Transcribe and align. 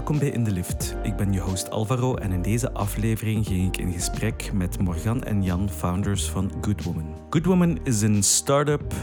Welkom 0.00 0.18
bij 0.18 0.28
In 0.28 0.44
de 0.44 0.50
Lift. 0.50 0.96
Ik 1.02 1.16
ben 1.16 1.32
je 1.32 1.40
host 1.40 1.70
Alvaro 1.70 2.14
en 2.14 2.32
in 2.32 2.42
deze 2.42 2.72
aflevering 2.72 3.46
ging 3.46 3.66
ik 3.66 3.76
in 3.76 3.92
gesprek 3.92 4.50
met 4.52 4.78
Morgan 4.78 5.22
en 5.22 5.42
Jan, 5.42 5.70
founders 5.70 6.30
van 6.30 6.52
Good 6.60 6.84
Woman. 6.84 7.14
Good 7.30 7.44
Woman 7.44 7.78
is 7.84 8.02
een 8.02 8.22
start-up 8.22 8.94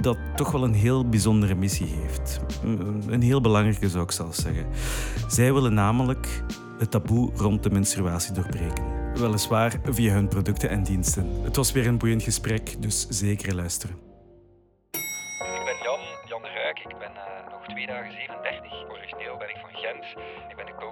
dat 0.00 0.16
toch 0.34 0.50
wel 0.50 0.64
een 0.64 0.74
heel 0.74 1.08
bijzondere 1.08 1.54
missie 1.54 1.86
heeft. 1.86 2.40
Een 3.08 3.22
heel 3.22 3.40
belangrijke 3.40 3.88
zou 3.88 4.04
ik 4.04 4.10
zelfs 4.10 4.42
zeggen. 4.42 4.66
Zij 5.28 5.52
willen 5.52 5.74
namelijk 5.74 6.42
het 6.78 6.90
taboe 6.90 7.30
rond 7.34 7.62
de 7.62 7.70
menstruatie 7.70 8.32
doorbreken. 8.32 8.84
Weliswaar 9.14 9.80
via 9.84 10.12
hun 10.12 10.28
producten 10.28 10.68
en 10.68 10.82
diensten. 10.82 11.26
Het 11.42 11.56
was 11.56 11.72
weer 11.72 11.86
een 11.86 11.98
boeiend 11.98 12.22
gesprek, 12.22 12.76
dus 12.80 13.06
zeker 13.08 13.54
luisteren. 13.54 14.15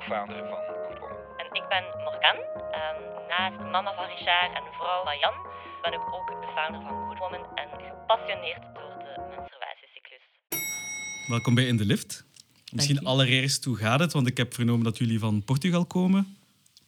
Co-founder 0.05 0.49
van 0.49 0.63
Good 0.85 0.99
Woman. 1.01 1.17
En 1.37 1.47
ik 1.61 1.67
ben 1.69 1.85
Morgan. 2.05 2.39
Ehm, 2.79 2.99
naast 3.29 3.59
mama 3.73 3.95
van 3.95 4.07
Richard 4.15 4.55
en 4.59 4.63
vrouw 4.79 5.05
van 5.05 5.19
Jan 5.19 5.35
ben 5.83 5.93
ik 5.93 6.05
ook 6.17 6.27
de 6.43 6.49
founder 6.57 6.81
van 6.81 7.07
Good 7.07 7.19
Woman 7.19 7.45
en 7.55 7.69
gepassioneerd 7.69 8.63
door 8.75 8.95
de 9.05 9.13
menstruatiecyclus. 9.31 10.25
Welkom 11.29 11.55
bij 11.55 11.67
In 11.67 11.77
de 11.77 11.85
Lift. 11.85 12.25
Misschien 12.73 13.05
allereerst, 13.05 13.65
hoe 13.65 13.77
gaat 13.77 14.01
het? 14.01 14.13
Want 14.13 14.27
ik 14.27 14.37
heb 14.37 14.55
vernomen 14.55 14.85
dat 14.85 14.99
jullie 14.99 15.19
van 15.19 15.45
Portugal 15.45 15.85
komen. 15.87 16.37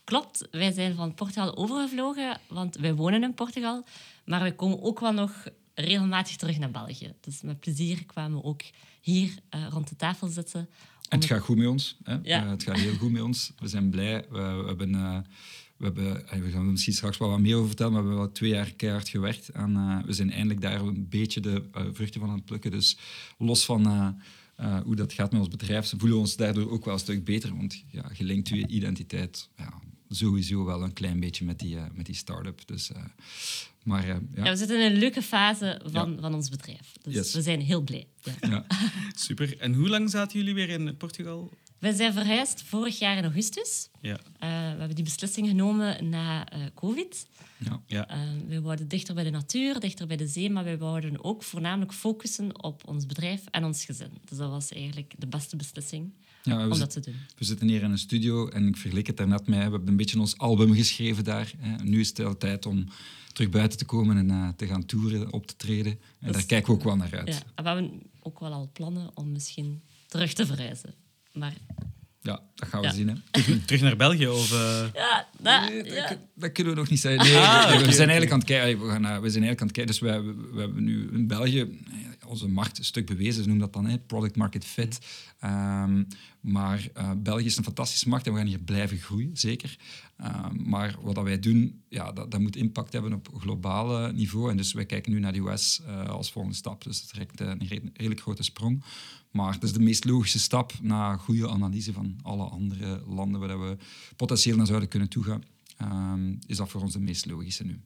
Klopt, 0.05 0.49
wij 0.51 0.73
zijn 0.73 0.95
van 0.95 1.15
Portugal 1.15 1.57
overgevlogen, 1.57 2.41
want 2.49 2.77
wij 2.77 2.95
wonen 2.95 3.23
in 3.23 3.35
Portugal. 3.35 3.85
Maar 4.25 4.43
we 4.43 4.55
komen 4.55 4.83
ook 4.83 5.01
wel 5.01 5.13
nog 5.13 5.49
regelmatig 5.75 6.37
terug 6.37 6.59
naar 6.59 6.71
België. 6.71 7.15
Dus 7.21 7.43
met 7.43 7.61
plezier 7.61 8.07
kwamen 8.07 8.39
we 8.39 8.45
ook 8.45 8.63
hier 9.01 9.35
eh, 9.49 9.67
rond 9.71 9.89
de 9.89 9.97
tafel 9.97 10.29
zitten. 10.29 10.69
En 11.09 11.19
het 11.19 11.29
gaat 11.29 11.41
goed 11.41 11.57
met 11.57 11.67
ons. 11.67 11.97
Hè? 12.03 12.17
Ja. 12.23 12.45
Eh, 12.45 12.51
het 12.51 12.63
gaat 12.63 12.77
heel 12.77 12.95
goed 12.95 13.13
met 13.13 13.23
ons. 13.23 13.53
We 13.59 13.69
zijn 13.69 13.91
blij. 13.91 14.25
We, 14.31 14.39
we 14.39 14.65
hebben, 14.67 14.95
eh, 14.95 15.19
we, 15.77 15.85
hebben 15.85 16.29
eh, 16.29 16.41
we 16.41 16.51
gaan 16.51 16.65
er 16.65 16.71
misschien 16.71 16.95
straks 16.95 17.19
wel 17.19 17.29
wat 17.29 17.41
meer 17.41 17.55
over 17.55 17.67
vertellen, 17.67 17.93
maar 17.93 18.03
we 18.03 18.09
hebben 18.09 18.27
wel 18.27 18.35
twee 18.35 18.51
jaar 18.51 18.73
keihard 18.73 19.09
gewerkt. 19.09 19.49
En 19.49 19.77
eh, 19.77 19.99
we 20.05 20.13
zijn 20.13 20.31
eindelijk 20.31 20.61
daar 20.61 20.81
een 20.81 21.09
beetje 21.09 21.41
de 21.41 21.63
eh, 21.73 21.83
vruchten 21.93 22.21
van 22.21 22.29
aan 22.29 22.37
het 22.37 22.45
plukken. 22.45 22.71
Dus 22.71 22.99
los 23.39 23.65
van 23.65 23.87
eh, 23.87 24.09
eh, 24.57 24.81
hoe 24.85 24.97
dat 24.97 25.13
gaat 25.13 25.31
met 25.31 25.41
ons 25.41 25.51
bedrijf, 25.51 25.89
voelen 25.89 26.17
we 26.17 26.23
ons 26.23 26.37
daardoor 26.37 26.71
ook 26.71 26.85
wel 26.85 26.95
een 26.95 27.01
stuk 27.01 27.25
beter. 27.25 27.57
Want 27.57 27.85
ja, 27.91 28.11
je 28.15 28.25
linkt 28.25 28.49
je 28.49 28.67
identiteit 28.67 29.49
ja, 29.57 29.73
sowieso 30.09 30.65
wel 30.65 30.83
een 30.83 30.93
klein 30.93 31.21
beetje 31.21 31.45
met 31.45 31.59
die, 31.59 31.77
eh, 31.77 31.85
met 31.95 32.07
die 32.07 32.15
start-up. 32.15 32.61
Dus, 32.67 32.93
eh, 32.93 33.03
maar 33.83 34.03
eh, 34.03 34.09
ja. 34.35 34.45
Ja, 34.45 34.51
we 34.51 34.57
zitten 34.57 34.81
in 34.85 34.93
een 34.93 34.99
leuke 34.99 35.23
fase 35.23 35.81
van, 35.85 36.13
Ja. 36.13 36.21
van 36.21 36.35
ons 36.35 36.49
bedrijf. 36.49 36.93
Dus 37.03 37.15
Yes. 37.15 37.35
we 37.35 37.43
zijn 37.43 37.61
heel 37.61 37.81
blij. 37.81 38.07
Ja. 38.23 38.33
ja. 38.49 38.67
Super. 39.15 39.59
En 39.59 39.75
hoe 39.75 39.89
lang 39.89 40.11
zaten 40.11 40.39
jullie 40.39 40.55
weer 40.55 40.69
in 40.69 40.97
Portugal? 40.97 41.51
We 41.79 41.95
zijn 41.95 42.13
verhuisd 42.13 42.63
vorig 42.63 42.99
jaar 42.99 43.17
in 43.17 43.23
augustus. 43.25 43.89
Ja. 44.01 44.17
Eh, 44.39 44.49
we 44.49 44.79
hebben 44.79 44.95
die 44.95 45.05
beslissing 45.05 45.49
genomen 45.49 46.09
na 46.09 46.49
eh, 46.49 46.61
COVID. 46.75 47.27
Ja. 47.59 47.83
Ja. 47.87 48.09
Eh, 48.09 48.19
we 48.47 48.61
wouden 48.61 48.89
dichter 48.89 49.15
bij 49.15 49.25
de 49.25 49.31
natuur, 49.31 49.81
dichter 49.81 50.07
bij 50.07 50.17
de 50.17 50.27
zee, 50.27 50.51
maar 50.51 50.65
we 50.65 50.79
wouden 50.79 51.25
ook 51.25 51.43
voornamelijk 51.43 51.93
focussen 51.93 52.63
op 52.65 52.89
ons 52.89 53.07
bedrijf 53.07 53.43
en 53.51 53.65
ons 53.65 53.85
gezin. 53.85 54.11
Dus 54.25 54.39
dat 54.39 54.51
was 54.51 54.71
eigenlijk 54.73 55.15
de 55.19 55.27
beste 55.27 55.57
beslissing 55.57 56.13
Ja, 56.47 56.57
we, 56.57 56.63
om 56.65 56.71
zit- 56.73 56.79
dat 56.81 56.91
te 56.91 57.01
doen. 57.11 57.15
we 57.39 57.45
zitten 57.45 57.69
hier 57.69 57.83
in 57.83 57.91
een 57.91 57.99
studio 57.99 58.49
en 58.49 58.67
ik 58.69 58.77
vergelijk 58.77 59.07
het 59.07 59.17
daarnet 59.17 59.47
met... 59.47 59.57
We 59.57 59.63
hebben 59.63 59.89
een 59.89 59.97
beetje 59.97 60.21
ons 60.21 60.39
album 60.39 60.75
geschreven 60.75 61.25
daar. 61.25 61.53
Hè. 61.59 61.85
Nu 61.85 62.01
is 62.01 62.13
het 62.17 62.41
tijd 62.41 62.67
om 62.67 62.87
terug 63.33 63.51
buiten 63.51 63.79
te 63.79 63.85
komen 63.85 64.17
en 64.17 64.31
eh, 64.31 64.49
te 64.57 64.67
gaan 64.67 64.85
toeren, 64.87 65.33
op 65.33 65.47
te 65.47 65.57
treden. 65.57 65.93
En 65.93 65.99
Dat 66.21 66.33
daar 66.33 66.41
is- 66.41 66.47
kijken 66.47 66.69
we 66.73 66.79
ook 66.79 66.85
wel 66.85 66.97
naar 66.97 67.17
uit. 67.19 67.29
Ja, 67.29 67.63
we 67.63 67.69
hebben 67.69 68.03
ook 68.21 68.41
wel 68.41 68.53
al 68.53 68.71
plannen 68.73 69.11
om 69.15 69.33
misschien 69.33 69.83
terug 70.07 70.33
te 70.33 70.47
verhuizen. 70.47 70.95
Maar 71.33 71.55
Ja, 72.27 72.41
dat 72.55 72.69
gaan 72.69 72.81
we 72.81 72.87
Ja. 72.87 72.93
zien. 72.93 73.09
Hè. 73.09 73.59
Terug 73.67 73.81
naar 73.81 73.97
België? 73.97 74.27
Of, 74.29 74.53
eh? 74.53 74.85
ja, 74.95 75.29
dat, 75.41 75.69
Nee, 75.71 75.83
dat, 75.83 75.93
ja. 75.93 76.17
dat 76.35 76.53
kunnen 76.53 76.73
we 76.75 76.79
nog 76.79 76.91
niet 76.91 77.01
zeggen. 77.01 77.25
Nee, 77.33 77.37
Ah, 77.43 77.69
we, 77.71 77.93
zijn 77.93 78.09
eigenlijk 78.09 78.31
aan 78.33 78.39
het 78.39 78.47
kijken. 78.49 78.81
We, 78.87 78.91
gaan, 78.91 79.03
we 79.03 79.31
zijn 79.31 79.45
eigenlijk 79.45 79.61
aan 79.61 79.67
het 79.67 79.77
kijken. 79.77 79.87
Dus 79.87 79.99
we, 79.99 80.09
hebben- 80.09 80.55
we 80.55 80.61
hebben 80.61 80.85
nu 80.85 81.09
in 81.13 81.27
België 81.27 81.61
eh, 81.61 82.29
onze 82.29 82.49
markt 82.49 82.79
een 82.79 82.85
stuk 82.85 83.07
bewezen. 83.07 83.43
Ze 83.43 83.49
noemen 83.49 83.59
dat 83.59 83.73
dan 83.73 83.87
hè, 83.87 83.99
product 83.99 84.37
market 84.37 84.65
fit. 84.65 84.99
Ehm, 85.41 86.03
maar 86.41 86.89
eh, 86.95 87.11
België 87.17 87.45
is 87.45 87.57
een 87.57 87.65
fantastische 87.65 88.09
markt 88.09 88.27
en 88.27 88.33
we 88.33 88.39
gaan 88.39 88.47
hier 88.49 88.59
blijven 88.59 88.99
groeien, 88.99 89.31
zeker. 89.37 89.77
Ehm, 90.17 90.69
maar 90.69 90.97
wat 91.01 91.15
dat 91.15 91.25
wij 91.25 91.39
doen, 91.39 91.83
ja, 91.89 92.13
dat, 92.13 92.31
dat 92.31 92.41
moet 92.41 92.57
impact 92.57 92.93
hebben 92.93 93.13
op 93.13 93.29
globale 93.39 94.13
niveau. 94.13 94.51
En 94.51 94.57
dus 94.57 94.73
wij 94.73 94.87
kijken 94.87 95.13
nu 95.13 95.19
naar 95.21 95.33
de 95.33 95.39
US 95.51 95.81
eh, 95.87 96.09
als 96.09 96.31
volgende 96.33 96.57
stap. 96.57 96.85
Dus 96.85 97.01
dat 97.01 97.05
is 97.07 97.13
direct 97.13 97.41
een 97.41 97.69
re- 97.69 97.91
redelijk 97.93 98.21
grote 98.21 98.43
sprong. 98.43 98.85
Maar 99.37 99.53
het 99.53 99.63
is 99.63 99.73
de 99.73 99.81
meest 99.81 100.05
logische 100.05 100.39
stap 100.39 100.73
na 100.81 101.17
goede 101.17 101.49
analyse 101.49 101.93
van 101.93 102.19
alle 102.23 102.45
andere 102.45 103.03
landen 103.07 103.41
waar 103.41 103.61
we 103.61 103.77
potentieel 104.17 104.57
naar 104.57 104.67
zouden 104.67 104.89
kunnen 104.89 105.09
toegaan. 105.09 105.45
Ehm, 105.77 106.35
is 106.47 106.57
dat 106.57 106.69
voor 106.69 106.81
ons 106.83 106.93
de 106.93 107.01
meest 107.01 107.27
logische 107.27 107.65
nu. 107.65 107.81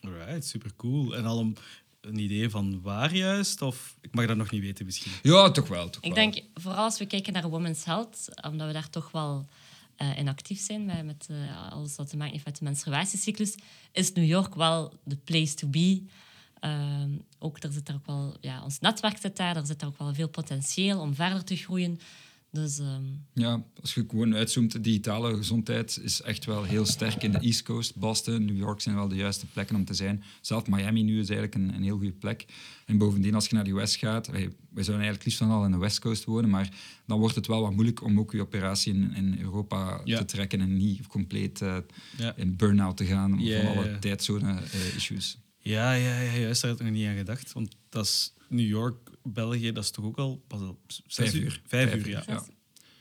Alright, 0.00 0.44
super 0.46 0.70
cool. 0.76 1.16
En 1.16 1.24
al 1.24 1.40
een, 1.40 1.56
een 2.00 2.18
idee 2.18 2.50
van 2.50 2.80
waar 2.82 3.14
juist? 3.14 3.62
Of 3.62 3.96
ik 4.00 4.14
mag 4.14 4.26
dat 4.26 4.36
nog 4.36 4.50
niet 4.50 4.60
weten 4.62 4.84
misschien. 4.84 5.12
Ja, 5.22 5.50
toch 5.50 5.68
wel. 5.68 5.90
Toch 5.90 6.02
Ik 6.02 6.14
wel. 6.14 6.30
denk, 6.30 6.44
vooral 6.54 6.84
als 6.84 6.98
we 6.98 7.06
kijken 7.06 7.32
naar 7.32 7.48
Women's 7.50 7.84
Health, 7.84 8.28
omdat 8.48 8.66
we 8.66 8.72
daar 8.72 8.90
toch 8.90 9.10
wel 9.10 9.46
eh, 9.96 10.18
in 10.18 10.28
actief 10.28 10.60
zijn 10.60 10.84
met, 10.84 11.04
met 11.04 11.26
eh, 11.30 11.72
alles 11.72 11.96
wat 11.96 12.08
te 12.08 12.16
maken 12.16 12.32
heeft 12.32 12.44
met 12.44 12.58
de 12.58 12.64
menstruatiecyclus, 12.64 13.54
is 13.92 14.12
New 14.12 14.26
York 14.26 14.54
wel 14.54 14.92
de 15.04 15.16
place 15.16 15.54
to 15.54 15.68
be. 15.68 16.02
Ehm, 16.60 17.10
ook, 17.38 17.62
er 17.62 17.72
zit 17.72 17.86
daar 17.86 17.96
ook 17.96 18.06
wel, 18.06 18.36
ja, 18.40 18.62
ons 18.62 18.78
netwerk 18.78 19.18
zit 19.20 19.36
daar, 19.36 19.56
er 19.56 19.66
zit 19.66 19.78
daar 19.80 19.88
ook 19.88 19.98
wel 19.98 20.14
veel 20.14 20.28
potentieel 20.28 21.00
om 21.00 21.14
verder 21.14 21.44
te 21.44 21.56
groeien. 21.56 21.98
Dus 22.50 22.78
ehm, 22.78 23.02
Ja, 23.32 23.62
als 23.80 23.94
je 23.94 24.04
gewoon 24.08 24.34
uitzoomt, 24.34 24.72
de 24.72 24.80
digitale 24.80 25.36
gezondheid 25.36 26.00
is 26.02 26.20
echt 26.22 26.44
wel 26.44 26.62
heel 26.64 26.86
sterk 26.86 27.22
in 27.22 27.30
de 27.32 27.38
East 27.38 27.62
Coast. 27.62 27.96
Boston, 27.96 28.44
New 28.44 28.56
York 28.56 28.80
zijn 28.80 28.94
wel 28.94 29.08
de 29.08 29.14
juiste 29.14 29.46
plekken 29.46 29.76
om 29.76 29.84
te 29.84 29.94
zijn. 29.94 30.22
Zelf 30.40 30.66
Miami 30.66 31.02
nu 31.02 31.20
is 31.20 31.28
eigenlijk 31.30 31.54
een, 31.54 31.74
een 31.74 31.82
heel 31.82 31.96
goede 31.96 32.12
plek. 32.12 32.46
En 32.86 32.98
bovendien, 32.98 33.34
als 33.34 33.46
je 33.48 33.54
naar 33.54 33.64
de 33.64 33.70
US 33.70 33.96
gaat, 33.96 34.26
wij, 34.26 34.40
wij 34.70 34.82
zouden 34.84 34.94
eigenlijk 35.06 35.24
liefst 35.24 35.38
van 35.38 35.50
al 35.50 35.64
in 35.64 35.70
de 35.70 35.76
West 35.78 35.98
Coast 36.00 36.24
wonen, 36.24 36.50
maar 36.50 36.68
dan 37.06 37.18
wordt 37.18 37.34
het 37.34 37.46
wel 37.46 37.60
wat 37.62 37.72
moeilijk 37.72 38.02
om 38.02 38.18
ook 38.18 38.32
je 38.32 38.40
operatie 38.40 38.94
in, 38.94 39.12
in 39.14 39.38
Europa 39.40 40.00
Ja. 40.04 40.18
te 40.18 40.24
trekken 40.24 40.60
en 40.60 40.76
niet 40.76 41.06
compleet 41.06 41.62
eh, 41.62 41.76
Ja. 42.16 42.36
in 42.36 42.56
burn-out 42.56 42.96
te 42.96 43.04
gaan 43.04 43.38
Ja, 43.40 43.62
van 43.62 43.76
alle 43.76 43.98
tijdzone-issues. 43.98 45.38
Ja, 45.68 45.92
ja, 45.92 46.20
ja, 46.20 46.36
juist. 46.38 46.60
Daar 46.62 46.70
had 46.70 46.80
ik 46.80 46.86
nog 46.86 46.94
niet 46.94 47.06
aan 47.06 47.16
gedacht. 47.16 47.52
Want 47.52 47.74
dat 47.88 48.04
is 48.04 48.32
New 48.48 48.66
York, 48.68 49.10
België, 49.22 49.72
dat 49.72 49.84
is 49.84 49.90
toch 49.90 50.04
ook 50.04 50.18
al 50.18 50.44
pas 50.46 50.60
op 50.60 50.78
zes 50.88 51.02
Vijf 51.30 51.34
uur? 51.34 51.60
Vijf, 51.66 51.90
Vijf 51.90 52.04
uur, 52.06 52.08
ja. 52.10 52.18
uur, 52.28 52.34
ja. 52.34 52.44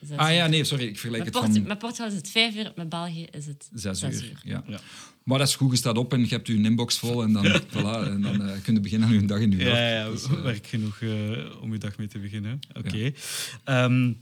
zes 0.08 0.18
Ah 0.18 0.34
ja, 0.34 0.48
nee, 0.48 0.64
sorry, 0.64 0.84
ik 0.86 1.00
vergelijk 1.00 1.24
Met, 1.24 1.34
het 1.34 1.44
Portu- 1.44 1.60
van 1.60 1.68
met 1.68 1.80
Portugal 1.80 2.08
is 2.08 2.14
het 2.14 2.30
vijf 2.30 2.56
uur, 2.56 2.72
met 2.76 2.90
België 2.90 3.24
is 3.32 3.46
het 3.46 3.70
zes, 3.74 4.00
zes 4.00 4.16
uur. 4.16 4.24
uur. 4.30 4.40
Ja. 4.44 4.64
Ja. 4.68 4.80
Maar 5.24 5.38
dat 5.38 5.48
is 5.48 5.56
goed, 5.56 5.72
je 5.72 5.78
staat 5.78 5.98
op 5.98 6.14
en 6.14 6.20
je 6.20 6.28
hebt 6.28 6.48
je 6.48 6.54
inbox 6.54 6.98
vol 7.00 7.24
en 7.24 7.34
dan, 7.34 7.46
voilà, 7.74 8.08
en 8.08 8.22
dan 8.22 8.42
eh, 8.50 8.62
kun 8.64 8.74
je 8.74 8.80
beginnen 8.80 9.08
aan 9.08 9.14
je 9.14 9.26
dag 9.26 9.40
in 9.40 9.50
New 9.50 9.62
York. 9.62 9.74
Ja, 9.74 9.90
ja, 9.90 10.10
Dus, 10.10 10.24
eh, 10.24 10.42
werk 10.42 10.68
genoeg 10.68 11.02
eh, 11.02 11.62
om 11.62 11.72
je 11.74 11.78
dag 11.80 11.98
mee 11.98 12.08
te 12.08 12.20
beginnen. 12.20 12.60
Oké. 12.74 13.12
Ehm, 13.64 14.14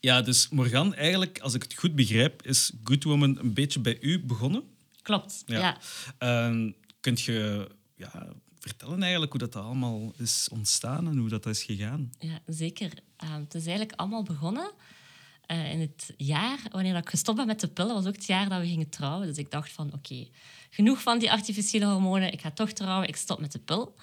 ja, 0.00 0.22
dus 0.22 0.48
Morgan, 0.48 0.94
eigenlijk, 0.94 1.38
als 1.38 1.54
ik 1.54 1.62
het 1.62 1.74
goed 1.74 1.94
begrijp, 1.94 2.42
is 2.46 2.72
Good 2.84 3.04
Woman 3.04 3.38
een 3.38 3.52
beetje 3.54 3.80
bij 3.80 3.98
u 4.00 4.20
begonnen. 4.24 4.62
Klopt, 5.02 5.42
Ja. 5.46 5.58
ja. 5.58 5.78
Ehm, 6.18 6.70
kunt 7.00 7.20
je 7.20 7.68
ja, 7.94 8.32
vertellen 8.58 9.02
eigenlijk 9.02 9.32
hoe 9.32 9.40
dat 9.40 9.56
allemaal 9.56 10.12
is 10.16 10.48
ontstaan 10.52 11.08
en 11.08 11.16
hoe 11.16 11.28
dat 11.28 11.46
is 11.46 11.62
gegaan? 11.62 12.10
Ja, 12.18 12.40
zeker. 12.46 12.92
Ehm, 13.16 13.40
het 13.40 13.54
is 13.54 13.66
eigenlijk 13.66 13.98
allemaal 13.98 14.22
begonnen 14.22 14.72
eh, 15.46 15.72
in 15.72 15.80
het 15.80 16.14
jaar 16.16 16.58
wanneer 16.70 16.96
ik 16.96 17.08
gestopt 17.08 17.38
ben 17.38 17.46
met 17.46 17.60
de 17.60 17.68
pillen. 17.68 17.94
was 17.94 18.06
ook 18.06 18.14
het 18.14 18.26
jaar 18.26 18.48
dat 18.48 18.60
we 18.60 18.66
gingen 18.66 18.88
trouwen. 18.88 19.26
Dus 19.26 19.38
ik 19.38 19.50
dacht 19.50 19.72
van, 19.72 19.92
oké, 19.92 20.28
genoeg 20.70 21.02
van 21.02 21.18
die 21.18 21.30
artificiële 21.30 21.86
hormonen. 21.86 22.32
Ik 22.32 22.40
ga 22.40 22.50
toch 22.50 22.72
trouwen, 22.72 23.08
ik 23.08 23.16
stop 23.16 23.40
met 23.40 23.52
de 23.52 23.58
pil. 23.58 23.94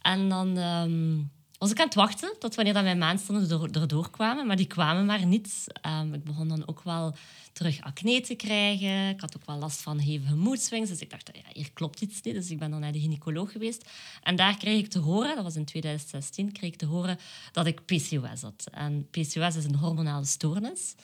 En 0.00 0.28
dan 0.28 0.58
ehm, 0.58 1.20
was 1.58 1.70
ik 1.70 1.78
aan 1.78 1.86
het 1.86 1.94
wachten 1.94 2.34
tot 2.38 2.54
wanneer 2.54 2.74
dat 2.74 2.82
mijn 2.82 2.98
maandstonden 2.98 3.50
er, 3.50 3.80
erdoor 3.80 4.10
kwamen. 4.10 4.46
Maar 4.46 4.56
die 4.56 4.66
kwamen 4.66 5.06
maar 5.06 5.26
niet. 5.26 5.66
Ehm, 5.80 6.14
ik 6.14 6.24
begon 6.24 6.48
dan 6.48 6.68
ook 6.68 6.82
wel 6.82 7.14
terug 7.52 7.80
acne 7.80 8.20
te 8.20 8.34
krijgen. 8.34 9.08
Ik 9.08 9.20
had 9.20 9.36
ook 9.36 9.46
wel 9.46 9.58
last 9.58 9.80
van 9.80 9.98
hevige 9.98 10.36
moedswings. 10.36 10.88
Dus 10.88 11.00
ik 11.00 11.10
dacht, 11.10 11.30
ja, 11.32 11.42
hier 11.52 11.72
klopt 11.72 12.00
iets 12.00 12.20
niet. 12.20 12.34
Dus 12.34 12.50
ik 12.50 12.58
ben 12.58 12.70
dan 12.70 12.80
naar 12.80 12.92
de 12.92 13.00
gynaecoloog 13.00 13.52
geweest. 13.52 13.90
En 14.22 14.36
daar 14.36 14.56
kreeg 14.56 14.78
ik 14.78 14.90
te 14.90 14.98
horen, 14.98 15.34
dat 15.34 15.44
was 15.44 15.56
in 15.56 15.64
2016, 15.64 16.52
kreeg 16.52 16.70
ik 16.70 16.78
te 16.78 16.86
horen 16.86 17.18
dat 17.52 17.66
ik 17.66 17.84
PCOS 17.84 18.40
had. 18.40 18.66
En 18.70 19.08
PCOS 19.10 19.56
is 19.56 19.64
een 19.64 19.76
hormonale 19.76 20.24
stoornis. 20.24 20.94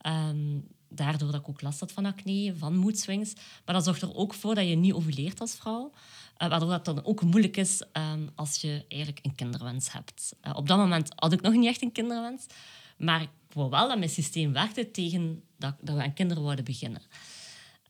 Ehm, 0.00 0.58
daardoor 0.88 1.30
dat 1.30 1.40
ik 1.40 1.48
ook 1.48 1.62
last 1.62 1.80
had 1.80 1.92
van 1.92 2.06
acne, 2.06 2.54
van 2.56 2.76
moedswings. 2.76 3.34
Maar 3.64 3.74
dat 3.74 3.84
zorgt 3.84 4.02
er 4.02 4.14
ook 4.14 4.34
voor 4.34 4.54
dat 4.54 4.68
je 4.68 4.74
niet 4.74 4.92
ovuleert 4.92 5.40
als 5.40 5.54
vrouw. 5.54 5.92
Eh, 6.38 6.48
waardoor 6.48 6.68
dat 6.68 6.84
dan 6.84 7.04
ook 7.04 7.22
moeilijk 7.22 7.56
is 7.56 7.82
ehm, 7.92 8.26
als 8.34 8.60
je 8.60 8.84
eigenlijk 8.88 9.26
een 9.26 9.34
kinderwens 9.34 9.92
hebt. 9.92 10.34
Eh, 10.40 10.56
op 10.56 10.68
dat 10.68 10.78
moment 10.78 11.12
had 11.14 11.32
ik 11.32 11.40
nog 11.40 11.52
niet 11.52 11.66
echt 11.66 11.82
een 11.82 11.92
kinderwens. 11.92 12.46
Maar 12.96 13.22
ik 13.22 13.30
wou 13.52 13.70
wel 13.70 13.88
dat 13.88 13.98
mijn 13.98 14.10
systeem 14.10 14.52
werkte 14.52 14.90
tegen 14.90 15.42
dat, 15.56 15.74
dat 15.80 15.96
we 15.96 16.02
aan 16.02 16.14
kinderen 16.14 16.42
wouden 16.42 16.64
beginnen. 16.64 17.02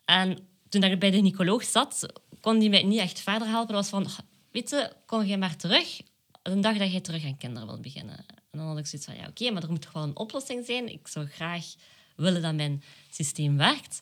En 0.04 0.38
toen 0.68 0.82
ik 0.82 1.00
bij 1.00 1.10
de 1.10 1.16
gynaecoloog 1.16 1.64
zat, 1.64 2.06
kon 2.40 2.58
die 2.58 2.70
mij 2.70 2.82
niet 2.82 2.98
echt 2.98 3.20
verder 3.20 3.48
helpen. 3.48 3.74
Dat 3.74 3.90
was 3.90 4.04
van, 4.04 4.24
weet 4.50 4.70
je, 4.70 4.92
kom 5.06 5.24
jij 5.24 5.38
maar 5.38 5.56
terug 5.56 6.00
de 6.54 6.60
dag 6.60 6.76
dat 6.76 6.90
jij 6.90 7.00
terug 7.00 7.24
aan 7.24 7.36
kinderen 7.36 7.68
wilt 7.68 7.82
beginnen. 7.82 8.16
En 8.50 8.58
dan 8.58 8.66
had 8.66 8.78
ik 8.78 8.86
zoiets 8.86 9.08
van, 9.08 9.16
ja, 9.16 9.26
oké, 9.26 9.50
maar 9.50 9.62
er 9.62 9.70
moet 9.70 9.82
toch 9.82 9.92
wel 9.92 10.02
een 10.02 10.16
oplossing 10.16 10.64
zijn. 10.66 10.92
Ik 10.92 11.08
zou 11.08 11.26
graag 11.26 11.64
willen 12.16 12.42
dat 12.42 12.54
mijn 12.54 12.82
systeem 13.10 13.56
werkt. 13.56 14.00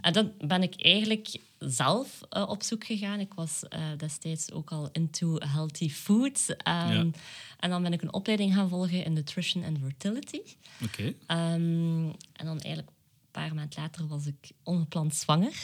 En 0.00 0.12
dan 0.12 0.32
ben 0.38 0.62
ik 0.62 0.82
eigenlijk 0.82 1.28
zelf 1.66 2.20
eh, 2.28 2.48
op 2.48 2.62
zoek 2.62 2.84
gegaan. 2.84 3.20
Ik 3.20 3.32
was 3.34 3.62
eh, 3.68 3.80
destijds 3.96 4.52
ook 4.52 4.70
al 4.70 4.88
into 4.92 5.36
healthy 5.38 5.90
food. 5.90 6.54
Ehm, 6.56 7.10
En 7.58 7.70
dan 7.70 7.82
ben 7.82 7.92
ik 7.92 8.02
een 8.02 8.12
opleiding 8.12 8.54
gaan 8.54 8.68
volgen 8.68 9.04
in 9.04 9.12
nutrition 9.12 9.64
and 9.64 9.78
fertility. 9.78 10.40
Oké. 10.84 11.14
Ehm, 11.26 12.08
en 12.32 12.44
dan 12.44 12.58
eigenlijk 12.60 12.88
paar 13.40 13.54
maanden 13.54 13.80
later 13.80 14.06
was 14.06 14.26
ik 14.26 14.50
ongepland 14.62 15.14
zwanger. 15.14 15.52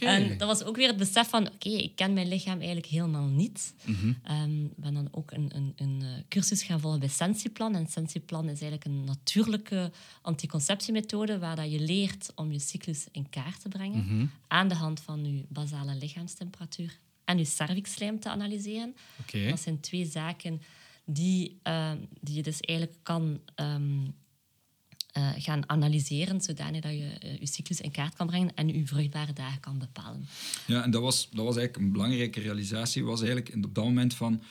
En 0.00 0.38
dat 0.38 0.48
was 0.48 0.62
ook 0.64 0.76
weer 0.76 0.88
het 0.88 0.96
besef 0.96 1.28
van, 1.28 1.46
oké, 1.46 1.68
ik 1.68 1.96
ken 1.96 2.12
mijn 2.12 2.28
lichaam 2.28 2.56
eigenlijk 2.58 2.86
helemaal 2.86 3.26
niet. 3.26 3.74
Ehm, 4.22 4.64
Ik 4.64 4.76
ben 4.76 4.94
dan 4.94 5.08
ook 5.10 5.30
een, 5.30 5.50
een, 5.54 5.72
een 5.76 6.02
eh, 6.02 6.08
cursus 6.28 6.62
gaan 6.62 6.80
volgen 6.80 7.00
bij 7.00 7.08
Sensiplan. 7.08 7.74
En 7.74 7.86
Sensiplan 7.86 8.44
is 8.44 8.60
eigenlijk 8.60 8.84
een 8.84 9.04
natuurlijke 9.04 9.92
anticonceptiemethode 10.22 11.38
waar 11.38 11.56
dat 11.56 11.72
je 11.72 11.80
leert 11.80 12.32
om 12.34 12.52
je 12.52 12.58
cyclus 12.58 13.06
in 13.12 13.28
kaart 13.30 13.60
te 13.60 13.68
brengen 13.68 14.30
aan 14.48 14.68
de 14.68 14.74
hand 14.74 15.00
van 15.00 15.24
je 15.34 15.44
basale 15.48 15.94
lichaamstemperatuur 15.94 16.98
en 17.24 17.38
je 17.38 17.44
cervixslijm 17.44 18.20
te 18.20 18.28
analyseren. 18.28 18.94
Dat 19.50 19.60
zijn 19.60 19.80
twee 19.80 20.06
zaken 20.06 20.62
die, 21.04 21.58
ehm, 21.62 21.98
die 22.20 22.34
je 22.34 22.42
dus 22.42 22.60
eigenlijk 22.60 22.98
kan 23.02 23.40
ehm, 23.54 24.08
eh, 25.20 25.42
gaan 25.42 25.68
analyseren, 25.68 26.40
zodanig 26.40 26.80
dat 26.80 26.92
je 26.92 27.08
eh, 27.18 27.38
je 27.38 27.46
cyclus 27.46 27.80
in 27.80 27.90
kaart 27.90 28.14
kan 28.14 28.26
brengen 28.26 28.54
en 28.54 28.68
je 28.68 28.86
vruchtbare 28.86 29.32
dagen 29.32 29.60
kan 29.60 29.78
bepalen. 29.78 30.26
Ja, 30.66 30.82
en 30.82 30.90
dat 30.90 31.02
was, 31.02 31.28
dat 31.30 31.44
was 31.44 31.56
eigenlijk 31.56 31.86
een 31.86 31.92
belangrijke 31.92 32.40
realisatie. 32.40 33.04
Was 33.04 33.20
eigenlijk 33.20 33.54
op 33.64 33.74
dat 33.74 33.84
moment 33.84 34.14
van... 34.14 34.42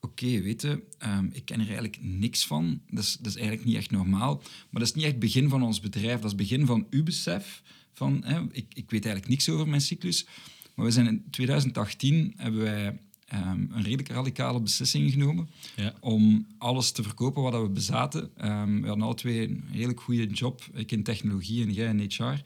Oké, 0.00 0.40
weet 0.40 0.62
je, 0.62 0.82
ehm, 0.98 1.26
ik 1.32 1.44
ken 1.44 1.60
er 1.60 1.66
eigenlijk 1.66 1.98
niks 2.00 2.46
van. 2.46 2.80
Dat 2.90 3.04
is, 3.04 3.16
dat 3.16 3.26
is 3.26 3.36
eigenlijk 3.36 3.66
niet 3.66 3.76
echt 3.76 3.90
normaal. 3.90 4.36
Maar 4.70 4.80
dat 4.80 4.82
is 4.82 4.94
niet 4.94 5.04
echt 5.04 5.12
het 5.12 5.20
begin 5.20 5.48
van 5.48 5.62
ons 5.62 5.80
bedrijf. 5.80 6.14
Dat 6.14 6.24
is 6.24 6.38
het 6.38 6.48
begin 6.48 6.66
van 6.66 6.86
uw 6.90 7.02
besef. 7.02 7.62
Van, 7.92 8.24
hè, 8.24 8.40
ik, 8.52 8.66
ik 8.74 8.90
weet 8.90 9.04
eigenlijk 9.04 9.28
niks 9.28 9.48
over 9.48 9.68
mijn 9.68 9.80
cyclus. 9.80 10.26
Maar 10.74 10.86
we 10.86 10.90
zijn 10.92 11.06
in 11.06 11.24
2018 11.30 12.34
hebben 12.36 12.60
wij 12.60 13.00
ehm, 13.30 13.60
een 13.70 13.82
redelijk 13.82 14.08
radicale 14.08 14.60
beslissing 14.60 15.10
genomen 15.12 15.48
Ja. 15.76 15.94
om 16.00 16.46
alles 16.58 16.90
te 16.90 17.02
verkopen 17.02 17.42
wat 17.42 17.62
we 17.62 17.68
bezaten. 17.68 18.30
Ehm, 18.36 18.80
we 18.80 18.86
hadden 18.86 19.04
alle 19.04 19.14
twee 19.14 19.48
een 19.48 19.64
redelijk 19.72 20.00
goede 20.00 20.26
job. 20.26 20.62
Ik 20.74 20.92
in 20.92 21.02
technologie 21.02 21.64
en 21.64 21.72
jij 21.72 21.88
in 21.88 22.00
HR. 22.16 22.42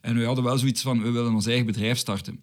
En 0.00 0.16
we 0.16 0.24
hadden 0.24 0.44
wel 0.44 0.58
zoiets 0.58 0.82
van, 0.82 1.02
we 1.02 1.10
willen 1.10 1.34
ons 1.34 1.46
eigen 1.46 1.66
bedrijf 1.66 1.98
starten. 1.98 2.40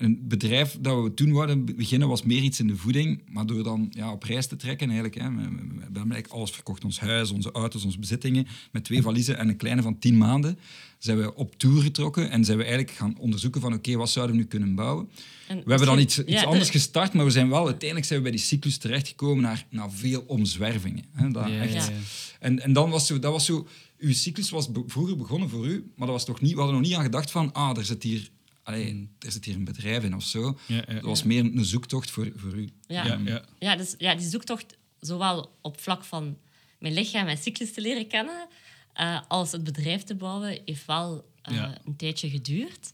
Een 0.00 0.18
bedrijf 0.28 0.78
dat 0.80 1.02
we 1.02 1.14
toen 1.14 1.32
wouden 1.32 1.64
beginnen 1.76 2.08
was 2.08 2.22
meer 2.22 2.42
iets 2.42 2.60
in 2.60 2.66
de 2.66 2.76
voeding. 2.76 3.22
Maar 3.28 3.46
door 3.46 3.62
dan 3.62 3.88
ja, 3.90 4.12
op 4.12 4.22
reis 4.22 4.46
te 4.46 4.56
trekken, 4.56 4.86
eigenlijk, 4.86 5.20
hè, 5.20 5.30
we, 5.30 5.36
we- 5.36 5.48
we 5.74 5.80
hebben 5.82 5.94
eigenlijk 6.12 6.28
alles 6.32 6.50
verkocht. 6.50 6.84
Ons 6.84 7.00
huis, 7.00 7.30
onze 7.30 7.50
auto's, 7.52 7.84
onze 7.84 7.98
bezittingen. 7.98 8.46
Met 8.72 8.84
twee 8.84 9.02
valiezen 9.02 9.38
en 9.38 9.48
een 9.48 9.56
kleine 9.56 9.82
van 9.82 9.98
tien 9.98 10.18
maanden 10.18 10.58
zijn 10.98 11.18
we 11.18 11.34
op 11.34 11.56
tour 11.58 11.82
getrokken. 11.82 12.30
En 12.30 12.44
zijn 12.44 12.56
we 12.58 12.64
eigenlijk 12.64 12.92
gaan 12.96 13.14
onderzoeken 13.18 13.60
van, 13.60 13.72
oké, 13.74 13.96
wat 13.96 14.10
zouden 14.10 14.36
we 14.36 14.42
nu 14.42 14.48
kunnen 14.48 14.74
bouwen? 14.74 15.08
En 15.48 15.56
We 15.56 15.70
hebben 15.70 15.86
dan 15.88 15.98
iets, 15.98 16.18
iets 16.18 16.30
ja, 16.32 16.42
anders 16.44 16.66
de- 16.66 16.72
gestart, 16.72 17.12
maar 17.12 17.24
we 17.24 17.30
zijn 17.30 17.48
wel, 17.48 17.64
uiteindelijk 17.66 18.06
zijn 18.06 18.18
we 18.22 18.28
bij 18.28 18.36
die 18.36 18.46
cyclus 18.46 18.76
terechtgekomen 18.78 19.42
naar, 19.42 19.66
naar 19.70 19.90
veel 19.92 20.24
omzwervingen. 20.26 21.04
Hè, 21.12 21.30
dat 21.30 21.48
Ja, 21.48 21.60
echt. 21.60 21.72
ja. 21.72 21.88
En, 22.40 22.60
en 22.60 22.72
dan 22.72 22.90
was 22.90 23.06
zo, 23.06 23.18
dat 23.18 23.32
was 23.32 23.44
zo, 23.44 23.66
uw 23.98 24.12
cyclus 24.12 24.50
was 24.50 24.72
be- 24.72 24.84
vroeger 24.86 25.16
begonnen 25.16 25.48
voor 25.48 25.66
u, 25.66 25.72
maar 25.96 26.06
dat 26.06 26.16
was 26.16 26.24
toch 26.24 26.40
niet, 26.40 26.52
we 26.52 26.56
hadden 26.58 26.76
nog 26.76 26.84
niet 26.86 26.94
aan 26.96 27.02
gedacht 27.04 27.30
van, 27.30 27.52
ah, 27.52 27.76
er 27.78 27.84
zit 27.84 28.02
hier, 28.02 28.30
allee, 28.70 29.08
er 29.18 29.32
zit 29.32 29.44
hier 29.44 29.54
een 29.54 29.64
bedrijf 29.64 30.04
in 30.04 30.14
of 30.14 30.22
zo. 30.22 30.40
Mm. 30.42 30.56
Ja, 30.66 30.82
ja, 30.86 30.94
Dat 30.94 31.02
was 31.02 31.22
meer 31.22 31.44
een 31.44 31.64
zoektocht 31.64 32.10
voor, 32.10 32.32
voor 32.36 32.54
u. 32.54 32.70
Ja. 32.86 33.04
Ja, 33.06 33.20
ja. 33.24 33.42
Ja, 33.58 33.76
dus 33.76 33.94
ja, 33.98 34.14
die 34.14 34.28
zoektocht, 34.28 34.76
zowel 35.00 35.56
op 35.60 35.80
vlak 35.80 36.04
van 36.04 36.36
mijn 36.78 36.94
lichaam 36.94 37.26
en 37.26 37.38
cyclus 37.38 37.72
te 37.72 37.80
leren 37.80 38.06
kennen, 38.06 38.48
eh, 38.92 39.20
als 39.28 39.52
het 39.52 39.64
bedrijf 39.64 40.02
te 40.02 40.14
bouwen, 40.14 40.60
heeft 40.64 40.86
wel 40.86 41.28
eh, 41.42 41.54
Ja. 41.54 41.78
een 41.84 41.96
tijdje 41.96 42.30
geduurd. 42.30 42.92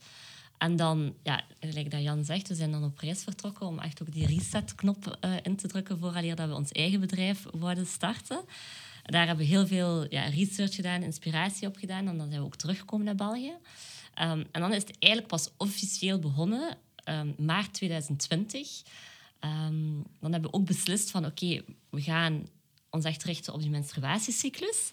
En 0.58 0.76
dan, 0.76 1.14
ja, 1.22 1.44
gelijk 1.60 1.90
dat 1.90 2.02
Jan 2.02 2.24
zegt, 2.24 2.48
we 2.48 2.54
zijn 2.54 2.70
dan 2.70 2.84
op 2.84 2.98
reis 2.98 3.22
vertrokken 3.22 3.66
om 3.66 3.78
echt 3.78 4.02
ook 4.02 4.12
die 4.12 4.26
reset-knop 4.26 5.16
eh, 5.20 5.30
in 5.42 5.56
te 5.56 5.68
drukken 5.68 5.98
vooraleer 5.98 6.36
dat 6.36 6.48
we 6.48 6.54
ons 6.54 6.72
eigen 6.72 7.00
bedrijf 7.00 7.44
wouden 7.52 7.86
starten. 7.86 8.40
Daar 9.04 9.26
hebben 9.26 9.44
we 9.46 9.50
heel 9.52 9.66
veel 9.66 10.06
ja, 10.10 10.24
research 10.24 10.74
gedaan, 10.74 11.02
inspiratie 11.02 11.68
op 11.68 11.76
gedaan. 11.76 12.08
En 12.08 12.16
dan 12.18 12.28
zijn 12.28 12.40
we 12.40 12.46
ook 12.46 12.56
teruggekomen 12.56 13.06
naar 13.06 13.14
België. 13.14 13.52
Ehm, 14.16 14.44
en 14.50 14.60
dan 14.60 14.72
is 14.72 14.82
het 14.82 14.96
eigenlijk 14.98 15.32
pas 15.32 15.50
officieel 15.56 16.18
begonnen, 16.18 16.78
ehm, 17.04 17.32
maart 17.38 17.72
2020. 17.72 18.82
Ehm, 19.40 19.92
dan 20.20 20.32
hebben 20.32 20.50
we 20.50 20.56
ook 20.56 20.66
beslist 20.66 21.10
van 21.10 21.24
oké, 21.26 21.62
we 21.90 22.00
gaan 22.00 22.48
ons 22.90 23.04
echt 23.04 23.22
richten 23.22 23.52
op 23.52 23.60
die 23.60 23.70
menstruatiecyclus. 23.70 24.92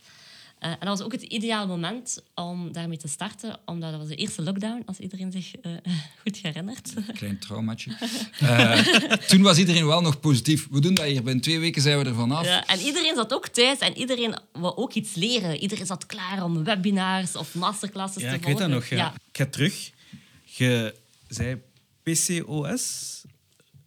Eh, 0.64 0.70
en 0.70 0.78
dat 0.80 0.98
was 0.98 1.02
ook 1.02 1.12
het 1.12 1.22
ideale 1.22 1.68
moment 1.68 2.24
om 2.36 2.72
daarmee 2.72 2.98
te 2.98 3.08
starten, 3.08 3.60
omdat 3.66 3.90
dat 3.92 4.00
was 4.00 4.10
de 4.10 4.16
eerste 4.16 4.42
lockdown, 4.42 4.84
als 4.86 5.00
iedereen 5.00 5.32
zich 5.32 5.56
eh, 5.56 5.72
goed 6.22 6.38
herinnert. 6.38 6.94
Klein 7.14 7.40
traumaatje. 7.40 7.92
Eh, 8.40 8.78
toen 9.28 9.42
was 9.42 9.58
iedereen 9.58 9.86
wel 9.86 10.02
nog 10.02 10.20
positief. 10.20 10.68
We 10.72 10.80
doen 10.80 10.94
dat 10.94 11.06
hier, 11.06 11.24
binnen 11.24 11.44
twee 11.44 11.60
weken 11.60 11.82
zijn 11.82 11.98
we 11.98 12.06
er 12.06 12.16
vanaf. 12.16 12.46
Ja, 12.46 12.66
en 12.66 12.80
iedereen 12.80 13.16
zat 13.16 13.34
ook 13.34 13.48
thuis 13.48 13.80
en 13.80 13.98
iedereen 13.98 14.36
wou 14.52 14.76
ook 14.76 14.94
iets 14.94 15.16
leren. 15.16 15.58
Iedereen 15.58 15.86
zat 15.86 16.06
klaar 16.06 16.44
om 16.44 16.64
webinars 16.64 17.36
of 17.36 17.56
masterclasses 17.56 18.24
Ja, 18.24 18.30
te 18.30 18.36
ik 18.36 18.44
weet 18.44 18.52
volgen. 18.52 18.70
dat 18.70 18.80
nog. 18.80 18.90
Ja. 18.90 19.14
Ik 19.32 19.38
ga 19.38 19.46
terug. 19.46 19.92
Je 20.44 20.96
zei 21.28 21.62
PCOS. 22.04 23.22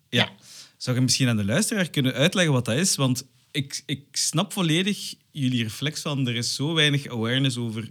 Ja. 0.09 0.23
Ja. 0.23 0.31
Zou 0.77 0.97
je 0.97 1.03
misschien 1.03 1.29
aan 1.29 1.37
de 1.37 1.45
luisteraar 1.45 1.91
kunnen 1.91 2.13
uitleggen 2.13 2.53
wat 2.53 2.65
dat 2.65 2.77
is? 2.77 2.97
Want 2.97 3.25
ik, 3.51 3.83
ik 3.87 4.05
snap 4.13 4.53
volledig 4.53 5.15
jullie 5.41 5.63
reflex 5.63 6.01
van 6.01 6.29
er 6.29 6.35
is 6.35 6.55
zo 6.55 6.75
weinig 6.75 7.07
awareness 7.07 7.57
over 7.57 7.91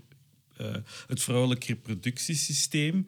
eh, 0.57 0.75
het 1.07 1.21
vrouwelijk 1.21 1.63
reproductiesysteem. 1.63 3.07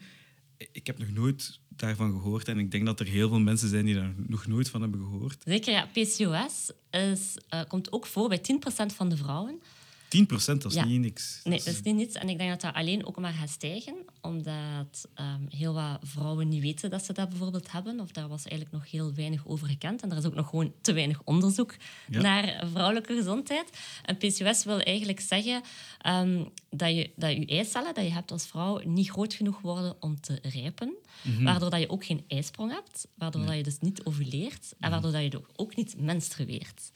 Ik 0.71 0.87
heb 0.87 0.97
nog 0.97 1.09
nooit 1.09 1.59
daarvan 1.69 2.11
gehoord 2.11 2.47
en 2.47 2.59
ik 2.59 2.71
denk 2.71 2.85
dat 2.85 2.99
er 2.99 3.05
heel 3.05 3.29
veel 3.29 3.39
mensen 3.39 3.69
zijn 3.69 3.85
die 3.85 3.95
daar 3.95 4.13
nog 4.27 4.47
nooit 4.47 4.69
van 4.69 4.81
hebben 4.81 4.99
gehoord. 4.99 5.35
10% 5.35 5.39
Zeker, 5.43 5.73
ja. 5.73 5.89
PCOS 5.93 6.71
is, 6.91 7.37
eh, 7.49 7.61
komt 7.67 7.91
ook 7.91 8.05
voor 8.05 8.27
bij 8.29 8.41
10% 8.41 8.93
van 8.93 9.09
de 9.09 9.17
vrouwen. 9.17 9.61
Dat 10.09 10.65
is 10.65 10.73
Ja. 10.73 10.85
niet 10.85 10.99
niks. 10.99 11.39
Nee, 11.43 11.57
dat 11.57 11.67
is 11.67 11.81
niet 11.81 11.95
niets. 11.95 12.15
En 12.15 12.29
ik 12.29 12.37
denk 12.37 12.49
dat 12.49 12.61
dat 12.61 12.73
alleen 12.73 13.05
ook 13.05 13.19
maar 13.19 13.33
gaat 13.33 13.49
stijgen, 13.49 13.95
omdat 14.21 15.07
ehm, 15.13 15.41
heel 15.49 15.73
wat 15.73 15.99
vrouwen 16.03 16.47
niet 16.47 16.61
weten 16.61 16.89
dat 16.89 17.05
ze 17.05 17.13
dat 17.13 17.29
bijvoorbeeld 17.29 17.71
hebben. 17.71 17.99
Of 17.99 18.11
daar 18.11 18.27
was 18.27 18.43
eigenlijk 18.45 18.71
nog 18.71 18.91
heel 18.91 19.13
weinig 19.13 19.47
over 19.47 19.67
gekend. 19.67 20.01
En 20.01 20.11
er 20.11 20.17
is 20.17 20.25
ook 20.25 20.33
nog 20.35 20.49
gewoon 20.49 20.73
te 20.81 20.93
weinig 20.93 21.21
onderzoek 21.23 21.75
Ja. 22.09 22.21
naar 22.21 22.63
vrouwelijke 22.71 23.15
gezondheid. 23.15 23.69
En 24.05 24.17
PCOS 24.17 24.63
wil 24.63 24.79
eigenlijk 24.79 25.19
zeggen 25.19 25.61
ehm, 26.01 26.43
dat, 26.69 26.89
je, 26.95 27.09
dat 27.15 27.31
je 27.31 27.45
eicellen 27.45 27.93
dat 27.93 28.03
je 28.03 28.11
hebt 28.11 28.31
als 28.31 28.47
vrouw 28.47 28.81
niet 28.85 29.09
groot 29.09 29.33
genoeg 29.33 29.59
worden 29.61 29.95
om 29.99 30.21
te 30.21 30.39
rijpen. 30.41 30.95
Waardoor 31.39 31.69
dat 31.69 31.79
je 31.79 31.89
ook 31.89 32.05
geen 32.05 32.23
eisprong 32.27 32.71
hebt, 32.71 33.07
waardoor 33.15 33.45
dat 33.45 33.55
je 33.55 33.63
dus 33.63 33.79
niet 33.79 34.03
ovuleert 34.03 34.73
en 34.79 34.89
waardoor 34.91 35.11
dat 35.11 35.21
je 35.31 35.41
ook 35.55 35.75
niet 35.75 35.99
menstrueert. 36.01 36.91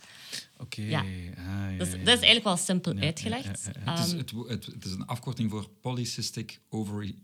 Oké. 0.58 0.82
Ja. 0.82 1.00
Ah, 1.00 1.08
ja, 1.72 1.78
Dus 1.78 1.90
dat 1.90 2.00
is 2.00 2.08
eigenlijk 2.08 2.44
wel 2.44 2.58
simpel 2.58 2.96
Ja, 2.96 3.02
uitgelegd. 3.02 3.70
ja, 3.74 3.82
ja, 3.86 3.92
Het, 3.92 4.06
is, 4.06 4.12
Ehm, 4.12 4.18
het, 4.18 4.32
het, 4.48 4.66
het 4.66 4.86
is 4.86 4.92
een 4.92 5.06
afkorting 5.06 5.50
voor 5.52 5.70
Polycystic 5.82 6.60
Ovary 6.70 7.16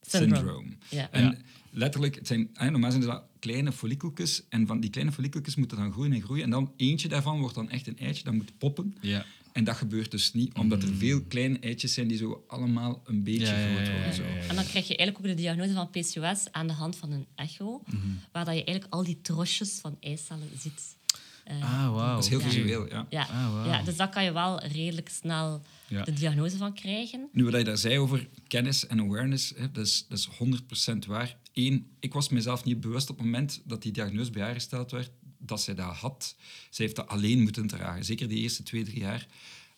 Syndrome. 0.00 0.36
Syndrome. 0.36 0.76
Ja. 0.88 1.10
En 1.10 1.22
Ja. 1.22 1.36
letterlijk, 1.70 2.14
het 2.14 2.26
zijn, 2.26 2.50
eh, 2.54 2.68
normaal 2.68 2.90
zijn 2.90 3.02
dat 3.02 3.22
kleine 3.38 3.72
follikeltjes 3.72 4.42
en 4.48 4.66
van 4.66 4.80
die 4.80 4.90
kleine 4.90 5.12
follikeltjes 5.12 5.54
moeten 5.56 5.76
dan 5.76 5.92
groeien 5.92 6.12
en 6.12 6.22
groeien 6.22 6.44
en 6.44 6.50
dan 6.50 6.72
eentje 6.76 7.08
daarvan 7.08 7.40
wordt 7.40 7.54
dan 7.54 7.70
echt 7.70 7.86
een 7.86 7.98
eitje, 7.98 8.24
dat 8.24 8.34
moet 8.34 8.58
poppen. 8.58 8.96
Ja. 9.00 9.24
En 9.52 9.64
dat 9.64 9.76
gebeurt 9.76 10.10
dus 10.10 10.32
niet, 10.32 10.54
omdat 10.54 10.82
er 10.82 10.94
veel 10.94 11.22
kleine 11.24 11.58
eitjes 11.58 11.94
zijn 11.94 12.08
die 12.08 12.16
zo 12.16 12.44
allemaal 12.48 13.02
een 13.04 13.22
beetje 13.22 13.46
groot 13.46 13.86
worden. 13.88 14.14
Zo. 14.14 14.22
En 14.48 14.54
dan 14.54 14.64
krijg 14.64 14.88
je 14.88 14.96
eigenlijk 14.96 15.18
ook 15.18 15.36
de 15.36 15.42
diagnose 15.42 15.72
van 15.72 15.90
PCOS 15.90 16.52
aan 16.52 16.66
de 16.66 16.72
hand 16.72 16.96
van 16.96 17.12
een 17.12 17.26
echo, 17.34 17.82
Mhm. 17.86 17.96
waar 18.32 18.44
dat 18.44 18.54
je 18.54 18.64
eigenlijk 18.64 18.94
al 18.94 19.04
die 19.04 19.18
trosjes 19.22 19.78
van 19.80 19.96
eicellen 20.00 20.48
ziet. 20.58 20.96
Eh, 21.44 21.62
Ah, 21.62 21.94
wauw. 21.94 22.14
Dat 22.14 22.24
is 22.24 22.28
heel 22.30 22.40
visueel, 22.40 22.88
ja. 22.88 23.06
ja. 23.10 23.22
Ah, 23.22 23.52
wauw. 23.52 23.66
ja, 23.66 23.82
dus 23.82 23.96
daar 23.96 24.08
kan 24.10 24.24
je 24.24 24.32
wel 24.32 24.60
redelijk 24.64 25.08
snel 25.08 25.62
Ja. 25.88 26.04
de 26.04 26.12
diagnose 26.12 26.56
van 26.56 26.74
krijgen. 26.74 27.28
Nu, 27.32 27.44
wat 27.44 27.54
je 27.54 27.64
daar 27.64 27.76
zei 27.78 27.98
over 27.98 28.28
kennis 28.46 28.86
en 28.86 29.00
awareness, 29.00 29.52
hè, 29.56 29.70
dat, 29.70 29.86
is, 29.86 30.06
dat 30.08 30.18
is 30.18 30.28
100% 30.38 31.06
waar. 31.06 31.36
Eén, 31.52 31.86
ik 32.00 32.12
was 32.12 32.28
mezelf 32.28 32.64
niet 32.64 32.80
bewust 32.80 33.10
op 33.10 33.16
het 33.16 33.24
moment 33.24 33.60
dat 33.64 33.82
die 33.82 33.92
diagnose 33.92 34.30
bij 34.30 34.42
haar 34.42 34.54
gesteld 34.54 34.90
werd, 34.90 35.10
dat 35.38 35.60
zij 35.60 35.74
dat 35.74 35.94
had. 35.94 36.34
Zij 36.70 36.84
heeft 36.84 36.96
dat 36.96 37.08
alleen 37.08 37.42
moeten 37.42 37.66
dragen, 37.66 38.04
zeker 38.04 38.28
de 38.28 38.34
eerste 38.34 38.62
twee, 38.62 38.84
drie 38.84 38.98
jaar. 38.98 39.26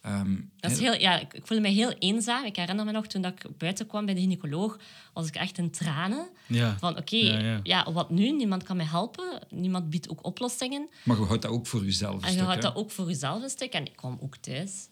Ehm, 0.03 0.37
Dat 0.57 0.71
is 0.71 0.79
heel, 0.79 0.95
ja, 0.95 1.21
ik, 1.21 1.35
ik 1.35 1.47
voelde 1.47 1.63
me 1.63 1.75
heel 1.75 1.91
eenzaam. 1.93 2.45
Ik 2.45 2.57
herinner 2.57 2.85
me 2.85 2.93
nog, 2.93 3.07
toen 3.07 3.23
dat 3.23 3.33
ik 3.33 3.59
buiten 3.59 3.87
kwam 3.87 4.05
bij 4.05 4.15
de 4.15 4.21
gynaecoloog, 4.21 4.79
was 5.13 5.27
ik 5.29 5.35
echt 5.35 5.59
in 5.59 5.71
tranen. 5.71 6.29
Ja. 6.47 6.79
Van 6.79 6.97
oké, 6.99 7.17
Ja, 7.17 7.39
ja, 7.39 7.61
ja. 7.63 7.93
wat 7.93 8.11
nu? 8.11 8.31
Niemand 8.31 8.63
kan 8.63 8.77
mij 8.77 8.87
helpen. 8.87 9.47
Niemand 9.51 9.91
biedt 9.91 10.09
ook 10.09 10.25
oplossingen. 10.27 10.89
Maar 11.05 11.17
je 11.17 11.25
houdt 11.25 11.43
dat 11.43 11.51
ook 11.51 11.67
voor 11.67 11.85
jezelf 11.85 12.23
een 12.23 12.29
En 12.29 12.35
je 12.35 12.41
houdt 12.41 12.55
hè. 12.55 12.61
dat 12.69 12.75
ook 12.77 12.91
voor 12.91 13.07
jezelf 13.09 13.43
een 13.43 13.49
stuk. 13.51 13.73
En 13.73 13.87
ik 13.87 13.97
kwam 13.97 14.19
ook 14.21 14.37
thuis. 14.37 14.89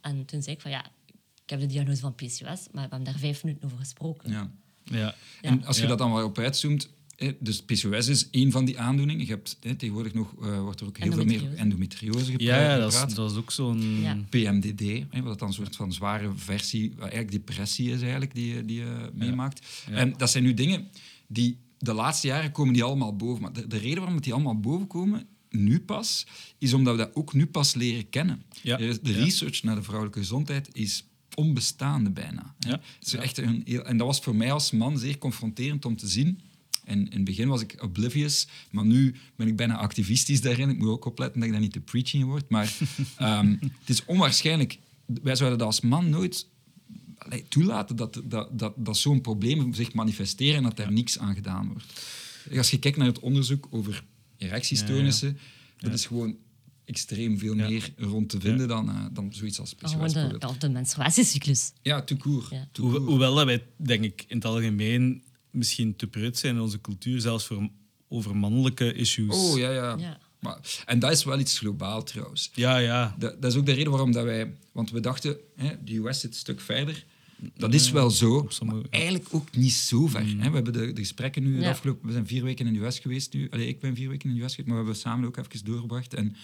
En 0.00 0.24
toen 0.24 0.42
zei 0.42 0.54
ik 0.56 0.62
van 0.62 0.70
ja, 0.70 0.84
ik 1.44 1.50
heb 1.50 1.60
de 1.60 1.66
diagnose 1.66 2.00
van 2.00 2.14
PCOS, 2.14 2.40
maar 2.40 2.58
we 2.72 2.80
hebben 2.80 3.04
daar 3.04 3.18
vijf 3.18 3.44
minuten 3.44 3.64
over 3.64 3.78
gesproken. 3.78 4.30
Ja. 4.30 4.50
Ja. 4.84 5.14
En 5.40 5.64
als 5.64 5.76
je 5.76 5.82
Ja. 5.82 5.88
dat 5.88 5.98
dan 5.98 6.12
wel 6.12 6.24
op 6.24 6.38
uitzoomt, 6.38 6.88
dus 7.40 7.62
PCOS 7.62 8.08
is 8.08 8.30
één 8.30 8.50
van 8.50 8.64
die 8.64 8.78
aandoeningen. 8.78 9.26
Je 9.26 9.32
hebt 9.32 9.56
eh, 9.60 9.72
tegenwoordig 9.72 10.14
nog, 10.14 10.34
eh, 10.42 10.60
wordt 10.60 10.80
er 10.80 10.86
ook 10.86 10.98
heel 10.98 11.12
veel 11.12 11.24
meer 11.24 11.34
Endometriose. 11.34 11.62
endometriose 11.62 12.30
gepra- 12.30 12.44
Ja, 12.44 12.76
dat, 12.76 12.90
gepraat. 12.92 13.08
is, 13.10 13.14
dat 13.16 13.30
is 13.30 13.36
ook 13.36 13.50
zo'n... 13.50 14.00
Ja. 14.00 14.18
PMDD, 14.28 15.04
hè, 15.10 15.22
wat 15.22 15.38
dan 15.38 15.48
een 15.48 15.54
soort 15.54 15.76
van 15.76 15.92
zware 15.92 16.32
versie, 16.36 16.90
wat 16.90 16.98
eigenlijk 17.08 17.30
depressie 17.32 17.90
is 17.90 18.00
eigenlijk, 18.02 18.34
die, 18.34 18.54
je- 18.54 18.64
die 18.64 18.76
je 18.78 19.10
meemaakt. 19.14 19.66
Ja. 19.90 19.96
En 19.96 20.14
dat 20.16 20.30
zijn 20.30 20.44
nu 20.44 20.54
dingen 20.54 20.88
die 21.26 21.58
de 21.78 21.92
laatste 21.92 22.26
jaren 22.26 22.52
komen 22.52 22.72
die 22.74 22.82
allemaal 22.82 23.16
boven. 23.16 23.42
Maar 23.42 23.52
de, 23.52 23.66
de 23.66 23.78
reden 23.78 23.98
waarom 24.02 24.20
die 24.20 24.32
allemaal 24.32 24.60
boven 24.60 24.86
komen, 24.86 25.26
nu 25.50 25.80
pas, 25.80 26.26
is 26.58 26.72
omdat 26.72 26.96
we 26.96 27.02
dat 27.04 27.14
ook 27.14 27.32
nu 27.34 27.46
pas 27.46 27.74
leren 27.74 28.08
kennen. 28.08 28.42
Ja. 28.62 28.78
Is- 28.78 29.00
De 29.00 29.10
Ja. 29.12 29.24
research 29.24 29.62
naar 29.62 29.74
de 29.74 29.82
vrouwelijke 29.82 30.18
gezondheid 30.18 30.68
is 30.72 31.06
onbestaande 31.34 32.10
bijna. 32.10 32.54
hè. 32.58 32.70
Ja. 32.70 32.80
Het 32.98 33.06
is 33.06 33.14
echt 33.14 33.38
een 33.38 33.62
heel, 33.64 33.84
en 33.84 33.96
dat 33.96 34.06
was 34.06 34.20
voor 34.20 34.36
mij 34.36 34.52
als 34.52 34.70
man 34.70 34.98
zeer 34.98 35.18
confronterend 35.18 35.84
om 35.84 35.96
te 35.96 36.08
zien. 36.08 36.40
En 36.84 36.98
in 37.10 37.16
het 37.16 37.24
begin 37.24 37.48
was 37.48 37.60
ik 37.60 37.76
oblivious, 37.82 38.46
maar 38.70 38.84
nu 38.84 39.14
ben 39.36 39.46
ik 39.48 39.56
bijna 39.56 39.76
activistisch 39.76 40.40
daarin. 40.40 40.68
Ik 40.70 40.78
moet 40.78 40.88
ook 40.88 41.04
opletten 41.04 41.38
dat 41.38 41.48
ik 41.48 41.54
dat 41.54 41.62
niet 41.62 41.72
te 41.72 41.80
preaching 41.80 42.24
word. 42.24 42.48
Maar 42.48 42.74
ehm, 43.16 43.50
het 43.60 43.88
is 43.88 44.04
onwaarschijnlijk. 44.04 44.78
Wij 45.06 45.36
zouden 45.36 45.58
dat 45.58 45.66
als 45.66 45.80
man 45.80 46.10
nooit 46.10 46.46
allee, 47.18 47.44
toelaten 47.48 47.96
dat, 47.96 48.22
dat, 48.24 48.58
dat, 48.58 48.72
dat 48.76 48.96
zo'n 48.96 49.20
probleem 49.20 49.74
zich 49.74 49.92
manifesteren 49.92 50.56
en 50.56 50.62
dat 50.62 50.76
daar 50.76 50.92
niks 50.92 51.18
aan 51.18 51.34
gedaan 51.34 51.66
wordt. 51.68 51.84
Als 52.56 52.70
je 52.70 52.78
kijkt 52.78 52.96
naar 52.96 53.06
het 53.06 53.20
onderzoek 53.20 53.66
over 53.70 54.04
erectiestoornissen, 54.36 55.38
dat 55.78 55.92
is 55.92 56.06
gewoon 56.06 56.36
extreem 56.84 57.38
veel 57.38 57.56
Ja. 57.56 57.68
meer 57.68 57.92
rond 57.96 58.28
te 58.28 58.40
vinden 58.40 58.68
dan, 58.68 58.88
eh, 58.88 59.04
dan 59.12 59.32
zoiets 59.34 59.60
als 59.60 59.74
PCOS. 59.74 59.90
Gewoon 59.92 60.08
de, 60.08 60.54
de 60.58 60.68
menstruatiecyclus. 60.68 61.72
Ja, 61.82 62.04
Hoe- 62.06 62.16
court. 62.18 62.76
hoewel 62.98 63.34
dat 63.34 63.44
wij, 63.44 63.64
denk 63.76 64.04
ik, 64.04 64.24
in 64.28 64.36
het 64.36 64.44
algemeen 64.44 65.22
misschien 65.52 65.96
te 65.96 66.06
preut 66.06 66.38
zijn 66.38 66.54
in 66.54 66.60
onze 66.60 66.80
cultuur, 66.80 67.20
zelfs 67.20 67.46
voor, 67.46 67.68
over 68.08 68.36
mannelijke 68.36 68.92
issues. 68.94 69.34
Oh, 69.36 69.58
ja, 69.58 69.70
ja. 69.70 69.96
Ja. 69.98 70.18
Maar, 70.40 70.58
en 70.86 70.98
dat 70.98 71.10
is 71.12 71.24
wel 71.24 71.38
iets 71.38 71.58
globaal 71.58 72.02
trouwens. 72.02 72.50
Ja, 72.54 72.76
ja. 72.76 73.14
Dat, 73.18 73.42
dat 73.42 73.52
is 73.52 73.58
ook 73.58 73.66
de 73.66 73.72
reden 73.72 73.90
waarom 73.90 74.12
dat 74.12 74.24
wij... 74.24 74.54
Want 74.72 74.90
we 74.90 75.00
dachten, 75.00 75.36
hè, 75.56 75.84
de 75.84 75.96
US 75.96 76.20
zit 76.20 76.30
een 76.30 76.36
stuk 76.36 76.60
verder. 76.60 77.04
Dat 77.56 77.74
is 77.74 77.90
wel 77.90 78.10
zo, 78.10 78.46
sommige- 78.48 78.78
maar 78.80 78.88
eigenlijk 78.90 79.24
ook 79.30 79.56
niet 79.56 79.72
zo 79.72 80.06
ver. 80.06 80.20
Hè. 80.26 80.34
We 80.36 80.42
hebben 80.54 80.72
de, 80.72 80.92
de 80.92 81.00
gesprekken 81.00 81.42
nu, 81.42 81.58
de 81.58 81.68
afgelopen... 81.68 82.06
We 82.06 82.12
zijn 82.12 82.26
vier 82.26 82.42
weken 82.44 82.66
in 82.66 82.72
de 82.72 82.80
US 82.84 82.98
geweest 82.98 83.32
nu. 83.32 83.50
Allee, 83.50 83.68
ik 83.68 83.80
ben 83.80 83.94
vier 83.94 84.08
weken 84.08 84.28
in 84.30 84.36
de 84.36 84.42
US 84.42 84.50
geweest, 84.54 84.68
maar 84.68 84.78
we 84.78 84.84
hebben 84.84 85.02
samen 85.02 85.26
ook 85.28 85.36
even 85.36 85.64
doorgebracht. 85.64 86.14
En 86.14 86.36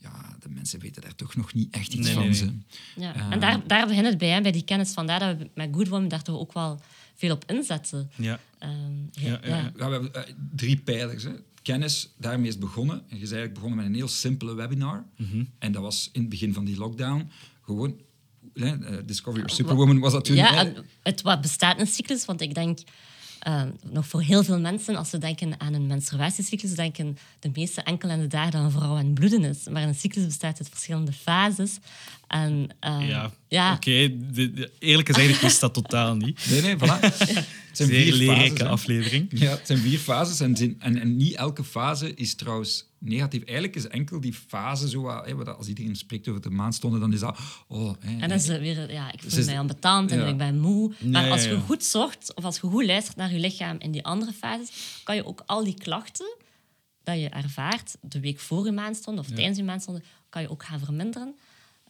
ja, 0.00 0.36
de 0.40 0.48
mensen 0.48 0.80
weten 0.80 1.02
daar 1.02 1.14
toch 1.14 1.36
nog 1.36 1.54
niet 1.54 1.74
echt 1.74 1.94
iets 1.94 2.06
Nee, 2.14 2.14
van. 2.34 2.48
nee. 2.48 2.58
Ja. 2.96 3.14
Eh. 3.14 3.30
en 3.32 3.40
daar, 3.40 3.66
daar 3.66 3.86
begint 3.86 4.06
het 4.06 4.18
bij, 4.18 4.28
hè, 4.28 4.40
bij 4.40 4.52
die 4.52 4.64
kennis. 4.64 4.90
Vandaar 4.92 5.18
dat 5.18 5.36
we 5.38 5.50
met 5.54 5.68
Good 5.72 5.88
Woman 5.88 6.08
daar 6.08 6.22
toch 6.22 6.38
ook 6.38 6.52
wel 6.52 6.80
veel 7.20 7.34
op 7.34 7.44
inzetten. 7.46 8.10
ja. 8.16 8.38
Ehm, 8.58 8.72
Ja, 9.12 9.28
ja, 9.28 9.40
ja. 9.42 9.56
Ja, 9.76 9.86
we 9.86 9.92
hebben 9.92 10.14
eh, 10.14 10.22
drie 10.56 10.76
pijlers. 10.76 11.22
Hè. 11.22 11.30
Kennis, 11.62 12.08
daarmee 12.16 12.46
is 12.46 12.52
het 12.54 12.60
begonnen. 12.60 12.96
En 12.96 13.16
je 13.16 13.22
is 13.22 13.30
eigenlijk 13.30 13.54
begonnen 13.54 13.78
met 13.78 13.86
een 13.86 13.94
heel 13.94 14.08
simpele 14.08 14.54
webinar. 14.54 15.04
Mhm. 15.16 15.44
En 15.58 15.72
dat 15.72 15.82
was 15.82 16.08
in 16.12 16.20
het 16.20 16.30
begin 16.30 16.52
van 16.54 16.64
die 16.64 16.76
lockdown 16.76 17.30
gewoon... 17.64 18.00
Hè, 18.54 18.84
eh, 18.84 18.96
Discover 19.04 19.40
Your 19.40 19.54
Superwoman 19.54 19.98
was 19.98 20.12
dat 20.12 20.24
toen. 20.24 20.36
Ja, 20.36 20.56
en 20.56 20.86
het 21.02 21.22
wat 21.22 21.40
bestaat 21.40 21.80
een 21.80 21.86
cyclus, 21.86 22.24
want 22.24 22.40
ik 22.40 22.54
denk 22.54 22.78
eh, 23.40 23.62
nog 23.90 24.06
voor 24.06 24.22
heel 24.22 24.44
veel 24.44 24.60
mensen, 24.60 24.96
als 24.96 25.10
ze 25.10 25.18
denken 25.18 25.60
aan 25.60 25.74
een 25.74 25.86
menstruatiecyclus, 25.86 26.74
denken 26.74 27.18
de 27.40 27.50
meeste 27.54 27.82
enkel 27.82 28.10
aan 28.10 28.20
de 28.20 28.26
dagen 28.26 28.50
dat 28.52 28.62
een 28.62 28.70
vrouw 28.70 28.96
aan 28.96 29.04
het 29.04 29.14
bloeden 29.14 29.44
is. 29.44 29.58
Maar 29.70 29.82
een 29.82 29.94
cyclus 29.94 30.24
bestaat 30.24 30.58
uit 30.58 30.68
verschillende 30.68 31.12
fases. 31.12 31.78
En, 32.28 32.68
eh, 32.80 33.08
Ja, 33.08 33.30
ja. 33.48 33.72
oké. 33.74 33.90
Eerlijk 34.78 35.08
gezegd, 35.08 35.34
ik 35.34 35.40
wist 35.40 35.60
dat 35.60 35.74
totaal 35.74 36.14
niet. 36.16 36.40
Nee, 36.50 36.60
nee, 36.62 36.76
voilà. 36.76 37.00
Het 37.00 37.16
zijn 37.72 37.88
Zeer 37.88 38.02
vier 38.02 38.12
leerrijke 38.12 38.56
fases. 38.56 38.72
aflevering. 38.72 39.26
Ja, 39.30 39.50
het 39.50 39.66
zijn 39.66 39.78
vier 39.78 39.98
fases 39.98 40.40
en, 40.40 40.76
en 40.78 41.16
niet 41.16 41.34
elke 41.34 41.64
fase 41.64 42.14
is 42.14 42.34
trouwens 42.34 42.84
negatief. 43.00 43.42
Eigenlijk 43.44 43.76
is 43.76 43.86
enkel 43.88 44.20
die 44.20 44.32
fase 44.34 44.88
zo... 44.88 45.02
wat- 45.02 45.26
Hè, 45.26 45.34
wat- 45.34 45.56
als 45.56 45.68
iedereen 45.68 45.96
spreekt 45.96 46.28
over 46.28 46.40
de 46.40 46.50
maandstonden, 46.50 47.00
dan 47.00 47.12
is 47.12 47.20
dat... 47.20 47.38
Oh, 47.68 47.92
hè, 48.00 48.10
En 48.10 48.18
dan 48.28 48.30
is 48.30 48.46
het 48.48 48.60
weer, 48.60 48.92
ja, 48.92 49.12
ik 49.12 49.20
voel 49.20 49.30
Dus- 49.30 49.46
mij 49.46 49.58
ambetant 49.58 50.10
en 50.10 50.18
ja. 50.18 50.26
ik 50.26 50.36
ben 50.36 50.58
moe. 50.60 50.92
Maar 51.04 51.30
als 51.30 51.44
je 51.44 51.50
ja. 51.50 51.58
goed 51.60 51.84
zorgt, 51.84 52.34
of 52.34 52.44
als 52.44 52.54
je 52.56 52.60
goed 52.66 52.84
luistert 52.84 53.16
naar 53.16 53.32
je 53.32 53.38
lichaam 53.38 53.76
in 53.78 53.90
die 53.90 54.04
andere 54.04 54.32
fases, 54.32 55.00
kan 55.04 55.14
je 55.14 55.26
ook 55.26 55.42
al 55.46 55.64
die 55.64 55.74
klachten 55.74 56.36
dat 57.02 57.20
je 57.20 57.28
ervaart 57.28 57.96
de 58.00 58.20
week 58.20 58.38
voor 58.38 58.64
je 58.64 58.72
maandstond 58.72 59.18
of 59.18 59.26
tijdens 59.26 59.56
je 59.58 59.64
maandstond, 59.64 60.00
kan 60.28 60.42
je 60.42 60.50
ook 60.50 60.64
gaan 60.64 60.78
verminderen. 60.80 61.34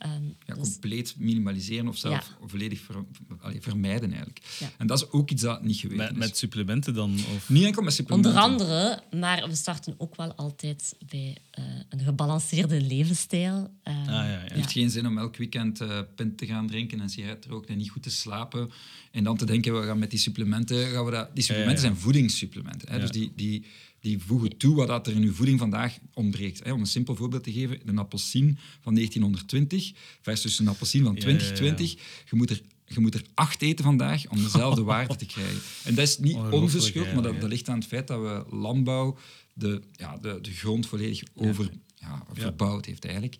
Ehm, 0.01 0.13
ja, 0.47 0.55
dus- 0.55 0.69
compleet 0.73 1.15
minimaliseren 1.19 1.89
of 1.89 1.97
zelf 1.97 2.37
volledig 2.47 2.81
ver- 2.81 3.05
allee, 3.41 3.61
vermijden 3.63 4.09
eigenlijk. 4.09 4.41
Ja. 4.59 4.71
En 4.79 4.87
dat 4.87 4.99
is 5.03 5.11
ook 5.11 5.31
iets 5.31 5.43
dat 5.43 5.63
niet 5.63 5.77
geweten 5.77 6.03
Met, 6.05 6.11
is. 6.13 6.19
met 6.19 6.37
supplementen 6.37 6.95
dan? 6.95 7.15
Of... 7.35 7.49
Niet 7.49 7.65
enkel 7.65 7.83
met 7.83 7.93
supplementen. 7.93 8.31
Onder 8.31 8.51
andere, 8.51 9.03
maar 9.21 9.49
we 9.49 9.55
starten 9.55 9.95
ook 9.99 10.17
wel 10.17 10.35
altijd 10.35 10.97
bij 11.09 11.37
eh, 11.51 11.65
een 11.89 12.01
gebalanceerde 12.01 12.81
levensstijl. 12.81 13.71
Ehm, 13.83 13.99
Ah, 13.99 14.07
ja, 14.07 14.25
ja. 14.31 14.39
Het 14.39 14.53
heeft 14.53 14.73
geen 14.73 14.91
zin 14.91 15.07
om 15.07 15.19
elk 15.19 15.37
weekend 15.37 15.81
eh 15.81 15.99
pint 16.15 16.39
te 16.39 16.47
gaan 16.47 16.67
drinken 16.67 17.01
en 17.01 17.09
sigaret 17.11 17.43
te 17.43 17.49
roken 17.49 17.69
en 17.69 17.79
niet 17.79 17.91
goed 17.91 18.03
te 18.03 18.11
slapen. 18.11 18.71
En 19.11 19.25
dan 19.25 19.37
te 19.37 19.45
denken, 19.45 19.81
we 19.81 19.87
gaan 19.87 19.99
met 19.99 20.11
die 20.11 20.19
supplementen... 20.19 20.87
Gaan 20.89 21.05
we 21.05 21.11
dat... 21.11 21.35
Die 21.35 21.45
supplementen 21.45 21.83
Ja, 21.83 21.89
ja. 21.89 21.95
zijn 21.95 22.03
voedingssupplementen. 22.05 22.89
Hè? 22.89 22.95
Ja. 22.95 23.01
Dus 23.01 23.11
die, 23.11 23.33
die, 23.37 23.65
die 24.01 24.19
voegen 24.23 24.57
toe 24.57 24.75
wat 24.75 24.89
dat 24.89 25.07
er 25.07 25.15
in 25.15 25.23
uw 25.23 25.33
voeding 25.33 25.59
vandaag 25.59 25.99
ontbreekt. 26.15 26.65
Hè? 26.65 26.73
Om 26.73 26.81
een 26.81 26.87
simpel 26.87 27.15
voorbeeld 27.17 27.45
te 27.45 27.53
geven, 27.53 27.81
een 27.85 27.99
appelsien 27.99 28.59
van 28.81 28.95
1920 28.95 29.93
versus 30.21 30.59
een 30.59 30.69
appelsien 30.69 31.05
van 31.05 31.15
Ja, 31.15 31.21
ja, 31.21 31.29
ja. 31.29 31.39
2020. 31.39 31.93
Je 32.31 32.37
moet 32.37 32.51
er... 32.51 32.63
Je 32.93 33.01
moet 33.01 33.15
er 33.15 33.25
acht 33.35 33.63
eten 33.63 33.85
vandaag 33.85 34.29
om 34.29 34.43
dezelfde 34.43 34.83
waarde 34.93 35.17
te 35.17 35.27
krijgen. 35.27 35.61
En 35.85 35.95
dat 35.95 36.09
is 36.09 36.19
niet 36.19 36.37
onze 36.37 36.81
schuld, 36.81 37.13
maar 37.15 37.23
dat, 37.23 37.43
ligt 37.43 37.69
aan 37.69 37.79
het 37.79 37.87
feit 37.87 38.07
dat 38.07 38.21
we 38.21 38.57
landbouw 38.57 39.19
de, 39.53 39.83
ja, 39.93 40.17
de, 40.17 40.39
de 40.41 40.51
grond 40.51 40.87
volledig 40.87 41.23
over, 41.35 41.71
ja, 41.95 42.25
verbouwd 42.33 42.85
heeft 42.87 43.05
eigenlijk. 43.05 43.37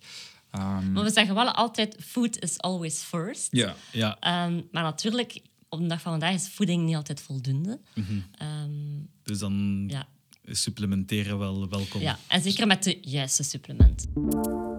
Ehm, 0.51 0.91
Maar 0.91 1.03
we 1.03 1.11
zeggen 1.11 1.35
wel 1.35 1.51
altijd, 1.51 1.95
food 2.05 2.39
is 2.39 2.57
always 2.59 2.99
first. 3.01 3.47
ja. 3.51 3.75
Ja, 3.91 4.17
Ehm, 4.19 4.61
maar 4.71 4.83
natuurlijk, 4.83 5.39
op 5.69 5.79
de 5.79 5.87
dag 5.87 6.01
van 6.01 6.11
vandaag 6.11 6.33
is 6.33 6.49
voeding 6.49 6.85
niet 6.85 6.95
altijd 6.95 7.21
voldoende. 7.21 7.79
Ehm, 8.37 8.69
dus 9.23 9.39
dan 9.39 9.85
ja. 9.87 10.07
Supplementeren 10.55 11.37
wel 11.39 11.69
welkom. 11.69 12.01
ja, 12.01 12.19
en 12.27 12.41
zeker 12.41 12.67
met 12.67 12.83
de 12.83 12.97
juiste 13.01 13.43
supplementen. 13.43 14.70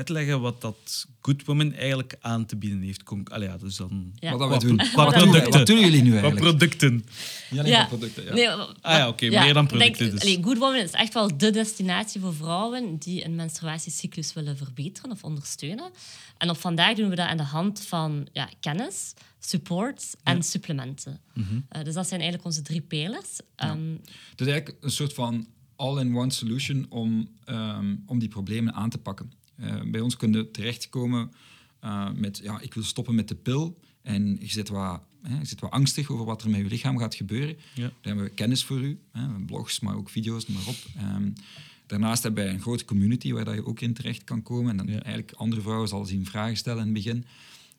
Uitleggen 0.00 0.40
wat 0.40 0.60
dat 0.60 1.06
Good 1.20 1.44
Woman 1.44 1.72
eigenlijk 1.74 2.16
aan 2.20 2.46
te 2.46 2.56
bieden 2.56 2.80
heeft? 2.80 3.02
Allee, 3.24 3.48
ja, 3.48 3.56
dus 3.56 3.76
dan... 3.76 4.12
Ja. 4.14 4.36
Wat 4.36 4.48
Wat 4.48 4.60
doen. 4.60 4.76
Wat, 4.76 4.92
wat 4.94 5.12
producten. 5.14 5.52
wat 5.52 5.66
doen 5.66 5.80
jullie 5.80 6.02
nu 6.02 6.12
Wat 6.12 6.22
eigenlijk? 6.22 6.50
producten? 6.58 7.04
Niet 7.50 7.60
alleen 7.60 7.72
maar 7.72 7.86
producten, 7.88 8.24
ja. 8.24 8.34
Nee, 8.34 8.48
Ah 8.48 8.68
ja, 8.82 9.08
oké, 9.08 9.28
meer 9.28 9.54
dan 9.54 9.66
producten 9.66 9.98
Denk, 9.98 10.10
dus. 10.10 10.20
allee, 10.20 10.42
Good 10.42 10.58
Woman 10.58 10.80
is 10.80 10.90
echt 10.90 11.14
wel 11.14 11.36
de 11.36 11.50
destinatie 11.50 12.20
voor 12.20 12.34
vrouwen 12.34 12.96
die 12.98 13.24
een 13.24 13.34
menstruatiecyclus 13.34 14.32
willen 14.32 14.56
verbeteren 14.56 15.10
of 15.10 15.24
ondersteunen. 15.24 15.90
En 16.38 16.50
op 16.50 16.56
vandaag 16.56 16.94
doen 16.94 17.08
we 17.08 17.16
dat 17.16 17.26
aan 17.26 17.36
de 17.36 17.42
hand 17.42 17.80
van 17.86 18.28
ja, 18.32 18.48
kennis, 18.60 19.14
support 19.38 20.14
en 20.22 20.42
supplementen. 20.42 21.20
Mhm. 21.34 21.60
Eh, 21.68 21.84
dus 21.84 21.94
dat 21.94 22.08
zijn 22.08 22.20
eigenlijk 22.20 22.44
onze 22.44 22.62
drie 22.62 22.80
pijlers. 22.80 23.40
Ehm, 23.56 23.90
Het 24.30 24.40
is 24.40 24.46
eigenlijk 24.46 24.76
een 24.84 24.90
soort 24.90 25.14
van 25.14 25.46
all-in-one 25.76 26.30
solution 26.32 26.86
om, 26.88 27.28
ehm, 27.44 27.96
om 28.06 28.18
die 28.18 28.28
problemen 28.28 28.74
aan 28.74 28.90
te 28.90 28.98
pakken. 28.98 29.32
Eh, 29.60 29.80
bij 29.86 30.00
ons 30.00 30.16
kun 30.16 30.32
je 30.32 30.50
terechtkomen 30.50 31.30
eh, 31.80 32.10
met, 32.12 32.40
ja, 32.42 32.60
ik 32.60 32.74
wil 32.74 32.82
stoppen 32.82 33.14
met 33.14 33.28
de 33.28 33.34
pil. 33.34 33.78
En 34.02 34.36
je 34.40 34.48
zit, 34.50 34.68
wat, 34.68 35.02
hè, 35.22 35.38
je 35.38 35.44
zit 35.44 35.60
wat 35.60 35.70
angstig 35.70 36.10
over 36.10 36.24
wat 36.24 36.42
er 36.42 36.50
met 36.50 36.60
je 36.60 36.66
lichaam 36.66 36.98
gaat 36.98 37.14
gebeuren. 37.14 37.56
Ja. 37.74 37.82
Dan 37.82 37.92
hebben 38.02 38.24
we 38.24 38.30
kennis 38.30 38.64
voor 38.64 38.80
u, 38.80 38.98
hè, 39.12 39.26
blogs, 39.46 39.80
maar 39.80 39.96
ook 39.96 40.10
video's, 40.10 40.48
noem 40.48 40.56
maar 40.56 40.66
op. 40.66 40.76
Ehm, 40.96 41.30
daarnaast 41.86 42.22
hebben 42.22 42.44
wij 42.44 42.52
een 42.52 42.60
grote 42.60 42.84
community 42.84 43.32
waar 43.32 43.44
dat 43.44 43.54
je 43.54 43.66
ook 43.66 43.80
in 43.80 43.94
terecht 43.94 44.24
kan 44.24 44.42
komen. 44.42 44.70
En 44.70 44.76
dan 44.76 44.86
Ja. 44.86 45.02
eigenlijk 45.02 45.32
andere 45.32 45.62
vrouwen 45.62 45.88
zal 45.88 46.04
zien 46.04 46.26
vragen 46.26 46.56
stellen 46.56 46.78
in 46.78 46.84
het 46.84 46.94
begin. 47.04 47.24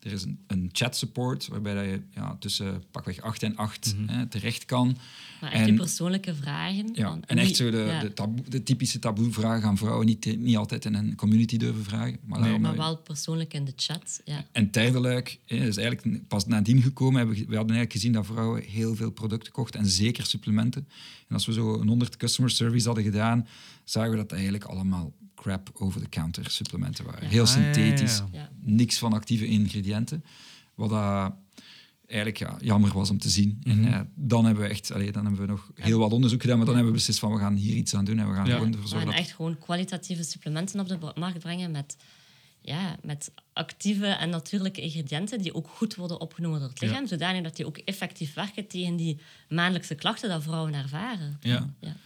Er 0.02 0.12
is 0.12 0.22
een, 0.24 0.38
een 0.46 0.68
chat 0.72 0.96
support 0.96 1.48
waarbij 1.48 1.74
dat 1.74 1.84
je 1.84 2.00
ja, 2.14 2.36
tussen 2.38 2.82
pakweg 2.90 3.20
8 3.20 3.42
en 3.42 3.56
8 3.56 3.94
hè, 4.06 4.26
terecht 4.26 4.64
kan. 4.64 4.96
maar 5.40 5.52
echt 5.52 5.68
En- 5.68 5.74
persoonlijke 5.74 6.34
vragen. 6.34 6.90
ja, 6.92 7.08
van- 7.08 7.24
en 7.24 7.38
echt 7.38 7.56
zo 7.56 7.70
de, 7.70 7.76
ja, 7.76 8.00
de, 8.00 8.12
taboe, 8.12 8.48
de 8.48 8.62
typische 8.62 8.98
taboe-vragen 8.98 9.68
aan 9.68 9.76
vrouwen 9.76 10.06
niet, 10.06 10.38
niet 10.38 10.56
altijd 10.56 10.84
in 10.84 10.94
een 10.94 11.14
community 11.14 11.56
durven 11.56 11.84
vragen. 11.84 12.18
Maar 12.24 12.40
Nee. 12.40 12.58
maar 12.58 12.76
wel 12.76 12.96
persoonlijk 12.96 13.54
in 13.54 13.64
de 13.64 13.72
chat. 13.76 14.20
Ja. 14.24 14.44
En 14.52 14.70
luik 15.00 15.38
hè, 15.46 15.56
is 15.56 15.76
eigenlijk 15.76 16.28
pas 16.28 16.46
nadien 16.46 16.82
gekomen. 16.82 17.16
Hebben, 17.18 17.34
we 17.36 17.40
hadden 17.42 17.58
eigenlijk 17.76 17.92
gezien 17.92 18.12
dat 18.12 18.26
vrouwen 18.26 18.62
heel 18.62 18.94
veel 18.94 19.10
producten 19.10 19.52
kochten 19.52 19.80
en 19.80 19.86
zeker 19.86 20.26
supplementen. 20.26 20.88
En 21.28 21.34
als 21.34 21.46
we 21.46 21.52
zo 21.52 21.80
een 21.80 21.88
100 21.88 22.16
customer 22.16 22.50
service 22.50 22.86
hadden 22.86 23.04
gedaan, 23.04 23.46
zagen 23.84 24.10
we 24.10 24.16
dat 24.16 24.32
eigenlijk 24.32 24.64
allemaal 24.64 25.12
crap 25.42 25.70
over-the-counter 25.74 26.50
supplementen 26.50 27.04
waren. 27.04 27.28
Heel 27.28 27.44
Ah, 27.44 27.48
ja, 27.54 27.60
ja, 27.60 27.66
ja. 27.66 27.72
synthetisch, 27.72 28.22
Ja. 28.32 28.48
niks 28.60 28.98
van 28.98 29.12
actieve 29.12 29.46
ingrediënten. 29.46 30.24
Wat 30.74 30.90
dat 30.90 31.32
eigenlijk 32.06 32.38
ja, 32.38 32.56
jammer 32.60 32.92
was 32.92 33.10
om 33.10 33.18
te 33.18 33.28
zien. 33.28 33.60
Mhm. 33.64 33.70
En 33.84 33.90
ja, 33.90 34.06
dan 34.14 34.44
hebben 34.44 34.62
we 34.64 34.68
echt, 34.70 34.92
allee, 34.92 35.12
dan 35.12 35.24
hebben 35.24 35.40
we 35.40 35.46
nog 35.52 35.70
heel 35.74 35.98
wat 35.98 36.12
onderzoek 36.12 36.40
gedaan, 36.40 36.56
maar 36.56 36.66
dan 36.66 36.74
hebben 36.74 36.92
we 36.92 36.98
beslist 36.98 37.20
van 37.20 37.32
we 37.32 37.38
gaan 37.38 37.54
hier 37.54 37.74
iets 37.76 37.94
aan 37.94 38.04
doen 38.04 38.18
en 38.18 38.28
we 38.28 38.34
gaan 38.34 38.46
Ja. 38.46 38.52
gewoon 38.52 38.70
We 38.70 38.76
ervoor 38.76 38.88
gaan 38.90 38.98
zorgen 38.98 39.16
dat 39.16 39.26
echt 39.26 39.36
gewoon 39.36 39.58
kwalitatieve 39.58 40.22
supplementen 40.22 40.80
op 40.80 40.88
de 40.88 40.98
markt 41.14 41.38
brengen 41.38 41.70
met 41.70 41.96
ja, 42.64 42.96
met 43.02 43.32
actieve 43.52 44.06
en 44.06 44.30
natuurlijke 44.30 44.80
ingrediënten 44.80 45.38
die 45.42 45.54
ook 45.54 45.68
goed 45.68 45.94
worden 45.94 46.20
opgenomen 46.20 46.60
door 46.60 46.68
het 46.68 46.80
lichaam, 46.80 47.06
zodanig 47.06 47.42
dat 47.42 47.56
die 47.56 47.66
ook 47.66 47.76
effectief 47.78 48.34
werken 48.34 48.66
tegen 48.66 48.96
die 48.96 49.18
maandelijkse 49.48 49.94
klachten 49.94 50.28
dat 50.28 50.42
vrouwen 50.42 50.74
ervaren. 50.74 51.36
Ja. 51.40 51.70
Ja. 51.80 51.96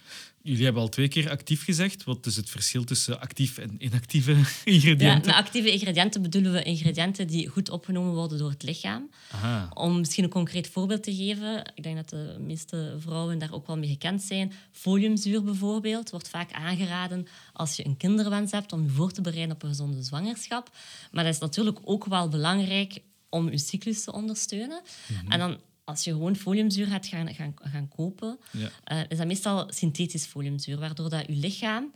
Jullie 0.46 0.64
hebben 0.64 0.82
al 0.82 0.88
twee 0.88 1.08
keer 1.08 1.30
actief 1.30 1.64
gezegd. 1.64 2.04
Wat 2.04 2.26
is 2.26 2.36
het 2.36 2.50
verschil 2.50 2.84
tussen 2.84 3.20
actief 3.20 3.58
en 3.58 3.74
inactieve 3.78 4.32
Ja, 4.36 4.44
ingrediënten? 4.64 5.26
met 5.26 5.34
actieve 5.34 5.72
ingrediënten 5.72 6.22
bedoelen 6.22 6.52
we 6.52 6.62
ingrediënten 6.62 7.26
die 7.26 7.48
goed 7.48 7.70
opgenomen 7.70 8.14
worden 8.14 8.38
door 8.38 8.50
het 8.50 8.62
lichaam. 8.62 9.10
Aha. 9.30 9.70
Om 9.74 9.98
misschien 9.98 10.24
een 10.24 10.30
concreet 10.30 10.68
voorbeeld 10.68 11.02
te 11.02 11.14
geven, 11.14 11.72
ik 11.74 11.82
denk 11.82 11.96
dat 11.96 12.08
de 12.08 12.36
meeste 12.40 12.96
vrouwen 12.98 13.38
daar 13.38 13.52
ook 13.52 13.66
wel 13.66 13.78
mee 13.78 13.88
gekend 13.88 14.22
zijn. 14.22 14.52
Foliumzuur 14.72 15.42
bijvoorbeeld 15.42 16.10
wordt 16.10 16.28
vaak 16.28 16.52
aangeraden 16.52 17.26
als 17.52 17.76
je 17.76 17.86
een 17.86 17.96
kinderwens 17.96 18.52
hebt 18.52 18.72
om 18.72 18.82
je 18.82 18.90
voor 18.90 19.12
te 19.12 19.20
bereiden 19.20 19.54
op 19.54 19.62
een 19.62 19.68
gezonde 19.68 20.02
zwangerschap. 20.02 20.70
Maar 21.10 21.24
dat 21.24 21.34
is 21.34 21.40
natuurlijk 21.40 21.78
ook 21.82 22.04
wel 22.04 22.28
belangrijk 22.28 22.98
om 23.28 23.50
je 23.50 23.58
cyclus 23.58 24.04
te 24.04 24.12
ondersteunen. 24.12 24.80
En 25.28 25.38
dan 25.38 25.58
als 25.86 26.04
je 26.04 26.10
gewoon 26.10 26.36
foliumzuur 26.36 26.86
gaat 26.86 27.06
gaan, 27.06 27.34
gaan, 27.34 27.54
gaan 27.62 27.88
kopen, 27.88 28.38
Ja. 28.52 28.70
eh, 28.84 29.00
is 29.08 29.16
dat 29.18 29.26
meestal 29.26 29.66
synthetisch 29.72 30.24
foliumzuur, 30.26 30.78
waardoor 30.78 31.10
dat 31.10 31.26
je 31.26 31.32
lichaam 31.32 31.92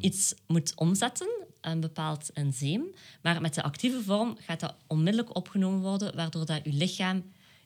iets 0.00 0.34
moet 0.46 0.72
omzetten, 0.74 1.28
een 1.60 1.80
bepaald 1.80 2.30
enzym. 2.32 2.82
Maar 3.22 3.40
met 3.40 3.54
de 3.54 3.62
actieve 3.62 4.02
vorm 4.02 4.36
gaat 4.40 4.60
dat 4.60 4.74
onmiddellijk 4.86 5.36
opgenomen 5.36 5.80
worden, 5.80 6.16
waardoor 6.16 6.46
dat 6.46 6.60
je 6.64 6.72
lichaam 6.72 7.22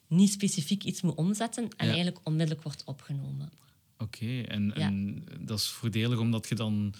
niet 0.07 0.31
specifiek 0.31 0.83
iets 0.83 1.01
moet 1.01 1.15
omzetten 1.15 1.63
en 1.63 1.85
Ja. 1.85 1.91
eigenlijk 1.93 2.19
onmiddellijk 2.23 2.63
wordt 2.63 2.83
opgenomen. 2.83 3.51
Oké, 3.97 4.41
en, 4.41 4.71
Ja. 4.75 4.87
en 4.87 5.23
dat 5.39 5.59
is 5.59 5.67
voordelig 5.67 6.19
omdat 6.19 6.49
je 6.49 6.55
dan 6.55 6.93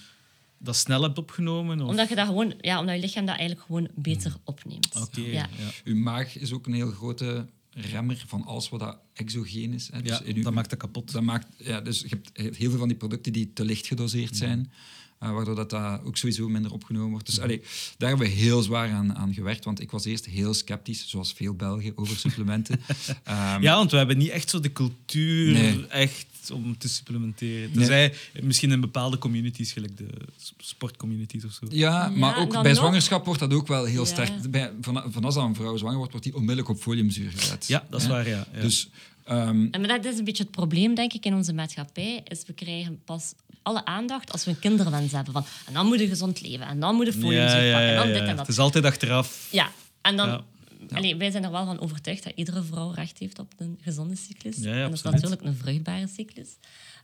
dat 0.58 0.76
snel 0.76 1.02
hebt 1.02 1.18
opgenomen? 1.18 1.82
Of? 1.82 1.90
Omdat 1.90 2.10
je 2.10 2.16
dat 2.16 2.28
gewoon, 2.28 2.54
ja, 2.62 2.80
omdat 2.80 2.96
je 2.96 3.02
lichaam 3.02 3.26
dat 3.26 3.38
eigenlijk 3.38 3.66
gewoon 3.68 3.88
beter 3.96 4.36
opneemt. 4.44 4.96
Oké, 4.96 5.22
Ja. 5.22 5.32
ja. 5.58 5.70
Uw 5.84 5.96
maag 5.96 6.38
is 6.38 6.52
ook 6.54 6.68
een 6.68 6.74
heel 6.74 6.92
grote 6.92 7.46
remmer 7.72 8.24
van 8.28 8.44
alles 8.46 8.70
wat 8.70 8.80
dat 8.80 8.98
exogeen 9.14 9.74
is. 9.74 9.90
Hè. 9.92 10.02
Dus 10.02 10.12
Ja, 10.18 10.24
in 10.24 10.36
uw- 10.36 10.44
dat 10.44 10.54
maakt 10.54 10.70
dat 10.70 10.80
kapot. 10.80 11.12
Dat 11.12 11.22
maakt, 11.24 11.48
ja, 11.58 11.82
dus 11.82 12.00
je 12.02 12.08
hebt 12.08 12.30
je 12.34 12.44
hebt 12.44 12.56
heel 12.58 12.70
veel 12.70 12.80
van 12.80 12.88
die 12.88 12.98
producten 12.98 13.34
die 13.34 13.54
te 13.54 13.66
licht 13.66 13.88
gedoseerd 13.88 14.38
zijn, 14.38 14.72
eh, 15.20 15.32
waardoor 15.32 15.56
dat, 15.56 15.70
dat 15.70 16.02
ook 16.04 16.18
sowieso 16.18 16.50
minder 16.50 16.72
opgenomen 16.74 17.10
wordt. 17.10 17.26
Dus 17.26 17.40
allee, 17.40 17.62
daar 17.98 18.10
hebben 18.10 18.28
we 18.28 18.34
heel 18.34 18.62
zwaar 18.62 18.90
aan, 18.92 19.16
aan 19.16 19.34
gewerkt, 19.34 19.66
want 19.66 19.80
ik 19.82 19.92
was 19.92 20.06
eerst 20.06 20.26
heel 20.26 20.54
sceptisch, 20.54 21.08
zoals 21.08 21.34
veel 21.34 21.54
Belgen, 21.54 21.92
over 21.96 22.18
supplementen. 22.18 22.82
Ehm, 23.24 23.62
Ja, 23.62 23.76
want 23.76 23.92
we 23.92 23.98
hebben 23.98 24.18
niet 24.18 24.30
echt 24.30 24.50
zo 24.50 24.60
de 24.60 24.72
cultuur 24.72 25.54
Nee. 25.54 25.88
echt 25.88 26.28
om 26.54 26.78
te 26.78 26.90
supplementeren. 26.90 27.72
Tenzij 27.72 28.14
misschien 28.42 28.72
in 28.72 28.82
bepaalde 28.82 29.18
communities, 29.18 29.72
gelijk 29.72 29.98
de 29.98 30.08
sportcommunities 30.58 31.46
of 31.46 31.52
zo. 31.52 31.66
Ja, 31.70 32.10
maar 32.10 32.36
Ja, 32.36 32.42
ook 32.42 32.52
bij 32.52 32.62
nog. 32.62 32.76
zwangerschap 32.76 33.26
wordt 33.26 33.40
dat 33.40 33.54
ook 33.54 33.68
wel 33.68 33.86
heel 33.86 34.00
Ja. 34.06 34.08
sterk. 34.08 34.52
Bij, 34.52 34.72
van, 34.82 35.04
van 35.08 35.24
als 35.24 35.36
dan 35.36 35.46
een 35.46 35.56
vrouw 35.56 35.78
zwanger 35.78 35.98
wordt, 35.98 36.12
wordt 36.12 36.26
die 36.26 36.36
onmiddellijk 36.36 36.70
op 36.70 36.78
foliumzuur 36.82 37.32
gezet. 37.32 37.68
Ja, 37.68 37.86
dat 37.90 38.02
is 38.02 38.08
waar, 38.08 38.28
ja. 38.28 38.48
ja. 38.54 38.62
Dus 38.62 38.90
ehm, 39.24 39.68
En 39.72 39.80
maar 39.82 39.88
dat 39.88 40.06
is 40.06 40.18
een 40.18 40.24
beetje 40.24 40.44
het 40.44 40.52
probleem, 40.52 40.96
denk 40.96 41.14
ik, 41.14 41.26
in 41.26 41.34
onze 41.34 41.54
maatschappij. 41.54 42.22
Is 42.28 42.44
we 42.48 42.54
krijgen 42.54 43.00
pas 43.06 43.34
alle 43.62 43.86
aandacht 43.86 44.32
als 44.32 44.46
we 44.46 44.52
een 44.52 44.60
kinderwens 44.60 45.12
hebben. 45.12 45.34
Van, 45.34 45.46
en 45.68 45.74
dan 45.74 45.86
moet 45.86 46.00
je 46.00 46.08
gezond 46.08 46.42
leven. 46.42 46.68
En 46.68 46.80
dan 46.80 46.96
moet 46.96 47.06
je 47.06 47.14
foliumzuur 47.14 47.64
ja, 47.64 47.64
ja, 47.64 47.72
pakken. 47.72 47.90
En 47.90 47.96
dan 47.96 48.08
dit 48.08 48.22
en 48.22 48.36
dat. 48.36 48.40
Het 48.40 48.48
is 48.48 48.60
altijd 48.60 48.86
achteraf. 48.86 49.48
Ja, 49.52 49.72
en 50.02 50.18
dan... 50.18 50.44
Allee, 50.92 51.16
wij 51.16 51.32
zijn 51.32 51.44
er 51.44 51.52
wel 51.52 51.66
van 51.66 51.80
overtuigd 51.80 52.24
dat 52.24 52.34
iedere 52.36 52.64
vrouw 52.64 52.92
recht 52.92 53.18
heeft 53.18 53.40
op 53.40 53.54
een 53.58 53.78
gezonde 53.82 54.16
cyclus. 54.16 54.62
En 54.62 54.82
dat 54.82 54.94
is 54.94 55.02
natuurlijk 55.02 55.42
een 55.42 55.56
vruchtbare 55.56 56.08
cyclus. 56.08 56.48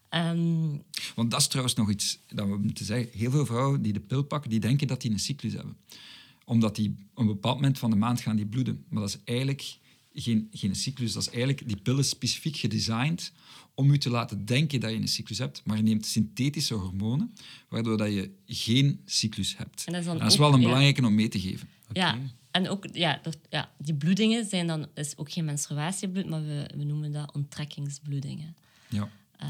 Ehm, 0.10 0.78
Want 1.16 1.32
dat 1.32 1.40
is 1.40 1.48
trouwens 1.48 1.76
nog 1.76 1.90
iets 1.90 2.20
dat 2.28 2.48
we 2.48 2.58
moeten 2.58 2.86
zeggen. 2.86 3.10
Heel 3.12 3.32
veel 3.32 3.46
vrouwen 3.46 3.82
die 3.82 3.94
de 3.94 4.00
pil 4.00 4.24
pakken, 4.24 4.50
die 4.50 4.60
denken 4.60 4.88
dat 4.88 5.02
die 5.02 5.12
een 5.12 5.20
cyclus 5.20 5.54
hebben. 5.54 5.78
Omdat 6.46 6.76
die 6.76 6.96
op 7.14 7.18
een 7.18 7.26
bepaald 7.26 7.56
moment 7.56 7.80
van 7.80 7.90
de 7.90 7.96
maand 7.96 8.22
gaan 8.22 8.36
die 8.36 8.46
bloeden. 8.46 8.86
Maar 8.90 9.02
dat 9.02 9.10
is 9.10 9.18
eigenlijk 9.24 9.78
geen, 10.16 10.48
geen 10.52 10.76
cyclus. 10.76 11.14
Dat 11.14 11.22
is 11.22 11.30
eigenlijk, 11.30 11.68
die 11.68 11.78
pil 11.78 11.98
is 12.00 12.10
specifiek 12.10 12.56
gedesigned 12.58 13.32
om 13.74 13.92
u 13.92 13.98
te 13.98 14.10
laten 14.10 14.46
denken 14.46 14.80
dat 14.80 14.92
je 14.92 14.98
een 14.98 15.08
cyclus 15.08 15.38
hebt. 15.38 15.62
Maar 15.66 15.78
je 15.78 15.84
neemt 15.84 16.06
synthetische 16.06 16.74
hormonen, 16.74 17.34
waardoor 17.70 17.98
dat 17.98 18.14
je 18.14 18.32
geen 18.48 19.00
cyclus 19.06 19.58
hebt. 19.58 19.84
En 19.86 19.92
dat 19.92 20.02
is 20.02 20.08
dan 20.08 20.18
dat 20.18 20.28
is 20.28 20.34
ook- 20.34 20.40
wel 20.40 20.54
een 20.54 20.60
ja. 20.60 20.66
belangrijke 20.66 21.06
om 21.06 21.16
mee 21.16 21.28
te 21.28 21.40
geven. 21.40 21.68
Ja, 21.94 22.18
en 22.52 22.70
ook 22.70 22.86
ja, 22.92 23.20
door- 23.24 23.34
ja, 23.50 23.72
die 23.78 23.94
bloedingen 23.94 24.46
zijn 24.46 24.68
dan 24.68 24.88
is 24.94 25.18
ook 25.18 25.32
geen 25.32 25.46
menstruatiebloed, 25.46 26.26
maar 26.30 26.44
we, 26.46 26.70
we 26.76 26.84
noemen 26.84 27.12
dat 27.12 27.34
onttrekkingsbloedingen. 27.34 28.56
Ja. 28.90 29.10
Ehm, 29.40 29.50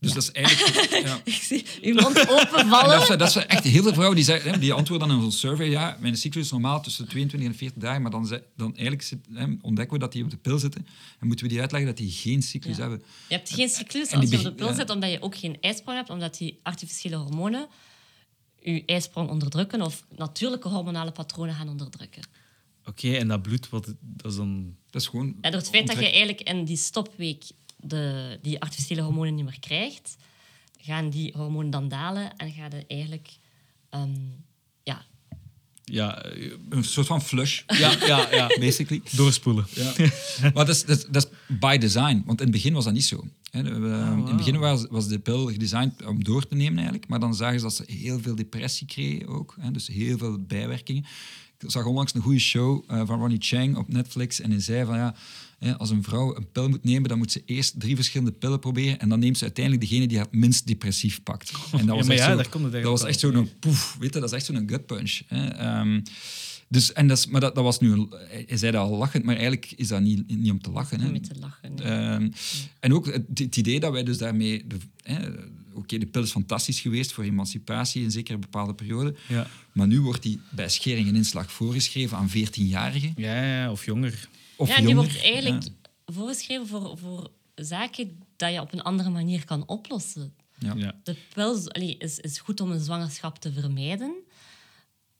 Dus 0.00 0.08
ja. 0.08 0.14
dat 0.14 0.22
is 0.22 0.32
eigenlijk... 0.32 0.90
ja. 1.06 1.20
Ik 1.24 1.32
zie 1.32 1.64
uw 1.82 1.94
mond 1.94 2.18
En 2.18 2.28
openvallen. 2.28 2.88
dat, 2.88 3.02
is, 3.02 3.16
dat 3.16 3.28
is 3.28 3.36
echt 3.36 3.64
heel 3.64 3.82
veel 3.82 3.92
vrouwen 3.92 4.16
die, 4.16 4.24
zeggen, 4.24 4.50
hè, 4.52 4.58
die 4.58 4.72
antwoorden 4.72 5.08
dan 5.08 5.18
in 5.18 5.24
onze 5.24 5.38
survey. 5.38 5.68
Ja, 5.70 5.96
mijn 6.00 6.16
cyclus 6.16 6.44
is 6.44 6.50
normaal 6.50 6.82
tussen 6.82 7.08
22 7.08 7.48
en 7.50 7.54
40 7.56 7.82
dagen. 7.82 8.02
Maar 8.02 8.10
dan, 8.10 8.40
dan 8.56 8.70
eigenlijk 8.72 9.02
zit, 9.02 9.18
hè, 9.32 9.46
ontdekken 9.60 9.94
we 9.94 9.98
dat 9.98 10.12
die 10.12 10.24
op 10.24 10.30
de 10.30 10.36
pil 10.36 10.58
zitten. 10.58 10.86
En 11.20 11.26
moeten 11.26 11.44
we 11.46 11.52
die 11.52 11.60
uitleggen 11.60 11.88
dat 11.90 11.98
die 11.98 12.10
geen 12.10 12.42
cyclus 12.42 12.76
Ja. 12.76 12.80
hebben. 12.82 13.02
Je 13.28 13.34
hebt 13.34 13.50
geen 13.54 13.68
cyclus 13.68 14.08
En 14.08 14.20
als 14.20 14.30
je 14.30 14.36
op 14.36 14.42
de 14.42 14.52
pil 14.52 14.66
ja. 14.68 14.74
zit, 14.74 14.90
omdat 14.90 15.10
je 15.10 15.22
ook 15.22 15.36
geen 15.36 15.56
ijsprong 15.60 15.96
hebt, 15.98 16.10
omdat 16.10 16.36
die 16.38 16.60
artificiële 16.62 17.16
hormonen 17.16 17.66
je 18.62 18.82
ijsprong 18.86 19.28
onderdrukken 19.30 19.82
of 19.82 20.04
natuurlijke 20.16 20.68
hormonale 20.68 21.10
patronen 21.10 21.54
gaan 21.54 21.68
onderdrukken. 21.68 22.22
Oké, 22.84 23.12
en 23.12 23.28
dat 23.28 23.42
bloed, 23.42 23.68
wat, 23.68 23.94
dat 24.00 24.30
is 24.30 24.36
dan... 24.36 24.76
Dat 24.90 25.02
is 25.02 25.08
gewoon... 25.08 25.34
En 25.40 25.50
door 25.50 25.60
het 25.60 25.70
feit 25.70 25.86
dat 25.86 25.96
je 25.96 26.02
eigenlijk 26.10 26.40
in 26.40 26.64
die 26.64 26.76
stopweek 26.76 27.44
de, 27.82 28.38
die 28.42 28.60
artificiële 28.60 29.00
hormonen 29.02 29.34
niet 29.34 29.44
meer 29.44 29.60
krijgt, 29.60 30.16
gaan 30.80 31.10
die 31.10 31.32
hormonen 31.36 31.70
dan 31.70 31.88
dalen 31.88 32.36
en 32.36 32.52
gaan 32.52 32.70
je 32.70 32.84
eigenlijk 32.88 33.28
ehm, 33.90 34.10
ja, 34.82 35.04
Ja, 35.84 36.22
eh, 36.22 36.50
Een 36.70 36.84
soort 36.84 37.06
van 37.06 37.22
flush, 37.22 37.62
ja, 37.66 37.96
ja, 38.06 38.28
ja. 38.34 38.46
basically. 38.60 39.02
doorspoelen. 39.12 39.66
Ja. 39.74 39.92
maar 40.40 40.52
dat 40.66 40.68
is, 40.68 40.84
dat, 40.84 40.96
is, 40.98 41.04
dat 41.10 41.24
is 41.48 41.56
by 41.58 41.76
design, 41.78 42.22
want 42.26 42.38
in 42.40 42.46
het 42.46 42.54
begin 42.54 42.72
was 42.72 42.84
dat 42.84 42.92
niet 42.92 43.04
zo. 43.04 43.26
Hè, 43.50 43.62
we- 43.62 43.86
In 44.16 44.26
het 44.26 44.36
begin 44.36 44.58
was, 44.58 44.86
was 44.90 45.08
de 45.08 45.18
pil 45.18 45.46
gedesigned 45.50 46.06
om 46.06 46.24
door 46.24 46.46
te 46.46 46.54
nemen 46.54 46.74
eigenlijk, 46.76 47.08
maar 47.08 47.20
dan 47.20 47.34
zagen 47.34 47.58
ze 47.58 47.64
dat 47.64 47.74
ze 47.74 47.84
heel 47.92 48.20
veel 48.20 48.34
depressie 48.34 48.86
kregen 48.86 49.26
ook, 49.28 49.56
hè, 49.60 49.70
dus 49.70 49.86
heel 49.86 50.18
veel 50.18 50.38
bijwerkingen. 50.42 51.04
Ik 51.58 51.70
zag 51.70 51.84
onlangs 51.84 52.14
een 52.14 52.20
goede 52.20 52.38
show 52.38 52.84
eh, 52.88 53.02
van 53.06 53.18
Ronnie 53.20 53.40
Chang 53.40 53.76
op 53.76 53.88
Netflix 53.88 54.40
en 54.40 54.50
hij 54.50 54.60
zei 54.60 54.84
van 54.84 54.96
ja, 54.96 55.14
als 55.78 55.90
een 55.90 56.02
vrouw 56.02 56.36
een 56.36 56.50
pil 56.52 56.68
moet 56.68 56.84
nemen, 56.84 57.08
dan 57.08 57.18
moet 57.18 57.32
ze 57.32 57.42
eerst 57.46 57.80
drie 57.80 57.94
verschillende 57.94 58.32
pillen 58.32 58.58
proberen 58.58 58.98
en 59.00 59.08
dan 59.08 59.18
neemt 59.18 59.38
ze 59.38 59.44
uiteindelijk 59.44 59.88
degene 59.88 60.06
die 60.06 60.18
het 60.18 60.32
minst 60.32 60.66
depressief 60.66 61.22
pakt. 61.22 61.52
En 61.72 61.86
dat 61.86 61.96
was 61.96 62.06
maar 62.06 62.16
echt 62.16 62.24
ja, 62.26 62.30
zo- 62.30 62.36
dat 62.42 62.82
was 62.82 63.02
eigenlijk 63.02 63.06
echt 63.06 63.18
zo'n 63.20 63.48
poef, 63.60 63.96
weet 63.98 64.14
je, 64.14 64.20
dat 64.20 64.28
is 64.32 64.36
echt 64.36 64.44
zo'n 64.46 64.68
gut 64.68 64.86
punch. 64.86 65.20
Hè. 65.26 65.46
Ehm, 65.48 66.00
dus, 66.68 66.92
en 66.92 67.06
dat 67.06 67.18
is, 67.18 67.26
maar 67.26 67.40
dat, 67.40 67.54
dat 67.54 67.64
was 67.64 67.80
nu, 67.80 68.06
hij 68.46 68.56
zei 68.56 68.72
dat 68.72 68.80
al 68.88 68.96
lachend, 68.96 69.24
maar 69.24 69.34
eigenlijk 69.34 69.72
is 69.76 69.88
dat 69.88 70.00
niet, 70.00 70.38
niet 70.38 70.50
om 70.50 70.62
te 70.62 70.70
lachen. 70.70 71.00
Hè. 71.00 71.08
om 71.08 71.20
te 71.22 71.34
lachen. 71.40 71.74
nee. 71.74 71.84
Ehm, 71.86 72.30
en 72.80 72.94
ook 72.94 73.06
het, 73.06 73.24
het 73.34 73.56
idee 73.56 73.80
dat 73.80 73.92
wij 73.92 74.02
dus 74.02 74.18
daarmee... 74.18 74.64
Oké, 75.74 75.98
de 75.98 76.06
pil 76.06 76.22
is 76.22 76.30
fantastisch 76.30 76.80
geweest 76.80 77.12
voor 77.12 77.24
emancipatie 77.24 78.02
in 78.02 78.10
zeker 78.10 78.34
een 78.34 78.40
bepaalde 78.40 78.74
periode. 78.74 79.14
Ja. 79.28 79.46
Maar 79.72 79.86
nu 79.86 80.00
wordt 80.00 80.22
die 80.22 80.40
bij 80.50 80.68
schering 80.68 81.08
en 81.08 81.16
inslag 81.16 81.52
voorgeschreven 81.52 82.16
aan 82.16 82.28
14-jarigen. 82.30 83.12
Ja, 83.16 83.42
ja, 83.44 83.70
of 83.70 83.84
jonger. 83.84 84.28
Of 84.56 84.68
ja, 84.68 84.80
die 84.80 84.94
wordt 84.94 85.20
eigenlijk 85.20 85.62
Ja. 85.64 85.70
voorgeschreven 86.14 86.66
voor, 86.66 86.98
voor 86.98 87.30
zaken 87.54 88.20
dat 88.36 88.52
je 88.52 88.60
op 88.60 88.72
een 88.72 88.82
andere 88.82 89.10
manier 89.10 89.44
kan 89.44 89.68
oplossen. 89.68 90.34
Ja. 90.58 90.74
Ja. 90.76 90.94
De 91.02 91.16
pil 91.34 91.68
allee, 91.70 91.96
is, 91.98 92.18
is 92.18 92.38
goed 92.38 92.60
om 92.60 92.70
een 92.70 92.80
zwangerschap 92.80 93.38
te 93.38 93.52
vermijden. 93.52 94.14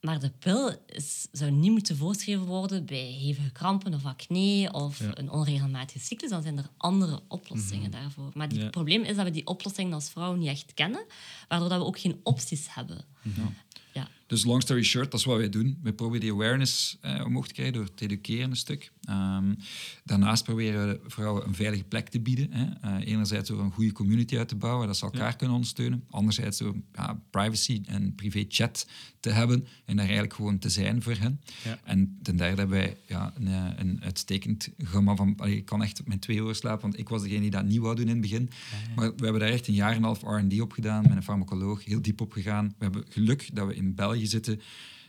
Maar 0.01 0.21
de 0.21 0.31
pil 0.39 0.77
is, 0.87 1.27
zou 1.33 1.51
niet 1.51 1.71
moeten 1.71 1.97
voorgeschreven 1.97 2.45
worden 2.47 2.85
bij 2.85 3.05
hevige 3.21 3.51
krampen 3.53 3.95
of 3.95 4.05
acne 4.05 4.69
of 4.73 4.99
Ja. 4.99 5.11
een 5.19 5.31
onregelmatige 5.31 5.99
cyclus. 6.05 6.31
Dan 6.31 6.43
zijn 6.43 6.59
er 6.59 6.69
andere 6.77 7.21
oplossingen 7.29 7.91
daarvoor. 7.91 8.31
Maar 8.35 8.47
het 8.49 8.57
Ja. 8.57 8.69
probleem 8.71 9.03
is 9.03 9.17
dat 9.17 9.25
we 9.25 9.31
die 9.31 9.47
oplossingen 9.47 9.93
als 9.93 10.11
vrouw 10.11 10.35
niet 10.35 10.49
echt 10.49 10.75
kennen, 10.75 11.05
waardoor 11.49 11.69
dat 11.69 11.79
we 11.79 11.85
ook 11.85 11.99
geen 12.01 12.21
opties 12.23 12.75
hebben. 12.75 13.05
Ja. 13.93 14.09
Dus 14.27 14.45
long 14.45 14.63
story 14.63 14.83
short, 14.83 15.11
dat 15.11 15.21
is 15.21 15.27
wat 15.27 15.37
wij 15.37 15.49
doen. 15.49 15.79
We 15.83 15.93
proberen 15.93 16.21
die 16.21 16.33
awareness 16.33 16.97
eh, 17.01 17.25
omhoog 17.25 17.47
te 17.47 17.53
krijgen 17.53 17.75
door 17.75 17.95
te 17.95 18.05
educeren 18.05 18.51
een 18.51 18.57
stuk. 18.57 18.93
Ehm, 19.03 19.55
daarnaast 20.05 20.45
proberen 20.45 20.89
we 20.89 21.01
vrouwen 21.07 21.47
een 21.47 21.55
veilige 21.55 21.85
plek 21.85 22.09
te 22.09 22.21
bieden. 22.21 22.53
Hè. 22.53 22.65
Eh, 22.65 23.07
enerzijds 23.07 23.49
door 23.49 23.61
een 23.61 23.73
goede 23.73 23.93
community 23.93 24.39
uit 24.39 24.49
te 24.49 24.57
bouwen, 24.57 24.87
dat 24.87 24.97
ze 24.97 25.05
elkaar 25.05 25.37
kunnen 25.37 25.55
ondersteunen. 25.55 26.05
Anderzijds 26.11 26.59
door 26.59 26.75
ja, 26.95 27.21
privacy 27.31 27.83
en 27.87 28.15
privé 28.15 28.45
chat 28.49 28.87
te 29.21 29.31
hebben 29.31 29.67
en 29.85 29.97
daar 29.97 30.05
eigenlijk 30.05 30.35
gewoon 30.35 30.59
te 30.59 30.69
zijn 30.69 31.03
voor 31.03 31.17
hen. 31.17 31.41
Ja. 31.65 31.79
En 31.85 32.19
ten 32.23 32.37
derde 32.37 32.59
hebben 32.59 32.79
wij 32.79 32.97
ja, 33.07 33.33
een, 33.37 33.49
eh, 33.49 33.67
een 33.77 34.01
uitstekend 34.03 34.69
gamma 34.79 35.17
van... 35.17 35.35
allee, 35.37 35.57
ik 35.57 35.65
kan 35.65 35.83
echt 35.83 36.07
mijn 36.07 36.19
twee 36.19 36.43
oren 36.43 36.57
slapen, 36.57 36.83
want 36.83 36.99
ik 36.99 37.09
was 37.09 37.23
degene 37.23 37.41
die 37.41 37.51
dat 37.51 37.65
niet 37.65 37.79
wou 37.79 37.95
doen 37.95 38.05
in 38.05 38.11
het 38.11 38.21
begin. 38.21 38.51
Maar 38.97 39.15
we 39.17 39.25
hebben 39.25 39.41
daar 39.41 39.51
echt 39.51 39.69
een 39.69 39.75
jaar 39.75 39.91
en 39.91 39.97
een 39.97 40.03
half 40.03 40.23
R&D 40.23 40.61
op 40.61 40.73
gedaan, 40.73 41.03
met 41.03 41.17
een 41.17 41.23
farmacoloog, 41.23 41.85
heel 41.85 42.03
diep 42.03 42.21
op 42.21 42.33
gegaan. 42.33 42.67
We 42.79 42.85
hebben 42.85 43.05
geluk 43.09 43.51
dat 43.53 43.67
we 43.67 43.75
in 43.75 43.95
België 43.95 44.27
zitten, 44.27 44.61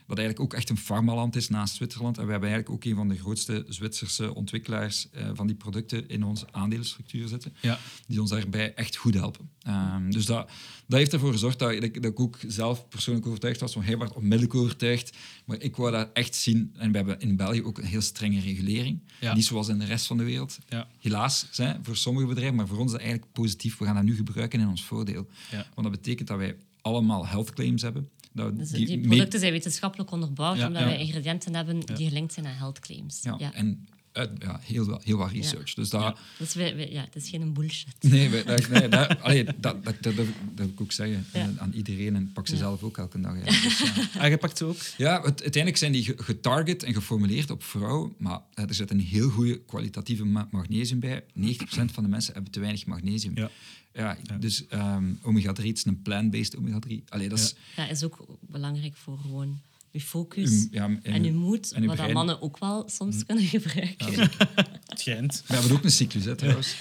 wat 0.06 0.18
eigenlijk 0.18 0.40
ook 0.40 0.58
echt 0.58 0.70
een 0.70 0.76
farmaland 0.76 1.36
is 1.36 1.48
naast 1.48 1.74
Zwitserland. 1.74 2.18
En 2.18 2.24
we 2.24 2.30
hebben 2.30 2.48
eigenlijk 2.50 2.78
ook 2.78 2.90
een 2.90 2.96
van 2.96 3.08
de 3.08 3.18
grootste 3.18 3.64
Zwitserse 3.68 4.34
ontwikkelaars 4.34 5.08
eh, 5.10 5.30
van 5.34 5.46
die 5.46 5.56
producten 5.56 6.08
in 6.08 6.24
onze 6.24 6.46
aandelenstructuur 6.52 7.28
zitten, 7.28 7.54
Ja. 7.60 7.78
die 8.06 8.20
ons 8.20 8.30
daarbij 8.30 8.74
echt 8.74 8.96
goed 8.96 9.14
helpen. 9.14 9.48
Ehm, 9.60 10.10
dus 10.10 10.26
dat, 10.26 10.50
dat 10.86 10.98
heeft 10.98 11.12
ervoor 11.12 11.32
gezorgd 11.32 11.58
dat, 11.58 11.70
ik- 11.70 12.02
dat 12.02 12.10
ik 12.12 12.20
ook 12.20 12.38
zelf 12.46 12.88
persoonlijk 12.88 13.26
overtuigd 13.26 13.60
was, 13.60 13.74
want 13.74 13.86
hij 13.86 13.98
werd 13.98 14.12
onmiddellijk 14.12 14.54
overtuigd, 14.54 15.16
maar 15.44 15.60
ik 15.60 15.76
wou 15.76 15.90
dat 15.90 16.10
echt 16.12 16.34
zien. 16.34 16.72
En 16.76 16.90
we 16.90 16.96
hebben 16.96 17.20
in 17.20 17.36
België 17.36 17.62
ook 17.62 17.78
een 17.78 17.84
heel 17.84 18.00
strenge 18.00 18.40
regulering, 18.40 19.00
Ja. 19.20 19.34
niet 19.34 19.44
zoals 19.44 19.68
in 19.68 19.78
de 19.78 19.84
rest 19.84 20.06
van 20.06 20.16
de 20.16 20.24
wereld. 20.24 20.58
Ja. 20.68 20.88
Helaas, 20.98 21.46
hè, 21.52 21.74
voor 21.82 21.96
sommige 21.96 22.26
bedrijven, 22.26 22.54
maar 22.56 22.66
voor 22.66 22.76
ons 22.78 22.86
is 22.86 22.92
dat 22.92 23.00
eigenlijk 23.00 23.32
positief. 23.32 23.78
We 23.78 23.84
gaan 23.84 23.94
dat 23.94 24.04
nu 24.04 24.16
gebruiken 24.16 24.60
in 24.60 24.68
ons 24.68 24.84
voordeel. 24.84 25.26
Ja. 25.50 25.56
Want 25.74 25.86
dat 25.88 25.90
betekent 25.90 26.28
dat 26.28 26.38
wij 26.38 26.56
allemaal 26.80 27.26
health 27.26 27.52
claims 27.52 27.82
hebben. 27.82 28.08
Dat 28.34 28.50
we 28.50 28.56
Dus 28.56 28.70
die 28.70 29.00
producten 29.00 29.40
zijn 29.40 29.52
wetenschappelijk 29.52 30.10
onderbouwd, 30.10 30.56
Ja, 30.56 30.66
omdat 30.66 30.82
ja. 30.82 30.88
wij 30.88 30.98
ingrediënten 30.98 31.54
hebben 31.54 31.80
die 31.80 32.08
gelinkt 32.08 32.32
zijn 32.32 32.46
aan 32.46 32.54
health 32.54 32.78
claims. 32.78 33.18
ja, 33.22 33.34
Ja. 33.38 33.52
En 33.54 33.86
uit, 34.12 34.30
ja, 34.38 34.60
heel, 34.62 34.86
wel- 34.86 35.00
heel 35.04 35.16
wat 35.16 35.30
research. 35.30 35.74
Dus 35.74 35.88
dat... 35.90 36.18
Dus 36.38 36.54
wij, 36.54 36.76
wij- 36.76 36.90
ja, 36.92 37.02
het 37.04 37.16
is 37.16 37.28
geen 37.28 37.52
bullshit. 37.52 37.94
Nee, 38.00 38.28
wij- 38.28 38.44
dat, 38.44 38.68
nee 38.68 38.88
dat, 38.88 39.20
allee, 39.22 39.44
dat, 39.44 39.54
dat, 39.60 39.84
dat, 39.84 40.02
dat, 40.02 40.14
dat 40.16 40.26
wil 40.54 40.66
ik 40.68 40.80
ook 40.80 40.92
zeggen 40.92 41.26
Ja. 41.32 41.40
eh, 41.40 41.48
aan 41.62 41.72
iedereen. 41.72 42.14
En 42.14 42.32
pak 42.32 42.46
ze 42.46 42.52
Ja. 42.52 42.58
zelf 42.58 42.82
ook 42.82 42.98
elke 42.98 43.20
dag. 43.20 43.32
eigenlijk. 43.40 43.62
Dus, 43.78 44.12
ja. 44.14 44.20
Ah, 44.20 44.28
je 44.28 44.36
pakt 44.38 44.58
ze 44.58 44.64
ook? 44.64 44.76
Ja, 44.96 45.14
het, 45.22 45.42
uiteindelijk 45.42 45.76
zijn 45.76 45.92
die 45.92 46.04
ge- 46.04 46.14
getarget 46.16 46.82
en 46.82 46.94
geformuleerd 46.94 47.50
op 47.50 47.62
vrouwen, 47.62 48.12
maar 48.18 48.40
eh, 48.54 48.68
er 48.68 48.74
zit 48.74 48.90
een 48.90 49.00
heel 49.00 49.28
goede 49.30 49.60
kwalitatieve 49.60 50.24
ma- 50.24 50.48
magnesium 50.50 51.00
bij. 51.00 51.24
90% 51.34 51.90
van 51.92 52.02
de 52.02 52.08
mensen 52.08 52.34
hebben 52.34 52.52
te 52.52 52.60
weinig 52.60 52.86
magnesium. 52.86 53.34
Ja. 53.94 54.16
Ja, 54.22 54.36
dus 54.38 54.66
ehm, 54.66 55.12
omega-3, 55.22 55.66
het 55.66 55.76
is 55.76 55.84
een 55.84 56.02
plant-based 56.02 56.56
omega-3. 56.56 57.04
Allee, 57.08 57.28
dat 57.28 57.38
is... 57.38 57.54
Ja, 57.76 57.88
is 57.88 58.04
ook 58.04 58.26
belangrijk 58.40 58.96
voor 58.96 59.18
gewoon 59.18 59.60
je 59.90 60.00
focus 60.00 60.66
ja, 60.70 60.84
en, 60.84 61.02
en 61.02 61.24
je 61.24 61.32
moed, 61.32 61.72
en 61.72 61.86
wat 61.86 61.96
dat 61.96 62.12
mannen 62.12 62.42
ook 62.42 62.58
wel 62.58 62.88
soms 62.88 63.26
kunnen 63.26 63.44
gebruiken. 63.56 64.30
Het 64.86 65.00
schijnt. 65.00 65.42
We 65.46 65.54
hebben 65.54 65.72
ook 65.72 65.84
een 65.84 65.90
cyclus, 65.90 66.24
hè, 66.24 66.36
trouwens. 66.36 66.76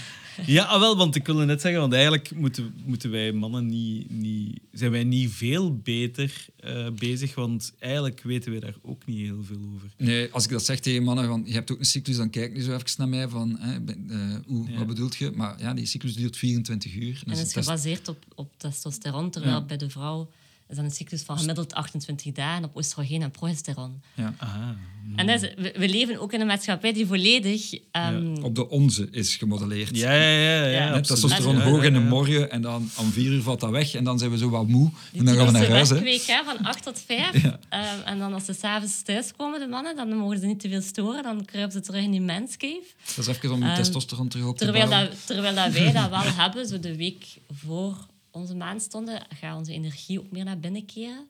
Ja, 0.46 0.64
ah, 0.64 0.80
wel, 0.80 0.98
want 0.98 1.16
ik 1.16 1.26
wilde 1.26 1.46
net 1.46 1.62
zeggen, 1.62 1.82
want 1.82 1.94
eigenlijk 1.94 2.32
moeten, 2.36 2.74
moeten 2.86 3.12
wij 3.12 3.32
mannen 3.32 3.66
niet, 3.68 4.10
niet, 4.12 4.60
zijn 4.72 4.92
wij 4.92 5.04
niet 5.04 5.32
veel 5.32 5.78
beter 5.78 6.46
eh, 6.60 6.88
bezig, 6.92 7.36
want 7.36 7.74
eigenlijk 7.80 8.22
weten 8.24 8.52
wij 8.52 8.60
daar 8.60 8.76
ook 8.82 9.06
niet 9.06 9.18
heel 9.20 9.44
veel 9.44 9.60
over. 9.76 9.90
Nee, 9.98 10.32
als 10.32 10.44
ik 10.44 10.50
dat 10.50 10.66
zeg 10.66 10.80
tegen 10.80 11.04
mannen, 11.04 11.28
van, 11.28 11.44
je 11.46 11.54
hebt 11.54 11.72
ook 11.72 11.80
een 11.80 11.86
cyclus, 11.86 12.16
dan 12.18 12.30
kijken 12.30 12.54
die 12.54 12.64
zo 12.64 12.74
even 12.74 12.86
naar 12.98 13.08
mij 13.10 13.28
van, 13.28 13.58
hè, 13.60 13.74
eh, 13.74 14.36
hoe, 14.48 14.70
Ja. 14.72 14.78
wat 14.78 14.88
bedoelt 14.88 15.16
je? 15.16 15.32
Maar 15.36 15.60
ja, 15.60 15.74
die 15.74 15.86
cyclus 15.86 16.16
duurt 16.16 16.38
24 16.38 16.96
uur. 16.96 17.02
En 17.26 17.32
Dus 17.32 17.34
is 17.34 17.40
het 17.40 17.48
is- 17.48 17.54
gebaseerd 17.66 18.08
op, 18.08 18.26
op 18.36 18.52
testosteron, 18.58 19.30
terwijl 19.30 19.54
Ja. 19.56 19.62
bij 19.66 19.78
de 19.78 19.90
vrouw 19.90 20.30
is 20.70 20.76
dat 20.76 20.86
een 20.86 20.92
cyclus 20.92 21.22
van 21.22 21.38
gemiddeld 21.38 21.74
28 21.74 22.32
dagen 22.34 22.64
op 22.64 22.76
oestrogeen 22.76 23.22
en 23.22 23.32
progesteron. 23.32 24.02
ja. 24.14 24.34
Aha. 24.38 24.76
En 25.16 25.28
dat 25.28 25.42
is, 25.44 25.54
we, 25.56 25.74
we 25.78 25.90
leven 25.90 26.20
ook 26.20 26.34
in 26.34 26.42
een 26.42 26.48
maatschappij 26.48 26.94
die 26.94 27.06
volledig... 27.06 27.74
ehm, 27.92 28.36
Op 28.42 28.56
de 28.56 28.70
onze 28.70 29.08
is 29.12 29.36
gemodelleerd. 29.36 29.98
Ja, 29.98 30.14
ja, 30.14 30.28
ja. 30.30 30.66
ja, 30.66 31.02
testosteron 31.02 31.56
Ja, 31.58 31.62
hoog 31.64 31.80
ja, 31.82 31.88
in 31.88 31.94
de 31.94 32.00
morgen 32.00 32.52
en 32.52 32.62
dan 32.62 32.90
om 32.98 33.12
vier 33.12 33.32
uur 33.32 33.42
valt 33.42 33.60
dat 33.60 33.70
weg 33.70 33.94
en 33.94 34.04
dan 34.04 34.20
zijn 34.20 34.32
we 34.32 34.38
zo 34.38 34.50
wat 34.50 34.68
moe 34.68 34.90
Die 35.12 35.20
en 35.20 35.26
dan 35.26 35.36
gaan 35.36 35.46
we 35.46 35.52
naar 35.52 35.70
huis. 35.70 35.90
Hè, 35.90 36.44
van 36.46 36.58
8 36.66 36.84
tot 36.84 37.00
5. 37.06 37.34
Ehm, 37.70 37.84
en 38.06 38.20
dan 38.20 38.34
als 38.34 38.46
ze 38.46 38.54
s'avonds 38.54 39.02
thuiskomen, 39.02 39.60
de 39.60 39.68
mannen, 39.68 39.96
dan 39.96 40.16
mogen 40.18 40.40
ze 40.40 40.46
niet 40.46 40.60
te 40.60 40.70
veel 40.70 40.82
storen. 40.82 41.24
Dan 41.24 41.46
kruipen 41.46 41.72
ze 41.74 41.80
terug 41.82 42.04
in 42.04 42.12
die 42.12 42.22
manscave. 42.22 42.84
Dat 43.16 43.28
is 43.28 43.28
even 43.28 43.52
om 43.52 43.60
je 43.60 43.66
Ehm, 43.66 43.76
testosteron 43.76 44.28
terug 44.28 44.46
op 44.46 44.58
te 44.58 44.64
Terwijl, 44.64 44.88
bouwen. 44.90 45.10
dat, 45.10 45.26
terwijl 45.26 45.56
dat 45.56 45.72
wij 45.74 45.92
dat 45.92 46.10
wel 46.10 46.22
hebben, 46.44 46.68
zo 46.68 46.80
de 46.80 46.96
week 46.96 47.26
voor 47.54 47.96
onze 48.34 48.56
maandstonden, 48.56 49.26
gaat 49.30 49.58
onze 49.58 49.72
energie 49.74 50.20
ook 50.20 50.32
meer 50.32 50.44
naar 50.44 50.60
binnen 50.60 50.86
keren. 50.86 51.28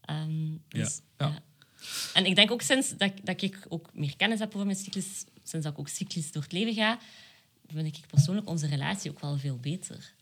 Ehm, 0.00 0.56
dus, 0.68 1.00
Ja. 1.18 1.26
ja. 1.26 1.42
En 2.14 2.26
ik 2.26 2.34
denk 2.34 2.50
ook 2.50 2.62
sinds 2.62 2.96
dat, 2.96 3.12
dat 3.22 3.42
ik 3.42 3.66
ook 3.68 3.90
meer 3.94 4.16
kennis 4.16 4.38
heb 4.38 4.54
over 4.54 4.66
mijn 4.66 4.78
cyclus, 4.78 5.24
sinds 5.42 5.64
dat 5.66 5.72
ik 5.72 5.78
ook 5.78 5.88
cyclisch 5.88 6.32
door 6.32 6.42
het 6.42 6.52
leven 6.52 6.74
ga, 6.74 6.98
vind 7.74 7.86
ik 7.86 8.00
persoonlijk 8.10 8.48
onze 8.48 8.66
relatie 8.66 9.10
ook 9.10 9.20
wel 9.20 9.38
veel 9.38 9.58
beter. 9.58 10.12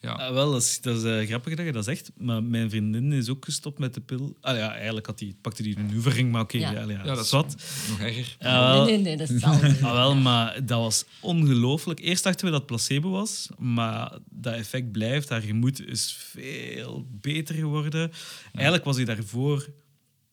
Ja. 0.00 0.12
Ah, 0.12 0.32
wel, 0.32 0.50
dat 0.52 0.62
is, 0.62 0.80
dat 0.80 0.96
is 0.96 1.02
eh, 1.04 1.26
grappig 1.28 1.54
dat 1.54 1.66
je 1.66 1.72
dat 1.72 1.84
zegt. 1.84 2.10
Maar 2.16 2.42
mijn 2.42 2.70
vriendin 2.70 3.12
is 3.12 3.28
ook 3.28 3.44
gestopt 3.44 3.78
met 3.78 3.94
de 3.94 4.00
pil. 4.00 4.36
Ah, 4.40 4.56
ja, 4.56 4.74
eigenlijk 4.74 5.06
had 5.06 5.18
die, 5.18 5.36
pakte 5.40 5.62
die 5.62 5.78
een 5.78 5.90
oevering, 5.94 6.32
maar 6.32 6.40
oké, 6.40 6.58
Ja. 6.58 6.70
ja. 6.70 6.80
Ja, 6.80 6.88
Ja, 6.88 7.02
dat 7.14 7.24
is 7.24 7.30
wat. 7.30 7.56
nog 7.88 8.00
erger. 8.00 8.36
Wel. 8.38 8.84
nee, 8.84 8.94
nee, 8.94 9.02
nee, 9.04 9.16
dat 9.16 9.28
is 9.28 9.34
hetzelfde. 9.42 9.86
Ah, 9.86 9.92
wel, 9.92 10.14
maar 10.14 10.66
dat 10.66 10.78
was 10.80 11.04
ongelooflijk. 11.20 12.00
Eerst 12.00 12.24
dachten 12.24 12.44
we 12.44 12.50
dat 12.50 12.60
het 12.60 12.68
placebo 12.70 13.10
was, 13.10 13.48
maar 13.58 14.18
dat 14.30 14.54
effect 14.54 14.92
blijft. 14.92 15.28
Haar 15.28 15.40
gemoed 15.42 15.86
is 15.86 16.12
veel 16.18 17.06
beter 17.10 17.54
geworden. 17.54 18.12
Eigenlijk 18.52 18.84
was 18.84 18.96
hij 18.96 19.04
daarvoor 19.04 19.68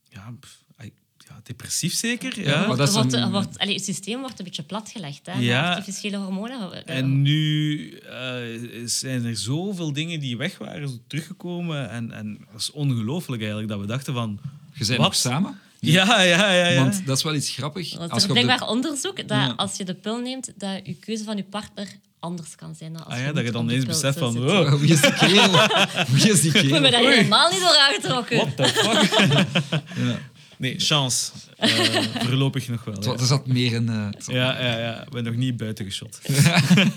ja, 0.10 0.34
pff, 0.40 0.61
ja, 1.36 1.40
depressief 1.44 1.94
zeker. 1.94 2.42
Ja. 2.44 2.68
maar 2.68 2.78
dat 2.78 2.88
is 2.88 2.94
Er 2.96 3.00
wordt, 3.02 3.14
een- 3.16 3.22
er 3.22 3.32
wordt, 3.32 3.60
allee, 3.60 3.76
het 3.76 3.84
systeem 3.84 4.20
wordt 4.20 4.40
een 4.40 4.46
beetje 4.46 4.64
platgelegd, 4.64 5.26
hè, 5.26 5.36
met 5.36 5.44
Ja. 5.44 5.70
artificiële 5.74 6.18
hormonen. 6.18 6.86
En 6.86 7.22
nu 7.22 7.90
eh, 7.98 8.12
zijn 8.86 9.26
er 9.26 9.38
zoveel 9.38 9.94
dingen 9.94 10.20
die 10.20 10.38
weg 10.38 10.58
waren 10.58 11.02
teruggekomen. 11.08 11.90
En, 11.90 12.12
en 12.12 12.38
dat 12.52 12.62
is 12.62 12.72
ongelooflijk 12.72 13.42
eigenlijk, 13.42 13.72
dat 13.72 13.80
we 13.80 13.86
dachten 13.88 14.14
van... 14.14 14.40
Je 14.74 14.86
bent 14.86 15.00
Wat? 15.00 15.16
samen? 15.16 15.60
Ja, 15.80 16.22
ja, 16.22 16.52
ja. 16.52 16.68
ja. 16.68 16.82
Want 16.84 17.06
dat 17.06 17.18
is 17.18 17.24
wel 17.24 17.36
iets 17.36 17.50
grappig. 17.50 17.94
Er 17.94 18.00
Als 18.00 18.12
is 18.12 18.22
je 18.22 18.28
de- 18.28 18.42
blijkbaar 18.42 18.70
onderzoek 18.70 19.16
dat 19.18 19.38
Ja. 19.38 19.54
als 19.56 19.78
je 19.78 19.86
de 19.86 19.94
pil 19.94 20.20
neemt, 20.20 20.54
dat 20.58 20.80
je 20.84 20.94
keuze 20.96 21.24
van 21.24 21.38
je 21.38 21.44
partner 21.44 21.88
anders 22.20 22.56
kan 22.56 22.76
zijn. 22.76 22.94
Dan 22.94 23.06
als 23.06 23.14
Ah 23.14 23.20
ja, 23.20 23.32
dat 23.32 23.44
je 23.46 23.52
dan 23.52 23.70
eens 23.70 23.86
beseft 23.86 24.18
van... 24.18 24.32
zit. 24.32 24.42
Oh, 24.42 24.74
Wie 24.74 24.92
is 24.94 25.02
die 25.02 25.14
kerel? 25.14 25.52
Wie 26.08 26.32
is 26.32 26.42
die 26.42 26.52
Ik 26.64 26.70
ben 26.70 26.82
me 26.82 26.92
daar 26.92 27.00
helemaal 27.02 27.50
niet 27.52 27.60
door 27.60 27.78
aangetrokken. 27.78 28.38
what 28.38 28.58
the 28.58 28.68
fuck? 28.68 29.20
Ja. 30.06 30.20
Nee, 30.62 30.80
chance. 30.80 31.32
Eh, 31.58 32.04
voorlopig 32.26 32.68
nog 32.68 32.84
wel. 32.84 32.94
Het 32.94 33.06
ja. 33.06 33.12
Er 33.12 33.26
zat 33.26 33.48
meer 33.48 33.74
in... 33.74 33.90
eh, 33.90 34.10
Ja, 34.26 34.62
ja, 34.62 34.78
ja. 34.80 35.04
Ik 35.04 35.10
ben 35.10 35.24
nog 35.24 35.36
niet 35.36 35.58
buiten 35.58 35.86
geschot. 35.86 36.22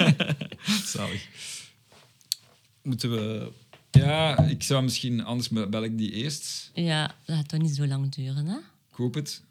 Zalig. 0.95 1.29
Moeten 2.83 3.11
we... 3.11 3.53
Ja, 3.91 4.39
ik 4.39 4.63
zou 4.63 4.83
misschien... 4.83 5.25
Anders 5.25 5.49
bel 5.49 5.85
ik 5.85 5.99
die 5.99 6.13
eerst. 6.13 6.71
Ja, 6.75 7.15
dat 7.25 7.37
gaat 7.37 7.49
toch 7.49 7.61
niet 7.61 7.75
zo 7.75 7.87
lang 7.87 8.15
duren, 8.15 8.47
hè? 8.47 8.57
Ik 8.57 8.95
hoop 8.97 9.15
het. 9.15 9.43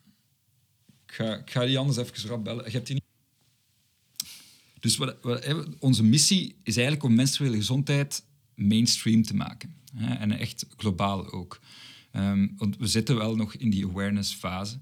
Ik 1.08 1.13
ga, 1.13 1.36
ik 1.36 1.52
ga 1.52 1.65
die 1.65 1.78
anders 1.78 1.97
even 1.97 2.30
rap 2.30 2.43
bellen. 2.43 2.65
Je 2.65 2.71
hebt 2.71 2.86
die 2.88 2.95
niet... 2.95 3.04
Dus 4.80 4.97
wat, 4.97 5.15
wat, 5.21 5.45
hè, 5.45 5.54
onze 5.80 6.04
missie 6.04 6.56
is 6.63 6.76
eigenlijk 6.76 7.06
om 7.06 7.15
menstruele 7.15 7.56
gezondheid 7.56 8.23
mainstream 8.56 9.23
te 9.23 9.36
maken. 9.36 9.76
Hè, 9.95 10.13
en 10.13 10.32
echt 10.32 10.65
globaal 10.78 11.32
ook. 11.32 11.60
Ehm, 12.13 12.47
want 12.58 12.78
we 12.78 12.88
zitten 12.88 13.15
wel 13.15 13.36
nog 13.36 13.56
in 13.56 13.69
die 13.69 13.86
awareness 13.86 14.34
fase. 14.34 14.78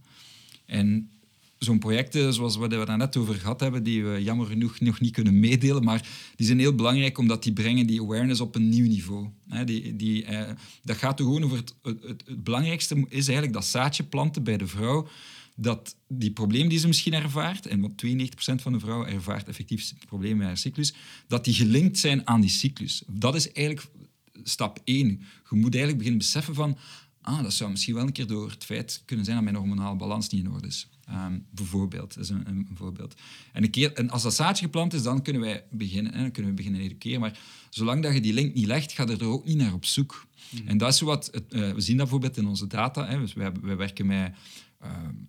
En 0.66 1.10
zo'n 1.58 1.80
projecten 1.80 2.34
zoals 2.34 2.56
wat 2.56 2.74
we 2.74 2.86
daar 2.86 2.98
net 2.98 3.18
over 3.18 3.36
gehad 3.36 3.60
hebben, 3.60 3.84
die 3.84 4.04
we 4.04 4.24
jammer 4.24 4.48
genoeg 4.48 4.80
nog 4.80 5.00
niet 5.00 5.14
kunnen 5.14 5.40
meedelen, 5.40 5.84
maar 5.84 6.08
die 6.36 6.46
zijn 6.46 6.60
heel 6.60 6.76
belangrijk 6.76 7.18
omdat 7.18 7.44
die 7.44 7.54
brengen 7.54 7.88
die 7.88 8.02
awareness 8.02 8.42
op 8.42 8.56
een 8.56 8.70
nieuw 8.70 8.88
niveau. 8.88 9.30
Hè, 9.48 9.64
die, 9.64 9.96
die, 9.96 10.26
eh, 10.26 10.54
dat 10.84 10.98
gaat 10.98 11.20
er 11.20 11.26
gewoon 11.26 11.44
over 11.44 11.58
het, 11.58 11.76
het, 11.82 12.04
het, 12.04 12.24
het 12.26 12.44
belangrijkste 12.44 12.96
is 12.96 13.28
eigenlijk 13.28 13.54
dat 13.54 13.66
zaadje 13.66 14.04
planten 14.04 14.44
bij 14.44 14.58
de 14.58 14.68
vrouw, 14.68 15.08
dat 15.56 15.96
die 16.08 16.32
probleem 16.32 16.70
die 16.70 16.80
ze 16.80 16.88
misschien 16.88 17.14
ervaart, 17.14 17.66
en 17.66 17.82
want 17.82 18.04
92% 18.06 18.62
van 18.62 18.72
de 18.72 18.80
vrouwen 18.80 19.08
ervaart 19.08 19.48
effectief 19.48 19.94
problemen 20.06 20.38
met 20.38 20.48
haar 20.48 20.58
cyclus, 20.58 20.94
dat 21.28 21.46
die 21.46 21.54
gelinkt 21.54 21.98
zijn 21.98 22.28
aan 22.28 22.42
die 22.42 22.50
cyclus. 22.50 23.04
Dat 23.08 23.36
is 23.36 23.52
eigenlijk 23.52 23.88
stap 24.44 24.80
1. 24.84 25.08
Je 25.50 25.56
moet 25.56 25.74
eigenlijk 25.74 25.98
beginnen 25.98 26.18
beseffen 26.18 26.56
van, 26.56 26.78
ah, 27.22 27.44
dat 27.44 27.54
zou 27.54 27.72
misschien 27.72 27.94
wel 27.94 28.04
een 28.04 28.12
keer 28.12 28.28
door 28.28 28.50
het 28.50 28.64
feit 28.64 29.04
kunnen 29.06 29.26
zijn 29.26 29.38
dat 29.38 29.46
mijn 29.46 29.58
hormonale 29.58 29.96
balans 29.96 30.30
niet 30.30 30.44
in 30.46 30.52
orde 30.52 30.68
is. 30.68 30.88
Ehm, 31.06 31.40
bijvoorbeeld, 31.50 32.18
is 32.18 32.30
een, 32.30 32.48
een, 32.48 32.68
voorbeeld. 32.74 33.16
En, 33.54 33.64
een 33.64 33.70
keer, 33.70 33.94
en 33.94 34.10
als 34.10 34.24
dat 34.24 34.34
zaadje 34.34 34.64
geplant 34.64 34.94
is, 34.94 35.04
dan 35.04 35.22
kunnen 35.22 35.42
wij 35.42 35.64
beginnen, 35.70 36.14
hè, 36.14 36.20
dan 36.22 36.32
kunnen 36.32 36.52
we 36.52 36.58
beginnen 36.58 36.82
educeren. 36.82 37.20
Maar 37.20 37.40
zolang 37.70 38.04
dat 38.04 38.14
je 38.14 38.22
die 38.22 38.34
link 38.34 38.54
niet 38.54 38.66
legt, 38.66 38.92
ga 38.92 39.04
je 39.04 39.18
er 39.18 39.26
ook 39.26 39.46
niet 39.46 39.58
naar 39.58 39.74
op 39.74 39.86
zoek. 39.86 40.26
En 40.66 40.78
dat 40.78 40.94
is 40.94 41.00
wat, 41.00 41.30
het, 41.32 41.54
eh, 41.54 41.72
we 41.72 41.82
zien 41.82 41.98
dat 41.98 42.10
bijvoorbeeld 42.10 42.38
in 42.38 42.48
onze 42.48 42.68
data. 42.68 43.08
Hè. 43.08 43.20
Dus 43.20 43.34
wij, 43.34 43.52
wij 43.62 43.78
werken 43.78 44.06
met 44.06 44.34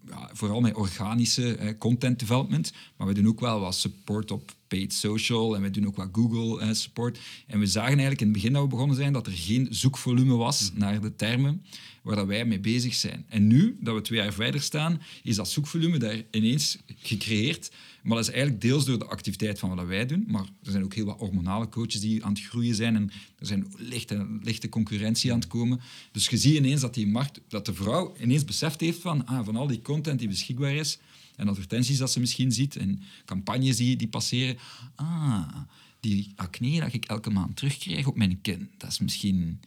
ja, 0.06 0.30
vooral 0.32 0.60
met 0.60 0.74
organische 0.74 1.76
content 1.78 2.18
development, 2.18 2.72
maar 2.96 3.06
we 3.06 3.14
doen 3.14 3.28
ook 3.28 3.40
wel 3.40 3.60
wat 3.60 3.74
support 3.74 4.30
op 4.30 4.52
paid 4.68 4.92
social 4.92 5.56
en 5.56 5.62
we 5.62 5.70
doen 5.70 5.86
ook 5.86 5.96
wat 5.96 6.08
Google 6.12 6.74
support. 6.74 7.18
En 7.46 7.58
we 7.58 7.66
zagen 7.66 7.90
eigenlijk 7.90 8.20
in 8.20 8.26
het 8.26 8.36
begin 8.36 8.52
dat 8.52 8.62
we 8.62 8.68
begonnen 8.68 8.96
zijn 8.96 9.12
dat 9.12 9.26
er 9.26 9.32
geen 9.32 9.66
zoekvolume 9.70 10.34
was 10.34 10.70
mm. 10.70 10.78
naar 10.78 11.00
de 11.00 11.16
termen 11.16 11.62
waar 12.02 12.16
dat 12.16 12.26
wij 12.26 12.44
mee 12.44 12.60
bezig 12.60 12.94
zijn. 12.94 13.24
En 13.28 13.46
nu, 13.46 13.76
dat 13.80 13.94
we 13.94 14.00
twee 14.00 14.18
jaar 14.18 14.32
verder 14.32 14.60
staan, 14.60 15.00
is 15.22 15.36
dat 15.36 15.50
zoekvolume 15.50 15.98
daar 15.98 16.22
ineens 16.30 16.78
gecreëerd. 16.96 17.70
Maar 18.02 18.16
dat 18.16 18.26
is 18.26 18.32
eigenlijk 18.32 18.62
deels 18.62 18.84
door 18.84 18.98
de 18.98 19.06
activiteit 19.06 19.58
van 19.58 19.74
wat 19.74 19.86
wij 19.86 20.06
doen, 20.06 20.24
maar 20.26 20.44
er 20.62 20.70
zijn 20.70 20.84
ook 20.84 20.94
heel 20.94 21.04
wat 21.04 21.18
hormonale 21.18 21.68
coaches 21.68 22.00
die 22.00 22.24
aan 22.24 22.32
het 22.32 22.42
groeien 22.42 22.74
zijn 22.74 22.96
en 22.96 23.10
er 23.38 23.46
zijn 23.46 23.66
lichte, 23.76 24.38
lichte 24.40 24.68
concurrentie 24.68 25.32
aan 25.32 25.38
het 25.38 25.48
komen. 25.48 25.80
Dus 26.12 26.28
je 26.28 26.36
ziet 26.36 26.56
ineens 26.56 26.80
dat 26.80 26.94
die 26.94 27.06
markt, 27.06 27.40
dat 27.48 27.66
de 27.66 27.74
vrouw 27.74 28.14
ineens 28.20 28.44
beseft 28.44 28.80
heeft 28.80 29.00
van, 29.00 29.26
ah, 29.26 29.44
van 29.44 29.56
al 29.56 29.66
die 29.66 29.82
content 29.82 30.18
die 30.18 30.28
beschikbaar 30.28 30.74
is 30.74 30.98
en 31.36 31.48
advertenties 31.48 31.98
dat 31.98 32.12
ze 32.12 32.20
misschien 32.20 32.52
ziet 32.52 32.76
en 32.76 33.02
campagnes 33.24 33.76
die, 33.76 33.96
die 33.96 34.08
passeren, 34.08 34.56
ah, 34.94 35.56
die 36.00 36.32
acne 36.36 36.80
dat 36.80 36.92
ik 36.92 37.04
elke 37.04 37.30
maand 37.30 37.56
terugkrijg 37.56 38.06
op 38.06 38.16
mijn 38.16 38.40
kin, 38.40 38.70
dat 38.76 38.90
is 38.90 38.98
misschien 38.98 39.60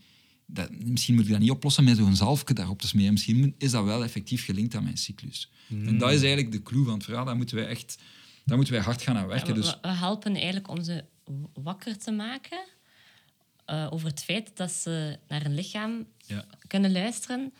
dat, 0.48 0.69
misschien 0.86 1.15
moet 1.15 1.26
ik 1.26 1.32
dat 1.32 1.39
niet 1.39 1.50
oplossen 1.50 1.84
met 1.84 1.98
zo'n 1.98 2.15
zalfje 2.15 2.54
daarop 2.54 2.82
te 2.82 2.88
smeren. 2.88 3.13
Misschien 3.13 3.56
is 3.58 3.71
dat 3.71 3.84
wel 3.84 4.04
effectief 4.04 4.45
gelinkt 4.45 4.76
aan 4.76 4.84
mijn 4.84 4.98
cyclus. 4.98 5.50
En 5.69 5.98
dat 5.98 6.12
is 6.12 6.19
eigenlijk 6.19 6.52
de 6.52 6.63
clue 6.63 6.84
van 6.86 6.93
het 6.93 7.04
verhaal. 7.04 7.26
Daar 7.26 7.36
moeten 7.36 7.56
wij 7.56 7.67
echt 7.67 7.98
daar 8.46 8.56
moeten 8.56 8.74
wij 8.76 8.84
hard 8.84 9.02
gaan 9.02 9.16
aan 9.16 9.22
Ja, 9.22 9.28
werken. 9.28 9.54
we, 9.56 9.62
dus, 9.62 9.78
we 9.82 9.88
helpen 9.88 10.34
eigenlijk 10.36 10.68
om 10.70 10.84
ze 10.84 11.04
wakker 11.54 11.98
te 11.98 12.12
maken 12.12 12.60
eh, 13.66 13.88
over 13.90 14.08
het 14.08 14.24
feit 14.24 14.52
dat 14.58 14.72
ze 14.72 15.20
naar 15.28 15.44
hun 15.44 15.56
lichaam 15.56 16.06
Ja. 16.26 16.46
kunnen 16.68 16.92
luisteren 16.92 17.54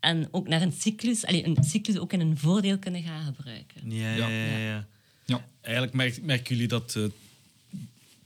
en 0.00 0.28
ook 0.30 0.48
naar 0.48 0.62
een 0.62 0.72
cyclus, 0.72 1.26
allee, 1.26 1.44
een 1.46 1.64
cyclus 1.64 1.98
ook 1.98 2.12
in 2.12 2.20
een 2.20 2.38
voordeel 2.38 2.78
kunnen 2.78 3.02
gaan 3.02 3.24
gebruiken. 3.34 3.90
Ja, 3.90 4.14
Ja. 4.14 4.28
ja, 4.28 4.44
ja. 4.46 4.56
ja. 4.58 4.86
ja. 5.24 5.44
Eigenlijk 5.60 5.94
merk- 5.94 6.22
merken 6.22 6.54
jullie 6.54 6.68
dat 6.68 6.90
de 6.90 7.12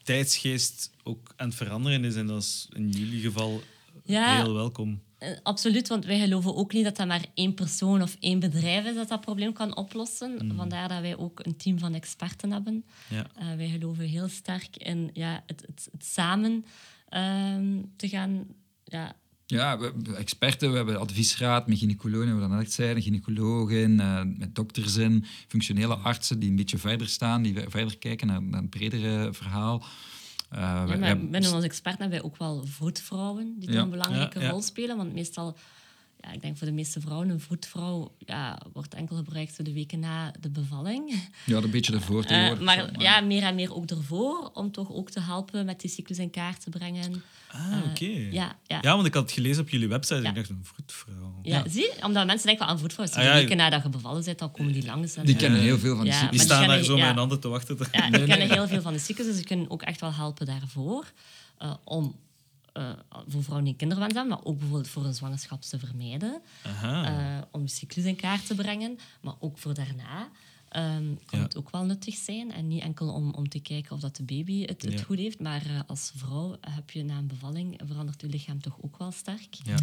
tijdsgeest 0.02 0.90
ook 1.02 1.32
aan 1.36 1.46
het 1.48 1.56
veranderen 1.56 2.04
is. 2.04 2.14
En 2.14 2.26
dat 2.26 2.42
is 2.42 2.68
in 2.72 2.90
jullie 2.90 3.20
geval 3.20 3.62
Ja. 4.04 4.42
heel 4.42 4.54
welkom. 4.54 5.00
Eh, 5.18 5.28
Absoluut, 5.42 5.88
want 5.88 6.04
wij 6.04 6.18
geloven 6.20 6.54
ook 6.56 6.72
niet 6.72 6.84
dat 6.84 6.96
dat 6.96 7.06
maar 7.06 7.24
één 7.34 7.54
persoon 7.54 8.02
of 8.02 8.16
één 8.20 8.38
bedrijf 8.40 8.84
is 8.86 8.94
dat 8.94 9.08
dat 9.08 9.20
probleem 9.20 9.52
kan 9.52 9.76
oplossen. 9.76 10.52
Vandaar 10.56 10.88
dat 10.88 11.00
wij 11.00 11.16
ook 11.16 11.40
een 11.46 11.56
team 11.56 11.78
van 11.78 11.94
experten 11.94 12.52
hebben. 12.52 12.84
Ja. 13.08 13.26
Eh, 13.34 13.54
wij 13.56 13.68
geloven 13.68 14.04
heel 14.04 14.28
sterk 14.28 14.76
in 14.76 15.10
ja, 15.12 15.42
het, 15.46 15.60
het, 15.66 15.88
het 15.92 16.04
samen 16.04 16.64
ehm, 17.08 17.82
te 17.96 18.08
gaan. 18.08 18.46
Ja, 18.84 19.16
Ja, 19.46 19.78
we, 19.78 19.92
we- 20.02 20.14
experten, 20.16 20.70
we 20.70 20.76
hebben 20.76 21.00
adviesraad 21.00 21.66
met 21.68 21.78
gynaecologen, 21.78 22.34
we 22.34 22.40
dat 22.40 22.50
net 22.50 22.72
zeiden, 22.72 23.02
gynaecologen, 23.02 24.00
eh, 24.00 24.22
met 24.36 24.54
dokters 24.54 24.96
in, 24.96 25.24
functionele 25.48 25.94
artsen 25.94 26.38
die 26.38 26.50
een 26.50 26.56
beetje 26.56 26.78
verder 26.78 27.08
staan, 27.08 27.42
die 27.42 27.54
ver- 27.54 27.70
verder 27.70 27.98
kijken 27.98 28.26
naar, 28.26 28.42
naar 28.42 28.60
het 28.60 28.70
bredere 28.70 29.32
verhaal. 29.32 29.84
We- 30.48 30.56
ja, 30.56 30.84
maar 30.84 30.98
hebben- 30.98 31.30
binnen 31.30 31.52
onze 31.54 31.66
experten 31.66 32.00
hebben 32.00 32.18
wij 32.20 32.28
ook 32.30 32.36
wel 32.36 32.64
vroedvrouwen 32.66 33.54
die 33.58 33.72
Ja. 33.72 33.80
een 33.80 33.90
belangrijke 33.90 34.48
rol 34.48 34.62
spelen. 34.62 34.96
Want 34.96 35.12
meestal, 35.12 35.56
ja, 36.26 36.32
ik 36.32 36.40
denk 36.42 36.56
voor 36.56 36.66
de 36.66 36.72
meeste 36.72 37.00
vrouwen, 37.00 37.28
een 37.28 37.40
vroedvrouw 37.40 38.12
ja, 38.18 38.58
wordt 38.72 38.94
enkel 38.94 39.16
gebruikt 39.16 39.54
voor 39.54 39.64
de 39.64 39.72
weken 39.72 39.98
na 40.00 40.32
de 40.40 40.50
bevalling. 40.50 41.22
ja, 41.44 41.56
een 41.56 41.70
beetje 41.70 41.92
ervoor 41.92 42.22
Eh, 42.22 42.28
tegenwoordig. 42.28 42.64
maar 42.64 43.00
ja, 43.02 43.20
meer 43.20 43.42
en 43.42 43.54
meer 43.54 43.74
ook 43.74 43.90
ervoor, 43.90 44.50
om 44.54 44.72
toch 44.72 44.90
ook 44.92 45.10
te 45.10 45.20
helpen 45.20 45.64
met 45.64 45.80
die 45.80 45.90
cyclus 45.90 46.18
in 46.18 46.30
kaart 46.30 46.60
te 46.60 46.70
brengen. 46.70 47.22
Ah, 47.52 47.78
oké. 47.90 48.04
Ja, 48.30 48.56
ja. 48.66 48.78
Ja, 48.80 48.94
want 48.94 49.06
ik 49.06 49.14
had 49.14 49.22
het 49.22 49.32
gelezen 49.32 49.62
op 49.62 49.68
jullie 49.68 49.88
website 49.88 50.14
en 50.14 50.22
Ja. 50.22 50.28
ik 50.28 50.34
dacht, 50.34 50.48
een 50.48 50.60
vroedvrouw. 50.62 51.38
Ja, 51.42 51.68
zie 51.68 51.82
je? 51.82 51.94
Omdat 52.02 52.26
mensen 52.26 52.46
denken 52.46 52.64
wel 52.66 52.74
aan 52.74 52.80
voetvrouw. 52.80 53.04
Als 53.04 53.14
je 53.14 53.20
Ah, 53.20 53.26
de 53.26 53.30
ja. 53.32 53.36
weken 53.40 53.56
nadat 53.56 53.82
je 53.82 53.88
bevallen 53.88 54.24
bent, 54.24 54.38
dan 54.38 54.50
komen 54.50 54.72
die 54.72 54.84
langs. 54.84 55.16
En, 55.16 55.24
Die 55.24 55.34
eh, 55.34 55.40
kennen 55.40 55.60
heel 55.60 55.78
veel 55.78 55.96
van 55.96 56.04
de 56.04 56.10
Ja, 56.10 56.16
cyclus. 56.16 56.30
Die 56.30 56.40
staan 56.40 56.58
die 56.60 56.68
daar 56.68 56.82
zo 56.84 56.96
met 56.96 57.04
hun 57.06 57.16
handen 57.16 57.40
te 57.40 57.48
wachten. 57.48 57.76
Ja, 57.92 58.00
die 58.02 58.10
Nee, 58.10 58.26
kennen 58.26 58.50
heel 58.50 58.68
veel 58.68 58.80
van 58.82 58.92
de 58.92 58.98
cyclus, 58.98 59.26
dus 59.26 59.36
ze 59.36 59.44
kunnen 59.44 59.70
ook 59.70 59.82
echt 59.82 60.00
wel 60.00 60.14
helpen 60.14 60.46
daarvoor. 60.46 61.12
eh, 61.58 61.74
om 61.84 62.14
eh, 62.76 62.90
voor 63.28 63.42
vrouwen 63.42 63.64
die 63.64 63.76
kinderwens 63.76 64.14
hebben, 64.14 64.32
maar 64.32 64.44
ook 64.44 64.58
bijvoorbeeld 64.58 64.88
voor 64.88 65.04
een 65.04 65.14
zwangerschap 65.14 65.62
te 65.62 65.78
vermijden. 65.78 66.40
Aha. 66.62 67.04
eh, 67.04 67.42
om 67.50 67.62
je 67.62 67.68
cyclus 67.68 68.04
in 68.04 68.16
kaart 68.16 68.46
te 68.46 68.54
brengen, 68.54 68.98
maar 69.20 69.34
ook 69.38 69.58
voor 69.58 69.74
daarna. 69.74 70.28
Ehm, 70.68 71.04
kan 71.24 71.38
Ja. 71.38 71.44
het 71.44 71.56
ook 71.56 71.70
wel 71.70 71.84
nuttig 71.84 72.14
zijn. 72.14 72.52
En 72.52 72.68
niet 72.68 72.82
enkel 72.82 73.08
om, 73.08 73.30
om 73.30 73.48
te 73.48 73.60
kijken 73.60 73.92
of 73.94 74.00
dat 74.00 74.16
de 74.16 74.22
baby 74.22 74.60
het, 74.64 74.82
het 74.82 74.92
Ja. 74.92 75.02
goed 75.02 75.18
heeft, 75.18 75.40
maar 75.40 75.66
eh, 75.66 75.80
als 75.86 76.12
vrouw 76.16 76.56
heb 76.60 76.90
je 76.90 77.04
na 77.04 77.18
een 77.18 77.26
bevalling 77.26 77.80
verandert 77.86 78.20
je 78.20 78.26
lichaam 78.28 78.60
toch 78.60 78.76
ook 78.80 78.98
wel 78.98 79.12
sterk. 79.12 79.54
ja. 79.64 79.76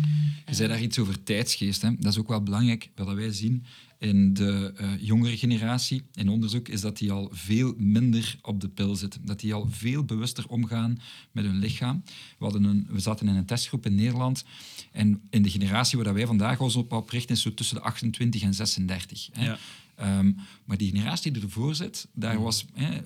Je 0.45 0.53
zei 0.53 0.67
daar 0.69 0.81
iets 0.81 0.99
over 0.99 1.23
tijdsgeest. 1.23 1.81
Hè? 1.81 1.95
Dat 1.95 2.11
is 2.11 2.19
ook 2.19 2.27
wel 2.27 2.43
belangrijk. 2.43 2.89
Wat 2.95 3.13
wij 3.15 3.31
zien 3.31 3.65
in 3.97 4.33
de 4.33 4.73
eh, 4.77 4.91
jongere 4.99 5.37
generatie, 5.37 6.03
in 6.13 6.29
onderzoek, 6.29 6.67
is 6.67 6.81
dat 6.81 6.97
die 6.97 7.11
al 7.11 7.29
veel 7.31 7.73
minder 7.77 8.37
op 8.41 8.61
de 8.61 8.67
pil 8.69 8.95
zitten. 8.95 9.25
Dat 9.25 9.39
die 9.39 9.53
al 9.53 9.67
veel 9.69 10.03
bewuster 10.03 10.47
omgaan 10.47 10.99
met 11.31 11.45
hun 11.45 11.57
lichaam. 11.57 12.03
We, 12.37 12.43
hadden 12.43 12.63
een, 12.63 12.87
we 12.89 12.99
zaten 12.99 13.27
in 13.27 13.35
een 13.35 13.45
testgroep 13.45 13.85
in 13.85 13.95
Nederland. 13.95 14.43
En 14.91 15.21
in 15.29 15.41
de 15.43 15.49
generatie 15.49 15.99
waar 15.99 16.13
wij 16.13 16.25
vandaag 16.25 16.59
ons 16.59 16.75
op, 16.75 16.91
op 16.91 17.09
richten, 17.09 17.35
is 17.35 17.41
zo 17.41 17.53
tussen 17.53 17.75
de 17.75 17.81
28 17.81 18.41
en 18.41 18.53
36. 18.53 19.29
Hè? 19.31 19.45
Ja. 19.45 19.57
Ehm, 19.95 20.31
maar 20.65 20.77
die 20.77 20.91
generatie 20.91 21.31
die 21.31 21.41
ervoor 21.41 21.75
zit, 21.75 22.07
daar 22.13 22.41
was 22.41 22.65
hè, 22.73 22.99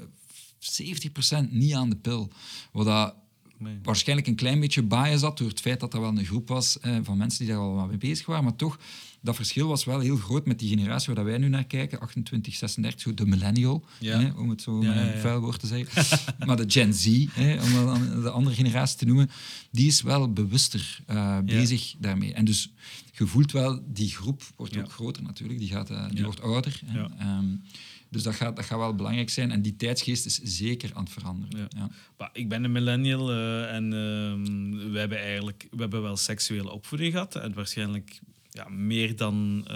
70% 0.59 1.51
niet 1.51 1.73
aan 1.73 1.89
de 1.89 1.95
pil. 1.95 2.31
Wat 2.71 2.85
dat 2.85 3.15
Nee. 3.59 3.79
waarschijnlijk 3.83 4.27
een 4.27 4.35
klein 4.35 4.59
beetje 4.59 4.83
bias 4.83 5.21
had 5.21 5.37
door 5.37 5.47
het 5.47 5.59
feit 5.59 5.79
dat 5.79 5.93
er 5.93 6.01
wel 6.01 6.09
een 6.17 6.25
groep 6.25 6.47
was 6.47 6.79
eh, 6.79 6.97
van 7.03 7.17
mensen 7.17 7.39
die 7.45 7.53
daar 7.53 7.63
al 7.63 7.73
wat 7.73 7.87
mee 7.87 7.97
bezig 7.97 8.25
waren. 8.25 8.43
Maar 8.43 8.55
toch, 8.55 8.79
dat 9.27 9.35
verschil 9.35 9.67
was 9.67 9.85
wel 9.85 9.99
heel 9.99 10.17
groot 10.17 10.45
met 10.45 10.59
die 10.59 10.69
generatie 10.69 11.13
waar 11.13 11.25
wij 11.25 11.37
nu 11.37 11.47
naar 11.49 11.63
kijken, 11.63 11.99
28, 11.99 12.55
36, 12.55 13.01
zo 13.01 13.13
de 13.13 13.25
millennial, 13.25 13.85
Ja. 13.99 14.19
hè, 14.19 14.31
om 14.31 14.49
het 14.49 14.61
zo 14.61 14.81
Ja, 14.81 14.87
met 14.87 14.95
ja, 14.95 15.01
een 15.01 15.15
ja. 15.15 15.19
vuil 15.19 15.39
woord 15.39 15.59
te 15.59 15.67
zeggen. 15.67 16.19
maar 16.47 16.57
de 16.57 16.65
Gen 16.67 16.93
Z, 16.93 17.25
hè, 17.31 17.61
om 17.61 18.21
de 18.21 18.29
andere 18.29 18.55
generatie 18.55 18.97
te 18.97 19.05
noemen, 19.05 19.29
die 19.71 19.87
is 19.87 20.01
wel 20.01 20.33
bewuster 20.33 20.99
eh, 21.05 21.39
bezig 21.39 21.95
daarmee. 21.99 22.33
En 22.33 22.45
dus 22.45 22.71
je 23.13 23.27
voelt 23.27 23.51
wel, 23.51 23.83
die 23.85 24.09
groep 24.09 24.41
wordt 24.55 24.77
ook 24.77 24.91
groter 24.91 25.23
natuurlijk, 25.23 25.59
die, 25.59 25.69
gaat, 25.69 25.89
eh, 25.89 26.09
die 26.09 26.23
wordt 26.23 26.41
ouder. 26.41 26.81
Hè. 26.85 27.03
Ehm, 27.19 27.45
dus 28.09 28.23
dat 28.23 28.35
gaat, 28.35 28.55
dat 28.55 28.65
gaat 28.65 28.77
wel 28.77 28.95
belangrijk 28.95 29.29
zijn. 29.29 29.51
En 29.51 29.61
die 29.61 29.75
tijdsgeest 29.75 30.25
is 30.25 30.39
zeker 30.43 30.89
aan 30.93 31.03
het 31.03 31.13
veranderen. 31.13 31.59
Ja. 31.59 31.67
Ja. 31.79 31.89
Maar 32.17 32.29
ik 32.33 32.49
ben 32.49 32.63
een 32.63 32.71
millennial 32.71 33.31
eh, 33.31 33.75
en 33.75 33.83
ehm, 33.83 34.91
we 34.91 34.99
hebben 34.99 35.19
eigenlijk 35.19 35.67
we 35.71 35.77
hebben 35.81 36.01
wel 36.01 36.17
seksuele 36.17 36.71
opvoeding 36.71 37.11
gehad. 37.11 37.35
En 37.35 37.53
waarschijnlijk 37.53 38.19
ja, 38.57 38.69
meer 38.69 39.15
dan 39.15 39.63
eh, 39.67 39.75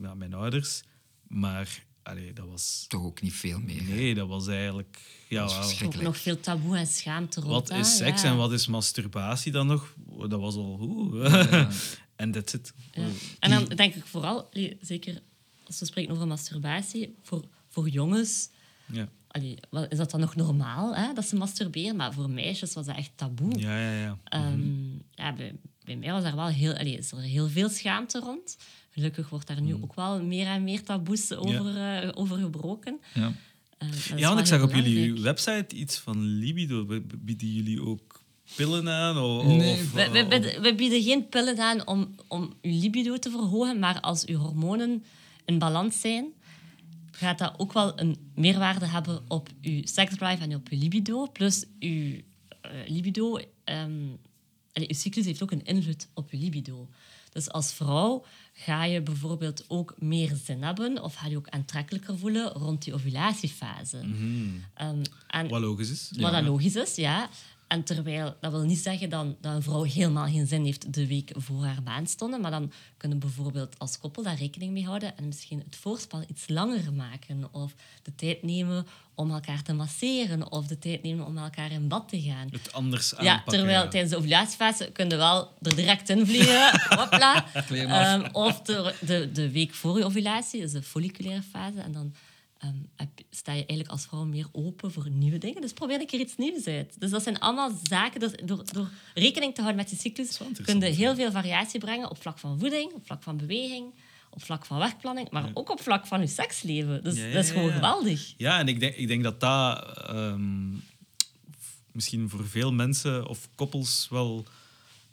ja, 0.00 0.14
mijn 0.14 0.34
ouders. 0.34 0.82
Maar 1.26 1.84
allee, 2.02 2.32
dat 2.32 2.46
was... 2.46 2.84
Toch 2.88 3.02
ook 3.04 3.22
niet 3.22 3.32
veel 3.32 3.60
meer. 3.60 3.86
hè. 3.86 3.94
Nee, 3.94 4.14
dat 4.14 4.28
was 4.28 4.46
eigenlijk... 4.46 5.00
Ja. 5.28 5.48
Ook 5.84 6.00
nog 6.02 6.16
veel 6.16 6.40
taboe 6.40 6.76
en 6.76 6.86
schaamte 6.86 7.40
rond. 7.40 7.52
wat 7.52 7.68
hè, 7.68 7.78
is 7.78 7.96
seks 7.96 8.22
ja. 8.22 8.30
en 8.30 8.36
wat 8.36 8.52
is 8.52 8.66
masturbatie 8.66 9.52
dan 9.52 9.66
nog? 9.66 9.94
Dat 10.28 10.40
was 10.40 10.54
al. 10.54 11.10
Ja. 11.12 11.68
en 12.16 12.30
that's 12.30 12.52
it. 12.54 12.72
Ja. 12.92 13.06
En 13.38 13.50
dan 13.50 13.64
denk 13.64 13.94
ik 13.94 14.06
vooral, 14.06 14.48
zeker 14.80 15.20
als 15.66 15.78
we 15.78 15.84
spreken 15.86 16.12
over 16.12 16.26
masturbatie, 16.26 17.14
voor, 17.22 17.44
voor 17.68 17.88
jongens 17.88 18.50
Ja. 18.86 19.08
allee, 19.28 19.58
wat- 19.70 19.92
is 19.92 19.98
dat 19.98 20.10
dan 20.10 20.20
nog 20.20 20.34
normaal 20.36 20.96
hè, 20.96 21.12
dat 21.12 21.26
ze 21.26 21.36
masturberen, 21.36 21.96
maar 21.96 22.12
voor 22.12 22.30
meisjes 22.30 22.74
was 22.74 22.86
dat 22.86 22.96
echt 22.96 23.10
taboe. 23.14 23.58
Ja, 23.58 23.80
ja, 23.80 24.00
ja. 24.00 24.18
Ehm, 24.24 24.90
ja, 25.10 25.32
bij, 25.32 25.54
bij 25.88 25.96
mij 25.96 26.12
was 26.12 26.24
er 26.24 26.36
wel 26.36 26.46
heel, 26.46 26.72
allee, 26.74 26.96
is 26.98 27.12
er 27.12 27.18
heel 27.20 27.48
veel 27.48 27.68
schaamte 27.68 28.18
rond. 28.18 28.56
Gelukkig 28.90 29.28
wordt 29.28 29.46
daar 29.46 29.60
nu 29.62 29.74
Mm. 29.74 29.82
ook 29.82 29.94
wel 29.94 30.22
meer 30.22 30.46
en 30.46 30.64
meer 30.64 30.82
taboes 30.82 31.32
over, 31.34 31.76
eh, 31.76 32.08
over 32.14 32.36
gebroken. 32.38 33.00
Ja. 33.14 33.32
Eh, 33.78 33.88
Ja, 34.16 34.28
want 34.28 34.40
ik 34.40 34.46
zag 34.46 34.62
op 34.62 34.74
jullie 34.74 35.20
website 35.20 35.74
iets 35.76 35.96
van 35.98 36.22
libido. 36.24 36.86
Bieden 37.18 37.52
jullie 37.52 37.82
ook 37.82 38.22
pillen 38.56 38.88
aan? 38.88 39.16
O- 39.16 39.42
Nee, 39.56 39.72
of, 39.72 39.92
We, 39.92 40.10
we, 40.10 40.22
of- 40.24 40.28
we- 40.28 40.58
we 40.60 40.74
bieden 40.74 41.02
geen 41.02 41.28
pillen 41.28 41.58
aan 41.58 41.86
om, 41.86 42.14
om 42.28 42.52
uw 42.62 42.80
libido 42.80 43.16
te 43.18 43.30
verhogen, 43.30 43.78
maar 43.78 44.00
als 44.00 44.26
uw 44.26 44.36
hormonen 44.38 45.04
in 45.44 45.58
balans 45.58 46.00
zijn, 46.00 46.26
gaat 47.10 47.38
dat 47.38 47.54
ook 47.56 47.72
wel 47.72 48.00
een 48.00 48.16
meerwaarde 48.34 48.86
hebben 48.86 49.20
op 49.28 49.48
uw 49.62 49.80
seksdrive 49.84 50.42
en 50.42 50.54
op 50.54 50.68
uw 50.68 50.78
libido. 50.78 51.26
Plus 51.32 51.64
uw 51.80 52.12
eh, 52.60 52.70
libido, 52.86 53.38
ehm, 53.64 53.92
uw 54.80 54.94
cyclus 54.94 55.24
heeft 55.24 55.42
ook 55.42 55.50
een 55.50 55.64
invloed 55.64 56.08
op 56.14 56.30
uw 56.30 56.38
libido. 56.38 56.88
Dus 57.32 57.50
als 57.50 57.72
vrouw 57.72 58.24
ga 58.52 58.84
je 58.84 59.00
bijvoorbeeld 59.02 59.64
ook 59.68 59.94
meer 59.98 60.36
zin 60.44 60.62
hebben 60.62 61.02
of 61.02 61.14
ga 61.14 61.26
je 61.26 61.36
ook 61.36 61.48
aantrekkelijker 61.48 62.18
voelen 62.18 62.48
rond 62.52 62.84
die 62.84 62.94
ovulatiefase. 62.94 63.98
En 65.26 65.48
Wat 65.48 65.60
logisch 65.60 65.90
is. 65.90 66.10
wat 66.16 66.32
dat 66.32 66.42
logisch 66.44 66.76
is, 66.76 66.94
ja. 66.94 67.28
En 67.68 67.84
terwijl, 67.84 68.36
dat 68.40 68.50
wil 68.52 68.62
niet 68.62 68.78
zeggen 68.78 69.10
dan, 69.10 69.36
dat 69.40 69.54
een 69.54 69.62
vrouw 69.62 69.82
helemaal 69.82 70.26
geen 70.26 70.46
zin 70.46 70.64
heeft 70.64 70.92
de 70.92 71.06
week 71.06 71.30
voor 71.34 71.64
haar 71.64 71.82
maandstonden, 71.84 72.40
maar 72.40 72.50
dan 72.50 72.72
kunnen 72.96 73.18
bijvoorbeeld 73.18 73.78
als 73.78 73.98
koppel 73.98 74.22
daar 74.22 74.36
rekening 74.36 74.72
mee 74.72 74.84
houden 74.84 75.16
en 75.16 75.26
misschien 75.26 75.62
het 75.64 75.76
voorspel 75.76 76.24
iets 76.28 76.48
langer 76.48 76.92
maken 76.92 77.48
of 77.52 77.74
de 78.02 78.14
tijd 78.14 78.42
nemen 78.42 78.86
om 79.14 79.30
elkaar 79.30 79.62
te 79.62 79.72
masseren 79.72 80.52
of 80.52 80.66
de 80.66 80.78
tijd 80.78 81.02
nemen 81.02 81.26
om 81.26 81.32
met 81.32 81.44
elkaar 81.44 81.70
in 81.70 81.88
bad 81.88 82.08
te 82.08 82.20
gaan. 82.20 82.48
Het 82.50 82.72
anders 82.72 83.14
Ja, 83.20 83.42
terwijl 83.46 83.82
ja. 83.82 83.88
tijdens 83.88 84.12
de 84.12 84.18
ovulatiefase 84.18 84.90
kun 84.92 85.08
je 85.08 85.16
wel 85.16 85.52
er 85.62 85.76
direct 85.76 86.08
in 86.08 86.26
vliegen. 86.26 86.80
Hopla. 86.98 87.46
Ehm, 87.52 88.28
of 88.32 88.60
de, 88.60 88.94
de, 89.00 89.32
de 89.32 89.50
week 89.50 89.74
voor 89.74 89.98
je 89.98 90.04
ovulatie, 90.04 90.62
is 90.62 90.72
de 90.72 90.82
folliculaire 90.82 91.42
fase. 91.42 91.80
En 91.80 91.92
dan 91.92 92.14
ehm, 92.58 92.74
heb- 92.96 93.08
sta 93.30 93.52
je 93.52 93.58
eigenlijk 93.58 93.88
als 93.88 94.06
vrouw 94.06 94.24
meer 94.24 94.46
open 94.52 94.92
voor 94.92 95.10
nieuwe 95.10 95.38
dingen. 95.38 95.60
Dus 95.60 95.72
probeer 95.72 96.00
een 96.00 96.06
keer 96.06 96.20
iets 96.20 96.36
nieuws 96.36 96.66
uit. 96.66 97.00
Dus 97.00 97.10
dat 97.10 97.22
zijn 97.22 97.38
allemaal 97.38 97.70
zaken. 97.82 98.20
Dus 98.20 98.32
door, 98.44 98.62
door 98.72 98.90
rekening 99.14 99.54
te 99.54 99.60
houden 99.62 99.82
met 99.82 99.90
je 99.90 99.96
cyclus 99.96 100.36
kun 100.64 100.80
je 100.80 100.86
heel 100.86 101.14
veel 101.14 101.30
variatie 101.30 101.80
brengen 101.80 102.10
op 102.10 102.20
vlak 102.20 102.38
van 102.38 102.58
voeding, 102.58 102.92
op 102.92 103.06
vlak 103.06 103.22
van 103.22 103.36
beweging, 103.36 103.94
op 104.30 104.42
vlak 104.42 104.66
van 104.66 104.78
werkplanning, 104.78 105.30
maar 105.30 105.50
ook 105.54 105.70
op 105.70 105.80
vlak 105.80 106.06
van 106.06 106.20
je 106.20 106.26
seksleven. 106.26 107.04
Dus 107.04 107.16
Ja, 107.16 107.24
ja, 107.26 107.32
dat 107.32 107.44
is 107.44 107.50
gewoon 107.50 107.72
geweldig. 107.72 108.34
Ja, 108.36 108.58
en 108.58 108.68
ik 108.68 108.80
denk, 108.80 108.94
ik 108.94 109.06
denk 109.08 109.22
dat 109.22 109.40
dat 109.40 109.98
ehm, 110.08 110.70
misschien 111.92 112.28
voor 112.28 112.48
veel 112.48 112.72
mensen 112.72 113.28
of 113.28 113.48
koppels 113.54 114.06
wel 114.10 114.44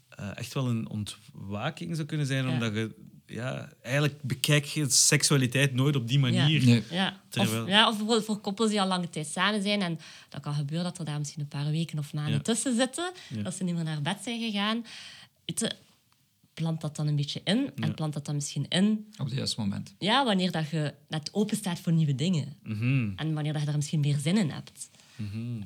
eh, 0.09 0.29
echt 0.37 0.53
wel 0.53 0.67
een 0.67 0.89
ontwaking 0.89 1.95
zou 1.95 2.07
kunnen 2.07 2.25
zijn, 2.25 2.49
omdat 2.49 2.73
je 2.73 2.95
ja, 3.27 3.69
eigenlijk 3.81 4.21
bekijk 4.21 4.65
je 4.65 4.89
seksualiteit 4.89 5.73
nooit 5.73 5.95
op 5.95 6.07
die 6.07 6.19
manier. 6.19 6.65
Nee. 6.65 6.83
Ja. 6.91 7.19
Terwijl- 7.29 7.63
Of, 7.63 7.69
ja, 7.69 7.83
of 7.87 7.97
bijvoorbeeld 7.97 8.25
voor 8.25 8.37
koppels 8.37 8.69
die 8.69 8.81
al 8.81 8.87
lange 8.87 9.09
tijd 9.09 9.27
samen 9.27 9.61
zijn. 9.61 9.81
En 9.81 9.99
dat 10.29 10.41
kan 10.41 10.53
gebeuren 10.53 10.85
dat 10.85 10.97
er 10.99 11.05
daar 11.05 11.19
misschien 11.19 11.41
een 11.41 11.47
paar 11.47 11.71
weken 11.71 11.99
of 11.99 12.13
maanden 12.13 12.33
Ja. 12.33 12.39
tussen 12.39 12.75
zitten. 12.75 13.11
Ja. 13.29 13.41
Dat 13.41 13.53
ze 13.55 13.63
niet 13.63 13.75
meer 13.75 13.83
naar 13.83 14.01
bed 14.01 14.17
zijn 14.23 14.39
gegaan. 14.41 14.85
Je, 15.45 15.71
plant 16.53 16.81
dat 16.81 16.95
dan 16.95 17.07
een 17.07 17.15
beetje 17.15 17.41
in. 17.43 17.71
En 17.75 17.93
plant 17.93 18.13
dat 18.13 18.25
dan 18.25 18.35
misschien 18.35 18.65
in 18.69 19.05
Op 19.17 19.25
het 19.25 19.35
juiste 19.35 19.59
moment. 19.61 19.93
ja, 19.99 20.25
wanneer 20.25 20.51
dat 20.51 20.69
je 20.69 20.93
net 21.09 21.29
open 21.33 21.57
staat 21.57 21.79
voor 21.79 21.91
nieuwe 21.93 22.15
dingen. 22.15 22.55
Mhm. 22.63 23.11
En 23.15 23.33
wanneer 23.33 23.51
dat 23.51 23.61
je 23.61 23.67
daar 23.67 23.75
misschien 23.77 23.99
meer 23.99 24.17
zin 24.17 24.37
in 24.37 24.49
hebt. 24.49 24.89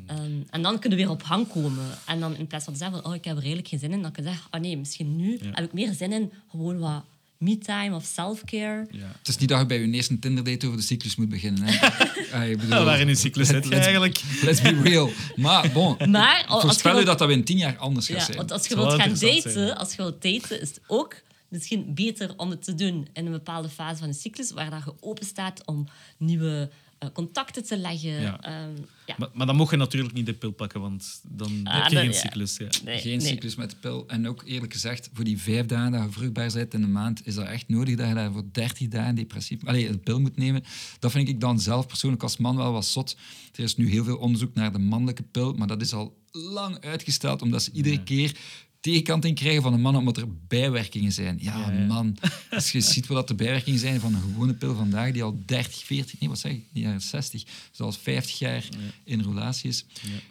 Ehm, 0.07 0.41
en 0.49 0.61
dan 0.61 0.79
kun 0.79 0.89
je 0.89 0.95
weer 0.95 1.09
op 1.09 1.23
hang 1.23 1.47
komen. 1.47 1.85
En 2.05 2.19
dan 2.19 2.35
in 2.35 2.47
plaats 2.47 2.63
van 2.63 2.73
te 2.73 2.79
zeggen 2.79 3.01
van, 3.01 3.09
oh, 3.11 3.15
ik 3.15 3.23
heb 3.23 3.33
er 3.33 3.39
eigenlijk 3.39 3.67
geen 3.69 3.79
zin 3.79 3.91
in, 3.91 4.01
dan 4.01 4.11
kun 4.11 4.23
je 4.23 4.29
zeggen, 4.29 4.47
oh 4.53 4.59
nee, 4.61 4.77
misschien 4.77 5.15
nu 5.15 5.39
heb 5.41 5.65
ik 5.65 5.73
meer 5.73 5.93
zin 5.93 6.11
in 6.11 6.31
gewoon 6.51 6.79
wat 6.79 7.03
me-time 7.39 7.95
of 7.95 8.03
self-care. 8.13 8.87
Ja. 8.91 9.11
Het 9.17 9.27
is 9.27 9.37
niet 9.37 9.49
dat 9.49 9.59
je 9.59 9.65
bij 9.65 9.79
je 9.79 9.91
eerste 9.91 10.19
Tinder-date 10.19 10.65
over 10.65 10.77
de 10.79 10.83
cyclus 10.85 11.15
moet 11.15 11.29
beginnen. 11.29 11.63
Hè. 11.65 11.87
Ah, 12.33 12.49
ik 12.49 12.57
bedoel, 12.59 12.77
Ja, 12.77 12.83
waar 12.83 12.99
in 12.99 13.07
een 13.07 13.15
cyclus 13.15 13.47
zit 13.47 13.71
eigenlijk? 13.71 14.21
Let's 14.41 14.61
be 14.61 14.81
real. 14.83 15.09
Maar 15.35 15.71
bon, 15.71 15.97
Maar 16.11 16.45
als 16.47 16.61
voorspel 16.63 16.91
je 16.95 17.01
u 17.01 17.03
wilt- 17.05 17.17
dat 17.19 17.27
dat 17.27 17.37
in 17.37 17.43
tien 17.43 17.57
jaar 17.57 17.77
anders 17.77 18.07
gaat 18.07 18.17
Ja, 18.17 18.23
zijn. 18.23 18.37
want 18.37 18.51
als 18.51 18.67
je 18.67 18.75
wilt 18.75 18.87
wel 18.87 18.97
gaan 18.99 19.09
daten, 19.09 19.51
zijn. 19.51 19.75
als 19.75 19.89
je 19.91 19.97
wilt 19.97 20.21
daten, 20.21 20.61
is 20.61 20.69
het 20.69 20.81
ook 20.87 21.15
misschien 21.47 21.93
beter 21.93 22.33
om 22.37 22.49
het 22.49 22.63
te 22.63 22.75
doen 22.75 23.07
in 23.13 23.25
een 23.25 23.31
bepaalde 23.31 23.69
fase 23.69 23.97
van 23.97 24.07
de 24.07 24.13
cyclus, 24.13 24.51
waar 24.51 24.69
dat 24.69 24.81
je 24.85 24.93
open 24.99 25.25
staat 25.25 25.61
om 25.65 25.87
nieuwe 26.17 26.69
contacten 27.13 27.63
te 27.63 27.77
leggen. 27.77 28.21
Ja. 28.21 28.41
Ehm, 28.41 28.75
ja. 29.05 29.15
Maar, 29.17 29.29
maar 29.33 29.45
dan 29.45 29.55
mocht 29.55 29.71
je 29.71 29.77
natuurlijk 29.77 30.13
niet 30.13 30.25
de 30.25 30.33
pil 30.33 30.51
pakken, 30.51 30.81
want 30.81 31.21
dan 31.27 31.59
Ah, 31.63 31.81
heb 31.81 31.91
je 31.91 31.97
geen 31.97 32.11
ja. 32.11 32.17
cyclus. 32.17 32.57
Ja. 32.57 32.67
Nee, 32.83 32.99
Geen 32.99 33.17
nee. 33.17 33.27
cyclus 33.27 33.55
met 33.55 33.69
de 33.69 33.75
pil. 33.75 34.07
En 34.07 34.27
ook 34.27 34.43
eerlijk 34.45 34.73
gezegd, 34.73 35.09
voor 35.13 35.23
die 35.23 35.37
vijf 35.41 35.65
dagen 35.65 35.91
dat 35.91 36.03
je 36.03 36.09
vruchtbaar 36.11 36.51
bent 36.53 36.73
in 36.73 36.83
een 36.83 36.91
maand, 36.91 37.27
is 37.27 37.35
dat 37.35 37.45
echt 37.45 37.67
nodig 37.67 37.95
dat 37.95 38.07
je 38.07 38.13
daar 38.13 38.31
voor 38.31 38.43
30 38.51 38.87
dagen 38.87 39.15
depressief 39.15 39.65
Allee, 39.65 39.87
een 39.87 39.99
pil 39.99 40.19
moet 40.19 40.37
nemen. 40.37 40.63
Dat 40.99 41.11
vind 41.11 41.27
ik 41.27 41.39
dan 41.39 41.59
zelf 41.59 41.87
persoonlijk 41.87 42.23
als 42.23 42.37
man 42.37 42.55
wel 42.55 42.71
wat 42.71 42.85
zot. 42.85 43.17
Er 43.55 43.63
is 43.63 43.75
nu 43.75 43.89
heel 43.89 44.03
veel 44.03 44.17
onderzoek 44.17 44.53
naar 44.53 44.71
de 44.71 44.79
mannelijke 44.79 45.23
pil, 45.23 45.53
maar 45.53 45.67
dat 45.67 45.81
is 45.81 45.93
al 45.93 46.17
lang 46.31 46.79
uitgesteld, 46.79 47.41
omdat 47.41 47.63
ze 47.63 47.71
iedere 47.73 48.03
keer 48.03 48.37
tegenkanting 48.79 49.35
krijgen 49.35 49.61
van 49.61 49.73
een 49.73 49.81
man 49.81 49.95
omdat 49.95 50.17
er 50.17 50.25
bijwerkingen 50.47 51.11
zijn. 51.11 51.37
Ja, 51.41 51.57
Ja, 51.57 51.71
ja. 51.71 51.85
man. 51.85 52.17
Als 52.49 52.71
je 52.71 52.81
ziet 52.81 53.07
wat 53.07 53.27
de 53.27 53.35
bijwerkingen 53.35 53.79
zijn 53.79 53.99
van 53.99 54.13
een 54.13 54.21
gewone 54.21 54.53
pil 54.53 54.75
vandaag, 54.75 55.11
die 55.11 55.23
al 55.23 55.39
30, 55.45 55.83
40, 55.85 56.19
nee, 56.19 56.29
wat 56.29 56.39
zeg 56.39 56.51
ik, 56.51 56.63
die 56.73 56.83
jaren 56.83 57.01
60, 57.01 57.43
zelfs 57.71 57.97
50 57.97 58.39
jaar 58.39 58.63
in 59.03 59.21
relatie 59.21 59.69
is. 59.69 59.85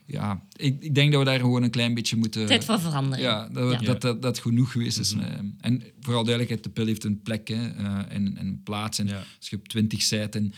Ja, 0.06 0.42
ik, 0.56 0.82
ik 0.82 0.94
denk 0.94 1.11
dat 1.12 1.20
we 1.20 1.26
daar 1.30 1.38
gewoon 1.40 1.62
een 1.62 1.70
klein 1.70 1.94
beetje 1.94 2.16
moeten... 2.16 2.46
Tijd 2.46 2.64
voor 2.64 2.80
verandering. 2.80 3.26
Ja, 3.28 3.48
dat, 3.48 3.72
Ja. 3.72 3.87
Dat, 3.87 4.00
dat, 4.00 4.22
dat 4.22 4.38
genoeg 4.38 4.72
geweest 4.72 4.98
is. 4.98 5.14
Mhm. 5.14 5.24
eh. 5.24 5.38
En 5.61 5.82
vooral 6.00 6.24
duidelijkheid, 6.24 6.64
de 6.64 6.70
pil 6.70 6.87
heeft 6.87 7.04
een 7.04 7.22
plek 7.22 7.48
hè, 7.48 7.68
eh, 7.68 7.84
en, 8.08 8.37
en 8.37 8.46
een 8.46 8.61
plaats. 8.64 8.98
En 8.98 9.06
Ja. 9.06 9.22
als 9.38 9.48
je 9.48 9.56
op 9.56 9.68
20 9.68 10.08
bent 10.08 10.34
en 10.34 10.52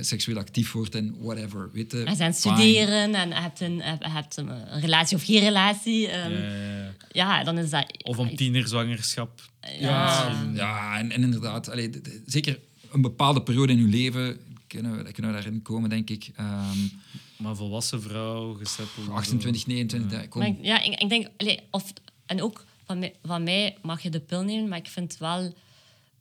seksueel 0.00 0.38
actief 0.38 0.72
wordt 0.72 0.94
en 0.94 1.16
whatever. 1.20 1.70
Weet 1.72 1.92
je, 1.92 2.04
We 2.04 2.14
zijn 2.14 2.34
fine. 2.34 2.54
studeren 2.54 3.14
en 3.14 3.28
je 3.28 3.34
hebt 3.34 3.60
een, 3.60 3.74
je 3.76 3.82
hebt 4.00 4.36
een, 4.36 4.48
een 4.74 4.80
relatie 4.80 5.16
of 5.16 5.22
geen 5.24 5.40
relatie. 5.40 6.08
ehm, 6.08 6.30
Ja, 6.32 6.38
ja, 6.38 6.84
ja. 7.12 7.38
ja, 7.38 7.44
dan 7.44 7.58
is 7.58 7.70
dat... 7.70 7.86
Of 8.02 8.18
om 8.18 8.36
tienerzwangerschap. 8.36 9.40
Ja. 9.78 10.32
Ja, 10.54 10.98
en, 10.98 11.10
en 11.12 11.22
inderdaad, 11.22 11.70
allee, 11.70 11.90
zeker 12.26 12.58
een 12.92 13.00
bepaalde 13.02 13.42
periode 13.42 13.72
in 13.72 13.78
je 13.78 13.86
leven 13.86 14.40
kunnen 14.66 15.04
we, 15.04 15.12
kunnen 15.12 15.30
we 15.32 15.36
daarin 15.42 15.62
komen, 15.62 15.90
denk 15.90 16.10
ik. 16.10 16.30
Ehm, 16.36 16.76
Maar 17.36 17.56
volwassen 17.56 18.02
vrouw, 18.02 18.52
gesetteld. 18.54 19.08
28, 19.08 19.66
29, 19.66 20.10
daar- 20.10 20.28
kom. 20.28 20.42
Ik- 20.42 20.58
ja, 20.62 20.82
ik, 20.82 21.00
ik 21.00 21.08
denk... 21.08 21.26
allee, 21.36 21.60
of, 21.70 21.92
en 22.26 22.42
ook 22.42 22.64
van 22.86 22.98
mij, 22.98 23.14
van 23.24 23.42
mij 23.42 23.76
mag 23.82 24.02
je 24.02 24.10
de 24.10 24.20
pil 24.20 24.42
nemen, 24.42 24.68
maar 24.68 24.78
ik 24.78 24.88
vind 24.88 25.10
het 25.10 25.20
wel 25.20 25.54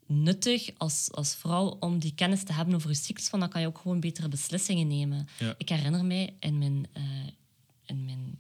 nuttig 0.10 0.70
als, 0.78 1.10
als 1.12 1.36
vrouw 1.36 1.78
om 1.80 2.00
die 2.00 2.14
kennis 2.16 2.44
te 2.44 2.54
hebben 2.54 2.76
over 2.76 2.90
je 2.90 2.96
cyclus, 2.96 3.30
want 3.30 3.44
dan 3.44 3.52
kan 3.52 3.62
je 3.62 3.68
ook 3.68 3.78
gewoon 3.78 4.00
betere 4.00 4.28
beslissingen 4.28 4.88
nemen. 4.88 5.28
Ja. 5.40 5.56
Ik 5.58 5.70
herinner 5.70 6.06
mij 6.06 6.34
in 6.40 6.58
mijn, 6.58 6.88
eh 6.94 7.04
in 7.86 8.06
mijn 8.06 8.40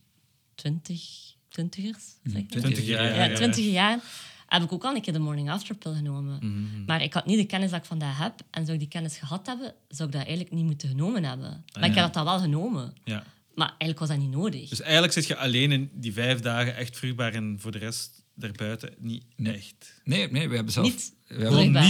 twintig, 0.55 1.01
twintigers, 1.49 2.03
zeg 2.23 2.41
ik 2.41 2.51
dat? 2.51 2.61
20 2.61 2.85
jaar. 2.85 3.29
ja, 3.29 3.35
twintig 3.35 3.65
jaar 3.65 3.99
heb 4.47 4.63
ik 4.63 4.71
ook 4.71 4.83
al 4.83 4.95
een 4.95 5.01
keer 5.01 5.13
de 5.13 5.19
morning 5.19 5.49
after 5.49 5.75
pill 5.75 5.93
genomen. 5.93 6.37
Mhm. 6.41 6.85
Maar 6.85 7.03
ik 7.03 7.13
had 7.13 7.25
niet 7.25 7.37
de 7.37 7.45
kennis 7.45 7.71
dat 7.71 7.79
ik 7.79 7.85
vandaag 7.85 8.17
heb. 8.17 8.33
En 8.51 8.61
zou 8.61 8.73
ik 8.73 8.79
die 8.79 8.87
kennis 8.87 9.17
gehad 9.17 9.45
hebben, 9.45 9.73
zou 9.87 10.09
ik 10.09 10.15
dat 10.15 10.25
eigenlijk 10.25 10.55
niet 10.55 10.65
moeten 10.65 10.89
genomen 10.89 11.23
hebben. 11.23 11.65
Maar 11.73 11.89
ik 11.89 11.95
heb 11.95 12.03
dat 12.03 12.13
dan 12.13 12.25
wel 12.25 12.39
genomen. 12.39 12.93
Ja. 13.03 13.23
Maar 13.53 13.67
eigenlijk 13.67 13.99
was 13.99 14.07
dat 14.09 14.17
niet 14.17 14.31
nodig. 14.31 14.69
Dus 14.69 14.81
eigenlijk 14.81 15.13
zit 15.13 15.27
je 15.27 15.35
alleen 15.35 15.71
in 15.71 15.89
die 15.93 16.13
vijf 16.13 16.39
dagen 16.39 16.75
echt 16.75 16.97
vruchtbaar 16.97 17.33
en 17.33 17.57
voor 17.59 17.71
de 17.71 17.77
rest 17.77 18.18
daarbuiten 18.39 18.93
niet 18.97 19.23
echt. 19.43 20.01
Nee, 20.03 20.31
nee, 20.31 20.49
we 20.49 20.55
hebben 20.55 20.73
zelf... 20.73 20.85
Niet. 20.85 21.13
we 21.27 21.33
hebben- 21.33 21.51
Gewoon 21.59 21.71
Vruchtbaar. 21.73 21.85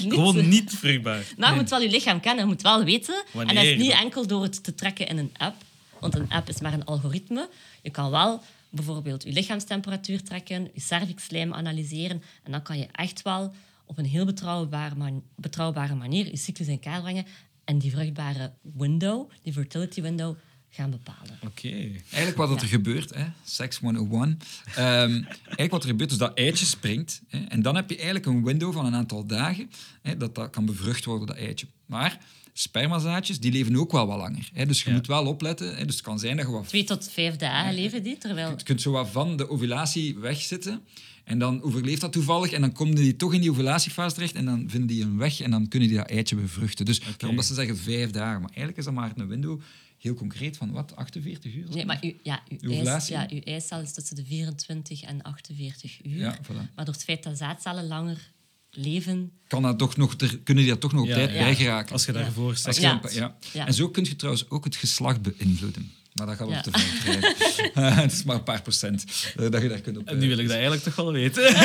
niet, 0.00 0.12
gewoon 0.12 0.48
niet 0.48 0.70
vruchtbaar. 0.74 1.24
Maar 1.38 1.50
je 1.54 1.60
moet 1.60 1.70
wel 1.70 1.80
je 1.80 1.90
lichaam 1.90 2.20
kennen, 2.20 2.44
je 2.44 2.50
moet 2.50 2.62
wel 2.62 2.84
weten. 2.84 3.14
En 3.14 3.22
dat 3.24 3.32
Wanneer 3.46 3.72
is 3.72 3.78
niet 3.82 3.90
enkel 3.92 4.26
door 4.26 4.42
het 4.42 4.64
te 4.64 4.74
trekken 4.74 5.06
in 5.08 5.18
een 5.18 5.30
app. 5.36 5.62
Want 6.00 6.14
een 6.14 6.30
app 6.30 6.48
is 6.48 6.60
maar 6.60 6.72
een 6.72 6.84
algoritme. 6.84 7.48
Je 7.82 7.90
kan 7.90 8.10
wel 8.10 8.42
bijvoorbeeld 8.70 9.22
je 9.22 9.32
lichaamstemperatuur 9.32 10.22
trekken, 10.22 10.70
je 10.74 10.80
cervixlijm 10.80 11.54
analyseren. 11.54 12.22
En 12.42 12.52
dan 12.52 12.62
kan 12.62 12.78
je 12.78 12.86
echt 12.92 13.22
wel 13.22 13.54
op 13.86 13.98
een 13.98 14.04
heel 14.04 14.24
betrouwbare, 14.24 14.94
man- 14.94 15.22
betrouwbare 15.36 15.94
manier 15.94 16.26
je 16.26 16.36
cyclus 16.36 16.68
in 16.68 16.80
kaart 16.80 17.02
brengen 17.02 17.26
en 17.64 17.78
die 17.78 17.90
vruchtbare 17.90 18.52
window, 18.76 19.30
die 19.42 19.52
fertility 19.52 20.02
window, 20.02 20.36
gaan 20.74 20.90
bepalen. 20.90 21.38
Oké. 21.46 21.68
Eigenlijk 22.10 22.36
wat 22.36 22.62
er 22.62 22.68
gebeurt, 22.68 23.14
hè, 23.14 23.24
Sex 23.44 23.78
101. 23.78 24.38
Ehm, 24.74 24.78
eigenlijk 24.82 25.70
wat 25.70 25.82
er 25.82 25.88
gebeurt 25.88 26.10
is 26.10 26.16
dat 26.18 26.34
eitje 26.38 26.64
springt. 26.66 27.22
Hè, 27.28 27.38
en 27.48 27.62
dan 27.62 27.74
heb 27.76 27.88
je 27.90 27.96
eigenlijk 27.96 28.26
een 28.26 28.44
window 28.44 28.72
van 28.72 28.86
een 28.86 28.94
aantal 28.94 29.26
dagen 29.26 29.70
hè, 30.02 30.16
dat 30.16 30.34
dat 30.34 30.50
kan 30.50 30.64
bevrucht 30.66 31.04
worden, 31.04 31.26
dat 31.26 31.36
eitje. 31.36 31.66
Maar 31.86 32.18
spermazaadjes, 32.52 33.40
die 33.40 33.52
leven 33.52 33.76
ook 33.76 33.92
wel 33.92 34.06
wat 34.06 34.18
langer. 34.18 34.50
Hè, 34.52 34.66
dus 34.66 34.82
je 34.82 34.88
Ja. 34.90 34.96
moet 34.96 35.06
wel 35.06 35.26
opletten. 35.26 35.76
Hè, 35.76 35.84
dus 35.84 35.94
het 35.94 36.04
kan 36.04 36.18
zijn 36.18 36.36
dat 36.36 36.46
je 36.46 36.52
wat... 36.52 36.68
Twee 36.68 36.84
tot 36.84 37.10
vijf 37.12 37.36
dagen 37.36 37.74
leven 37.74 38.02
die, 38.02 38.18
terwijl... 38.18 38.50
Je 38.56 38.62
kunt 38.64 38.80
zo 38.80 38.90
wat 38.90 39.08
van 39.10 39.36
de 39.36 39.48
ovulatie 39.50 40.18
wegzitten. 40.18 40.80
En 41.24 41.38
dan 41.38 41.62
overleeft 41.62 42.00
dat 42.00 42.12
toevallig. 42.12 42.52
En 42.52 42.60
dan 42.60 42.72
komen 42.72 42.94
die 42.94 43.16
toch 43.16 43.34
in 43.34 43.40
die 43.40 43.50
ovulatiefase 43.50 44.14
terecht. 44.14 44.34
En 44.34 44.44
dan 44.44 44.64
vinden 44.68 44.88
die 44.88 45.02
een 45.02 45.16
weg. 45.16 45.40
En 45.40 45.50
dan 45.50 45.68
kunnen 45.68 45.88
die 45.88 45.96
dat 45.96 46.10
eitje 46.10 46.36
bevruchten. 46.36 46.84
Dus 46.84 47.00
daarom 47.16 47.36
dat 47.36 47.44
ze 47.46 47.54
zeggen 47.54 47.76
vijf 47.78 48.10
dagen. 48.10 48.40
Maar 48.40 48.48
eigenlijk 48.50 48.78
is 48.78 48.84
dat 48.84 48.94
maar 48.94 49.12
een 49.16 49.28
window, 49.28 49.60
heel 50.04 50.14
concreet, 50.14 50.56
van 50.56 50.70
wat? 50.70 50.96
48 50.96 51.54
uur? 51.54 51.68
Nee, 51.68 51.84
maar 51.86 51.98
uw, 52.00 52.12
ja, 52.22 52.42
uw, 52.48 52.70
ovulatie? 52.70 53.14
ja, 53.14 53.26
uw 53.30 53.38
eicel 53.40 53.80
is 53.80 53.92
tussen 53.92 54.16
de 54.16 54.24
24 54.24 55.02
en 55.02 55.22
48 55.22 56.04
uur. 56.04 56.16
Ja, 56.16 56.38
voilà. 56.42 56.74
Maar 56.74 56.84
door 56.84 56.94
het 56.94 57.04
feit 57.04 57.22
dat 57.22 57.38
zaadcellen 57.38 57.86
langer 57.86 58.32
leven... 58.70 59.32
kan 59.46 59.62
dat 59.62 59.78
toch 59.78 59.96
nog, 59.96 60.14
er, 60.20 60.38
kunnen 60.38 60.64
die 60.64 60.72
er 60.72 60.78
toch 60.78 60.92
nog 60.92 61.02
op 61.02 61.08
Ja, 61.08 61.14
tijd 61.14 61.30
ja. 61.30 61.38
bij 61.38 61.54
geraken. 61.54 61.92
Als 61.92 62.04
je 62.04 62.12
Ja. 62.12 62.18
daarvoor 62.18 62.48
Als 62.50 62.58
staat. 62.58 62.76
je 62.76 62.80
Ja. 62.82 63.00
een- 63.02 63.14
ja. 63.14 63.36
Ja. 63.52 63.66
En 63.66 63.74
zo 63.74 63.88
kun 63.88 64.04
je 64.04 64.16
trouwens 64.16 64.50
ook 64.50 64.64
het 64.64 64.76
geslacht 64.76 65.22
beïnvloeden. 65.22 65.90
Maar 66.14 66.26
dat 66.26 66.36
gaat 66.36 66.48
Ja. 66.48 66.56
op 66.56 66.62
te 66.62 66.70
krijgen. 66.70 67.34
Het 68.02 68.12
is 68.12 68.22
maar 68.24 68.36
een 68.36 68.42
paar 68.42 68.62
procent 68.62 69.04
eh, 69.36 69.50
dat 69.50 69.62
je 69.62 69.68
daar 69.68 69.80
kunt 69.80 69.98
op... 69.98 70.08
En 70.08 70.18
nu 70.18 70.28
wil 70.28 70.38
ik 70.38 70.44
dat 70.46 70.52
eigenlijk 70.54 70.82
toch 70.82 70.94
wel 70.96 71.12
weten. 71.12 71.42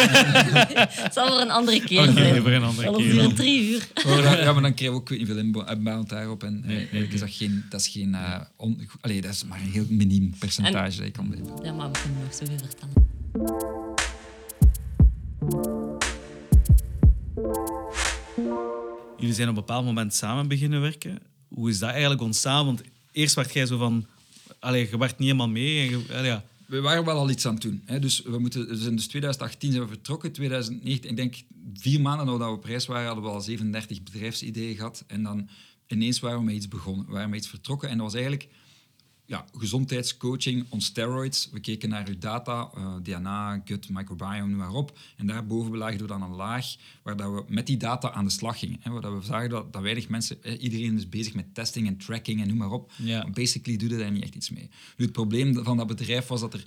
Het 1.04 1.14
zal 1.14 1.28
voor 1.28 1.40
een 1.42 1.50
andere 1.52 1.84
keer 1.84 2.02
Oké, 2.02 2.12
zijn. 2.12 2.42
voor 2.42 2.52
een 2.52 2.64
andere 2.64 2.96
keer 2.96 3.34
drie 3.34 3.70
uur. 3.70 3.88
Oh, 4.06 4.24
dan- 4.24 4.38
ja, 4.38 4.54
maar 4.54 4.62
dan 4.62 4.74
krijg 4.74 4.80
je 4.92 4.98
ook 4.98 5.12
ik 5.12 5.18
niet 5.18 5.28
veel 5.28 5.38
inbo- 5.38 5.66
inbound 5.66 6.10
daarop. 6.10 6.44
En 6.44 6.60
eh, 6.62 6.68
nee, 6.68 6.78
eigenlijk 6.78 7.14
is 7.14 7.20
dat 7.20 7.30
geen... 7.32 7.66
Dat 7.70 7.80
is, 7.80 7.88
geen 7.88 8.16
eh, 8.16 8.42
on- 8.56 8.90
allee, 9.02 9.22
dat 9.22 9.32
is 9.34 9.44
maar 9.46 9.60
een 9.60 9.72
heel 9.72 9.86
miniem 9.90 10.34
percentage 10.40 10.98
dat 10.98 11.06
je 11.06 11.12
kan 11.12 11.30
beïnvloeden. 11.30 11.66
Ja, 11.66 11.74
maar 11.74 11.92
we 11.92 12.00
kunnen 12.02 12.20
nog 12.24 12.34
zoveel 12.34 12.58
vertellen. 12.68 13.08
Jullie 19.18 19.34
zijn 19.36 19.50
op 19.50 19.56
een 19.56 19.62
bepaald 19.66 19.86
moment 19.86 20.14
samen 20.14 20.48
beginnen 20.48 20.82
werken. 20.82 21.20
Hoe 21.48 21.70
is 21.70 21.80
dat 21.80 21.90
eigenlijk 21.90 22.22
ontstaan? 22.22 22.66
Want 22.66 22.82
eerst 23.12 23.36
werd 23.36 23.54
jij 23.54 23.66
zo 23.66 23.78
van... 23.78 24.06
Allee, 24.60 24.90
je 24.90 24.98
werd 24.98 25.18
niet 25.18 25.28
helemaal 25.28 25.50
mee. 25.50 26.06
En 26.10 26.24
ja. 26.24 26.44
We 26.66 26.82
waren 26.82 27.06
wel 27.06 27.18
al 27.18 27.30
iets 27.30 27.46
aan 27.46 27.54
het 27.54 27.62
doen. 27.62 27.82
Hè. 27.86 28.00
Dus, 28.00 28.22
we 28.22 28.40
moeten, 28.40 28.68
dus 28.68 28.86
in 28.86 28.96
dus 28.96 29.08
2018 29.08 29.72
zijn 29.72 29.84
we 29.84 29.90
vertrokken. 29.90 30.32
2019, 30.32 31.10
ik 31.10 31.16
denk 31.16 31.36
vier 31.74 32.02
maanden 32.02 32.26
nadat 32.26 32.48
we 32.48 32.56
op 32.56 32.64
reis 32.64 32.86
waren, 32.86 33.06
hadden 33.06 33.24
we 33.24 33.30
al 33.30 33.42
37 33.42 34.04
bedrijfsideeën 34.04 34.76
gehad. 34.76 35.04
En 35.08 35.24
dan 35.24 35.50
ineens 35.88 36.20
waren 36.20 36.38
we 36.38 36.44
met 36.44 36.56
iets 36.56 36.68
begonnen. 36.68 37.06
We 37.06 37.12
waren 37.12 37.30
met 37.30 37.40
iets 37.40 37.50
vertrokken. 37.50 37.90
En 37.90 37.98
dat 37.98 38.06
was 38.06 38.16
eigenlijk 38.16 38.48
ja, 39.30 39.46
gezondheidscoaching 39.58 40.66
on 40.70 40.82
steroids. 40.82 41.50
We 41.52 41.60
keken 41.60 41.90
naar 41.90 42.08
uw 42.08 42.18
data, 42.20 42.70
eh, 42.76 42.96
DNA, 43.04 43.62
gut, 43.66 43.90
microbiome, 43.90 44.40
noem 44.48 44.56
maar 44.58 44.72
op. 44.72 44.98
En 45.18 45.28
daarboven 45.28 45.72
belaagden 45.72 46.02
we 46.02 46.08
dan 46.08 46.22
een 46.22 46.36
laag 46.36 46.76
waar 47.04 47.18
dat 47.18 47.32
we 47.32 47.44
met 47.48 47.68
die 47.68 47.78
data 47.78 48.12
aan 48.12 48.26
de 48.26 48.32
slag 48.32 48.60
gingen. 48.60 48.78
Hè, 48.82 48.92
waar 48.92 49.02
dat 49.02 49.14
we 49.14 49.22
zagen 49.26 49.50
dat, 49.50 49.74
dat 49.74 49.82
weinig 49.82 50.10
mensen... 50.10 50.44
eh, 50.44 50.62
iedereen 50.64 50.98
is 50.98 51.10
bezig 51.10 51.34
met 51.34 51.54
testing 51.54 51.88
en 51.88 51.98
tracking 51.98 52.42
en 52.42 52.48
noem 52.48 52.58
maar 52.58 52.72
op. 52.72 52.92
Ja. 52.96 53.22
Maar 53.22 53.32
basically 53.32 53.78
doe 53.78 53.90
je 53.90 53.98
daar 53.98 54.12
niet 54.12 54.24
echt 54.24 54.36
iets 54.36 54.50
mee. 54.50 54.70
Nu, 54.98 55.06
het 55.06 55.14
probleem 55.14 55.64
van 55.64 55.78
dat 55.78 55.88
bedrijf 55.88 56.28
was 56.28 56.40
dat 56.40 56.54
er 56.54 56.64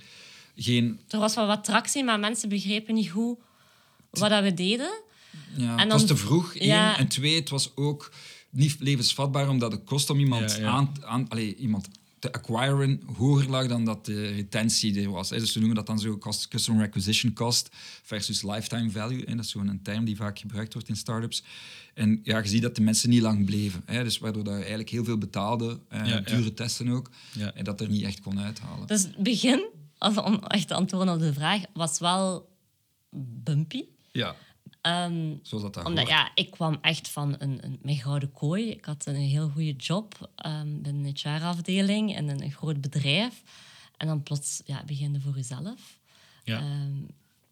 geen... 0.55 0.99
Er 1.07 1.19
was 1.19 1.35
wel 1.35 1.47
wat 1.47 1.63
tractie, 1.63 2.03
maar 2.03 2.19
mensen 2.19 2.49
begrepen 2.49 2.93
niet 2.93 3.09
goed 3.09 3.37
wat 4.09 4.29
dat 4.29 4.43
we 4.43 4.53
deden. 4.53 5.01
Ja, 5.55 5.63
En 5.63 5.69
het 5.69 5.77
dan- 5.77 5.87
was 5.89 6.05
te 6.05 6.15
vroeg, 6.17 6.55
één. 6.55 6.67
Ja. 6.67 6.97
En 6.97 7.07
twee, 7.07 7.35
het 7.35 7.49
was 7.49 7.75
ook 7.75 8.11
niet 8.49 8.75
levensvatbaar, 8.79 9.49
omdat 9.49 9.71
het 9.71 9.83
kost 9.83 10.09
om 10.09 10.19
iemand 10.19 10.51
Ja, 10.51 10.57
ja. 10.57 10.67
aan... 10.67 10.91
aan 11.05 11.29
allee, 11.29 11.55
iemand 11.55 11.87
de 12.23 12.31
acquiren 12.31 13.01
hoger 13.15 13.49
lag 13.49 13.67
dan 13.67 13.85
dat 13.85 14.05
de 14.05 14.27
retentie 14.27 15.01
er 15.01 15.11
was. 15.11 15.29
Dus 15.29 15.53
we 15.53 15.59
noemen 15.59 15.77
dat 15.77 15.87
dan 15.87 15.99
zo 15.99 16.17
cost, 16.17 16.47
customer 16.47 16.85
acquisition 16.85 17.33
cost 17.33 17.69
versus 18.03 18.41
lifetime 18.43 18.89
value. 18.91 19.23
Hè. 19.25 19.35
Dat 19.35 19.45
is 19.45 19.51
zo'n 19.51 19.79
term 19.83 20.05
die 20.05 20.15
vaak 20.15 20.39
gebruikt 20.39 20.73
wordt 20.73 20.89
in 20.89 20.95
startups. 20.95 21.43
En 21.93 22.19
ja, 22.23 22.37
je 22.37 22.47
ziet 22.47 22.61
dat 22.61 22.75
de 22.75 22.81
mensen 22.81 23.09
niet 23.09 23.21
lang 23.21 23.45
bleven. 23.45 23.81
Hè. 23.85 24.03
Dus 24.03 24.17
waardoor 24.19 24.43
dat 24.43 24.53
je 24.53 24.59
eigenlijk 24.59 24.89
heel 24.89 25.03
veel 25.03 25.17
betaalde, 25.17 25.79
eh, 25.89 25.99
Ja, 25.99 26.05
ja. 26.05 26.19
dure 26.19 26.53
testen 26.53 26.87
ook, 26.89 27.09
Ja. 27.33 27.53
en 27.53 27.63
dat 27.63 27.81
er 27.81 27.89
niet 27.89 28.03
echt 28.03 28.21
kon 28.21 28.39
uithalen. 28.39 28.87
Dus 28.87 29.01
het 29.03 29.17
begin, 29.17 29.65
als- 29.97 30.17
om 30.17 30.39
echt 30.43 30.67
te 30.67 30.73
antwoorden 30.73 31.13
op 31.13 31.19
de 31.19 31.33
vraag, 31.33 31.61
was 31.73 31.99
wel 31.99 32.49
bumpy. 33.43 33.83
Ja, 34.11 34.35
Zoals 35.41 35.63
dat 35.63 35.77
omdat 35.77 35.93
hoort. 35.93 36.07
ja, 36.07 36.31
ik 36.35 36.51
kwam 36.51 36.77
echt 36.81 37.09
van 37.09 37.35
een, 37.39 37.63
een, 37.65 37.79
mijn 37.81 37.97
gouden 37.97 38.31
kooi. 38.31 38.69
Ik 38.69 38.85
had 38.85 39.05
een 39.05 39.15
heel 39.15 39.49
goede 39.49 39.71
job 39.75 40.29
ehm 40.35 40.81
binnen 40.81 41.03
de 41.03 41.19
HR-afdeling 41.19 42.15
in 42.15 42.29
een, 42.29 42.43
een 42.43 42.51
groot 42.51 42.81
bedrijf. 42.81 43.41
En 43.97 44.07
dan 44.07 44.23
plots 44.23 44.61
ja, 44.65 44.83
begin 44.85 45.13
je 45.13 45.19
voor 45.19 45.35
jezelf. 45.35 45.99
Ja. 46.43 46.59
Ehm, 46.59 46.97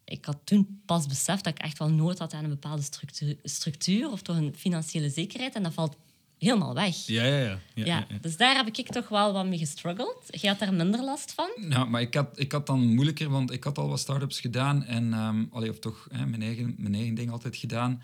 ik 0.03 0.25
had 0.25 0.37
toen 0.43 0.81
pas 0.85 1.07
beseft 1.07 1.43
dat 1.43 1.53
ik 1.53 1.61
echt 1.61 1.77
wel 1.77 1.89
nood 1.89 2.19
had 2.19 2.33
aan 2.33 2.43
een 2.43 2.49
bepaalde 2.49 2.81
structuur, 2.81 3.37
structuur 3.43 4.11
of 4.11 4.21
toch 4.21 4.35
een 4.35 4.55
financiële 4.55 5.09
zekerheid. 5.09 5.55
En 5.55 5.63
dat 5.63 5.73
valt 5.73 5.95
helemaal 6.41 6.73
weg. 6.73 6.95
Ja, 7.05 7.25
ja, 7.25 7.59
ja. 7.73 7.85
ja. 7.85 8.07
Dus 8.21 8.37
daar 8.37 8.55
heb 8.55 8.67
ik 8.67 8.91
toch 8.91 9.09
wel 9.09 9.33
wat 9.33 9.45
mee 9.45 9.57
gestruggeld. 9.57 10.23
Jij 10.27 10.49
had 10.49 10.59
daar 10.59 10.73
minder 10.73 11.03
last 11.03 11.33
van? 11.33 11.49
Ja, 11.69 11.85
maar 11.85 12.01
ik 12.01 12.13
had, 12.13 12.39
ik 12.39 12.51
had 12.51 12.67
dan 12.67 12.93
moeilijker, 12.93 13.29
want 13.29 13.51
ik 13.51 13.63
had 13.63 13.77
al 13.77 13.89
wat 13.89 13.99
start-ups 13.99 14.39
gedaan. 14.39 14.83
En, 14.83 15.13
ehm 15.13 15.43
allee, 15.51 15.69
of 15.69 15.79
toch 15.79 16.07
hè, 16.11 16.25
mijn, 16.25 16.41
eigen, 16.41 16.75
mijn 16.77 16.95
eigen 16.95 17.13
ding 17.13 17.31
altijd 17.31 17.55
gedaan. 17.55 18.01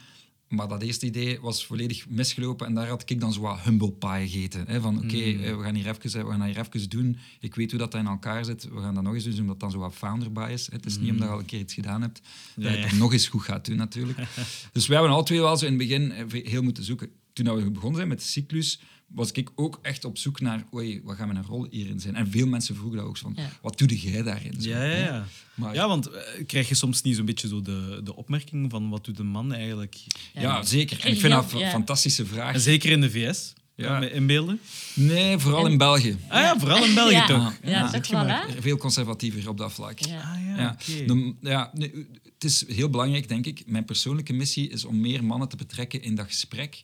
Maar 0.47 0.67
dat 0.67 0.81
eerste 0.81 1.05
idee 1.05 1.39
was 1.41 1.65
volledig 1.65 2.09
misgelopen. 2.09 2.67
En 2.67 2.73
daar 2.73 2.87
had 2.87 3.09
ik 3.09 3.19
dan 3.19 3.33
zo 3.33 3.41
wat 3.41 3.59
humble 3.59 3.91
pie 3.91 4.29
gegeten. 4.29 4.67
Hè, 4.67 4.81
van 4.81 4.97
oké, 4.97 5.17
eh, 5.17 5.57
we 5.57 5.63
gaan 5.63 5.75
hier 5.75 5.87
even, 5.87 6.25
we 6.25 6.31
gaan 6.31 6.43
hier 6.43 6.59
even 6.59 6.89
doen. 6.89 7.17
Ik 7.39 7.55
weet 7.55 7.71
hoe 7.71 7.79
dat 7.79 7.93
in 7.93 8.07
elkaar 8.07 8.45
zit. 8.45 8.63
We 8.63 8.81
gaan 8.81 8.93
dat 8.93 9.03
nog 9.03 9.13
eens 9.13 9.23
doen, 9.23 9.39
omdat 9.39 9.59
dan 9.59 9.71
zo 9.71 9.77
wat 9.77 9.93
founder 9.93 10.31
bias. 10.31 10.67
Hè. 10.67 10.75
Het 10.75 10.85
is 10.85 10.97
niet 10.97 11.11
omdat 11.11 11.27
je 11.27 11.33
al 11.33 11.39
een 11.39 11.45
keer 11.45 11.59
iets 11.59 11.73
gedaan 11.73 12.01
hebt, 12.01 12.21
dat 12.55 12.71
je 12.71 12.77
ja. 12.77 12.85
het 12.85 12.97
nog 12.97 13.13
eens 13.13 13.27
goed 13.27 13.41
gaat 13.41 13.65
doen 13.65 13.77
natuurlijk. 13.77 14.17
dus 14.73 14.87
we 14.87 14.93
hebben 14.93 15.11
al 15.11 15.23
twee 15.23 15.41
wel 15.41 15.57
zo 15.57 15.65
in 15.65 15.79
het 15.79 15.87
begin 15.87 16.11
eh, 16.11 16.45
heel 16.45 16.61
moeten 16.61 16.83
zoeken. 16.83 17.09
Toen 17.45 17.55
we 17.55 17.71
begonnen 17.71 17.95
zijn 17.95 18.07
met 18.07 18.19
de 18.19 18.25
cyclus, 18.25 18.79
was 19.07 19.31
ik 19.31 19.49
ook 19.55 19.79
echt 19.81 20.05
op 20.05 20.17
zoek 20.17 20.39
naar, 20.39 20.63
oei, 20.73 21.01
wat 21.03 21.15
gaat 21.15 21.27
mijn 21.27 21.43
rol 21.45 21.67
hierin 21.69 21.99
zijn? 21.99 22.15
En 22.15 22.31
veel 22.31 22.47
mensen 22.47 22.75
vroegen 22.75 22.97
dat 22.97 23.07
ook 23.07 23.17
van, 23.17 23.33
Ja. 23.35 23.49
wat 23.61 23.77
doe 23.77 23.99
jij 23.99 24.23
daarin? 24.23 24.61
Zo, 24.61 24.69
Ja, 24.69 24.83
ja, 24.83 24.95
ja. 24.97 25.25
Maar- 25.55 25.73
ja, 25.73 25.87
want 25.87 26.09
eh, 26.09 26.21
krijg 26.45 26.67
je 26.69 26.75
soms 26.75 27.01
niet 27.01 27.15
zo'n 27.15 27.25
beetje 27.25 27.47
zo 27.47 27.61
de, 27.61 28.01
de 28.03 28.15
opmerking 28.15 28.71
van 28.71 28.89
wat 28.89 29.05
doet 29.05 29.19
een 29.19 29.27
man 29.27 29.53
eigenlijk? 29.53 29.95
Ja, 30.33 30.63
zeker. 30.63 30.99
En 31.05 31.11
ik 31.11 31.19
vind 31.19 31.33
dat 31.33 31.51
een 31.51 31.59
ja. 31.59 31.69
fantastische 31.69 32.25
vraag. 32.25 32.53
En 32.53 32.59
zeker 32.59 32.91
in 32.91 33.01
de 33.01 33.09
VS, 33.11 33.53
Ja. 33.75 33.87
kan 33.87 33.99
me 33.99 34.11
inbeelden. 34.11 34.59
Nee, 34.93 35.37
vooral 35.37 35.67
in 35.67 35.77
België. 35.77 36.17
Ah 36.27 36.41
ja, 36.41 36.59
vooral 36.59 36.83
in 36.85 36.93
België 36.93 37.13
Ja. 37.13 37.25
toch? 37.27 37.53
Ja, 37.63 37.81
Ah, 37.81 37.93
toch 37.93 38.07
wel, 38.07 38.25
hè? 38.27 38.61
Veel 38.61 38.77
conservatiever 38.77 39.49
op 39.49 39.57
dat 39.57 39.73
vlak. 39.73 39.99
Ja. 39.99 40.19
Ah 40.21 40.45
ja, 40.45 40.57
Ja, 40.57 40.77
oké. 40.81 41.05
de- 41.05 41.35
ja 41.41 41.71
nee, 41.73 42.07
het 42.39 42.43
is 42.51 42.67
heel 42.67 42.89
belangrijk, 42.89 43.27
denk 43.27 43.45
ik. 43.45 43.63
Mijn 43.65 43.85
persoonlijke 43.85 44.33
missie 44.33 44.69
is 44.69 44.85
om 44.85 44.99
meer 44.99 45.23
mannen 45.23 45.49
te 45.49 45.55
betrekken 45.55 46.01
in 46.01 46.15
dat 46.15 46.25
gesprek. 46.25 46.83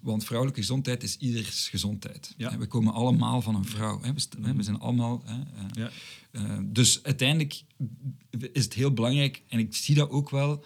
Want 0.00 0.24
vrouwelijke 0.24 0.60
gezondheid 0.60 1.02
is 1.02 1.16
ieders 1.16 1.68
gezondheid. 1.68 2.34
Ja. 2.36 2.58
We 2.58 2.66
komen 2.66 2.92
allemaal 2.92 3.42
van 3.42 3.54
een 3.54 3.64
vrouw. 3.64 4.00
Hè. 4.02 4.12
We, 4.12 4.54
we 4.54 4.62
zijn 4.62 4.78
allemaal... 4.78 5.22
Hè, 5.24 5.34
eh, 5.40 5.64
Ja. 5.72 5.90
eh, 6.30 6.58
dus 6.64 7.02
uiteindelijk 7.02 7.62
is 8.52 8.64
het 8.64 8.74
heel 8.74 8.92
belangrijk, 8.92 9.42
en 9.48 9.58
ik 9.58 9.74
zie 9.74 9.94
dat 9.94 10.10
ook 10.10 10.30
wel. 10.30 10.64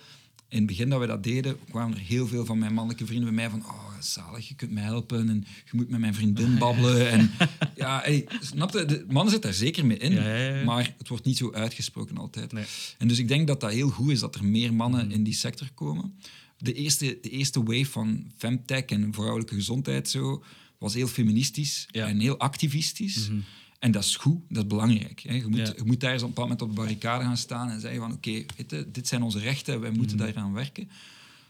In 0.51 0.59
het 0.59 0.67
begin 0.67 0.89
dat 0.89 1.01
we 1.01 1.07
dat 1.07 1.23
deden, 1.23 1.57
kwamen 1.71 1.97
er 1.97 2.03
heel 2.05 2.27
veel 2.27 2.45
van 2.45 2.59
mijn 2.59 2.75
mannelijke 2.75 3.07
vrienden 3.07 3.35
bij 3.35 3.35
mij 3.35 3.51
van 3.51 3.71
oh, 3.71 3.89
zalig, 4.01 4.49
je 4.49 4.55
kunt 4.55 4.71
mij 4.71 4.83
helpen 4.83 5.29
en 5.29 5.45
je 5.65 5.71
moet 5.73 5.89
met 5.89 6.01
mijn 6.01 6.15
vriendin 6.15 6.59
babbelen. 6.65 7.11
En, 7.11 7.31
ja, 7.77 8.01
hey, 8.01 8.27
snap 8.41 8.73
je? 8.73 8.85
De 8.85 9.05
mannen 9.09 9.33
zitten 9.33 9.51
daar 9.51 9.59
zeker 9.59 9.87
mee 9.87 9.97
in, 9.97 10.13
Ja, 10.13 10.37
ja, 10.37 10.55
ja. 10.57 10.65
maar 10.65 10.95
het 10.99 11.09
wordt 11.09 11.25
niet 11.25 11.37
zo 11.37 11.53
uitgesproken 11.53 12.17
altijd. 12.17 12.53
Nee. 12.53 12.65
En 12.99 13.09
dus 13.09 13.19
ik 13.19 13.29
denk 13.29 13.47
dat 13.47 13.61
dat 13.61 13.73
heel 13.73 13.89
goed 13.89 14.11
is 14.11 14.21
dat 14.21 14.35
er 14.35 14.45
meer 14.45 14.75
mannen 14.75 15.11
in 15.11 15.23
die 15.23 15.35
sector 15.35 15.71
komen. 15.75 16.15
De 16.59 16.73
eerste, 16.73 17.19
de 17.23 17.31
eerste 17.31 17.63
wave 17.63 17.85
van 17.85 18.33
femtech 18.37 18.85
en 18.85 19.15
vrouwelijke 19.15 19.55
gezondheid 19.55 20.09
zo, 20.09 20.45
was 20.79 20.95
heel 20.95 21.07
feministisch 21.07 21.87
en 21.93 22.21
heel 22.21 22.39
activistisch. 22.39 23.31
En 23.79 23.91
dat 23.91 24.05
is 24.05 24.17
goed, 24.17 24.41
dat 24.49 24.63
is 24.63 24.69
belangrijk. 24.69 25.21
Hè. 25.21 25.35
Je, 25.35 25.47
moet, 25.49 25.59
Ja. 25.59 25.73
je 25.77 25.85
moet 25.85 26.01
daar 26.01 26.13
eens 26.13 26.23
op 26.23 26.29
een 26.29 26.35
bepaald 26.35 26.49
moment 26.49 26.63
op 26.63 26.69
de 26.77 26.81
barricade 26.83 27.25
gaan 27.25 27.37
staan 27.37 27.71
en 27.71 27.81
zeggen 27.81 28.01
van 28.01 28.13
oké, 28.13 28.45
dit 28.93 29.09
zijn 29.09 29.23
onze 29.23 29.39
rechten, 29.39 29.81
wij 29.81 29.91
moeten 29.91 30.17
daaraan 30.17 30.53
werken. 30.53 30.91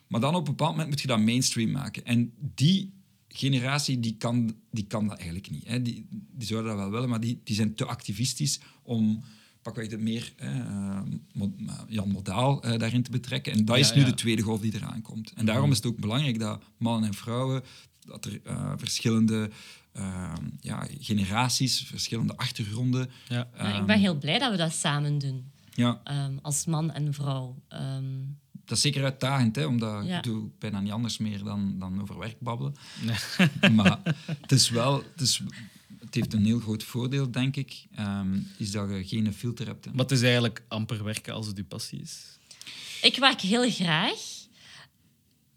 Maar 0.06 0.20
dan 0.20 0.34
op 0.34 0.40
een 0.48 0.54
bepaald 0.56 0.70
moment 0.70 0.88
moet 0.88 1.00
je 1.00 1.06
dat 1.06 1.20
mainstream 1.20 1.70
maken. 1.70 2.04
En 2.04 2.32
die 2.54 2.92
generatie 3.28 4.00
die 4.00 4.14
kan, 4.18 4.54
die 4.70 4.84
kan 4.86 5.06
dat 5.06 5.16
eigenlijk 5.16 5.50
niet. 5.50 5.66
Hè. 5.66 5.82
Die, 5.82 6.06
die 6.10 6.46
zouden 6.46 6.70
dat 6.70 6.80
wel 6.80 6.90
willen, 6.90 7.08
maar 7.08 7.20
die, 7.20 7.40
die 7.44 7.54
zijn 7.54 7.74
te 7.74 7.84
activistisch 7.84 8.60
om 8.82 9.22
pakweg 9.62 9.88
de 9.88 9.98
meer 9.98 10.32
eh, 10.36 11.00
Mo- 11.32 11.54
Jan 11.88 12.08
Modaal 12.10 12.62
eh, 12.62 12.78
daarin 12.78 13.02
te 13.02 13.10
betrekken. 13.10 13.52
En 13.52 13.64
dat 13.64 13.76
Ja, 13.76 13.82
is 13.82 13.92
nu 13.94 14.00
ja. 14.00 14.06
de 14.06 14.14
tweede 14.14 14.42
golf 14.42 14.60
die 14.60 14.74
eraan 14.74 15.02
komt. 15.02 15.32
En 15.32 15.46
daarom 15.46 15.70
is 15.70 15.76
het 15.76 15.86
ook 15.86 15.98
belangrijk 15.98 16.38
dat 16.38 16.62
mannen 16.76 17.08
en 17.08 17.14
vrouwen, 17.14 17.62
dat 18.00 18.24
er 18.24 18.40
eh, 18.44 18.72
verschillende 18.76 19.50
eh, 19.98 20.32
ja, 20.60 20.86
generaties, 21.00 21.80
verschillende 21.86 22.36
achtergronden... 22.36 23.10
Ja. 23.28 23.48
Ja, 23.56 23.80
ik 23.80 23.86
ben 23.86 23.98
heel 23.98 24.18
blij 24.18 24.38
dat 24.38 24.50
we 24.50 24.56
dat 24.56 24.72
samen 24.72 25.18
doen. 25.18 25.50
Ja, 25.74 26.00
Ehm, 26.04 26.36
als 26.42 26.64
man 26.64 26.90
en 26.92 27.14
vrouw. 27.14 27.56
Ehm, 27.68 28.04
dat 28.64 28.76
is 28.76 28.82
zeker 28.82 29.04
uitdagend, 29.04 29.56
hè, 29.56 29.64
omdat 29.66 30.06
Ja. 30.06 30.16
ik 30.16 30.22
doe 30.22 30.50
bijna 30.58 30.80
niet 30.80 30.92
anders 30.92 31.18
meer 31.18 31.44
dan, 31.44 31.78
dan 31.78 32.02
over 32.02 32.18
werk 32.18 32.40
babbelen. 32.40 32.74
maar 33.76 33.98
het 34.40 34.52
is 34.52 34.70
wel... 34.70 34.94
Het, 35.12 35.20
is, 35.20 35.40
het 36.00 36.14
heeft 36.14 36.32
een 36.34 36.44
heel 36.44 36.60
groot 36.60 36.82
voordeel, 36.82 37.30
denk 37.30 37.56
ik, 37.56 37.86
ehm, 37.94 38.38
is 38.56 38.70
dat 38.70 38.88
je 38.90 39.04
geen 39.06 39.34
filter 39.34 39.66
hebt. 39.66 39.84
Hè. 39.84 39.90
Maar 39.90 40.00
het 40.00 40.10
is 40.12 40.22
eigenlijk 40.22 40.62
amper 40.68 41.04
werken 41.04 41.34
als 41.34 41.46
het 41.46 41.56
je 41.56 41.64
passie 41.64 42.00
is. 42.00 42.38
ik 43.02 43.16
werk 43.16 43.40
heel 43.40 43.70
graag. 43.70 44.37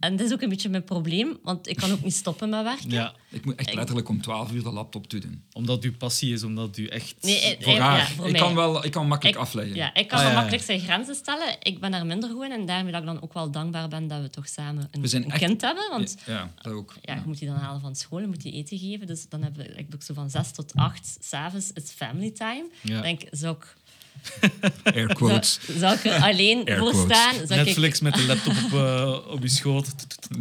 En 0.02 0.16
dat 0.16 0.28
is 0.28 0.34
ook 0.34 0.42
een 0.42 0.50
beetje 0.50 0.70
mijn 0.70 0.84
probleem, 0.84 1.38
want 1.44 1.68
ik 1.68 1.76
kan 1.76 1.92
ook 1.92 2.04
niet 2.04 2.14
stoppen 2.14 2.50
met 2.50 2.64
werken. 2.64 2.90
Ja, 2.90 3.14
Ik 3.30 3.46
moet 3.46 3.56
echt 3.56 3.74
letterlijk 3.74 4.10
om 4.10 4.22
12 4.22 4.52
uur 4.52 4.64
de 4.64 4.72
laptop 4.72 5.08
toe 5.08 5.20
doen. 5.20 5.44
omdat 5.54 5.84
je 5.84 5.92
passie 5.92 6.34
is, 6.34 6.44
omdat 6.44 6.76
je 6.76 6.90
echt... 6.90 7.16
Nee, 7.22 7.40
eh, 7.40 7.64
Voor 7.64 7.74
eh, 7.74 7.80
haar. 7.80 7.98
ja, 7.98 8.06
voor 8.06 8.26
ik, 8.26 8.32
mij. 8.32 8.42
kan 8.42 8.56
wel, 8.56 8.86
ik 8.86 8.92
kan 8.92 9.08
makkelijk 9.08 9.36
Ik- 9.38 9.42
afleggen. 9.42 9.76
Ja, 9.76 9.94
ik 9.94 10.08
kan 10.08 10.20
Ah, 10.20 10.26
ja, 10.26 10.34
makkelijk 10.34 10.64
zijn 10.64 10.80
grenzen 10.80 11.16
stellen. 11.16 11.56
Ik 11.62 11.80
ben 11.80 11.92
daar 11.92 12.06
minder 12.06 12.30
goed 12.30 12.44
in. 12.46 12.52
En 12.52 12.66
daarmee 12.66 12.92
dat 12.92 13.02
ik 13.02 13.08
dan 13.08 13.22
ook 13.22 13.34
wel 13.34 13.52
dankbaar 13.52 13.88
ben 13.88 14.08
dat 14.08 14.22
we 14.22 14.30
toch 14.30 14.48
samen 14.48 14.88
een, 14.92 15.02
We 15.02 15.08
zijn 15.08 15.24
een 15.24 15.32
echt- 15.32 15.44
kind 15.44 15.62
hebben. 15.62 15.90
Want 15.90 16.16
Ja, 16.26 16.52
dat 16.62 16.74
ook. 16.74 16.96
ja, 17.02 17.14
je 17.16 17.22
moet 17.26 17.40
die 17.40 17.48
dan 17.48 17.58
halen 17.58 17.82
van 17.82 17.96
school, 17.96 18.20
je 18.20 18.28
moet 18.28 18.42
die 18.42 18.54
eten 18.54 18.78
geven. 18.78 19.08
Dus 19.08 19.30
dan 19.30 19.44
heb 19.44 19.60
ik, 19.60 19.90
ik 19.92 20.04
zo 20.04 20.14
van 20.14 20.30
zes 20.30 20.52
tot 20.52 20.72
acht 20.76 21.18
s'avonds 21.20 21.72
is 21.74 21.92
family 21.92 22.32
time. 22.32 22.66
Ja. 22.82 22.98
Ik 22.98 23.04
denk, 23.04 23.22
zou 23.32 23.56
ik, 23.56 23.76
Air 24.84 25.14
quotes. 25.14 25.60
zou 25.78 25.96
ik 25.96 26.06
er 26.06 26.22
alleen 26.22 26.66
Air 26.66 26.78
voor 26.78 26.90
quotes. 26.92 27.18
staan? 27.18 27.48
Zou 27.48 27.64
Netflix 27.64 28.00
met 28.00 28.14
de 28.14 28.26
laptop 28.26 28.54
op, 28.66 28.74
eh, 28.74 29.32
op 29.34 29.42
je 29.42 29.48
schoot. 29.50 29.88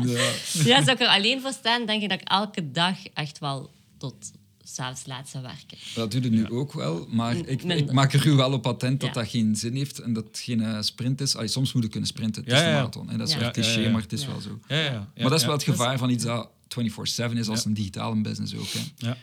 Ja. 0.07 0.31
Ja, 0.65 0.77
zou 0.85 0.91
ik 0.91 1.01
er 1.01 1.07
alleen 1.09 1.41
voor 1.41 1.53
staan? 1.53 1.87
Denk 1.87 2.03
ik 2.03 2.09
dat 2.09 2.21
ik 2.21 2.29
elke 2.29 2.71
dag 2.71 2.97
echt 3.15 3.39
wel 3.39 3.71
tot 3.99 4.15
s'avonds 4.65 5.07
laat 5.07 5.29
zou 5.29 5.43
werken. 5.45 5.79
Dat 5.95 6.11
doe 6.11 6.23
je 6.23 6.31
nu 6.31 6.51
ook 6.51 6.73
wel, 6.73 7.07
maar 7.11 7.37
ik, 7.37 7.63
ik 7.63 7.93
maak 7.93 8.13
er 8.13 8.27
u 8.27 8.31
wel 8.33 8.53
op 8.53 8.67
attent 8.67 9.01
dat 9.01 9.09
Ja. 9.15 9.21
dat 9.21 9.31
geen 9.31 9.57
zin 9.57 9.75
heeft 9.77 9.99
en 9.99 10.13
dat 10.13 10.25
het 10.25 10.39
geen 10.39 10.63
eh, 10.63 10.81
sprint 10.83 11.21
is. 11.21 11.37
Allee, 11.37 11.49
soms 11.49 11.73
moet 11.73 11.83
je 11.83 11.89
kunnen 11.89 12.09
sprinten, 12.09 12.43
het 12.43 12.51
Ja, 12.51 12.57
is 12.59 12.63
een 12.65 12.69
ja. 12.69 12.75
marathon. 12.77 13.09
Hè. 13.09 13.17
Dat 13.17 13.29
is 13.29 13.35
Ja. 13.35 13.41
wel 13.41 13.51
cliché, 13.51 13.79
ja, 13.79 13.81
ja. 13.81 13.91
maar 13.91 14.03
het 14.03 14.13
is 14.13 14.23
Ja. 14.23 14.27
wel 14.29 14.41
zo. 14.41 14.59
Ja, 14.69 14.77
ja, 14.77 14.85
ja. 14.85 15.09
maar 15.17 15.31
dat 15.31 15.39
is 15.41 15.45
wel 15.45 15.55
het 15.55 15.63
gevaar 15.63 15.99
van 15.99 16.11
iets 16.11 16.25
dat 16.25 16.49
24-7 16.69 17.39
is 17.39 17.49
als 17.49 17.63
Ja. 17.63 17.67
een 17.69 17.75
digitale 17.75 18.21
business 18.21 18.55
ook. 18.55 18.69
Hè. 18.73 18.81
Ja. 18.97 19.17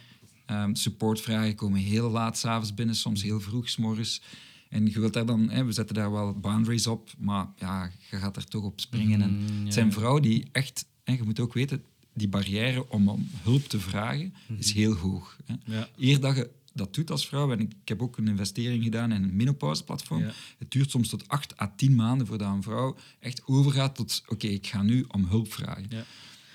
Ehm, 0.46 0.74
supportvragen 0.76 1.56
komen 1.56 1.80
heel 1.80 2.10
laat 2.10 2.38
s'avonds 2.38 2.74
binnen, 2.74 2.96
soms 2.96 3.24
heel 3.24 3.40
vroeg 3.40 3.70
's 3.70 3.78
morgens. 3.78 4.22
En 4.70 4.86
je 4.86 5.00
wilt 5.00 5.14
daar 5.14 5.26
dan, 5.26 5.50
hè, 5.50 5.66
we 5.66 5.72
zetten 5.72 5.96
daar 5.96 6.12
wel 6.12 6.34
boundaries 6.40 6.88
op, 6.88 7.10
maar 7.18 7.48
ja, 7.58 7.92
je 8.12 8.18
gaat 8.18 8.36
er 8.36 8.46
toch 8.48 8.64
op 8.64 8.80
springen. 8.80 9.22
en 9.22 9.38
Mm, 9.38 9.64
het 9.66 9.74
zijn 9.74 9.92
vrouwen 9.94 10.22
die 10.22 10.46
echt, 10.52 10.86
hè, 11.04 11.14
je 11.14 11.24
moet 11.24 11.40
ook 11.40 11.54
weten, 11.54 11.84
die 12.14 12.28
barrière 12.28 12.90
om, 12.90 13.10
om 13.10 13.30
hulp 13.44 13.64
te 13.68 13.80
vragen 13.80 14.34
is 14.60 14.74
heel 14.74 14.94
hoog. 14.94 15.38
Hè. 15.46 15.54
Mhm. 15.66 15.72
Ja. 15.74 15.90
Eer 15.98 16.20
dat 16.20 16.36
je 16.36 16.50
dat 16.74 16.94
doet 16.94 17.12
als 17.12 17.28
vrouw, 17.28 17.52
en 17.52 17.60
ik, 17.60 17.72
ik 17.82 17.88
heb 17.88 18.02
ook 18.02 18.18
een 18.18 18.28
investering 18.28 18.84
gedaan 18.84 19.12
in 19.12 19.24
een 19.24 19.36
menopauseplatform, 19.36 20.22
Ja. 20.22 20.32
het 20.58 20.72
duurt 20.72 20.90
soms 20.92 21.10
tot 21.10 21.28
acht 21.28 21.62
à 21.62 21.74
tien 21.76 21.96
maanden 21.96 22.28
voordat 22.28 22.54
een 22.54 22.64
vrouw 22.64 22.96
echt 23.20 23.42
overgaat 23.46 23.96
tot, 23.96 24.24
oké, 24.28 24.48
ik 24.48 24.68
ga 24.68 24.82
nu 24.82 25.06
om 25.08 25.26
hulp 25.26 25.54
vragen. 25.54 25.86
Ja. 25.90 26.06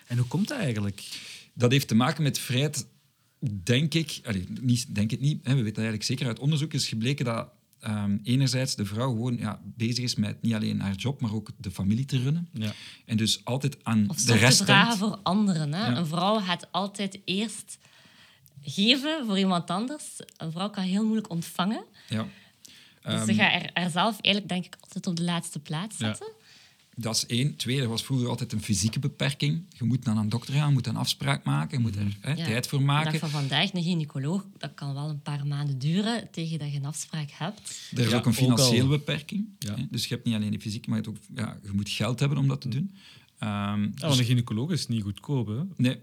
En 0.07 0.19
hoe 0.19 0.27
komt 0.27 0.49
dat 0.49 0.59
eigenlijk? 0.59 1.03
Dat 1.55 1.71
heeft 1.73 1.89
te 1.89 1.95
maken 1.95 2.23
met 2.23 2.39
vrijheid, 2.39 2.87
denk 3.63 3.95
ik. 3.95 4.21
Allee, 4.25 4.47
niet, 4.61 4.95
denk 4.95 5.11
het 5.11 5.21
niet. 5.21 5.39
Hè, 5.45 5.51
we 5.51 5.63
weten 5.63 5.65
dat 5.65 5.77
eigenlijk 5.77 6.05
zeker 6.05 6.27
uit 6.27 6.39
onderzoek 6.39 6.73
is 6.73 6.89
gebleken 6.89 7.25
dat 7.25 7.49
ehm, 7.83 8.19
enerzijds 8.23 8.75
de 8.75 8.85
vrouw 8.85 9.11
gewoon 9.11 9.37
ja, 9.39 9.61
bezig 9.65 10.05
is 10.05 10.15
met 10.15 10.43
niet 10.43 10.55
alleen 10.55 10.81
haar 10.81 10.95
job, 10.95 11.21
maar 11.21 11.33
ook 11.35 11.51
de 11.57 11.71
familie 11.71 12.05
te 12.05 12.19
runnen. 12.23 12.49
Ja. 12.53 12.73
En 13.07 13.17
dus 13.17 13.45
altijd 13.45 13.77
aan 13.85 14.09
Of 14.09 14.17
de 14.17 14.37
rest 14.37 14.59
te 14.59 14.65
dragen 14.65 14.99
denkt. 14.99 14.99
voor 15.15 15.19
anderen. 15.23 15.73
Hè? 15.73 15.87
Ja. 15.87 15.97
Een 15.97 16.07
vrouw 16.07 16.41
gaat 16.41 16.73
altijd 16.73 17.19
eerst 17.25 17.79
geven 18.63 19.27
voor 19.27 19.39
iemand 19.39 19.71
anders. 19.71 20.05
Een 20.37 20.53
vrouw 20.53 20.71
kan 20.71 20.85
heel 20.85 21.03
moeilijk 21.03 21.31
ontvangen. 21.31 21.85
Ja. 22.09 22.23
Dus 23.03 23.13
Ehm, 23.15 23.25
ze 23.27 23.35
gaat 23.35 23.53
er, 23.63 23.71
er 23.73 23.91
zelf 23.91 24.21
eigenlijk, 24.21 24.49
denk 24.49 24.65
ik, 24.65 24.77
altijd 24.81 25.07
op 25.07 25.17
de 25.17 25.23
laatste 25.25 25.59
plaats 25.59 25.99
Ja. 25.99 26.17
Dat 26.97 27.15
is 27.17 27.27
één. 27.27 27.57
Twee, 27.57 27.81
er 27.81 27.89
was 27.89 28.05
vroeger 28.05 28.29
altijd 28.29 28.53
een 28.53 28.63
fysieke 28.63 28.99
beperking. 28.99 29.65
Je 29.79 29.85
moet 29.85 30.05
naar 30.05 30.17
een 30.17 30.29
dokter 30.29 30.55
gaan, 30.55 30.67
je 30.69 30.73
moet 30.73 30.87
een 30.87 30.97
afspraak 30.97 31.45
maken, 31.45 31.77
je 31.79 31.83
moet 31.83 31.97
er 31.97 32.17
hè, 32.21 32.31
Ja. 32.33 32.45
tijd 32.45 32.67
voor 32.67 32.83
maken. 32.83 33.19
van 33.19 33.29
vandaag, 33.31 33.73
een 33.75 33.83
gynaecoloog, 33.83 34.47
dat 34.59 34.75
kan 34.75 34.95
wel 34.95 35.09
een 35.09 35.23
paar 35.23 35.47
maanden 35.47 35.79
duren 35.79 36.29
tegen 36.31 36.59
dat 36.59 36.73
je 36.73 36.77
een 36.79 36.85
afspraak 36.85 37.29
hebt. 37.31 37.89
Er 37.93 37.99
is 38.05 38.11
Ja, 38.11 38.17
ook 38.17 38.27
een 38.27 38.35
financiële 38.35 38.89
beperking. 38.89 39.45
Ja. 39.59 39.75
hè. 39.77 39.83
Dus 39.91 40.03
je 40.07 40.15
hebt 40.15 40.27
niet 40.27 40.35
alleen 40.35 40.51
de 40.51 40.61
fysieke, 40.61 40.91
maar 40.91 40.99
je, 41.03 41.05
hebt 41.11 41.19
ook, 41.19 41.37
ja, 41.39 41.59
je 41.63 41.71
moet 41.73 41.89
geld 41.89 42.21
hebben 42.21 42.39
om 42.39 42.49
dat 42.49 42.61
te 42.61 42.69
doen. 42.69 42.91
Ehm, 43.39 43.51
Ja, 43.83 43.89
dus- 43.91 44.01
want 44.01 44.19
een 44.19 44.25
gynaecoloog 44.25 44.71
is 44.71 44.87
niet 44.87 45.03
goedkoop, 45.03 45.47
hè? 45.47 45.61
nee. 45.77 45.97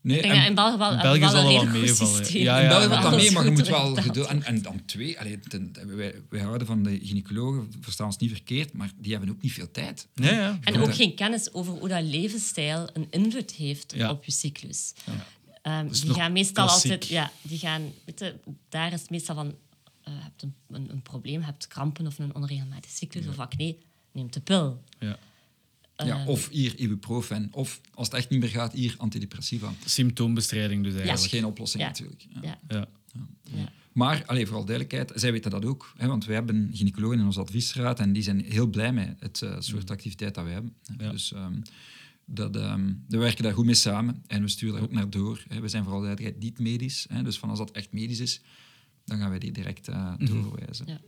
Nee, 0.00 0.20
en- 0.20 0.46
in 0.46 0.54
België 0.54 0.76
wel, 0.78 0.92
in 0.92 0.98
België 0.98 1.20
wel 1.20 1.30
zal 1.30 1.42
wel 1.52 1.64
meevallen. 1.66 2.16
systeem. 2.24 2.42
Ja, 2.42 2.56
in 2.56 2.62
ja, 2.62 2.68
België 2.68 2.82
ja. 2.82 2.88
valt 2.88 3.02
dat 3.02 3.12
Alles 3.12 3.22
mee, 3.24 3.32
maar 3.32 3.44
je 3.44 3.50
moet 3.50 3.68
wel 3.68 3.94
geduld... 3.94 4.26
En, 4.26 4.42
en 4.42 4.62
dan 4.62 4.84
twee, 4.84 5.18
allee, 5.20 5.38
ten- 5.40 5.72
wij, 5.96 6.14
wij 6.28 6.40
houden 6.40 6.66
van 6.66 6.82
de 6.82 6.98
gynaecologen, 7.02 7.72
verstaan 7.80 8.06
ons 8.06 8.16
niet 8.16 8.30
verkeerd, 8.30 8.72
maar 8.72 8.90
die 8.98 9.12
hebben 9.12 9.30
ook 9.30 9.42
niet 9.42 9.52
veel 9.52 9.70
tijd. 9.70 10.08
Ja, 10.14 10.30
ja. 10.30 10.58
En 10.62 10.80
ook 10.80 10.94
geen 10.94 11.14
kennis 11.14 11.52
over 11.52 11.72
hoe 11.72 11.88
dat 11.88 12.02
levensstijl 12.04 12.88
een 12.92 13.06
invloed 13.10 13.50
heeft 13.50 13.92
Ja. 13.96 14.10
op 14.10 14.24
je 14.24 14.32
cyclus. 14.32 14.92
Ehm, 15.62 15.86
is 15.90 16.00
die 16.00 16.14
gaan 16.14 16.32
meestal 16.32 16.66
klassiek. 16.66 16.90
altijd... 16.92 17.08
Ja, 17.10 17.30
die 17.42 17.58
gaan... 17.58 17.82
Weet 18.04 18.18
je, 18.18 18.34
daar 18.68 18.92
is 18.92 19.00
het 19.00 19.10
meestal 19.10 19.34
van... 19.34 19.46
eh, 20.02 20.12
je 20.14 20.20
hebt 20.22 20.42
een, 20.42 20.54
een, 20.70 20.90
een 20.90 21.02
probleem, 21.02 21.38
je 21.40 21.44
hebt 21.46 21.66
krampen 21.66 22.06
of 22.06 22.18
een 22.18 22.34
onregelmatige 22.34 22.94
cyclus 22.96 23.26
of 23.26 23.38
acne, 23.38 23.76
neem 24.12 24.30
de 24.30 24.40
pil. 24.40 24.82
ja. 24.98 25.18
Ja, 26.06 26.18
Ehm. 26.18 26.28
of 26.28 26.48
hier 26.48 26.76
ibuprofen, 26.78 27.48
of 27.50 27.80
als 27.94 28.06
het 28.06 28.16
echt 28.16 28.30
niet 28.30 28.40
meer 28.40 28.48
gaat, 28.48 28.72
hier 28.72 28.94
antidepressiva. 28.98 29.72
Symptoombestrijding 29.84 30.82
dus 30.82 30.92
Dat 30.92 31.02
is 31.02 31.08
eigenlijk. 31.08 31.34
geen 31.36 31.44
oplossing 31.50 31.82
Ja. 31.82 31.88
natuurlijk. 31.88 32.26
Ja. 32.28 32.40
Ja. 32.42 32.58
Ja. 32.68 32.88
Ja. 33.42 33.72
Maar, 33.92 34.22
allee, 34.26 34.46
vooral 34.46 34.64
duidelijkheid, 34.64 35.12
zij 35.20 35.32
weten 35.32 35.50
dat 35.50 35.64
ook. 35.64 35.92
Hè, 35.96 36.06
want 36.06 36.24
wij 36.24 36.34
hebben 36.34 36.70
gynaecologen 36.72 37.18
in 37.18 37.24
onze 37.24 37.40
adviesraad 37.40 38.00
en 38.00 38.12
die 38.12 38.22
zijn 38.22 38.40
heel 38.44 38.66
blij 38.66 38.92
met 38.92 39.16
het 39.20 39.42
eh, 39.42 39.56
soort 39.58 39.90
activiteit 39.90 40.34
dat 40.34 40.44
wij 40.44 40.52
hebben. 40.52 40.74
Ja. 40.98 41.10
Dus 41.10 41.32
ehm, 41.32 41.54
dat, 42.24 42.56
ehm, 42.56 42.92
we 43.08 43.16
werken 43.16 43.42
daar 43.44 43.52
goed 43.54 43.64
mee 43.64 43.74
samen 43.74 44.22
en 44.26 44.42
we 44.42 44.48
sturen 44.48 44.74
daar 44.74 44.84
ook 44.84 44.92
naar 44.92 45.10
door. 45.10 45.44
Hè. 45.48 45.60
We 45.60 45.68
zijn 45.68 45.82
vooral 45.84 46.00
duidelijkheid 46.02 46.42
niet 46.44 46.58
medisch. 46.58 47.06
Hè, 47.08 47.22
dus 47.22 47.38
van 47.38 47.48
als 47.50 47.58
dat 47.58 47.70
echt 47.70 47.92
medisch 47.92 48.20
is, 48.20 48.40
dan 49.04 49.18
gaan 49.18 49.30
wij 49.30 49.38
die 49.38 49.52
direct 49.52 49.88
eh, 49.88 50.12
doorverwijzen. 50.18 50.86
Ja. 50.86 51.00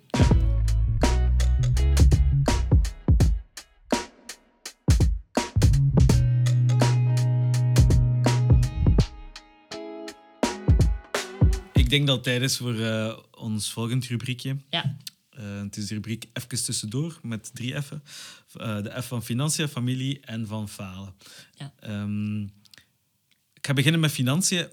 Ik 11.91 11.97
denk 11.97 12.09
dat 12.09 12.17
het 12.17 12.25
tijd 12.25 12.43
is 12.43 12.57
voor 12.57 12.79
eh, 12.79 13.19
ons 13.31 13.73
volgend 13.73 14.07
rubriekje. 14.07 14.57
Ja. 14.71 14.97
Eh, 15.31 15.61
het 15.63 15.77
is 15.77 15.87
de 15.87 15.95
rubriek 15.95 16.29
Even 16.33 16.65
tussendoor 16.65 17.19
met 17.23 17.51
drie 17.55 17.83
F'en. 17.83 18.03
Eh, 18.55 18.83
de 18.83 19.03
F 19.03 19.07
van 19.07 19.23
financiën, 19.23 19.69
familie 19.69 20.21
en 20.21 20.47
van 20.47 20.69
falen. 20.69 21.15
Ja. 21.55 21.73
Ehm, 21.81 22.43
ik 23.55 23.67
ga 23.67 23.73
beginnen 23.73 24.01
met 24.01 24.11
financiën. 24.11 24.67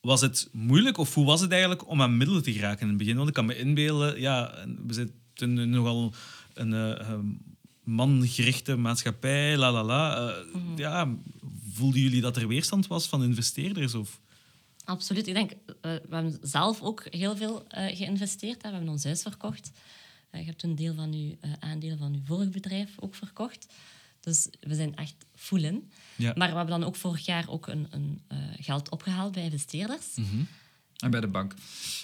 Was 0.00 0.20
het 0.20 0.48
moeilijk 0.52 0.98
of 0.98 1.14
hoe 1.14 1.26
was 1.26 1.40
het 1.40 1.50
eigenlijk 1.50 1.88
om 1.88 2.02
aan 2.02 2.16
middelen 2.16 2.42
te 2.42 2.52
geraken 2.52 2.80
in 2.80 2.88
het 2.88 2.96
begin? 2.96 3.16
Want 3.16 3.28
ik 3.28 3.34
kan 3.34 3.46
me 3.46 3.58
inbeelden, 3.58 4.20
ja, 4.20 4.54
we 4.86 4.92
zitten 4.92 5.54
nu 5.54 5.64
nogal 5.64 6.14
een 6.54 6.72
mangerichte 7.84 8.76
maatschappij, 8.76 9.56
la 9.56 9.72
la 9.72 9.84
la. 9.84 10.28
Eh, 10.28 10.60
Ja, 10.76 11.14
voelden 11.72 12.00
jullie 12.00 12.20
dat 12.20 12.36
er 12.36 12.48
weerstand 12.48 12.86
was 12.86 13.06
van 13.06 13.22
investeerders? 13.22 13.94
Of? 13.94 14.20
Absoluut. 14.86 15.26
Ik 15.26 15.34
denk, 15.34 15.50
eh, 15.50 15.56
we 15.80 16.14
hebben 16.14 16.38
zelf 16.42 16.82
ook 16.82 17.06
heel 17.10 17.36
veel 17.36 17.66
eh, 17.68 17.96
geïnvesteerd. 17.96 18.62
Hè. 18.62 18.68
We 18.68 18.74
hebben 18.74 18.92
ons 18.92 19.04
huis 19.04 19.22
verkocht. 19.22 19.70
Eh, 20.30 20.40
je 20.40 20.46
hebt 20.46 20.62
een 20.62 20.74
deel 20.74 20.94
van 20.94 21.12
uw 21.12 21.36
eh, 21.40 21.50
aandelen 21.58 21.98
van 21.98 22.14
uw 22.14 22.24
vorig 22.24 22.50
bedrijf 22.50 22.90
ook 23.00 23.14
verkocht. 23.14 23.66
Dus 24.20 24.48
we 24.60 24.74
zijn 24.74 24.96
echt 24.96 25.14
full 25.34 25.64
in. 25.64 25.90
Ja. 26.16 26.32
Maar 26.36 26.50
we 26.50 26.56
hebben 26.56 26.78
dan 26.80 26.88
ook 26.88 26.96
vorig 26.96 27.26
jaar 27.26 27.48
ook 27.48 27.66
een, 27.66 27.86
een, 27.90 28.20
geld 28.60 28.90
opgehaald 28.90 29.32
bij 29.32 29.42
investeerders. 29.42 30.16
En 30.96 31.10
bij 31.10 31.20
de 31.20 31.28
bank. 31.28 31.54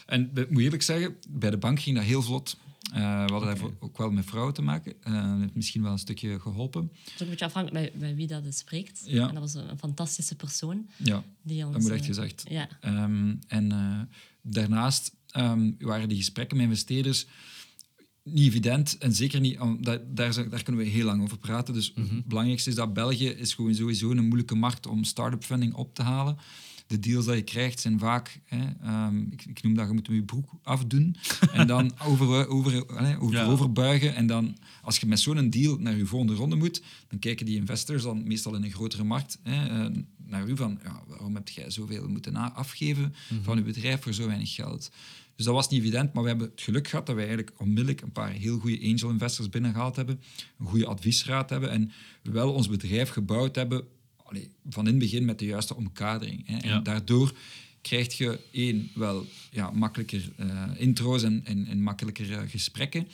En 0.07 0.31
ik 0.35 0.51
moet 0.51 0.63
eerlijk 0.63 0.83
zeggen, 0.83 1.17
bij 1.29 1.51
de 1.51 1.57
bank 1.57 1.81
ging 1.81 1.97
dat 1.97 2.05
heel 2.05 2.23
vlot. 2.23 2.57
Eh, 2.93 3.25
we 3.27 3.33
hadden 3.33 3.77
ook 3.79 3.99
wel 3.99 4.11
met 4.11 4.25
vrouwen 4.25 4.55
te 4.55 4.63
maken. 4.63 4.95
Eh, 5.03 5.31
dat 5.31 5.41
heeft 5.41 5.55
misschien 5.55 5.83
wel 5.83 5.93
een 5.93 5.99
stukje 5.99 6.41
geholpen. 6.41 6.91
Het 6.93 7.07
is 7.07 7.15
ook 7.15 7.21
een 7.21 7.29
beetje 7.29 7.45
afhankelijk 7.45 7.93
bij, 7.93 8.01
bij 8.01 8.15
wie 8.15 8.27
dat 8.27 8.55
spreekt. 8.55 9.03
Ja. 9.05 9.29
En 9.29 9.35
dat 9.35 9.53
was 9.53 9.55
een, 9.55 9.79
fantastische 9.79 10.35
persoon. 10.35 10.89
Ja, 10.97 11.25
Die 11.43 11.65
ons, 11.65 11.73
dat 11.73 11.83
moet 11.83 11.91
echt 11.91 12.01
eh, 12.01 12.07
gezegd. 12.07 12.45
Ja. 12.49 12.69
Ehm, 12.81 13.35
en 13.47 13.73
eh, 13.73 14.01
daarnaast 14.43 15.13
ehm, 15.31 15.71
waren 15.79 16.09
die 16.09 16.19
gesprekken 16.19 16.57
met 16.57 16.67
investeerders 16.67 17.27
niet 18.25 18.47
evident 18.47 18.99
en 18.99 19.15
zeker 19.15 19.41
niet, 19.41 19.59
daar, 19.81 20.01
daar, 20.15 20.63
kunnen 20.63 20.85
we 20.85 20.91
heel 20.91 21.05
lang 21.05 21.23
over 21.23 21.39
praten. 21.39 21.75
Dus 21.75 21.93
het 21.95 22.27
belangrijkste 22.27 22.71
is 22.71 22.77
dat 22.77 22.93
België 22.93 23.29
is 23.29 23.55
gewoon 23.55 23.75
sowieso 23.75 24.11
een 24.11 24.25
moeilijke 24.25 24.55
markt 24.55 24.87
om 24.87 25.05
start-up 25.05 25.45
funding 25.45 25.75
op 25.75 25.95
te 25.95 26.03
halen. 26.03 26.39
De 26.93 26.99
deals 26.99 27.25
die 27.25 27.35
je 27.35 27.43
krijgt 27.43 27.81
zijn 27.81 27.99
vaak, 27.99 28.41
hè, 28.45 28.65
ehm, 28.83 29.21
ik, 29.31 29.45
ik 29.45 29.63
noem 29.63 29.75
dat, 29.75 29.87
je 29.87 29.93
moet 29.93 30.07
je 30.07 30.23
broek 30.23 30.51
afdoen 30.63 31.17
en 31.53 31.67
dan 31.67 31.93
over, 32.07 32.49
over, 32.49 32.89
over, 33.21 33.33
Ja. 33.33 33.45
overbuigen. 33.45 34.15
En 34.15 34.27
dan, 34.27 34.57
als 34.83 34.99
je 34.99 35.07
met 35.07 35.21
zo'n 35.21 35.51
deal 35.51 35.77
naar 35.79 35.97
je 35.97 36.07
volgende 36.07 36.35
ronde 36.35 36.57
moet, 36.57 36.83
dan 37.09 37.19
kijken 37.19 37.47
die 37.47 37.57
investors 37.57 38.03
dan 38.03 38.27
meestal 38.27 38.55
in 38.55 38.65
een 38.65 38.71
grotere 38.73 39.05
markt 39.05 39.39
hè, 39.43 39.85
eh, 39.85 39.91
naar 40.27 40.49
u 40.49 40.57
van, 40.57 40.79
ja, 40.85 41.03
waarom 41.07 41.35
heb 41.35 41.49
jij 41.49 41.71
zoveel 41.71 42.09
moeten 42.09 42.37
afgeven 42.37 43.15
van 43.43 43.59
uw 43.59 43.65
bedrijf 43.65 44.03
voor 44.03 44.13
zo 44.13 44.27
weinig 44.27 44.55
geld? 44.55 44.91
Dus 45.37 45.45
dat 45.45 45.55
was 45.55 45.69
niet 45.69 45.81
evident, 45.81 46.13
maar 46.13 46.23
we 46.23 46.29
hebben 46.29 46.51
het 46.51 46.61
geluk 46.61 46.89
gehad 46.89 47.07
dat 47.07 47.15
wij 47.15 47.27
eigenlijk 47.27 47.61
onmiddellijk 47.61 48.01
een 48.01 48.13
paar 48.13 48.31
heel 48.31 48.59
goede 48.59 48.87
angel 48.87 49.11
investors 49.11 49.49
binnengehaald 49.49 49.97
hebben, 49.97 50.21
een 50.59 50.67
goede 50.67 50.87
adviesraad 50.87 51.51
hebben 51.51 51.71
en 51.71 51.93
wel 52.23 52.53
ons 52.53 52.69
bedrijf 52.69 53.09
gebouwd 53.09 53.55
hebben 53.55 53.85
allee, 54.33 54.49
van 54.69 54.87
in 54.87 54.91
het 54.91 54.99
begin 55.03 55.25
met 55.25 55.39
de 55.39 55.45
juiste 55.45 55.77
omkadering. 55.77 56.43
Hè. 56.47 56.57
Ja. 56.69 56.75
En 56.75 56.83
daardoor 56.83 57.33
krijg 57.81 58.19
je 58.19 58.41
één, 58.51 58.91
wel 58.95 59.27
ja, 59.51 59.71
makkelijker 59.71 60.33
eh, 60.37 60.69
intro's 60.77 61.23
en, 61.23 61.41
en, 61.45 61.67
en 61.67 61.83
makkelijker 61.83 62.33
eh, 62.33 62.41
gesprekken. 62.49 63.09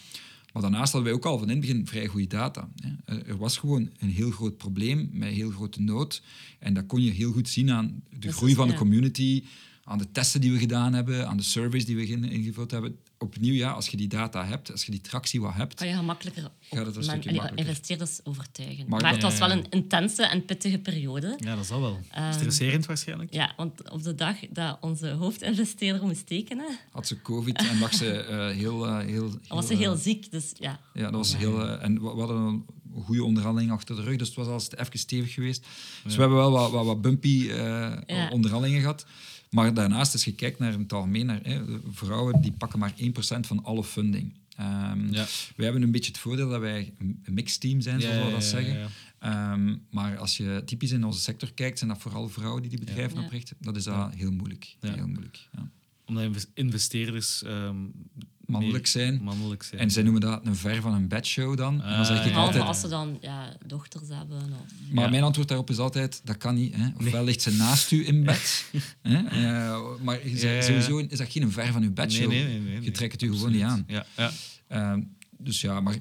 Maar 0.53 0.63
daarnaast 0.63 0.93
hadden 0.93 1.11
wij 1.11 1.13
ook 1.21 1.27
al 1.27 1.39
van 1.39 1.49
in 1.51 1.57
het 1.57 1.67
begin 1.67 1.87
vrij 1.87 2.07
goede 2.07 2.27
data. 2.27 2.69
Hè. 2.81 3.15
Er, 3.15 3.27
er 3.27 3.37
was 3.37 3.57
gewoon 3.57 3.91
een 3.99 4.11
heel 4.11 4.31
groot 4.31 4.57
probleem 4.57 5.09
met 5.13 5.33
heel 5.33 5.51
grote 5.51 5.81
nood. 5.83 6.23
En 6.59 6.75
dat 6.75 6.87
kon 6.87 7.03
je 7.03 7.11
heel 7.11 7.33
goed 7.33 7.49
zien 7.49 7.71
aan 7.71 8.03
de 8.19 8.33
groei 8.33 8.51
is- 8.51 8.57
van 8.57 8.69
de 8.69 8.75
community, 8.75 9.43
aan 9.89 9.99
de 9.99 10.11
testen 10.13 10.41
die 10.41 10.53
we 10.53 10.59
gedaan 10.59 10.93
hebben, 10.93 11.29
aan 11.29 11.37
de 11.37 11.43
surveys 11.43 11.85
die 11.87 11.97
we 11.97 12.07
in- 12.07 12.25
ingevuld 12.25 12.71
hebben. 12.71 12.97
Opnieuw, 13.19 13.55
ja, 13.55 13.71
als 13.71 13.89
je 13.89 13.97
die 13.97 14.09
data 14.09 14.45
hebt, 14.47 14.73
als 14.73 14.85
je 14.85 14.91
die 14.91 15.01
tractie 15.01 15.41
wat 15.41 15.55
hebt, 15.55 15.75
kan 15.75 15.89
je 15.89 15.95
gemakkelijker 15.95 16.43
Gaat 16.61 16.87
het 16.87 16.97
een 16.97 17.05
makkelijker. 17.07 17.53
investeerders 17.59 18.21
overtuigen. 18.25 18.77
Maar 18.89 18.89
Maar, 18.89 19.01
dat- 19.01 19.23
het 19.23 19.23
was 19.23 19.39
wel 19.39 19.49
ja. 19.49 19.55
een 19.57 19.67
intense 19.71 20.23
en 20.23 20.45
pittige 20.45 20.79
periode. 20.79 21.35
Ja, 21.39 21.57
dat 21.57 21.67
zal 21.67 21.81
wel. 21.81 21.99
Ehm, 22.11 22.33
Stresserend 22.33 22.87
waarschijnlijk. 22.87 23.33
Ja, 23.35 23.53
want 23.57 23.91
op 23.91 24.03
de 24.03 24.15
dag 24.15 24.37
dat 24.51 24.79
onze 24.81 25.09
hoofdinvesteerder 25.11 26.03
moest 26.03 26.27
tekenen, 26.27 26.79
had 26.91 27.07
ze 27.07 27.23
covid 27.23 27.59
en 27.59 27.79
lag 27.79 27.95
ze 27.95 28.13
eh, 28.13 28.49
heel, 28.57 28.87
eh, 28.87 28.99
heel, 28.99 29.31
was 29.49 29.67
ze 29.67 29.73
eh, 29.73 29.79
heel 29.79 29.97
ziek. 29.97 30.31
Dus 30.31 30.53
ja, 30.59 30.81
Ja, 30.95 31.03
dat 31.03 31.13
was 31.13 31.37
heel... 31.37 31.63
eh, 31.69 31.85
en 31.85 31.95
we 31.95 32.01
we 32.15 32.19
hadden 32.19 32.37
een 32.37 32.65
goede 33.05 33.25
onderhandeling 33.25 33.73
achter 33.73 33.97
de 33.97 34.03
rug, 34.03 34.17
dus 34.17 34.29
het 34.29 34.37
was 34.37 34.47
al 34.47 34.79
even 34.79 34.99
stevig 34.99 35.35
geweest. 35.35 35.67
Dus 36.05 36.15
we 36.15 36.21
hebben 36.21 36.39
wel 36.39 36.51
wat, 36.51 36.71
wat, 36.71 36.85
wat 36.85 37.01
bumpy 37.03 37.49
eh, 37.51 37.57
Ja. 38.07 38.29
onderhandelingen 38.31 38.81
gehad. 38.81 39.07
Maar 39.51 39.75
daarnaast, 39.75 40.13
als 40.13 40.25
je 40.25 40.35
kijkt 40.35 40.59
naar 40.59 40.73
het 40.79 40.93
algemeen, 40.93 41.27
naar, 41.27 41.41
hè, 41.43 41.63
vrouwen 41.91 42.41
die 42.41 42.53
pakken 42.53 42.79
maar 42.79 42.93
1% 42.97 43.47
van 43.47 43.65
alle 43.65 43.85
funding. 43.85 44.33
Ehm 44.57 45.13
Ja. 45.13 45.27
Wij 45.57 45.65
hebben 45.65 45.83
een 45.83 45.91
beetje 45.91 46.11
het 46.13 46.21
voordeel 46.21 46.49
dat 46.49 46.61
wij 46.61 46.93
een 46.99 47.23
mixed 47.31 47.61
team 47.61 47.81
zijn, 47.81 48.01
zoals 48.01 48.17
Ja, 48.17 48.25
we 48.25 48.31
dat 48.31 48.43
ja, 48.43 48.49
zeggen. 48.49 48.79
ja. 48.79 48.89
Ehm, 49.19 49.77
maar 49.91 50.17
als 50.19 50.37
je 50.37 50.63
typisch 50.67 50.91
in 50.91 51.05
onze 51.05 51.21
sector 51.21 51.53
kijkt, 51.53 51.79
zijn 51.79 51.91
dat 51.91 52.01
vooral 52.01 52.29
vrouwen 52.29 52.61
die 52.63 52.71
die 52.71 52.79
bedrijven 52.81 53.19
Ja. 53.19 53.25
oprichten. 53.25 53.57
Dat 53.61 53.77
is 53.77 53.85
dat 53.85 54.15
heel 54.15 54.31
moeilijk. 54.33 54.77
Ja. 54.81 54.95
Heel 54.95 55.07
moeilijk 55.09 55.49
ja. 55.53 55.71
Omdat 56.07 56.25
inves- 56.25 56.47
investeerders 56.55 57.43
ehm, 57.43 57.77
Mannelijk 58.49 58.87
zijn. 58.87 59.21
Mannelijk 59.23 59.63
zijn. 59.63 59.81
En 59.81 59.91
zij 59.91 60.03
noemen 60.03 60.21
dat 60.21 60.47
een 60.47 60.57
ver 60.57 60.81
van 60.81 60.95
een 60.95 61.09
bedshow 61.09 61.57
dan. 61.57 61.83
en 61.83 61.97
dan 61.97 62.05
zeg 62.05 62.19
Ah, 62.19 62.23
ik 62.23 62.29
ja. 62.29 62.35
behalve 62.35 62.47
altijd, 62.59 62.65
als 62.65 62.81
ze 62.81 62.89
dan 62.89 63.19
ja, 63.21 63.57
dochters 63.67 64.09
hebben. 64.09 64.37
Of... 64.43 64.93
Maar 64.93 65.05
Ja. 65.05 65.11
mijn 65.11 65.23
antwoord 65.23 65.49
daarop 65.49 65.71
is 65.71 65.79
altijd, 65.79 66.21
dat 66.25 66.37
kan 66.37 66.55
niet. 66.55 66.75
Hè. 66.75 66.89
Ofwel 66.97 67.25
ligt 67.25 67.43
ze 67.43 67.51
naast 67.53 67.91
u 67.91 68.07
in 68.07 68.25
bed, 68.25 68.65
hè. 69.03 69.17
eh, 69.25 69.81
maar 70.03 70.21
sowieso 70.61 70.99
is 70.99 71.19
dat 71.19 71.33
geen 71.33 71.53
ver 71.53 71.73
van 71.73 71.83
uw 71.83 71.93
bed. 71.93 72.09
Nee, 72.19 72.27
nee, 72.27 72.45
nee, 72.45 72.61
nee, 72.61 72.81
je 72.83 72.91
trekt 72.91 73.13
het 73.13 73.23
u 73.23 73.33
gewoon 73.33 73.53
niet 73.53 73.63
aan. 73.63 73.85
Ja, 73.87 74.07
ja. 74.17 74.31
Eh, 74.67 74.95
dus 75.41 75.61
ja, 75.61 75.81
maar 75.81 75.97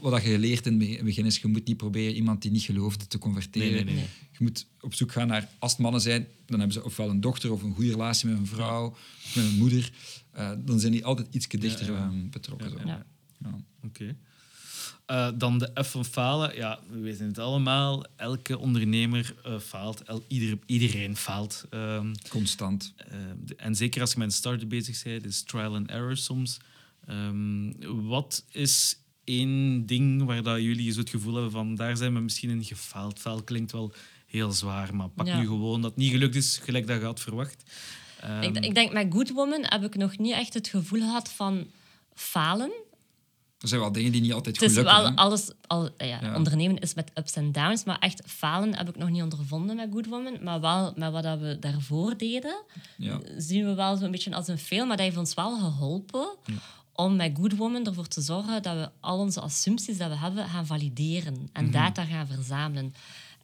wat 0.00 0.22
je 0.22 0.38
leert 0.38 0.66
in 0.66 0.80
het 0.80 1.04
begin 1.04 1.26
is, 1.26 1.38
je 1.38 1.48
moet 1.48 1.66
niet 1.66 1.76
proberen 1.76 2.14
iemand 2.14 2.42
die 2.42 2.50
niet 2.50 2.62
gelooft 2.62 3.10
te 3.10 3.18
converteren. 3.18 3.68
Nee, 3.72 3.84
nee, 3.84 3.94
nee. 3.94 3.94
Nee. 3.94 4.06
Je 4.32 4.38
moet 4.44 4.66
op 4.80 4.94
zoek 4.94 5.12
gaan 5.12 5.26
naar, 5.28 5.48
als 5.58 5.72
het 5.72 5.80
mannen 5.80 6.00
zijn, 6.00 6.26
dan 6.46 6.58
hebben 6.58 6.72
ze 6.76 6.84
ofwel 6.84 7.10
een 7.10 7.20
dochter 7.20 7.52
of 7.52 7.62
een 7.62 7.74
goede 7.74 7.90
relatie 7.90 8.28
met 8.28 8.38
een 8.38 8.46
vrouw, 8.46 8.86
of 9.24 9.32
met 9.36 9.44
een 9.44 9.56
moeder. 9.58 9.90
Eh, 10.38 10.50
dan 10.58 10.80
zijn 10.80 10.92
die 10.92 11.04
altijd 11.04 11.26
iets 11.30 11.48
dichter 11.48 11.92
ja. 11.92 12.10
betrokken. 12.30 12.70
Ja, 12.70 12.76
zo. 12.78 12.86
Ja. 12.86 13.06
Ja. 13.38 13.58
Oké. 13.84 14.16
Eh, 15.06 15.30
dan 15.34 15.58
de 15.58 15.70
F 15.84 15.90
van 15.90 16.04
falen. 16.04 16.54
Ja, 16.56 16.78
we 16.90 16.98
weten 16.98 17.26
het 17.26 17.38
allemaal. 17.38 18.04
Elke 18.16 18.58
ondernemer 18.58 19.34
eh, 19.44 19.58
faalt. 19.58 20.02
El- 20.02 20.24
ieder, 20.28 20.58
iedereen 20.66 21.16
faalt. 21.16 21.64
Ehm, 21.70 22.14
Constant. 22.28 22.92
eh, 22.96 23.18
de- 23.44 23.56
en 23.56 23.74
zeker 23.76 24.00
als 24.00 24.12
je 24.12 24.18
met 24.18 24.26
een 24.26 24.32
start-up 24.34 24.68
bezig 24.68 25.02
bent, 25.02 25.24
is 25.24 25.42
trial 25.42 25.74
and 25.74 25.88
error 25.90 26.16
soms. 26.16 26.58
Ehm, 27.06 27.72
wat 28.06 28.44
is 28.50 28.98
één 29.24 29.86
ding 29.86 30.22
waar 30.24 30.42
dat 30.42 30.60
jullie 30.60 30.92
zo 30.92 31.00
het 31.00 31.10
gevoel 31.10 31.34
hebben 31.34 31.50
van 31.52 31.74
daar 31.74 31.96
zijn 31.96 32.14
we 32.14 32.20
misschien 32.20 32.50
in 32.50 32.64
gefaald. 32.64 33.18
Faal 33.18 33.42
klinkt 33.42 33.72
wel 33.72 33.92
heel 34.26 34.52
zwaar, 34.52 34.94
maar 34.94 35.08
pak 35.08 35.26
Ja. 35.26 35.38
nu 35.38 35.46
gewoon 35.46 35.80
dat 35.82 35.90
het 35.90 36.00
niet 36.00 36.10
gelukt 36.10 36.34
is 36.34 36.58
gelijk 36.62 36.86
dat 36.86 36.98
je 37.00 37.04
had 37.04 37.20
verwacht. 37.20 37.62
Ehm, 38.20 38.42
Ik, 38.42 38.56
ik 38.64 38.74
denk 38.74 38.92
met 38.92 39.06
Good 39.10 39.30
Woman 39.30 39.60
heb 39.64 39.84
ik 39.84 39.94
nog 39.96 40.18
niet 40.18 40.32
echt 40.32 40.54
het 40.54 40.68
gevoel 40.68 41.00
gehad 41.00 41.28
van 41.30 41.66
falen. 42.14 42.70
Er 43.58 43.68
zijn 43.68 43.80
wel 43.80 43.92
dingen 43.92 44.12
die 44.12 44.20
niet 44.20 44.32
altijd 44.32 44.60
Het 44.60 44.64
goed 44.64 44.76
is 44.78 44.84
lukken. 44.84 45.02
wel 45.02 45.12
alles, 45.14 45.50
al, 45.66 45.84
ja, 45.98 46.04
Ja. 46.22 46.34
ondernemen 46.36 46.78
is 46.78 46.94
met 46.94 47.10
ups 47.14 47.32
en 47.34 47.52
downs, 47.52 47.84
maar 47.84 47.98
echt 47.98 48.22
falen 48.26 48.76
heb 48.76 48.88
ik 48.88 48.96
nog 48.96 49.08
niet 49.10 49.22
ondervonden 49.22 49.76
met 49.76 49.88
Good 49.92 50.06
Woman. 50.06 50.38
Maar 50.42 50.60
wel 50.60 50.92
met 50.96 51.12
wat 51.12 51.22
dat 51.22 51.38
we 51.38 51.56
daarvoor 51.60 52.16
deden, 52.16 52.62
Ja. 52.96 53.20
zien 53.36 53.64
we 53.64 53.74
wel 53.74 53.96
zo'n 53.96 54.10
beetje 54.10 54.34
als 54.34 54.48
een 54.48 54.58
fail. 54.58 54.86
Maar 54.86 54.96
dat 54.96 55.04
heeft 55.06 55.18
ons 55.18 55.34
wel 55.34 55.58
geholpen 55.58 56.28
om 56.92 57.16
met 57.16 57.32
Good 57.36 57.56
Woman 57.56 57.86
ervoor 57.86 58.06
te 58.08 58.20
zorgen 58.20 58.62
dat 58.62 58.74
we 58.74 58.90
al 59.00 59.18
onze 59.18 59.40
assumpties 59.40 59.98
dat 59.98 60.08
we 60.10 60.16
hebben 60.16 60.48
gaan 60.48 60.66
valideren 60.66 61.48
en 61.52 61.70
data 61.70 62.04
gaan 62.04 62.26
verzamelen. 62.26 62.94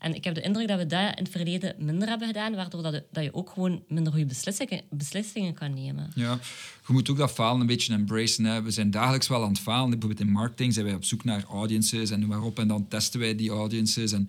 En 0.04 0.14
ik 0.14 0.24
heb 0.24 0.34
de 0.34 0.40
indruk 0.40 0.68
dat 0.68 0.78
we 0.78 0.86
dat 0.86 1.00
in 1.00 1.24
het 1.24 1.28
verleden 1.28 1.74
minder 1.78 2.08
hebben 2.08 2.26
gedaan, 2.26 2.54
waardoor 2.54 2.82
dat, 2.82 2.92
je- 2.92 3.04
dat 3.12 3.24
je 3.24 3.34
ook 3.34 3.50
gewoon 3.50 3.82
minder 3.88 4.12
goede 4.12 4.26
beslissingen, 4.26 4.80
beslissingen 4.90 5.54
kan 5.54 5.74
nemen. 5.74 6.10
Ja, 6.14 6.38
je 6.86 6.92
moet 6.92 7.10
ook 7.10 7.16
dat 7.16 7.30
falen 7.32 7.60
een 7.60 7.66
beetje 7.66 7.92
embracen. 7.94 8.44
Hè. 8.44 8.62
We 8.62 8.70
zijn 8.70 8.90
dagelijks 8.90 9.28
wel 9.28 9.42
aan 9.42 9.48
het 9.48 9.58
falen. 9.58 9.90
Bijvoorbeeld 9.90 10.20
in 10.20 10.30
marketing 10.30 10.72
zijn 10.72 10.84
wij 10.86 10.94
op 10.94 11.04
zoek 11.04 11.24
naar 11.24 11.44
audiences 11.44 12.10
en 12.10 12.20
noem 12.20 12.28
maar 12.28 12.42
op. 12.42 12.58
En 12.58 12.68
dan 12.68 12.88
testen 12.88 13.20
wij 13.20 13.34
die 13.36 13.50
audiences. 13.50 14.12
En 14.12 14.28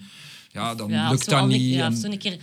ja, 0.52 0.76
dan 0.76 0.90
Ja, 0.90 1.10
lukt 1.10 1.30
dat 1.30 1.48
niet. 1.48 1.74
Ja, 1.74 1.92
En- 2.04 2.18
keer... 2.18 2.38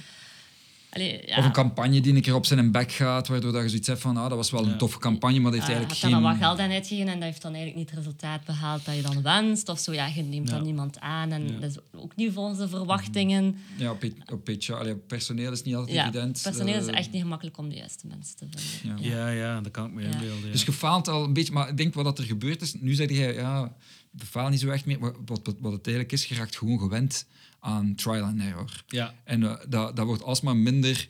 Allee, 0.95 1.23
ja. 1.27 1.39
Of 1.39 1.45
een 1.45 1.53
campagne 1.53 2.01
die 2.01 2.15
een 2.15 2.21
keer 2.23 2.35
op 2.35 2.47
zijn 2.47 2.71
bek 2.73 2.93
gaat, 2.93 3.29
waardoor 3.29 3.53
dat 3.53 3.63
je 3.63 3.69
zoiets 3.69 3.87
hebt 3.89 4.01
van, 4.01 4.17
ah, 4.17 4.23
dat 4.29 4.37
was 4.37 4.51
wel 4.51 4.67
een 4.67 4.79
toffe 4.79 4.99
campagne, 4.99 5.41
maar 5.41 5.51
dat 5.51 5.61
heeft 5.61 5.67
Ja, 5.67 5.73
eigenlijk 5.73 6.01
geen... 6.03 6.11
dan 6.11 6.23
wat 6.23 6.37
geld 6.37 6.59
aan 6.59 6.71
uitgegeven 6.71 7.09
en 7.13 7.15
dat 7.19 7.29
heeft 7.29 7.43
dan 7.43 7.55
eigenlijk 7.55 7.81
niet 7.81 7.91
het 7.91 7.99
resultaat 7.99 8.45
behaald 8.45 8.85
dat 8.85 8.95
je 8.95 9.03
dan 9.03 9.23
wenst. 9.23 9.69
Of 9.69 9.79
zo, 9.79 9.93
ja, 9.93 10.07
je 10.07 10.23
neemt 10.23 10.49
dan 10.51 10.63
niemand 10.63 11.01
aan 11.01 11.31
en 11.33 11.47
dat 11.61 11.71
is 11.71 11.77
ook 11.93 12.17
niet 12.17 12.33
volgens 12.33 12.59
de 12.59 12.69
verwachtingen. 12.69 13.57
Ja, 13.77 13.91
op, 13.91 14.05
op 14.33 14.49
allee, 14.71 14.97
personeel 14.97 15.53
is 15.53 15.63
niet 15.63 15.75
altijd 15.75 15.97
Ja, 15.97 16.03
evident. 16.03 16.41
personeel 16.43 16.81
is 16.81 16.87
Eh, 16.87 16.97
echt 16.99 17.11
niet 17.13 17.23
gemakkelijk 17.23 17.59
om 17.59 17.69
de 17.69 17.75
juiste 17.75 18.07
mensen 18.07 18.37
te 18.37 18.47
vinden. 18.51 19.05
Ja. 19.05 19.17
ja, 19.17 19.29
ja, 19.29 19.61
dat 19.61 19.73
kan 19.73 19.87
ik 19.87 19.93
me 19.93 20.03
Ja. 20.03 20.09
inbeelden. 20.13 20.45
Ja. 20.47 20.53
Dus 20.53 20.63
je 20.65 20.73
faalt 20.73 21.09
al 21.09 21.25
een 21.25 21.33
beetje, 21.33 21.53
maar 21.53 21.69
ik 21.69 21.77
denk 21.77 21.95
wat 21.95 22.05
dat 22.05 22.19
er 22.19 22.25
gebeurd 22.25 22.63
is. 22.63 22.75
Nu 22.81 22.95
zeg 22.95 23.09
je, 23.09 23.33
ja, 23.33 23.73
we 24.11 24.27
falen 24.27 24.51
niet 24.51 24.61
zo 24.61 24.69
echt 24.71 24.85
meer. 24.87 24.99
Maar 24.99 25.13
wat, 25.27 25.41
wat, 25.43 25.57
wat 25.61 25.73
het 25.73 25.87
eigenlijk 25.87 26.15
is, 26.15 26.25
je 26.25 26.35
raakt 26.35 26.57
gewoon 26.57 26.79
gewend 26.79 27.27
aan 27.65 27.95
trial 27.95 28.23
and 28.23 28.41
error. 28.41 28.83
ja, 28.87 29.15
En 29.25 29.43
eh, 29.43 29.55
dat, 29.69 29.97
dat 29.97 30.07
wordt 30.07 30.23
alsmaar 30.23 30.57
minder. 30.57 31.09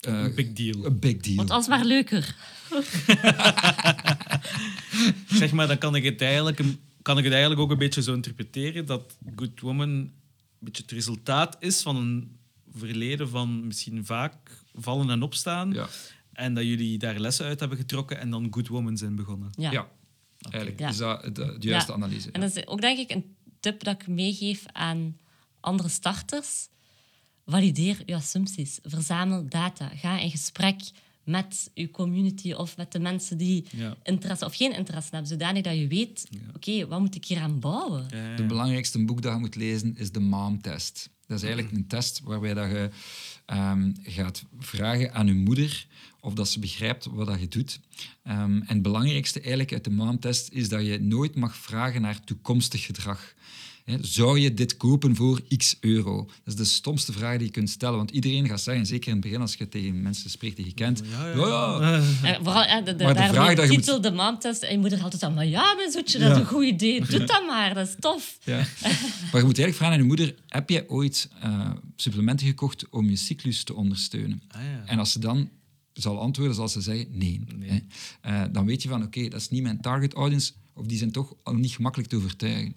eh, 0.00 0.22
een 0.22 0.34
big 0.34 0.52
deal. 0.52 0.84
een 0.86 0.98
big 0.98 1.16
deal. 1.16 1.36
Want 1.36 1.50
alsmaar 1.50 1.84
leuker. 1.84 2.36
Zeg 5.28 5.52
maar, 5.52 5.66
dan 5.68 5.78
kan 5.78 5.94
ik, 5.94 6.04
het 6.04 6.22
eigenlijk, 6.22 6.60
kan 7.02 7.18
ik 7.18 7.24
het 7.24 7.32
eigenlijk 7.32 7.62
ook 7.62 7.70
een 7.70 7.78
beetje 7.78 8.02
zo 8.02 8.14
interpreteren 8.14 8.86
dat 8.86 9.16
Good 9.36 9.60
Woman 9.60 9.88
een 9.88 10.12
beetje 10.58 10.82
het 10.82 10.92
resultaat 10.92 11.56
is 11.60 11.82
van 11.82 11.96
een 11.96 12.36
verleden 12.74 13.28
van 13.28 13.66
misschien 13.66 14.04
vaak 14.06 14.62
vallen 14.74 15.10
en 15.10 15.22
opstaan. 15.22 15.72
Ja, 15.72 15.88
En 16.32 16.54
dat 16.54 16.64
jullie 16.64 16.98
daar 16.98 17.18
lessen 17.18 17.46
uit 17.46 17.60
hebben 17.60 17.78
getrokken 17.78 18.18
en 18.18 18.30
dan 18.30 18.48
Good 18.50 18.68
Woman 18.68 18.96
zijn 18.96 19.16
begonnen. 19.16 19.50
Ja. 19.58 19.70
ja. 19.70 19.88
eigenlijk 20.38 20.80
Ja. 20.80 20.88
is 20.88 20.96
dat 20.96 21.22
de, 21.24 21.56
de 21.58 21.68
juiste 21.68 21.90
Ja. 21.92 21.96
analyse. 21.96 22.30
En 22.30 22.40
dat 22.40 22.56
is 22.56 22.66
ook 22.66 22.80
denk 22.80 22.98
ik 22.98 23.10
een 23.10 23.34
tip 23.60 23.84
dat 23.84 24.00
ik 24.00 24.06
meegeef 24.08 24.64
aan 24.72 25.16
andere 25.60 25.88
starters. 25.88 26.68
Valideer 27.46 28.02
je 28.06 28.14
assumpties. 28.14 28.78
Verzamel 28.82 29.48
data. 29.48 29.88
Ga 29.94 30.18
in 30.18 30.30
gesprek 30.30 30.80
met 31.24 31.70
je 31.74 31.90
community 31.90 32.52
of 32.52 32.76
met 32.76 32.92
de 32.92 32.98
mensen 32.98 33.38
die 33.38 33.64
Ja. 33.76 33.96
interesse 34.02 34.44
of 34.44 34.56
geen 34.56 34.76
interesse 34.76 35.10
hebben, 35.10 35.28
zodanig 35.28 35.62
dat 35.62 35.76
je 35.78 35.86
weet, 35.86 36.28
oké, 36.54 36.86
wat 36.86 37.00
moet 37.00 37.14
ik 37.14 37.24
hier 37.24 37.38
aan 37.40 37.60
bouwen? 37.60 38.06
Ja, 38.10 38.16
ja, 38.16 38.22
Het 38.36 38.46
belangrijkste 38.46 39.04
boek 39.04 39.22
dat 39.22 39.32
je 39.32 39.38
moet 39.38 39.54
lezen 39.54 39.96
is 39.96 40.12
de 40.12 40.20
MOM-test. 40.20 41.10
Dat 41.26 41.38
is 41.38 41.44
eigenlijk 41.44 41.74
een 41.74 41.86
test 41.86 42.20
waarbij 42.24 42.54
dat 42.54 42.70
je 42.70 42.90
ehm, 43.46 43.92
gaat 44.02 44.44
vragen 44.58 45.12
aan 45.14 45.26
je 45.26 45.32
moeder 45.34 45.86
of 46.20 46.34
dat 46.34 46.48
ze 46.48 46.58
begrijpt 46.58 47.04
wat 47.06 47.26
dat 47.26 47.40
je 47.40 47.48
doet. 47.48 47.80
Ehm, 48.22 48.38
en 48.56 48.66
het 48.66 48.82
belangrijkste 48.82 49.38
eigenlijk 49.40 49.72
uit 49.72 49.84
de 49.84 49.90
MOM-test 49.90 50.48
is 50.52 50.68
dat 50.68 50.86
je 50.86 51.00
nooit 51.00 51.34
mag 51.34 51.56
vragen 51.56 52.00
naar 52.00 52.24
toekomstig 52.24 52.84
gedrag. 52.84 53.34
Hè, 53.84 53.96
Zou 54.00 54.38
je 54.38 54.54
dit 54.54 54.76
kopen 54.76 55.16
voor 55.16 55.40
x 55.56 55.76
euro? 55.80 56.16
Dat 56.26 56.30
is 56.44 56.56
de 56.56 56.64
stomste 56.64 57.12
vraag 57.12 57.36
die 57.36 57.46
je 57.46 57.52
kunt 57.52 57.70
stellen. 57.70 57.96
Want 57.96 58.10
iedereen 58.10 58.48
gaat 58.48 58.60
zeggen, 58.60 58.86
zeker 58.86 59.06
in 59.08 59.12
het 59.12 59.22
begin 59.22 59.40
als 59.40 59.54
je 59.54 59.68
tegen 59.68 60.02
mensen 60.02 60.30
spreekt 60.30 60.56
die 60.56 60.64
je 60.66 60.72
kent, 60.74 61.02
Ja, 61.10 61.26
ja. 61.26 61.36
ja, 61.36 61.78
ja, 62.22 62.34
Eh, 62.34 62.42
vooral, 62.42 62.62
ja, 62.62 62.80
de, 62.80 62.96
de, 62.96 63.04
Maar 63.04 63.14
de 63.14 63.22
vraag 63.28 63.54
dat 63.54 63.70
je 63.70 63.76
titel, 63.76 64.00
de 64.00 64.10
maamtest, 64.10 64.62
en 64.62 64.72
je 64.72 64.78
moeder 64.78 65.02
altijd 65.02 65.22
aan, 65.22 65.34
maar 65.34 65.46
ja, 65.46 65.74
mijn 65.74 65.90
zoetje, 65.90 66.18
dat 66.18 66.30
is 66.30 66.34
Ja. 66.36 66.40
een 66.40 66.46
goed 66.48 66.64
idee. 66.64 67.04
Doe 67.04 67.24
dat 67.24 67.46
maar, 67.46 67.74
dat 67.74 67.88
is 67.88 67.94
tof. 68.00 68.38
Ja. 68.44 68.56
Maar 69.32 69.40
je 69.40 69.46
moet 69.46 69.58
eigenlijk 69.58 69.74
vragen 69.76 69.94
aan 69.94 70.00
je 70.00 70.06
moeder, 70.06 70.34
heb 70.48 70.70
jij 70.70 70.88
ooit 70.88 71.28
eh, 71.40 71.70
supplementen 71.96 72.46
gekocht 72.46 72.88
om 72.90 73.08
je 73.10 73.16
cyclus 73.16 73.64
te 73.64 73.74
ondersteunen? 73.74 74.42
Ah, 74.48 74.60
ja. 74.62 74.82
En 74.86 74.98
als 74.98 75.12
ze 75.12 75.18
dan 75.18 75.48
zal 75.92 76.18
antwoorden, 76.18 76.54
zal 76.54 76.68
ze 76.68 76.80
zeggen 76.80 77.06
nee. 77.10 77.40
Nee. 77.56 77.70
Hè. 77.70 77.78
Eh, 78.42 78.48
dan 78.52 78.66
weet 78.66 78.82
je 78.82 78.88
van, 78.88 79.02
oké, 79.02 79.28
dat 79.28 79.40
is 79.40 79.48
niet 79.48 79.62
mijn 79.62 79.80
target 79.80 80.12
audience, 80.14 80.52
of 80.80 80.86
die 80.86 80.98
zijn 80.98 81.10
toch 81.12 81.34
al 81.42 81.54
niet 81.54 81.70
gemakkelijk 81.72 82.08
te 82.10 82.16
overtuigen. 82.16 82.76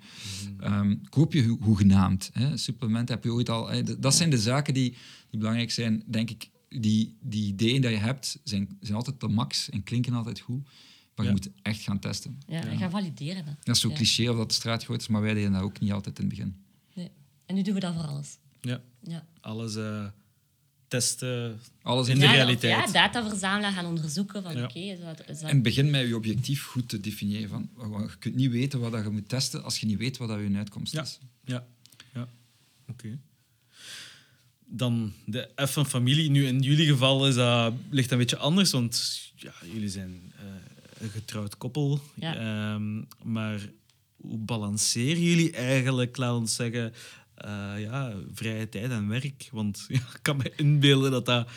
Ehm, 0.60 0.96
koop 1.10 1.34
je 1.34 1.44
ho- 1.48 1.58
hoegenaamd. 1.62 2.30
Hè. 2.34 2.58
Supplementen 2.58 3.16
heb 3.16 3.24
je 3.24 3.32
ooit 3.34 3.50
al... 3.50 3.68
hè. 3.70 4.00
Dat 4.00 4.16
zijn 4.16 4.30
de 4.30 4.38
zaken 4.38 4.74
die, 4.74 4.90
die 5.30 5.40
belangrijk 5.40 5.72
zijn, 5.72 6.04
denk 6.08 6.30
ik. 6.30 6.50
Die, 6.70 7.18
die 7.22 7.46
ideeën 7.48 7.82
die 7.82 7.90
je 7.90 7.98
hebt, 7.98 8.40
zijn, 8.44 8.78
zijn 8.82 8.98
altijd 8.98 9.20
de 9.20 9.28
max 9.28 9.70
en 9.70 9.84
klinken 9.84 10.14
altijd 10.14 10.40
goed. 10.40 10.64
Maar 11.16 11.26
Ja. 11.26 11.32
je 11.32 11.38
moet 11.42 11.50
echt 11.62 11.82
gaan 11.82 12.00
testen. 12.00 12.40
Ja, 12.48 12.64
en 12.66 12.78
ga 12.78 12.90
valideren. 12.90 13.46
Hè. 13.46 13.52
Dat 13.64 13.76
is 13.76 13.82
zo 13.82 13.90
Ja. 13.90 13.96
cliché 13.96 14.30
of 14.30 14.38
dat 14.38 14.50
de 14.50 14.56
straat 14.56 14.84
groot 14.84 15.02
is, 15.02 15.08
maar 15.08 15.22
wij 15.22 15.34
deden 15.34 15.52
dat 15.52 15.62
ook 15.62 15.80
niet 15.80 15.92
altijd 15.92 16.20
in 16.20 16.26
het 16.26 16.34
begin. 16.36 16.56
Nee. 16.96 17.10
En 17.46 17.56
nu 17.56 17.62
doen 17.62 17.74
we 17.74 17.80
dat 17.80 17.94
voor 17.94 18.04
alles. 18.04 18.38
Ja, 18.62 18.82
Ja. 19.04 19.26
alles 19.42 19.76
eh, 19.76 20.06
testen. 20.94 21.60
Alles 21.82 22.08
In 22.08 22.20
de 22.20 22.26
ja, 22.26 22.32
realiteit. 22.32 22.86
Ja, 22.86 22.92
data 22.92 23.30
verzamelen, 23.30 23.74
gaan 23.74 23.86
onderzoeken 23.86 24.44
van 24.44 24.56
Ja. 24.56 24.62
dat... 24.62 24.76
Is 25.28 25.40
dat... 25.40 25.50
En 25.50 25.62
begin 25.62 25.90
met 25.90 26.08
je 26.08 26.16
objectief 26.16 26.66
goed 26.66 26.90
te 26.90 27.00
definiëren. 27.00 27.50
Van, 27.50 27.70
want 27.76 28.12
je 28.12 28.18
kunt 28.18 28.36
niet 28.36 28.52
weten 28.52 28.80
wat 28.80 28.92
dat 28.92 29.04
je 29.04 29.10
moet 29.10 29.30
testen 29.30 29.64
als 29.64 29.80
je 29.80 29.86
niet 29.86 29.98
weet 29.98 30.18
wat 30.18 30.28
dat 30.28 30.40
je 30.40 30.56
uitkomst 30.56 30.94
Ja. 30.94 31.02
is. 31.02 31.20
Ja, 31.46 31.66
ja. 32.14 32.28
oké. 32.88 33.20
Dan 34.66 35.14
de 35.26 35.50
F 35.68 35.74
van 35.74 35.86
familie. 35.86 36.30
Nu, 36.30 36.46
in 36.48 36.62
jullie 36.62 36.88
geval 36.88 37.28
is 37.28 37.36
dat, 37.36 37.74
ligt 37.90 38.10
dat 38.10 38.20
een 38.20 38.26
beetje 38.26 38.38
anders, 38.38 38.72
want 38.72 39.22
ja, 39.36 39.54
jullie 39.74 39.90
zijn 39.90 40.34
eh, 40.38 40.44
een 41.04 41.10
getrouwd 41.10 41.58
koppel. 41.58 42.02
Ja. 42.16 42.36
Ehm, 42.36 43.02
maar 43.24 43.70
hoe 44.16 44.38
balanceren 44.38 45.22
jullie 45.22 45.52
eigenlijk, 45.52 46.18
laat 46.18 46.36
ons 46.38 46.56
zeggen, 46.56 46.94
eh, 47.36 47.74
ja, 47.78 48.14
vrije 48.34 48.70
tijd 48.70 48.92
en 48.92 49.08
werk? 49.08 49.50
Want 49.52 49.86
ja, 49.88 49.96
ik 50.00 50.20
kan 50.22 50.38
me 50.38 50.54
inbeelden 50.56 51.12
dat 51.12 51.26
dat 51.26 51.50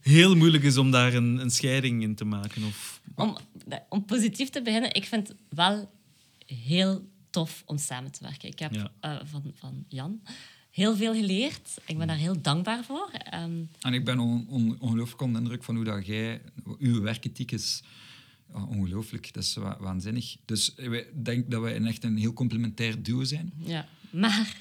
heel 0.00 0.36
moeilijk 0.36 0.62
is 0.64 0.76
om 0.76 0.90
daar 0.90 1.14
een, 1.14 1.38
een 1.38 1.50
scheiding 1.50 2.02
in 2.02 2.14
te 2.14 2.24
maken. 2.24 2.64
Of, 2.64 3.00
Om, 3.14 3.36
om 3.88 4.04
positief 4.04 4.48
te 4.50 4.62
beginnen, 4.62 4.94
ik 4.94 5.04
vind 5.04 5.28
het 5.28 5.36
wel 5.48 5.90
heel 6.46 7.08
tof 7.30 7.62
om 7.66 7.78
samen 7.78 8.12
te 8.12 8.22
werken. 8.22 8.48
Ik 8.48 8.58
heb 8.58 8.74
Ja. 8.74 8.92
eh, 9.00 9.16
van, 9.24 9.52
van 9.54 9.84
Jan 9.88 10.20
heel 10.70 10.96
veel 10.96 11.14
geleerd. 11.14 11.78
Ik 11.86 11.98
ben 11.98 12.06
daar 12.06 12.16
heel 12.16 12.40
dankbaar 12.42 12.84
voor. 12.84 13.10
Ehm, 13.12 13.50
En 13.80 13.92
ik 13.94 14.04
ben 14.04 14.18
on, 14.18 14.46
on- 14.48 14.76
ongelooflijk 14.80 15.20
onder 15.20 15.36
de 15.36 15.42
indruk 15.42 15.64
van 15.64 15.74
hoe 15.76 15.84
dat 15.84 16.06
jij... 16.06 16.42
Uw 16.78 17.00
werkethiek 17.00 17.52
is 17.52 17.82
ja, 18.54 18.64
ongelooflijk. 18.64 19.32
Dat 19.34 19.42
is 19.42 19.54
wa- 19.54 19.76
waanzinnig. 19.80 20.36
Dus 20.44 20.74
ik 20.74 21.24
denk 21.24 21.50
dat 21.50 21.60
wij 21.62 21.76
een 21.76 21.86
echt 21.86 22.04
een 22.04 22.16
heel 22.16 22.32
complementair 22.32 23.02
duo 23.02 23.24
zijn. 23.24 23.52
ja. 23.56 23.86
Maar 24.10 24.56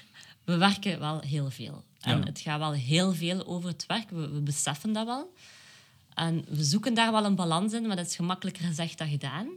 we 0.51 0.57
werken 0.57 0.99
wel 0.99 1.19
heel 1.19 1.49
veel. 1.49 1.83
En 1.99 2.17
Ja. 2.17 2.23
het 2.23 2.39
gaat 2.39 2.59
wel 2.59 2.71
heel 2.73 3.13
veel 3.13 3.47
over 3.47 3.69
het 3.69 3.85
werk. 3.87 4.09
We, 4.09 4.29
we 4.29 4.41
beseffen 4.41 4.93
dat 4.93 5.05
wel. 5.05 5.33
En 6.13 6.45
we 6.49 6.63
zoeken 6.63 6.93
daar 6.93 7.11
wel 7.11 7.25
een 7.25 7.35
balans 7.35 7.73
in, 7.73 7.87
maar 7.87 7.95
dat 7.95 8.05
is 8.07 8.15
gemakkelijker 8.15 8.65
gezegd 8.65 8.97
dan 8.97 9.09
gedaan. 9.09 9.47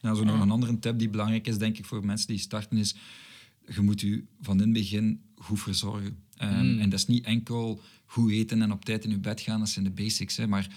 Nou, 0.00 0.16
zo 0.16 0.24
nog 0.24 0.40
een 0.40 0.50
andere 0.50 0.78
tip 0.78 0.98
die 0.98 1.08
belangrijk 1.08 1.46
is, 1.46 1.58
denk 1.58 1.78
ik, 1.78 1.84
voor 1.84 2.04
mensen 2.06 2.26
die 2.26 2.38
starten, 2.38 2.76
is 2.78 2.94
je 3.66 3.80
moet 3.80 4.00
je 4.00 4.24
van 4.40 4.54
in 4.56 4.62
het 4.62 4.72
begin 4.72 5.20
goed 5.36 5.60
verzorgen. 5.60 6.18
Ehm, 6.36 6.78
En 6.80 6.90
dat 6.90 6.98
is 6.98 7.06
niet 7.06 7.24
enkel 7.24 7.80
goed 8.06 8.30
eten 8.32 8.62
en 8.62 8.72
op 8.72 8.84
tijd 8.84 9.04
in 9.04 9.10
je 9.10 9.18
bed 9.18 9.40
gaan, 9.40 9.58
dat 9.58 9.68
zijn 9.68 9.84
de 9.84 9.90
basics. 9.90 10.36
Hè, 10.36 10.46
maar 10.46 10.68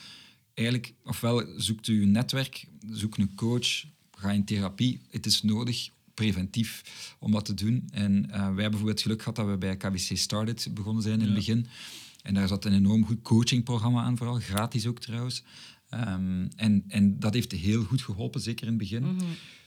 eigenlijk, 0.53 0.93
ofwel 1.03 1.45
zoekt 1.58 1.88
u 1.88 2.01
een 2.01 2.12
netwerk, 2.12 2.68
zoek 2.91 3.18
een 3.18 3.36
coach, 3.36 3.84
ga 4.18 4.32
in 4.32 4.45
therapie. 4.45 5.01
Het 5.10 5.26
is 5.26 5.41
nodig, 5.43 5.89
preventief, 6.16 6.82
om 7.20 7.32
dat 7.32 7.45
te 7.45 7.53
doen. 7.53 7.88
En 7.91 8.24
eh, 8.26 8.30
wij 8.32 8.39
hebben 8.45 8.55
bijvoorbeeld 8.55 8.88
het 8.97 9.01
geluk 9.01 9.20
gehad 9.20 9.36
dat 9.36 9.47
we 9.47 9.57
bij 9.57 9.78
KBC 9.78 10.18
Started 10.18 10.68
begonnen 10.74 11.03
zijn 11.03 11.20
in 11.20 11.26
het 11.26 11.34
begin. 11.36 11.68
En 12.24 12.34
daar 12.34 12.47
zat 12.47 12.66
een 12.66 12.74
enorm 12.74 13.05
goed 13.05 13.22
coachingprogramma 13.22 14.01
aan, 14.03 14.18
vooral 14.18 14.39
gratis 14.39 14.86
ook 14.88 14.99
trouwens. 14.99 15.43
Ehm, 15.89 16.47
en, 16.55 16.84
en 16.88 17.20
dat 17.20 17.34
heeft 17.34 17.51
heel 17.51 17.84
goed 17.84 18.01
geholpen, 18.01 18.41
zeker 18.41 18.63
in 18.63 18.70
het 18.70 18.78
begin. 18.82 19.03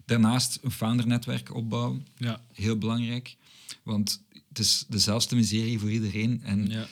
Daarnaast 0.05 0.59
een 0.62 0.70
foundernetwerk 0.70 1.55
opbouwen, 1.55 2.07
ja, 2.16 2.40
heel 2.53 2.78
belangrijk. 2.78 3.36
Want 3.82 4.22
het 4.49 4.59
is 4.59 4.84
dezelfde 4.88 5.36
miserie 5.36 5.78
voor 5.78 5.90
iedereen. 5.90 6.40
En 6.42 6.66
ja. 6.70 6.86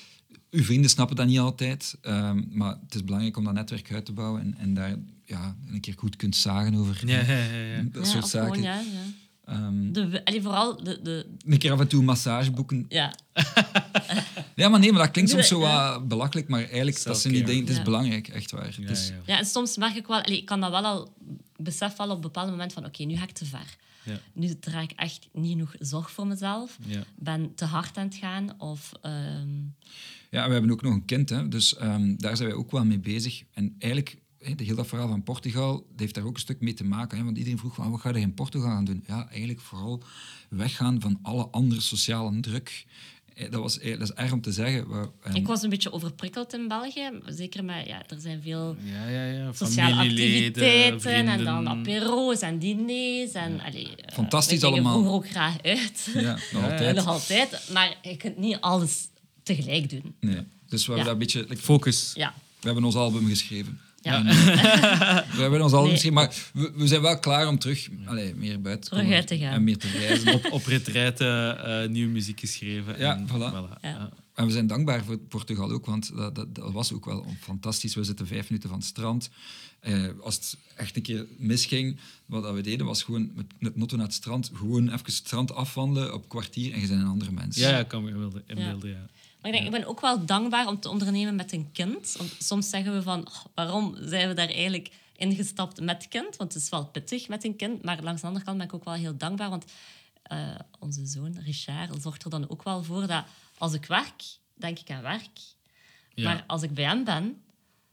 uw 0.51 0.63
vrienden 0.65 0.91
snappen 0.91 1.17
dat 1.17 1.27
niet 1.27 1.39
altijd. 1.39 1.97
ehm, 2.01 2.43
maar 2.51 2.79
het 2.83 2.95
is 2.95 3.05
belangrijk 3.05 3.37
om 3.37 3.45
dat 3.45 3.55
netwerk 3.55 3.93
uit 3.93 4.05
te 4.05 4.13
bouwen 4.13 4.41
en, 4.41 4.55
en 4.59 4.75
daar 4.75 4.97
ja, 5.25 5.57
een 5.67 5.81
keer 5.81 5.95
goed 5.97 6.17
kunt 6.17 6.37
zagen 6.37 6.75
over 6.75 7.09
Ja, 7.09 7.21
ja, 7.21 7.45
ja, 7.45 7.77
ja. 7.77 7.83
dat 7.83 8.05
Ja, 8.05 8.11
soort 8.11 8.29
zaken. 8.29 8.55
gewoon, 8.55 9.15
Ehm, 9.47 9.93
De, 9.93 10.25
allee, 10.25 10.43
vooral 10.43 10.85
de, 10.85 11.03
de, 11.03 11.27
een 11.47 11.59
keer 11.59 11.73
af 11.73 11.81
en 11.81 11.89
toe 11.89 11.99
een 12.01 12.05
massage 12.05 12.51
boeken. 12.51 12.87
ja, 12.89 13.15
Ja, 14.55 14.69
maar 14.69 14.81
nee, 14.81 14.93
maar 14.93 15.03
dat 15.03 15.11
klinkt 15.11 15.31
soms 15.31 15.49
zo 15.49 15.59
wat 15.61 16.09
belachelijk, 16.09 16.49
maar 16.49 16.65
eigenlijk, 16.65 17.03
dat 17.03 17.21
zijn 17.21 17.33
die 17.35 17.45
dingen, 17.45 17.61
het 17.61 17.71
is 17.71 17.77
Ja. 17.77 17.83
belangrijk, 17.83 18.29
echt 18.29 18.51
waar. 18.51 18.75
Ja, 18.81 18.87
Dus, 18.87 19.09
ja. 19.09 19.15
ja, 19.27 19.39
en 19.39 19.45
soms 19.47 19.77
merk 19.77 19.95
ik 19.95 20.07
wel, 20.07 20.23
allee, 20.23 20.37
ik 20.39 20.45
kan 20.45 20.61
dat 20.61 20.71
wel 20.71 20.85
al, 20.85 21.13
besef 21.57 21.97
wel 21.97 22.09
op 22.09 22.15
een 22.15 22.21
bepaald 22.21 22.51
moment 22.51 22.73
van, 22.73 22.85
oké, 22.85 23.03
nu 23.05 23.17
ga 23.17 23.23
ik 23.23 23.31
te 23.33 23.45
ver. 23.45 23.77
Ja. 24.03 24.19
Nu 24.33 24.59
draag 24.59 24.83
ik 24.83 24.91
echt 24.91 25.29
niet 25.33 25.51
genoeg 25.51 25.75
zorg 25.79 26.11
voor 26.11 26.27
mezelf. 26.27 26.79
Ja. 26.87 27.03
ben 27.17 27.55
te 27.55 27.65
hard 27.65 27.97
aan 27.97 28.07
het 28.07 28.15
gaan. 28.15 28.55
Of, 28.61 28.93
ehm, 29.03 29.49
Ja, 30.31 30.47
we 30.47 30.53
hebben 30.53 30.71
ook 30.71 30.83
nog 30.83 30.93
een 30.93 31.05
kind, 31.05 31.29
hè, 31.29 31.49
dus 31.49 31.77
ehm, 31.77 32.15
daar 32.17 32.37
zijn 32.37 32.49
wij 32.49 32.59
ook 32.59 32.71
wel 32.71 32.85
mee 32.85 32.99
bezig. 32.99 33.43
En 33.53 33.75
eigenlijk, 33.79 34.17
hele 34.57 34.75
dat 34.75 34.87
verhaal 34.87 35.09
van 35.09 35.23
Portugal, 35.23 35.73
dat 35.73 36.01
heeft 36.01 36.15
daar 36.15 36.25
ook 36.25 36.35
een 36.35 36.41
stuk 36.41 36.61
mee 36.61 36.75
te 36.75 36.85
maken. 36.85 37.19
Hè, 37.19 37.25
want 37.25 37.37
iedereen 37.37 37.59
vroeg, 37.59 37.75
van, 37.75 37.91
wat 37.91 38.01
ga 38.01 38.09
je 38.09 38.21
in 38.21 38.35
Portugal 38.35 38.69
gaan 38.69 38.85
doen? 38.85 39.05
Ja, 39.07 39.29
eigenlijk 39.29 39.61
vooral 39.61 40.03
weggaan 40.49 41.01
van 41.01 41.19
alle 41.23 41.47
andere 41.51 41.81
sociale 41.81 42.41
druk. 42.41 42.87
Eh, 43.35 43.51
Dat, 43.51 43.61
was, 43.61 43.79
eh, 43.79 43.99
dat 43.99 44.09
is 44.09 44.15
erg 44.15 44.33
om 44.33 44.41
te 44.41 44.53
zeggen. 44.53 44.87
Ik 45.33 45.47
was 45.47 45.63
een 45.63 45.71
beetje 45.71 45.93
overprikkeld 45.93 46.55
in 46.55 46.69
België. 46.69 47.11
Zeker 47.27 47.65
met, 47.65 47.87
ja, 47.87 48.03
er 48.09 48.21
zijn 48.21 48.43
veel 48.43 48.77
Ja, 48.85 49.09
ja, 49.09 49.25
ja. 49.25 49.53
sociale 49.53 49.95
activiteiten 49.95 51.27
en 51.27 51.45
dan 51.45 51.69
apero's 51.69 52.41
en 52.41 52.59
diners. 52.59 53.33
En, 53.33 53.61
allee, 53.61 53.97
eh, 53.97 54.15
Fantastisch 54.15 54.61
gingen 54.61 54.75
allemaal. 54.75 54.93
vroeger 54.93 55.13
ook 55.15 55.29
graag 55.29 55.63
uit. 55.63 56.11
ja, 56.15 56.39
nog 56.53 56.53
Ja, 56.53 56.59
ja. 56.63 56.71
altijd. 56.71 56.97
Nog 56.97 57.07
altijd. 57.07 57.69
Maar 57.73 57.97
je 58.03 58.17
kunt 58.17 58.37
niet 58.37 58.57
alles 58.61 59.09
tegelijk 59.43 59.91
doen. 59.91 60.15
Nee. 60.21 60.41
Dus 60.69 60.87
we 60.87 60.93
hebben 60.93 61.05
dat 61.05 61.13
een 61.13 61.19
beetje... 61.19 61.41
like, 61.49 61.63
Focus. 61.63 62.13
Ja. 62.15 62.35
We 62.61 62.67
hebben 62.67 62.85
ons 62.85 62.95
album 62.95 63.27
geschreven. 63.29 63.81
Ja. 64.07 64.17
En, 64.17 64.25
we 65.37 65.41
hebben 65.41 65.63
ons 65.63 65.73
Nee. 65.73 65.91
geschreven, 65.91 66.13
maar 66.13 66.35
we, 66.53 66.73
we 66.77 66.87
zijn 66.87 67.03
wel 67.03 67.19
klaar 67.19 67.49
om 67.49 67.59
terug 67.59 67.89
allee, 68.05 68.35
meer 68.35 68.61
buiten 68.61 68.91
te 68.91 68.97
komen 68.97 69.27
te 69.27 69.39
gaan. 69.39 69.53
En 69.53 69.65
meer 69.65 69.79
te 69.79 69.89
reizen. 69.89 70.35
Op, 70.35 70.53
op 70.53 70.67
retraite 70.67 71.27
eh, 71.27 71.89
nieuwe 71.89 72.11
muziek 72.13 72.41
geschreven. 72.41 72.99
Ja, 72.99 73.17
en, 73.17 73.29
voilà. 73.29 73.81
Ja. 73.83 74.11
En 74.35 74.47
we 74.47 74.53
zijn 74.53 74.67
dankbaar 74.67 75.05
voor 75.05 75.19
Portugal 75.19 75.71
ook, 75.71 75.87
want 75.87 76.17
dat, 76.17 76.35
dat, 76.35 76.55
dat 76.55 76.73
was 76.73 76.93
ook 76.93 77.05
wel 77.05 77.27
fantastisch. 77.41 77.95
We 77.95 78.05
zitten 78.05 78.27
vijf 78.27 78.49
minuten 78.49 78.69
van 78.69 78.79
het 78.79 78.87
strand. 78.89 79.31
Eh, 79.81 80.05
als 80.21 80.35
het 80.35 80.57
echt 80.77 80.97
een 80.97 81.03
keer 81.03 81.27
misging, 81.39 81.97
wat 82.27 82.43
dat 82.43 82.55
we 82.55 82.61
deden, 82.61 82.87
was 82.87 83.03
gewoon 83.03 83.31
met, 83.35 83.47
met 83.59 83.77
Notto 83.77 83.97
naar 83.97 84.07
het 84.07 84.15
strand, 84.15 84.51
gewoon 84.55 84.85
even 84.87 85.01
het 85.05 85.13
strand 85.13 85.55
afwandelen 85.55 86.15
op 86.15 86.29
kwartier 86.29 86.73
en 86.73 86.81
je 86.81 86.87
bent 86.87 87.01
een 87.01 87.07
andere 87.07 87.33
mens. 87.33 87.57
Ja, 87.57 87.71
ja, 87.71 87.83
kan 87.83 88.05
me 88.05 88.11
inbeelden. 88.11 88.91
Ja. 88.91 89.07
Maar 89.47 89.55
ik, 89.55 89.61
denk, 89.61 89.75
ik 89.75 89.81
ben 89.81 89.91
ook 89.91 90.01
wel 90.01 90.27
dankbaar 90.27 90.67
om 90.67 90.81
te 90.81 90.89
ondernemen 90.89 91.35
met 91.35 91.53
een 91.53 91.73
kind. 91.73 92.15
Want 92.19 92.37
soms 92.39 92.69
zeggen 92.71 92.93
we 92.93 93.03
van, 93.03 93.27
oh, 93.27 93.45
waarom 93.55 93.97
zijn 94.01 94.29
we 94.29 94.35
daar 94.35 94.49
eigenlijk 94.49 94.91
ingestapt 95.17 95.81
met 95.81 96.09
kind? 96.09 96.37
Want 96.37 96.53
het 96.53 96.63
is 96.63 96.69
wel 96.69 96.87
pittig 96.87 97.29
met 97.29 97.45
een 97.45 97.57
kind. 97.57 97.83
Maar 97.83 98.03
langs 98.03 98.21
de 98.21 98.27
andere 98.27 98.45
kant 98.45 98.59
ben 98.59 98.67
ik 98.67 98.75
ook 98.75 98.85
wel 98.85 98.95
heel 98.95 99.17
dankbaar. 99.17 99.51
Want 99.51 99.65
eh, 100.23 100.55
onze 100.79 101.07
zoon, 101.07 101.39
Richard, 101.45 102.03
zorgt 102.03 102.25
er 102.25 102.31
dan 102.31 102.51
ook 102.51 102.63
wel 102.63 102.85
voor 102.85 103.07
dat 103.07 103.25
als 103.59 103.73
ik 103.73 103.85
werk, 103.85 104.23
denk 104.55 104.79
ik 104.79 104.91
aan 104.91 105.03
werk. 105.03 105.39
Ja. 106.15 106.25
Maar 106.25 106.45
als 106.47 106.63
ik 106.63 106.75
bij 106.75 106.85
hem 106.85 107.05
ben, 107.05 107.43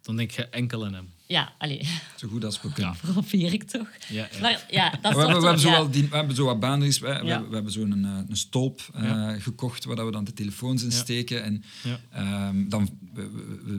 Dan 0.04 0.16
denk 0.16 0.32
je 0.32 0.46
enkel 0.50 0.86
aan 0.86 0.94
hem. 0.94 1.10
ja, 1.26 1.54
allee, 1.58 1.88
Zo 2.16 2.28
goed 2.28 2.46
als 2.46 2.62
we 2.62 2.72
kunnen. 2.74 2.96
probeer 3.02 3.54
ik 3.54 3.64
toch. 3.64 3.88
Ja, 4.10 4.28
ja. 4.32 4.40
Maar 4.42 4.66
ja, 4.70 4.90
dat 4.90 5.14
We 5.14 5.20
hebben, 5.20 5.26
we, 5.40 5.44
hebben 5.44 5.60
zo 5.60 5.70
ja. 5.70 5.74
wel 5.76 5.90
die, 5.92 6.08
we 6.10 6.16
hebben 6.16 6.36
zo 6.36 6.46
wat 6.46 6.60
boundaries. 6.60 7.00
We, 7.00 7.08
we, 7.08 7.26
Ja. 7.26 7.48
we 7.48 7.54
hebben 7.54 7.72
zo'n 7.72 7.92
een, 7.92 8.04
een 8.04 8.38
stolp 8.38 8.82
eh, 8.94 9.04
Ja. 9.04 9.40
gekocht 9.40 9.86
waar 9.86 9.96
dat 9.96 10.06
we 10.06 10.12
dan 10.12 10.24
de 10.24 10.34
telefoons 10.34 10.84
in 10.84 10.90
Ja. 10.90 10.96
steken. 10.96 11.44
En 11.44 11.64
Ja. 11.84 12.00
ehm, 12.12 12.70
dan, 12.70 12.90
we, 13.14 13.30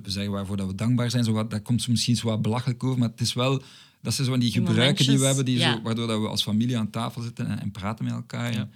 we- 0.02 0.10
zeggen 0.10 0.32
waarvoor 0.32 0.56
dat 0.56 0.66
we 0.66 0.74
dankbaar 0.74 1.10
zijn. 1.10 1.24
Zo 1.24 1.32
wat, 1.32 1.50
dat 1.50 1.62
komt 1.62 1.88
misschien 1.88 2.16
zo 2.16 2.26
wat 2.28 2.42
belachelijk 2.42 2.84
over, 2.84 2.98
maar 2.98 3.08
het 3.08 3.20
is 3.20 3.32
wel... 3.32 3.62
Dat 4.02 4.14
zijn 4.14 4.26
zo 4.26 4.32
van 4.32 4.40
die 4.40 4.52
gebruiken 4.52 5.06
die 5.06 5.18
we 5.18 5.24
hebben, 5.26 5.44
die 5.44 5.58
ja. 5.58 5.72
zo, 5.72 5.82
waardoor 5.82 6.06
dat 6.06 6.20
we 6.20 6.28
als 6.28 6.42
familie 6.42 6.78
aan 6.78 6.90
tafel 6.90 7.22
zitten 7.22 7.46
en, 7.46 7.60
en 7.60 7.70
praten 7.70 8.04
met 8.04 8.14
elkaar. 8.14 8.52
Ja. 8.52 8.58
En 8.58 8.70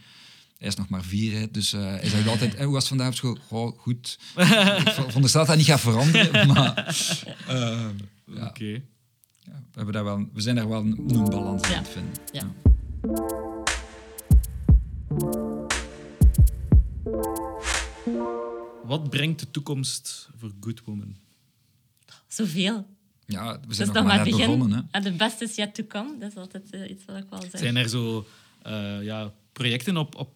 Hij 0.59 0.69
is 0.69 0.75
nog 0.77 0.89
maar 0.89 1.03
vier, 1.03 1.39
hè, 1.39 1.51
dus 1.51 1.73
eh, 1.73 1.81
hij 1.81 2.09
zegt 2.09 2.29
altijd, 2.29 2.55
"Hey, 2.57 2.65
hoe 2.65 2.73
was 2.73 2.89
het 2.89 2.89
vandaag 2.89 3.09
op 3.09 3.15
school? 3.15 3.37
Goh, 3.49 3.79
goed. 3.79 4.19
ik 4.85 4.89
veronderstel 4.89 5.41
dat 5.41 5.47
dat 5.47 5.57
niet 5.57 5.67
gaat 5.67 5.81
veranderen, 5.81 6.47
maar... 6.53 6.97
eh, 7.49 7.87
ja, 8.27 8.47
Oké. 8.47 8.65
ja, 8.65 8.81
we, 9.45 9.75
hebben 9.75 9.95
daar 9.95 10.05
wel, 10.05 10.29
we 10.33 10.41
zijn 10.41 10.57
daar 10.57 10.69
wel 10.69 10.81
een, 10.81 11.05
een 11.09 11.25
balans 11.25 11.63
in 11.63 11.71
Ja. 11.71 11.77
aan 11.77 11.83
het 11.83 11.93
vinden. 11.93 12.13
Ja. 12.33 12.51
Wat 18.85 19.11
brengt 19.11 19.41
de 19.41 19.51
toekomst 19.51 20.29
voor 20.37 20.53
Good 20.61 20.81
Woman? 20.85 21.17
Zoveel. 22.27 22.87
Ja, 23.27 23.61
we 23.69 23.75
zijn 23.75 23.87
nog 23.89 23.97
maar 23.97 24.07
maar 24.07 24.17
net 24.17 24.25
begin. 24.25 24.47
begonnen. 24.51 24.79
Hè. 24.79 24.83
En 24.91 25.03
de 25.03 25.13
beste 25.13 25.45
is 25.45 25.55
yet 25.55 25.75
to 25.75 25.85
come. 25.87 26.19
Dat 26.19 26.31
is 26.31 26.37
altijd 26.37 26.71
eh, 26.71 26.91
iets 26.91 27.05
wat 27.05 27.17
ik 27.17 27.25
wel 27.31 27.41
zeg. 27.41 27.61
Zijn 27.61 27.77
er 27.77 27.89
zo 27.89 28.27
eh, 28.63 29.03
ja, 29.03 29.33
projecten 29.53 29.97
op, 29.97 30.15
op 30.15 30.35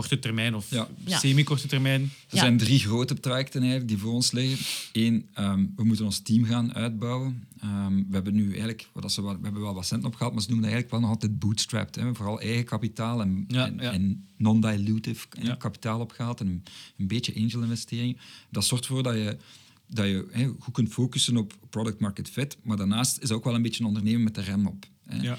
korte 0.00 0.18
termijn 0.18 0.54
of 0.54 0.70
Ja. 0.70 0.88
Semi-korte 1.06 1.66
termijn? 1.66 2.00
Er 2.02 2.08
Ja. 2.28 2.38
zijn 2.38 2.56
drie 2.56 2.78
grote 2.78 3.20
trajecten 3.20 3.60
eigenlijk 3.60 3.88
die 3.90 3.98
voor 3.98 4.12
ons 4.12 4.30
liggen. 4.32 4.66
Eén, 4.92 5.28
ehm, 5.32 5.66
we 5.76 5.84
moeten 5.84 6.04
ons 6.04 6.18
team 6.18 6.44
gaan 6.44 6.74
uitbouwen. 6.74 7.44
Ehm, 7.60 7.94
we 7.96 8.14
hebben 8.14 8.34
nu 8.34 8.50
eigenlijk, 8.50 8.88
wat 8.92 9.02
dat 9.02 9.12
ze 9.12 9.22
wel, 9.22 9.36
we 9.36 9.42
hebben 9.42 9.62
wel 9.62 9.74
wat 9.74 9.86
centen 9.86 10.06
opgehaald, 10.08 10.32
maar 10.32 10.42
ze 10.42 10.48
noemen 10.48 10.68
dat 10.68 10.74
eigenlijk 10.74 10.90
wel 11.02 11.10
nog 11.10 11.18
altijd 11.20 11.38
bootstrapped. 11.38 11.94
Hè. 11.94 12.14
Vooral 12.14 12.40
eigen 12.40 12.64
kapitaal 12.64 13.20
en, 13.20 13.44
Ja, 13.48 13.66
en, 13.66 13.76
ja. 13.80 13.92
en 13.92 14.26
non-dilutive 14.36 15.26
Ja. 15.42 15.54
kapitaal 15.54 16.00
opgehaald 16.00 16.40
en 16.40 16.46
een, 16.46 16.62
een 16.96 17.06
beetje 17.06 17.34
angel-investeringen. 17.36 18.16
Dat 18.50 18.64
zorgt 18.64 18.84
ervoor 18.84 19.02
dat 19.02 19.14
je, 19.14 19.36
dat 19.86 20.06
je 20.06 20.26
hè, 20.30 20.50
goed 20.58 20.74
kunt 20.74 20.92
focussen 20.92 21.36
op 21.36 21.52
product 21.70 22.00
market 22.00 22.28
fit, 22.30 22.56
maar 22.62 22.76
daarnaast 22.76 23.16
is 23.16 23.22
het 23.28 23.32
ook 23.32 23.44
wel 23.44 23.54
een 23.54 23.62
beetje 23.62 23.80
een 23.80 23.88
ondernemen 23.88 24.22
met 24.22 24.34
de 24.34 24.40
rem 24.42 24.66
op. 24.66 24.86
Hè. 25.06 25.20
Ja. 25.22 25.38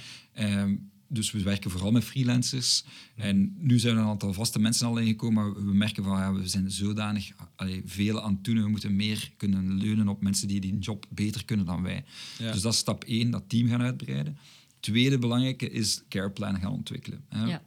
Dus 1.09 1.31
we 1.31 1.43
werken 1.43 1.71
vooral 1.71 1.91
met 1.91 2.03
freelancers. 2.03 2.83
En 3.15 3.55
nu 3.57 3.79
zijn 3.79 3.95
er 3.95 4.01
een 4.01 4.07
aantal 4.07 4.33
vaste 4.33 4.59
mensen 4.59 4.87
al 4.87 4.97
ingekomen, 4.97 5.43
maar 5.43 5.65
we 5.65 5.73
merken 5.73 6.03
van 6.03 6.17
ja, 6.17 6.33
we 6.33 6.47
zijn 6.47 6.71
zodanig 6.71 7.31
allee, 7.55 7.81
veel 7.85 8.21
aan 8.21 8.33
het 8.33 8.43
doen. 8.43 8.57
en 8.57 8.63
We 8.63 8.69
moeten 8.69 8.95
meer 8.95 9.31
kunnen 9.37 9.77
leunen 9.77 10.07
op 10.07 10.21
mensen 10.21 10.47
die 10.47 10.59
die 10.59 10.77
job 10.79 11.05
beter 11.09 11.45
kunnen 11.45 11.65
dan 11.65 11.81
wij. 11.83 12.03
Ja. 12.37 12.51
Dus 12.51 12.61
dat 12.61 12.73
is 12.73 12.79
stap 12.79 13.03
één, 13.03 13.29
dat 13.31 13.43
team 13.49 13.67
gaan 13.67 13.81
uitbreiden. 13.81 14.37
Tweede 14.79 15.17
belangrijke 15.19 15.69
is 15.69 16.03
careplan 16.09 16.59
gaan 16.59 16.71
ontwikkelen. 16.71 17.25
Hè. 17.29 17.45
Ja. 17.45 17.61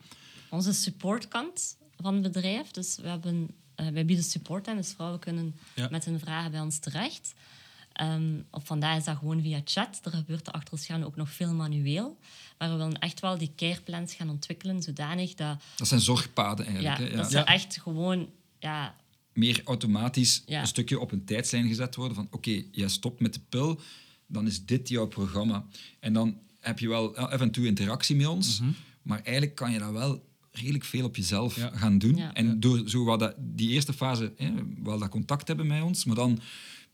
Onze 0.50 0.72
supportkant 0.72 1.76
van 1.96 2.14
het 2.14 2.22
bedrijf. 2.22 2.70
Dus 2.70 2.96
we 3.02 3.08
hebben, 3.08 3.48
eh, 3.74 3.88
wij 3.88 4.04
bieden 4.04 4.24
support 4.24 4.68
aan, 4.68 4.76
dus 4.76 4.92
vrouwen 4.92 5.20
kunnen 5.20 5.54
Ja. 5.74 5.88
met 5.90 6.04
hun 6.04 6.18
vragen 6.20 6.50
bij 6.50 6.60
ons 6.60 6.78
terecht. 6.78 7.32
Ehm, 8.00 8.40
op 8.50 8.66
vandaag 8.66 8.96
is 8.98 9.04
dat 9.04 9.16
gewoon 9.16 9.42
via 9.42 9.60
chat. 9.64 10.00
Er 10.04 10.10
gebeurt 10.10 10.46
er 10.46 10.52
achter 10.52 10.78
schermen 10.78 11.06
ook 11.06 11.16
nog 11.16 11.30
veel 11.30 11.54
manueel. 11.54 12.18
Maar 12.58 12.70
we 12.70 12.76
willen 12.76 12.98
echt 12.98 13.20
wel 13.20 13.38
die 13.38 13.52
careplans 13.56 14.14
gaan 14.14 14.30
ontwikkelen, 14.30 14.82
zodanig 14.82 15.34
dat, 15.34 15.62
Dat 15.76 15.88
zijn 15.88 16.00
zorgpaden 16.00 16.66
eigenlijk. 16.66 16.98
ja, 16.98 17.04
hè. 17.04 17.10
Ja. 17.10 17.16
dat 17.16 17.30
ze 17.30 17.36
Ja. 17.38 17.44
echt 17.46 17.78
gewoon... 17.82 18.28
Ja, 18.58 18.94
Meer 19.32 19.60
automatisch 19.64 20.42
Ja. 20.46 20.60
een 20.60 20.66
stukje 20.66 21.00
op 21.00 21.12
een 21.12 21.24
tijdslijn 21.24 21.68
gezet 21.68 21.94
worden 21.94 22.14
van 22.16 22.28
oké, 22.30 22.62
jij 22.72 22.88
stopt 22.88 23.20
met 23.20 23.34
de 23.34 23.40
pil, 23.48 23.80
dan 24.26 24.46
is 24.46 24.64
dit 24.64 24.88
jouw 24.88 25.06
programma. 25.06 25.64
En 26.00 26.12
dan 26.12 26.38
heb 26.60 26.78
je 26.78 26.88
wel 26.88 27.16
af 27.16 27.40
en 27.40 27.50
toe 27.50 27.66
interactie 27.66 28.16
met 28.16 28.26
ons, 28.26 28.60
maar 29.02 29.20
eigenlijk 29.22 29.54
kan 29.54 29.72
je 29.72 29.78
dat 29.78 29.92
wel 29.92 30.24
redelijk 30.52 30.84
veel 30.84 31.04
op 31.04 31.16
jezelf 31.16 31.56
Ja. 31.56 31.70
gaan 31.74 31.98
doen. 31.98 32.16
Ja. 32.16 32.34
En 32.34 32.60
door 32.60 32.88
zo 32.88 33.04
wat 33.04 33.18
dat, 33.18 33.34
die 33.38 33.68
eerste 33.70 33.92
fase, 33.92 34.32
hè, 34.36 34.52
wel 34.82 34.98
dat 34.98 35.08
contact 35.08 35.48
hebben 35.48 35.66
met 35.66 35.82
ons, 35.82 36.04
maar 36.04 36.16
dan 36.16 36.38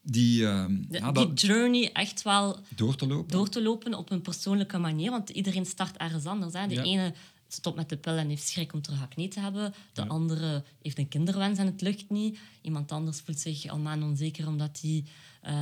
die, 0.07 0.47
ehm, 0.47 0.77
de- 0.89 0.99
ja, 0.99 1.13
dat 1.13 1.37
die 1.39 1.49
journey 1.49 1.93
echt 1.93 2.23
wel 2.23 2.59
door 2.77 2.97
te 2.97 3.07
lopen. 3.07 3.31
door 3.33 3.49
te 3.49 3.63
lopen 3.63 3.95
op 3.95 4.11
een 4.11 4.23
persoonlijke 4.23 4.79
manier. 4.79 5.11
Want 5.11 5.31
iedereen 5.31 5.67
start 5.67 5.97
ergens 5.97 6.27
anders. 6.27 6.53
Hè. 6.53 6.67
De 6.67 6.75
Ja. 6.75 6.83
ene 6.83 7.13
stopt 7.49 7.77
met 7.77 7.89
de 7.89 7.97
pil 7.97 8.17
en 8.17 8.29
heeft 8.29 8.49
schrik 8.49 8.73
om 8.73 8.83
terug 8.83 9.03
acne 9.03 9.29
te 9.29 9.41
hebben. 9.41 9.75
De 9.93 10.07
andere 10.07 10.65
heeft 10.83 10.99
een 10.99 11.09
kinderwens 11.09 11.59
en 11.59 11.67
het 11.67 11.81
lukt 11.81 12.11
niet. 12.11 12.39
Iemand 12.63 12.93
anders 12.93 13.21
voelt 13.21 13.39
zich 13.41 13.67
al 13.69 13.81
onzeker 14.03 14.47
omdat 14.47 14.79
hij 14.83 15.05
eh 15.47 15.53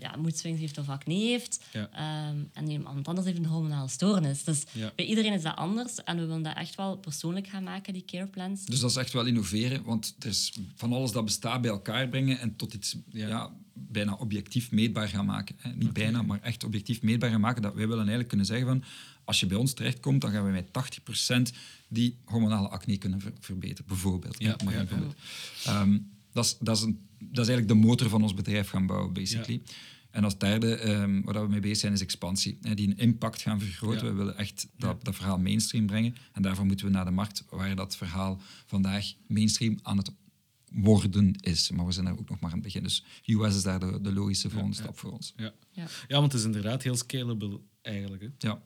ja, 0.00 0.16
moedswings 0.18 0.60
heeft 0.60 0.78
of 0.78 0.88
acne 0.88 1.14
heeft. 1.14 1.64
Ja. 1.72 1.88
Ehm, 1.92 2.36
en 2.52 2.70
iemand 2.70 3.08
anders 3.08 3.26
heeft 3.26 3.38
een 3.38 3.46
hormonale 3.46 3.88
stoornis. 3.88 4.44
Dus 4.44 4.62
Ja. 4.72 4.92
bij 4.96 5.04
iedereen 5.06 5.32
is 5.32 5.42
dat 5.42 5.56
anders. 5.56 6.04
En 6.04 6.16
we 6.16 6.26
willen 6.26 6.42
dat 6.42 6.56
echt 6.56 6.74
wel 6.74 6.96
persoonlijk 6.96 7.46
gaan 7.46 7.62
maken, 7.62 7.92
die 7.92 8.04
careplans. 8.04 8.64
Dus 8.64 8.80
dat 8.80 8.90
is 8.90 8.96
echt 8.96 9.12
wel 9.12 9.24
innoveren, 9.26 9.82
want 9.84 10.16
er 10.18 10.28
is 10.28 10.52
van 10.74 10.92
alles 10.92 11.12
dat 11.12 11.24
bestaat 11.24 11.60
bij 11.60 11.70
elkaar 11.70 12.08
brengen 12.08 12.38
en 12.38 12.56
tot 12.56 12.74
iets 12.74 12.96
Ja. 13.10 13.28
ja. 13.28 13.50
bijna 13.78 14.14
objectief 14.14 14.70
meetbaar 14.70 15.08
gaan 15.08 15.26
maken. 15.26 15.56
Hè. 15.58 15.70
Niet 15.74 15.92
bijna, 15.92 16.22
maar 16.22 16.40
echt 16.42 16.64
objectief 16.64 17.02
meetbaar 17.02 17.30
gaan 17.30 17.40
maken. 17.40 17.62
Dat 17.62 17.72
wij 17.74 17.82
willen 17.84 17.98
eigenlijk 17.98 18.28
kunnen 18.28 18.46
zeggen 18.46 18.66
van, 18.66 18.82
als 19.24 19.40
je 19.40 19.46
bij 19.46 19.56
ons 19.56 19.74
terechtkomt, 19.74 20.20
dan 20.20 20.30
gaan 20.30 20.44
we 20.44 20.50
met 20.50 20.72
80% 20.72 21.52
die 21.88 22.18
hormonale 22.24 22.68
acne 22.68 22.96
kunnen 22.96 23.20
ver- 23.20 23.32
verbeteren, 23.40 23.84
bijvoorbeeld. 23.86 24.36
Ja, 24.38 24.56
maar 24.64 24.74
ja. 24.74 24.86
Dat, 26.36 26.44
is, 26.44 26.56
dat, 26.60 26.76
is 26.76 26.82
een, 26.82 27.08
dat 27.18 27.44
is 27.44 27.48
eigenlijk 27.48 27.68
de 27.68 27.86
motor 27.86 28.08
van 28.08 28.22
ons 28.22 28.34
bedrijf 28.34 28.68
gaan 28.68 28.86
bouwen, 28.86 29.12
basically. 29.12 29.62
En 30.10 30.24
als 30.24 30.38
derde, 30.38 30.74
ehm, 30.76 31.22
waar 31.22 31.42
we 31.42 31.48
mee 31.48 31.60
bezig 31.60 31.76
zijn, 31.76 31.92
is 31.92 32.00
expansie. 32.00 32.58
Hè, 32.60 32.74
die 32.74 32.88
een 32.88 32.98
impact 32.98 33.42
gaan 33.42 33.60
vergroten. 33.60 34.06
Ja. 34.06 34.12
We 34.12 34.16
willen 34.16 34.36
echt 34.36 34.68
dat, 34.76 35.04
dat 35.04 35.14
verhaal 35.14 35.38
mainstream 35.38 35.86
brengen. 35.86 36.14
En 36.32 36.42
daarvoor 36.42 36.66
moeten 36.66 36.86
we 36.86 36.92
naar 36.92 37.04
de 37.04 37.10
markt 37.10 37.44
waar 37.50 37.76
dat 37.76 37.96
verhaal 37.96 38.40
vandaag 38.66 39.12
mainstream 39.26 39.78
aan 39.82 39.96
het 39.96 40.12
worden 40.70 41.32
is. 41.40 41.70
Maar 41.70 41.86
we 41.86 41.92
zijn 41.92 42.04
daar 42.04 42.18
ook 42.18 42.28
nog 42.28 42.40
maar 42.40 42.50
aan 42.50 42.56
het 42.56 42.66
begin. 42.66 42.82
Dus 42.82 43.04
US 43.24 43.56
is 43.56 43.62
daar 43.62 43.80
de, 43.80 44.00
de 44.00 44.12
logische 44.12 44.50
volgende 44.50 44.76
ja. 44.76 44.82
stap 44.82 44.98
voor 44.98 45.12
ons. 45.12 45.32
Ja. 45.36 45.52
Ja. 45.70 45.86
ja, 46.08 46.18
want 46.18 46.32
het 46.32 46.40
is 46.40 46.46
inderdaad 46.46 46.82
heel 46.82 46.96
scalable 46.96 47.60
eigenlijk. 47.82 48.22
Hè. 48.22 48.28
Ja. 48.38 48.62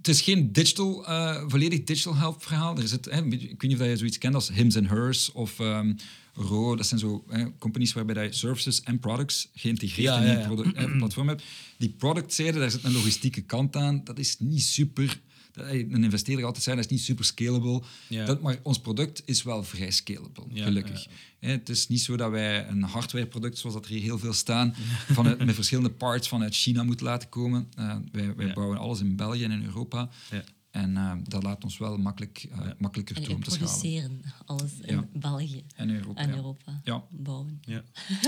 Het 0.00 0.08
is 0.08 0.20
geen 0.20 0.52
digital, 0.52 1.06
eh, 1.06 1.44
volledig 1.46 1.84
digital 1.84 2.16
health 2.16 2.42
verhaal. 2.42 2.76
Er 2.76 2.88
zit, 2.88 3.04
hè, 3.04 3.24
ik 3.24 3.30
weet 3.30 3.62
niet 3.62 3.80
of 3.80 3.86
je 3.86 3.96
zoiets 3.96 4.18
kent 4.18 4.34
als 4.34 4.52
Hims 4.52 4.76
and 4.76 4.88
Hers 4.88 5.32
of 5.32 5.60
ehm 5.60 5.92
Ro. 6.34 6.76
Dat 6.76 6.86
zijn 6.86 7.00
zo 7.00 7.24
hè, 7.28 7.44
companies 7.58 7.92
waarbij 7.92 8.24
je 8.24 8.32
services 8.32 8.82
en 8.82 8.98
products 8.98 9.48
geïntegreerd 9.54 10.08
Ja, 10.08 10.20
in 10.20 10.26
je 10.26 10.78
ja. 10.80 10.96
platform 10.96 11.28
hebt. 11.28 11.42
Die 11.76 11.88
productzijde, 11.88 12.58
daar 12.58 12.70
zit 12.70 12.84
een 12.84 12.92
logistieke 12.92 13.40
kant 13.40 13.76
aan. 13.76 14.00
Dat 14.04 14.18
is 14.18 14.36
niet 14.38 14.62
super... 14.62 15.20
Een 15.54 16.04
investeerder 16.04 16.44
altijd 16.44 16.64
zei, 16.64 16.76
dat 16.76 16.84
is 16.84 16.90
niet 16.90 17.00
super 17.00 17.24
scalable. 17.24 17.82
Ja. 18.08 18.24
Dat, 18.24 18.40
maar 18.42 18.58
ons 18.62 18.80
product 18.80 19.22
is 19.24 19.42
wel 19.42 19.62
vrij 19.64 19.90
scalable, 19.90 20.44
Ja, 20.52 20.64
gelukkig. 20.64 21.04
ja. 21.40 21.48
Het 21.48 21.68
is 21.68 21.88
niet 21.88 22.00
zo 22.00 22.16
dat 22.16 22.30
wij 22.30 22.68
een 22.68 22.82
hardwareproduct, 22.82 23.58
zoals 23.58 23.74
dat 23.74 23.84
er 23.84 23.90
hier 23.90 24.00
heel 24.02 24.18
veel 24.18 24.32
staan, 24.32 24.74
vanuit, 25.18 25.44
met 25.44 25.54
verschillende 25.54 25.90
parts 25.90 26.28
vanuit 26.28 26.54
China 26.54 26.82
moeten 26.82 27.06
laten 27.06 27.28
komen. 27.28 27.68
Eh, 27.76 27.96
wij 28.12 28.34
wij 28.34 28.46
Ja. 28.46 28.52
bouwen 28.52 28.78
alles 28.78 29.00
in 29.00 29.16
België 29.16 29.44
en 29.44 29.50
in 29.50 29.64
Europa. 29.64 30.08
Ja. 30.30 30.42
En 30.70 30.96
eh, 30.96 31.12
dat 31.28 31.42
laat 31.42 31.64
ons 31.64 31.78
wel 31.78 31.96
makkelijk, 31.98 32.46
eh, 32.50 32.58
Ja. 32.58 32.74
makkelijker 32.78 33.16
En 33.16 33.22
toe 33.22 33.34
om 33.34 33.42
te 33.44 33.50
schalen. 33.50 33.68
produceren 33.68 34.22
alles 34.44 34.72
in 34.82 34.94
Ja. 34.94 35.08
België 35.12 35.64
En 35.76 35.90
Europa. 35.90 36.20
en. 36.20 36.30
Europa 36.34 36.80
Ja. 36.84 37.04
bouwen. 37.10 37.60
Ja. 37.64 37.82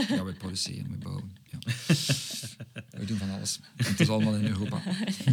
Ja, 0.09 0.25
we 0.25 0.33
produceren, 0.33 0.91
we 0.91 0.97
bouwen. 0.97 1.33
Ja. 1.53 1.59
we 2.99 3.05
doen 3.05 3.17
van 3.17 3.31
alles. 3.31 3.61
Het 3.77 4.01
is 4.01 4.09
allemaal 4.09 4.35
in 4.35 4.47
Europa. 4.47 4.83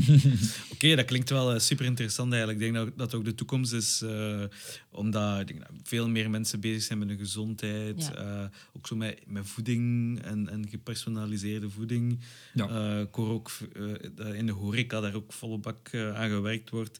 Oké, 0.73 0.95
dat 0.95 1.05
klinkt 1.05 1.29
wel 1.29 1.59
super 1.59 1.85
interessant 1.85 2.33
eigenlijk. 2.33 2.61
Ik 2.61 2.73
denk 2.73 2.85
dat 2.85 2.97
dat 2.97 3.13
ook 3.13 3.25
de 3.25 3.35
toekomst 3.35 3.73
is, 3.73 4.01
eh, 4.01 4.43
omdat 4.91 5.39
ik 5.39 5.47
denk 5.47 5.61
veel 5.83 6.09
meer 6.09 6.29
mensen 6.29 6.59
bezig 6.59 6.83
zijn 6.83 6.99
met 6.99 7.07
hun 7.07 7.17
gezondheid. 7.17 8.09
Ja. 8.13 8.41
eh, 8.43 8.49
ook 8.73 8.87
zo 8.87 8.95
met, 8.95 9.19
met 9.27 9.47
voeding 9.47 10.19
en, 10.21 10.49
en 10.49 10.67
gepersonaliseerde 10.69 11.69
voeding. 11.69 12.19
Ja. 12.53 12.67
Eh, 12.67 12.99
ik 12.99 13.15
hoor 13.15 13.29
ook 13.29 13.51
eh, 13.73 14.09
dat 14.15 14.33
in 14.33 14.45
de 14.45 14.51
horeca 14.51 14.99
daar 14.99 15.15
ook 15.15 15.33
volle 15.33 15.57
bak 15.57 15.87
eh, 15.91 16.15
aan 16.15 16.29
gewerkt 16.29 16.69
wordt. 16.69 16.99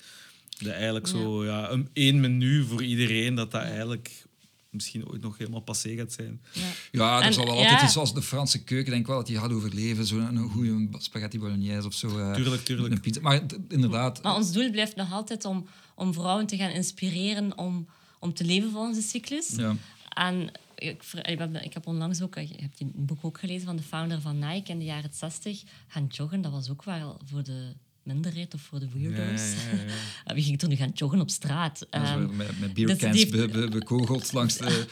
Dat 0.60 0.74
eigenlijk 0.74 1.08
zo 1.08 1.46
ja, 1.46 1.70
een, 1.70 1.90
één 1.94 2.20
menu 2.20 2.64
voor 2.64 2.84
iedereen, 2.84 3.36
dat 3.36 3.52
dat 3.52 3.62
eigenlijk 3.62 4.26
misschien 4.70 5.08
ooit 5.10 5.22
nog 5.22 5.38
helemaal 5.38 5.60
passé 5.62 5.96
gaat 5.96 6.12
zijn. 6.14 6.42
Ja. 6.54 6.62
Ja, 6.92 7.20
er 7.20 7.26
En, 7.26 7.34
zal 7.34 7.46
wel 7.46 7.54
ja. 7.56 7.62
altijd 7.62 7.82
iets 7.84 7.94
zoals 7.94 8.14
de 8.14 8.22
Franse 8.22 8.64
keuken, 8.64 8.90
denk 8.90 9.02
ik 9.02 9.08
wel, 9.08 9.18
dat 9.18 9.28
die 9.28 9.38
gaat 9.38 9.52
overleven. 9.52 10.06
Zo'n 10.06 10.36
een 10.36 10.50
goede 10.50 10.88
spaghetti 10.98 11.40
bolognese 11.40 11.88
of 11.88 11.94
zo. 11.94 12.18
eh, 12.20 12.34
Tuurlijk, 12.34 12.64
tuurlijk. 12.66 12.94
Een 12.94 13.00
pizza. 13.02 13.22
Maar 13.22 13.42
inderdaad, 13.68 14.24
Maar 14.24 14.36
ons 14.36 14.52
doel 14.52 14.72
blijft 14.72 14.96
nog 14.96 15.12
altijd 15.12 15.46
om, 15.46 15.66
om 15.96 16.14
vrouwen 16.14 16.46
te 16.46 16.58
gaan 16.58 16.72
inspireren 16.72 17.58
om, 17.58 17.88
om 18.20 18.34
te 18.34 18.44
leven 18.46 18.72
volgens 18.72 18.98
de 18.98 19.04
cyclus. 19.04 19.50
ja. 19.56 19.76
En 20.10 20.52
ik, 20.76 21.04
ik, 21.24 21.38
heb, 21.40 21.56
ik 21.62 21.74
heb 21.74 21.88
onlangs 21.88 22.22
ook, 22.22 22.36
je 22.36 22.56
hebt 22.60 22.80
een 22.80 22.92
boek 22.96 23.20
ook 23.22 23.40
gelezen 23.40 23.66
van 23.68 23.76
de 23.76 23.84
founder 23.84 24.22
van 24.22 24.40
Nike 24.40 24.72
in 24.72 24.80
de 24.80 24.86
jaren 24.86 25.10
60. 25.14 25.64
Gaan 25.88 26.06
joggen, 26.08 26.42
dat 26.42 26.52
was 26.52 26.70
ook 26.70 26.84
wel 26.84 27.20
voor 27.26 27.44
de 27.44 27.74
minderheid 28.14 28.54
of 28.54 28.62
voor 28.62 28.80
de 28.80 28.88
weirdo's. 28.94 29.42
Ja, 29.54 29.94
ja, 30.26 30.34
Wie 30.34 30.44
ging 30.44 30.62
nu 30.68 30.76
gaan 30.76 30.92
joggen 30.94 31.22
op 31.22 31.30
straat? 31.30 31.86
Ehm, 31.90 32.36
met, 32.36 32.60
met 32.60 32.76
dus 32.76 32.86
beercans 32.86 33.30
be- 33.30 33.68
bekogeld 33.70 34.34
langs 34.34 34.58
de 34.58 34.64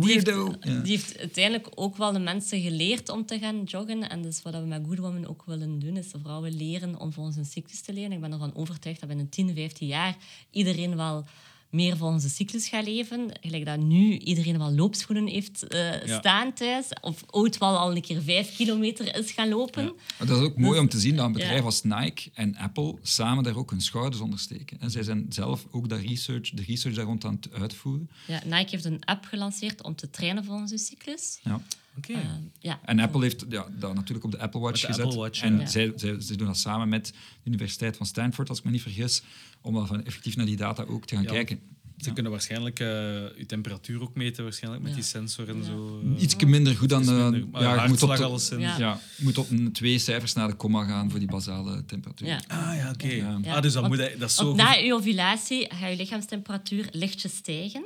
die 0.00 0.12
heeft, 0.12 0.26
weirdo. 0.26 0.54
Die 0.60 0.90
heeft 0.90 1.18
uiteindelijk 1.18 1.68
ook 1.74 1.96
wel 1.96 2.12
de 2.12 2.18
mensen 2.18 2.60
geleerd 2.60 3.08
om 3.08 3.26
te 3.26 3.38
gaan 3.38 3.62
joggen. 3.64 4.08
En 4.10 4.22
dus 4.22 4.42
wat 4.42 4.54
we 4.54 4.60
met 4.60 4.82
Good 4.86 4.98
Women 4.98 5.28
ook 5.28 5.42
willen 5.46 5.78
doen, 5.78 5.96
is 5.96 6.10
de 6.10 6.18
vrouwen 6.18 6.56
leren 6.56 6.98
om 7.00 7.12
volgens 7.12 7.36
hun 7.36 7.44
cyclus 7.44 7.80
te 7.80 7.92
leven. 7.92 8.12
Ik 8.12 8.20
ben 8.20 8.32
ervan 8.32 8.54
overtuigd 8.54 9.00
dat 9.00 9.08
binnen 9.08 9.28
10, 9.28 9.54
15 9.54 9.86
jaar 9.86 10.16
iedereen 10.50 10.96
wel 10.96 11.24
meer 11.72 11.96
volgens 11.96 12.22
de 12.22 12.28
cyclus 12.28 12.68
gaat 12.68 12.84
leven. 12.86 13.30
Gelijk 13.40 13.64
dat 13.64 13.78
nu 13.78 14.16
iedereen 14.18 14.58
wel 14.58 14.72
loopschoenen 14.72 15.26
heeft 15.26 15.66
eh, 15.66 16.06
Ja. 16.06 16.18
staan 16.18 16.52
thuis. 16.52 16.86
Of 17.00 17.24
ooit 17.30 17.58
wel 17.58 17.78
al 17.78 17.94
een 17.96 18.02
keer 18.02 18.22
vijf 18.22 18.56
kilometer 18.56 19.16
is 19.16 19.30
gaan 19.30 19.48
lopen. 19.48 19.84
Ja. 20.18 20.24
Dat 20.26 20.38
is 20.38 20.44
ook 20.44 20.56
mooi 20.56 20.78
om 20.78 20.88
te 20.88 20.98
zien 21.00 21.16
dat 21.16 21.24
een 21.26 21.32
Ja. 21.32 21.38
bedrijf 21.38 21.62
als 21.64 21.82
Nike 21.82 22.30
en 22.34 22.56
Apple 22.56 22.94
samen 23.02 23.44
daar 23.44 23.56
ook 23.56 23.70
hun 23.70 23.80
schouders 23.80 24.22
onder 24.22 24.38
steken. 24.38 24.80
En 24.80 24.90
zij 24.90 25.02
zijn 25.02 25.26
zelf 25.28 25.66
ook 25.70 25.88
dat 25.88 26.00
research, 26.00 26.50
de 26.50 26.62
research 26.66 26.96
daar 26.96 27.04
rond 27.04 27.24
aan 27.24 27.38
het 27.40 27.52
uitvoeren. 27.52 28.10
Ja, 28.26 28.42
Nike 28.44 28.70
heeft 28.70 28.84
een 28.84 29.04
app 29.04 29.24
gelanceerd 29.24 29.82
om 29.82 29.94
te 29.94 30.10
trainen 30.10 30.44
volgens 30.44 30.70
hun 30.70 30.78
cyclus. 30.78 31.38
Ja. 31.42 31.60
Oké. 31.96 32.12
Eh, 32.12 32.20
ja. 32.58 32.80
En 32.84 32.98
Apple 32.98 33.22
heeft 33.22 33.44
ja, 33.48 33.66
dat 33.78 33.94
natuurlijk 33.94 34.24
op 34.24 34.30
de 34.30 34.38
Apple 34.38 34.60
Watch 34.60 34.80
de 34.80 34.86
gezet. 34.86 35.04
Apple 35.04 35.18
Watch, 35.20 35.42
en 35.42 35.58
ja. 35.58 35.66
zij, 35.66 35.92
zij, 35.96 36.16
zij 36.18 36.36
doen 36.36 36.46
dat 36.46 36.56
samen 36.58 36.88
met 36.88 37.06
de 37.06 37.12
Universiteit 37.44 37.96
van 37.96 38.06
Stanford, 38.06 38.48
als 38.48 38.58
ik 38.58 38.64
me 38.64 38.70
niet 38.70 38.82
vergis, 38.82 39.22
om 39.60 39.74
dan 39.74 39.86
van 39.86 40.04
effectief 40.04 40.36
naar 40.36 40.46
die 40.46 40.56
data 40.56 40.82
ook 40.82 41.06
te 41.06 41.14
gaan 41.14 41.24
Ja. 41.24 41.30
kijken. 41.30 41.60
Ze 41.96 42.12
kunnen 42.12 42.32
waarschijnlijk 42.32 42.80
eh 42.80 42.86
je 42.86 43.44
temperatuur 43.46 44.00
ook 44.02 44.14
meten, 44.14 44.44
waarschijnlijk 44.44 44.82
met 44.82 44.92
Ja. 44.92 44.98
die 44.98 45.06
sensor 45.06 45.48
en 45.48 45.56
Ja. 45.56 45.62
zo. 45.64 46.00
eh. 46.16 46.22
Iets 46.22 46.36
minder 46.36 46.76
goed 46.76 46.88
dan... 46.88 47.02
Eh, 47.02 47.08
minder, 47.30 47.48
maar 47.50 47.62
ja, 47.62 47.82
je 47.82 47.88
moet 47.88 48.02
op 48.02 48.16
de-. 48.16 48.56
Ja. 48.58 49.00
Moet 49.18 49.38
op 49.38 49.50
een, 49.50 49.72
twee 49.72 49.98
cijfers 49.98 50.32
naar 50.32 50.48
de 50.48 50.54
komma 50.54 50.84
gaan 50.84 51.10
voor 51.10 51.18
die 51.18 51.28
basale 51.28 51.84
temperatuur. 51.84 52.26
Ja. 52.28 52.40
Ah 52.48 52.76
ja, 52.76 52.90
oké. 52.90 53.06
Ja. 53.06 53.40
Ah, 53.46 53.62
dus 53.62 53.72
dat, 53.72 53.88
moet, 53.88 53.98
hij- 53.98 54.16
dat 54.18 54.28
is 54.28 54.34
zo... 54.36 54.54
Na 54.54 54.72
je 54.72 54.94
ovulatie 54.94 55.70
gaat 55.74 55.90
je 55.90 55.96
lichaamstemperatuur 55.96 56.88
lichtjes 56.90 57.34
stijgen. 57.36 57.84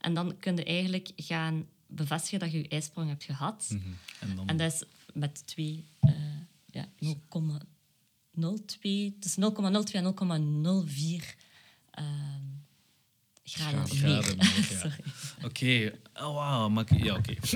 En 0.00 0.14
dan 0.14 0.34
kun 0.40 0.56
je 0.56 0.64
eigenlijk 0.64 1.10
gaan 1.16 1.64
bevestigen 1.96 2.38
dat 2.38 2.52
je 2.52 2.58
je 2.58 2.68
ijsprong 2.68 3.08
hebt 3.08 3.24
gehad. 3.24 3.66
Mhm. 3.70 3.82
En 4.20 4.36
dan... 4.36 4.48
En 4.48 4.56
dat 4.56 4.72
is 4.72 4.82
met 5.12 5.46
twee, 5.46 5.84
eh 6.00 6.10
ja, 6.70 6.88
0,02, 7.04 7.10
tussen 9.20 9.42
0,02 9.42 9.92
en 9.92 10.04
0,04 10.04 10.08
ehm, 11.90 12.06
graden 13.44 13.88
Graden. 13.88 14.36
meer, 14.36 14.66
ja. 14.82 14.96
Oké, 15.46 15.92
oh, 16.14 16.34
wauw. 16.34 16.68
Maar, 16.68 16.84
ik- 16.92 17.04
ja, 17.04 17.14
oké. 17.16 17.34
dus 17.40 17.50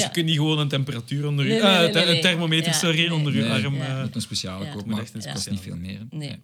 Ja. 0.00 0.06
je 0.06 0.10
kunt 0.10 0.26
niet 0.26 0.36
gewoon 0.36 0.58
een 0.58 0.68
temperatuur 0.68 1.26
onder 1.26 1.44
je... 1.44 1.50
Nee, 1.50 1.62
nee, 1.62 1.86
ah, 1.88 1.94
nee, 1.94 2.14
een 2.16 2.20
thermometer, 2.20 2.72
Ja, 2.72 2.78
sorry, 2.78 2.98
nee. 2.98 3.14
onder 3.14 3.34
je 3.36 3.42
Nee, 3.42 3.64
arm. 3.64 3.74
ja. 3.74 3.86
eh. 3.86 3.96
Je 3.96 4.02
moet 4.04 4.14
een 4.14 4.20
speciale 4.20 4.64
Ja. 4.64 4.72
kopen, 4.72 4.88
maar 4.90 5.00
echt 5.00 5.14
een 5.14 5.20
kost 5.20 5.30
speciale. 5.32 5.56
niet 5.56 5.64
veel 5.64 5.76
meer. 5.76 6.06
Nee. 6.10 6.40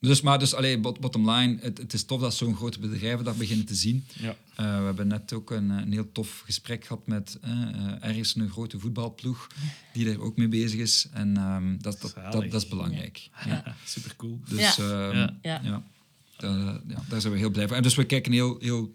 Dus, 0.00 0.20
maar 0.20 0.38
dus, 0.38 0.54
allee, 0.54 0.78
bot- 0.78 1.00
bottom 1.00 1.30
line, 1.30 1.56
het, 1.60 1.78
het 1.78 1.92
is 1.92 2.04
tof 2.04 2.20
dat 2.20 2.34
zo'n 2.34 2.56
grote 2.56 2.78
bedrijven 2.78 3.24
dat 3.24 3.36
beginnen 3.38 3.66
te 3.66 3.74
zien. 3.74 4.04
Ja. 4.18 4.28
Eh, 4.56 4.78
we 4.78 4.84
hebben 4.84 5.06
net 5.06 5.32
ook 5.32 5.50
een, 5.50 5.70
eh, 5.70 5.76
een 5.76 5.92
heel 5.92 6.12
tof 6.12 6.42
gesprek 6.44 6.84
gehad 6.84 7.06
met 7.06 7.38
eh 7.40 7.50
ergens 8.04 8.36
een 8.36 8.50
grote 8.50 8.78
voetbalploeg 8.78 9.46
die 9.92 10.04
daar 10.04 10.18
ook 10.18 10.36
mee 10.36 10.48
bezig 10.48 10.80
is. 10.80 11.08
En 11.12 11.36
ehm, 11.36 11.76
dat, 11.80 12.00
dat, 12.00 12.32
dat, 12.50 12.54
is 12.62 12.68
belangrijk. 12.68 13.28
Ja. 13.46 13.76
Super 13.84 14.16
cool. 14.16 14.40
Dus 14.48 14.76
Ja. 14.76 15.08
ehm, 15.08 15.16
Ja. 15.16 15.34
ja. 15.42 15.60
Ja. 15.62 15.82
da- 16.36 16.80
ja, 16.88 17.02
daar 17.08 17.20
zijn 17.20 17.32
we 17.32 17.38
heel 17.38 17.50
blij 17.50 17.68
voor. 17.68 17.76
En 17.76 17.82
dus 17.82 17.94
we 17.94 18.04
kijken 18.04 18.32
heel, 18.32 18.56
heel 18.60 18.94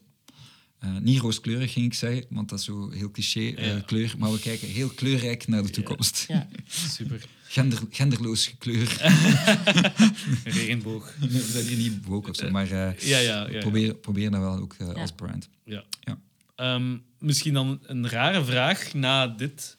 eh, 0.79 0.97
niet 0.97 1.19
rooskleurig, 1.19 1.73
ging 1.73 1.85
ik 1.85 1.93
zeggen, 1.93 2.25
want 2.29 2.49
dat 2.49 2.59
is 2.59 2.65
zo 2.65 2.89
heel 2.91 3.11
cliché 3.11 3.39
eh, 3.53 3.67
Ja. 3.67 3.79
kleur. 3.79 4.15
Maar 4.17 4.31
we 4.31 4.39
kijken 4.39 4.67
heel 4.67 4.89
kleurrijk 4.89 5.47
naar 5.47 5.61
de 5.63 5.69
toekomst. 5.69 6.25
Ja. 6.27 6.47
Super. 6.97 7.25
Gender, 7.47 7.79
genderloos 7.89 8.55
kleur. 8.57 8.87
Regenboog. 10.43 11.15
we 11.19 11.39
zijn 11.39 11.65
hier 11.65 11.77
niet 11.77 12.05
woke 12.05 12.29
of 12.29 12.35
zo, 12.35 12.49
maar 12.51 12.63
eh, 12.71 12.97
Ja, 12.99 13.17
ja, 13.17 13.19
ja. 13.19 13.49
ja. 13.49 13.59
probeer, 13.59 13.95
probeer 13.95 14.31
dat 14.31 14.39
wel 14.39 14.57
ook 14.57 14.75
Ja. 14.79 14.85
als 14.85 15.11
brand. 15.11 15.49
Ja. 15.65 15.83
Ja. 16.01 16.19
Ehm, 16.55 16.97
misschien 17.19 17.53
dan 17.53 17.79
een 17.83 18.09
rare 18.09 18.45
vraag 18.45 18.93
na 18.93 19.27
dit. 19.27 19.77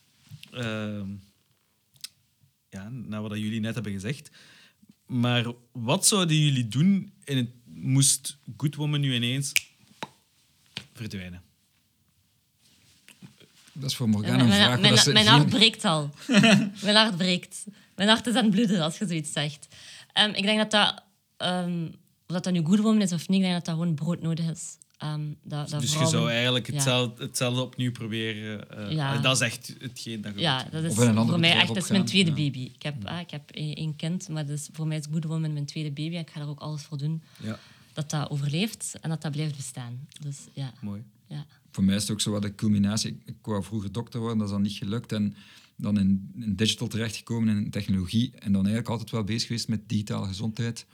ehm, 0.51 1.09
ja, 2.69 2.89
na 2.89 3.21
wat 3.21 3.39
jullie 3.39 3.61
net 3.61 3.75
hebben 3.75 3.93
gezegd. 3.93 4.31
Maar 5.07 5.45
wat 5.73 6.07
zouden 6.07 6.37
jullie 6.39 6.69
doen 6.69 7.13
in 7.25 7.37
het, 7.37 7.51
moest 7.65 8.39
Good 8.57 8.75
Woman 8.75 9.01
nu 9.01 9.15
ineens 9.15 9.53
verdwijnen? 10.97 11.43
Dat 13.73 13.91
is 13.91 13.97
voor 13.97 14.09
Morgana 14.09 14.37
mijn, 14.37 14.49
een 14.49 14.53
vraag. 14.67 14.81
mijn, 14.81 14.95
dat 14.95 15.05
mijn 15.07 15.17
geen- 15.27 15.35
hart 15.35 15.49
breekt 15.49 15.85
al. 15.85 16.11
mijn 16.85 16.97
hart 16.97 17.17
breekt. 17.17 17.65
Mijn 17.95 18.09
hart 18.09 18.27
is 18.27 18.35
aan 18.35 18.45
het 18.45 18.53
bloeden 18.55 18.81
als 18.81 18.99
je 18.99 19.07
zoiets 19.07 19.33
zegt. 19.33 19.67
Ehm, 20.13 20.31
ik 20.35 20.43
denk 20.43 20.59
dat 20.59 20.71
dat, 20.71 21.03
ehm, 21.37 21.85
of 22.27 22.35
dat 22.35 22.45
dat 22.45 22.53
nu 22.53 22.63
goed 22.65 22.79
woman 22.79 23.03
is 23.03 23.13
of 23.13 23.29
niet, 23.29 23.39
ik 23.39 23.45
denk 23.45 23.55
dat 23.55 23.65
dat 23.65 23.75
gewoon 23.75 23.95
brood 23.95 24.23
nodig 24.23 24.51
is. 24.51 24.77
Ehm, 24.99 25.21
dat, 25.43 25.71
dat 25.71 25.81
dus 25.81 25.93
je 25.93 26.07
zou 26.07 26.31
eigenlijk 26.31 26.67
ja. 26.67 26.73
hetzelfde, 26.75 27.23
hetzelfde 27.25 27.61
opnieuw 27.61 27.93
proberen. 27.93 28.71
eh, 28.71 28.91
Ja. 28.93 29.19
Dat 29.19 29.35
is 29.35 29.41
echt 29.41 29.75
hetgeen 29.79 30.21
dat 30.21 30.35
je 30.35 30.41
Ja, 30.41 30.67
dat 30.71 30.85
is 30.85 30.95
voor 30.95 31.39
mij 31.41 31.53
echt 31.53 31.69
dat 31.69 31.77
is 31.77 31.89
mijn 31.91 32.05
tweede 32.05 32.31
ja. 32.31 32.37
baby. 32.37 32.71
Ik 32.75 32.83
heb, 32.83 33.05
ah, 33.07 33.21
ik 33.21 33.31
heb 33.31 33.51
één 33.51 33.97
kind, 33.97 34.29
maar 34.29 34.47
dus 34.47 34.69
voor 34.73 34.87
mij 34.87 34.97
is 34.97 35.05
Good 35.13 35.25
Woman 35.25 35.53
mijn 35.53 35.67
tweede 35.67 35.91
baby. 35.93 36.15
En 36.15 36.21
ik 36.21 36.31
ga 36.31 36.41
er 36.41 36.49
ook 36.49 36.61
alles 36.61 36.83
voor 36.83 36.99
doen 36.99 37.23
Ja, 37.43 37.59
dat 37.97 38.11
dat 38.11 38.31
overleeft 38.31 38.99
en 39.01 39.09
dat 39.11 39.23
dat 39.23 39.33
blijft 39.33 39.57
bestaan. 39.57 40.09
Dus 40.21 40.39
ja, 40.53 40.73
mooi. 40.81 41.03
ja. 41.27 41.47
Voor 41.71 41.85
mij 41.85 41.95
is 41.97 42.03
het 42.03 42.11
ook 42.11 42.21
zo 42.21 42.31
wat 42.31 42.43
de 42.43 42.55
culminatie. 42.55 43.11
Ik, 43.11 43.23
ik 43.25 43.37
wou 43.43 43.65
vroeger 43.65 43.93
dokter 43.93 44.21
worden, 44.21 44.39
dat 44.39 44.47
is 44.47 44.53
dan 44.53 44.63
niet 44.63 44.73
gelukt. 44.73 45.13
En 45.13 45.35
dan 45.77 45.99
in, 45.99 46.31
in 46.35 46.57
digital 46.57 46.89
terechtgekomen, 46.89 47.57
in 47.57 47.71
technologie. 47.71 48.31
En 48.31 48.53
dan 48.53 48.61
eigenlijk 48.61 48.89
altijd 48.89 49.11
wel 49.11 49.25
bezig 49.25 49.47
geweest 49.47 49.69
met 49.69 49.89
digitale 49.89 50.27
gezondheid. 50.27 50.87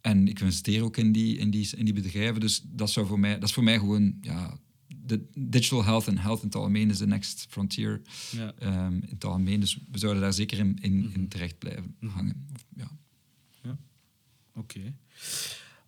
En 0.00 0.28
ik 0.28 0.40
investeer 0.40 0.82
ook 0.82 0.96
in 0.96 1.12
die, 1.12 1.36
in, 1.38 1.50
die, 1.50 1.76
in 1.76 1.84
die 1.84 1.94
bedrijven. 1.94 2.40
Dus 2.40 2.62
dat, 2.64 2.90
zou 2.90 3.06
voor 3.06 3.20
mij, 3.20 3.34
dat 3.34 3.48
is 3.48 3.54
voor 3.54 3.64
mij 3.64 3.78
gewoon... 3.78 4.18
Ja, 4.20 4.58
de 4.86 5.26
digital 5.34 5.84
health 5.84 6.06
en 6.06 6.18
health 6.18 6.38
in 6.38 6.46
het 6.46 6.54
algemeen 6.54 6.90
is 6.90 6.98
de 6.98 7.06
next 7.06 7.46
frontier. 7.48 8.02
Ja. 8.30 8.54
ehm, 8.58 8.92
in 8.94 9.08
het 9.08 9.24
algemeen. 9.24 9.60
Dus 9.60 9.78
we 9.90 9.98
zouden 9.98 10.22
daar 10.22 10.32
zeker 10.32 10.58
in, 10.58 10.78
in, 10.80 11.10
in 11.14 11.28
terecht 11.28 11.58
blijven 11.58 11.96
hangen. 12.00 12.46
Of, 12.54 12.64
ja. 12.76 12.90
Oké. 14.54 14.94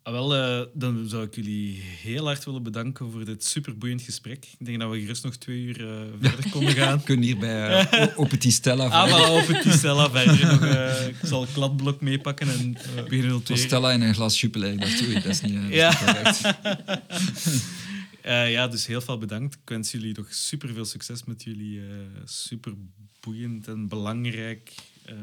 Ah, 0.09 0.15
wel, 0.15 0.35
eh, 0.35 0.67
dan 0.75 1.09
zou 1.09 1.25
ik 1.27 1.35
jullie 1.35 1.81
heel 1.83 2.25
hard 2.25 2.45
willen 2.45 2.63
bedanken 2.63 3.11
voor 3.11 3.25
dit 3.25 3.45
superboeiend 3.45 4.03
gesprek. 4.03 4.47
Ik 4.59 4.67
denk 4.67 4.81
dat 4.81 4.91
we 4.91 5.01
gerust 5.01 5.25
nog 5.25 5.37
twee 5.37 5.61
uur 5.63 5.89
eh, 5.89 6.01
verder 6.21 6.51
konden 6.51 6.73
gaan. 6.75 6.99
We 6.99 7.05
kunnen 7.05 7.25
hier 7.25 7.39
bij 7.39 7.81
uh, 7.95 8.03
O- 8.03 8.13
op 8.23 8.31
het 8.31 8.45
Stella 8.53 8.85
Ah, 8.85 8.91
vragen. 9.09 9.27
voilà, 9.27 9.43
op 9.43 9.65
het 9.65 9.75
Stella 9.75 10.11
verder 10.11 10.47
nog. 10.47 10.65
eh, 10.75 11.07
ik 11.07 11.15
zal 11.23 11.43
een 11.43 11.53
kladblok 11.53 12.01
meepakken 12.01 12.49
en 12.49 12.73
beginnen 13.05 13.29
noteren. 13.29 13.63
Stella 13.63 13.93
in 13.93 14.01
een 14.01 14.15
glas 14.15 14.41
Jupiler. 14.41 14.73
Ik 14.73 14.81
dacht, 14.81 15.03
oei, 15.03 15.15
dat 15.15 15.25
is 15.25 15.41
niet, 15.41 15.55
eh, 15.55 15.61
dat 15.63 15.71
is 15.71 15.77
Ja. 15.77 15.89
niet 15.89 15.99
correct. 15.99 16.43
Eh, 18.23 18.51
ja, 18.51 18.69
dus 18.69 18.87
heel 18.87 19.01
veel 19.01 19.19
bedankt. 19.19 19.55
Ik 19.55 19.61
wens 19.65 19.91
jullie 19.91 20.15
nog 20.17 20.35
super 20.35 20.73
veel 20.75 20.85
succes 20.85 21.25
met 21.25 21.43
jullie 21.43 21.81
eh 21.81 21.87
super 22.25 22.73
boeiend 23.21 23.69
en 23.69 23.89
belangrijk 23.89 24.73
eh, 25.05 25.15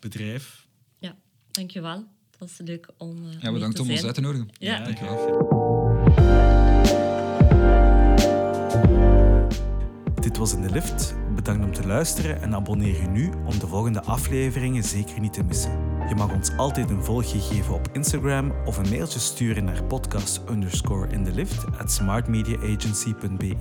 bedrijf. 0.00 0.66
Ja, 0.98 1.16
dankjewel. 1.50 2.06
Het 2.38 2.48
was 2.50 2.66
leuk 2.66 2.88
om. 2.98 3.16
eh, 3.16 3.32
Ja, 3.32 3.38
mee 3.42 3.52
bedankt 3.52 3.76
te 3.76 3.82
om 3.82 3.88
ons 3.90 4.00
zijn. 4.00 4.06
uit 4.06 4.14
te 4.14 4.20
nodigen. 4.20 4.48
Ja. 4.58 4.84
Dankjewel. 4.84 5.44
Dit 10.20 10.36
was 10.36 10.52
In 10.54 10.62
de 10.62 10.70
Lift. 10.70 11.14
Bedankt 11.34 11.64
om 11.64 11.72
te 11.72 11.86
luisteren 11.86 12.42
en 12.42 12.54
abonneer 12.54 13.00
je 13.02 13.08
nu 13.08 13.30
om 13.46 13.58
de 13.58 13.66
volgende 13.66 14.02
afleveringen 14.02 14.82
zeker 14.84 15.20
niet 15.20 15.32
te 15.32 15.42
missen. 15.44 15.70
Je 16.08 16.14
mag 16.14 16.32
ons 16.34 16.56
altijd 16.56 16.90
een 16.90 17.04
volgje 17.04 17.38
geven 17.40 17.74
op 17.74 17.88
Instagram 17.92 18.52
of 18.64 18.76
een 18.76 18.88
mailtje 18.88 19.18
sturen 19.18 19.64
naar 19.64 19.84
podcast 19.84 20.40
underscore 20.50 21.08
in 21.12 21.24
the 21.24 21.32
lift 21.32 21.64
at 21.78 21.92
smartmediaagency.be. 21.92 23.56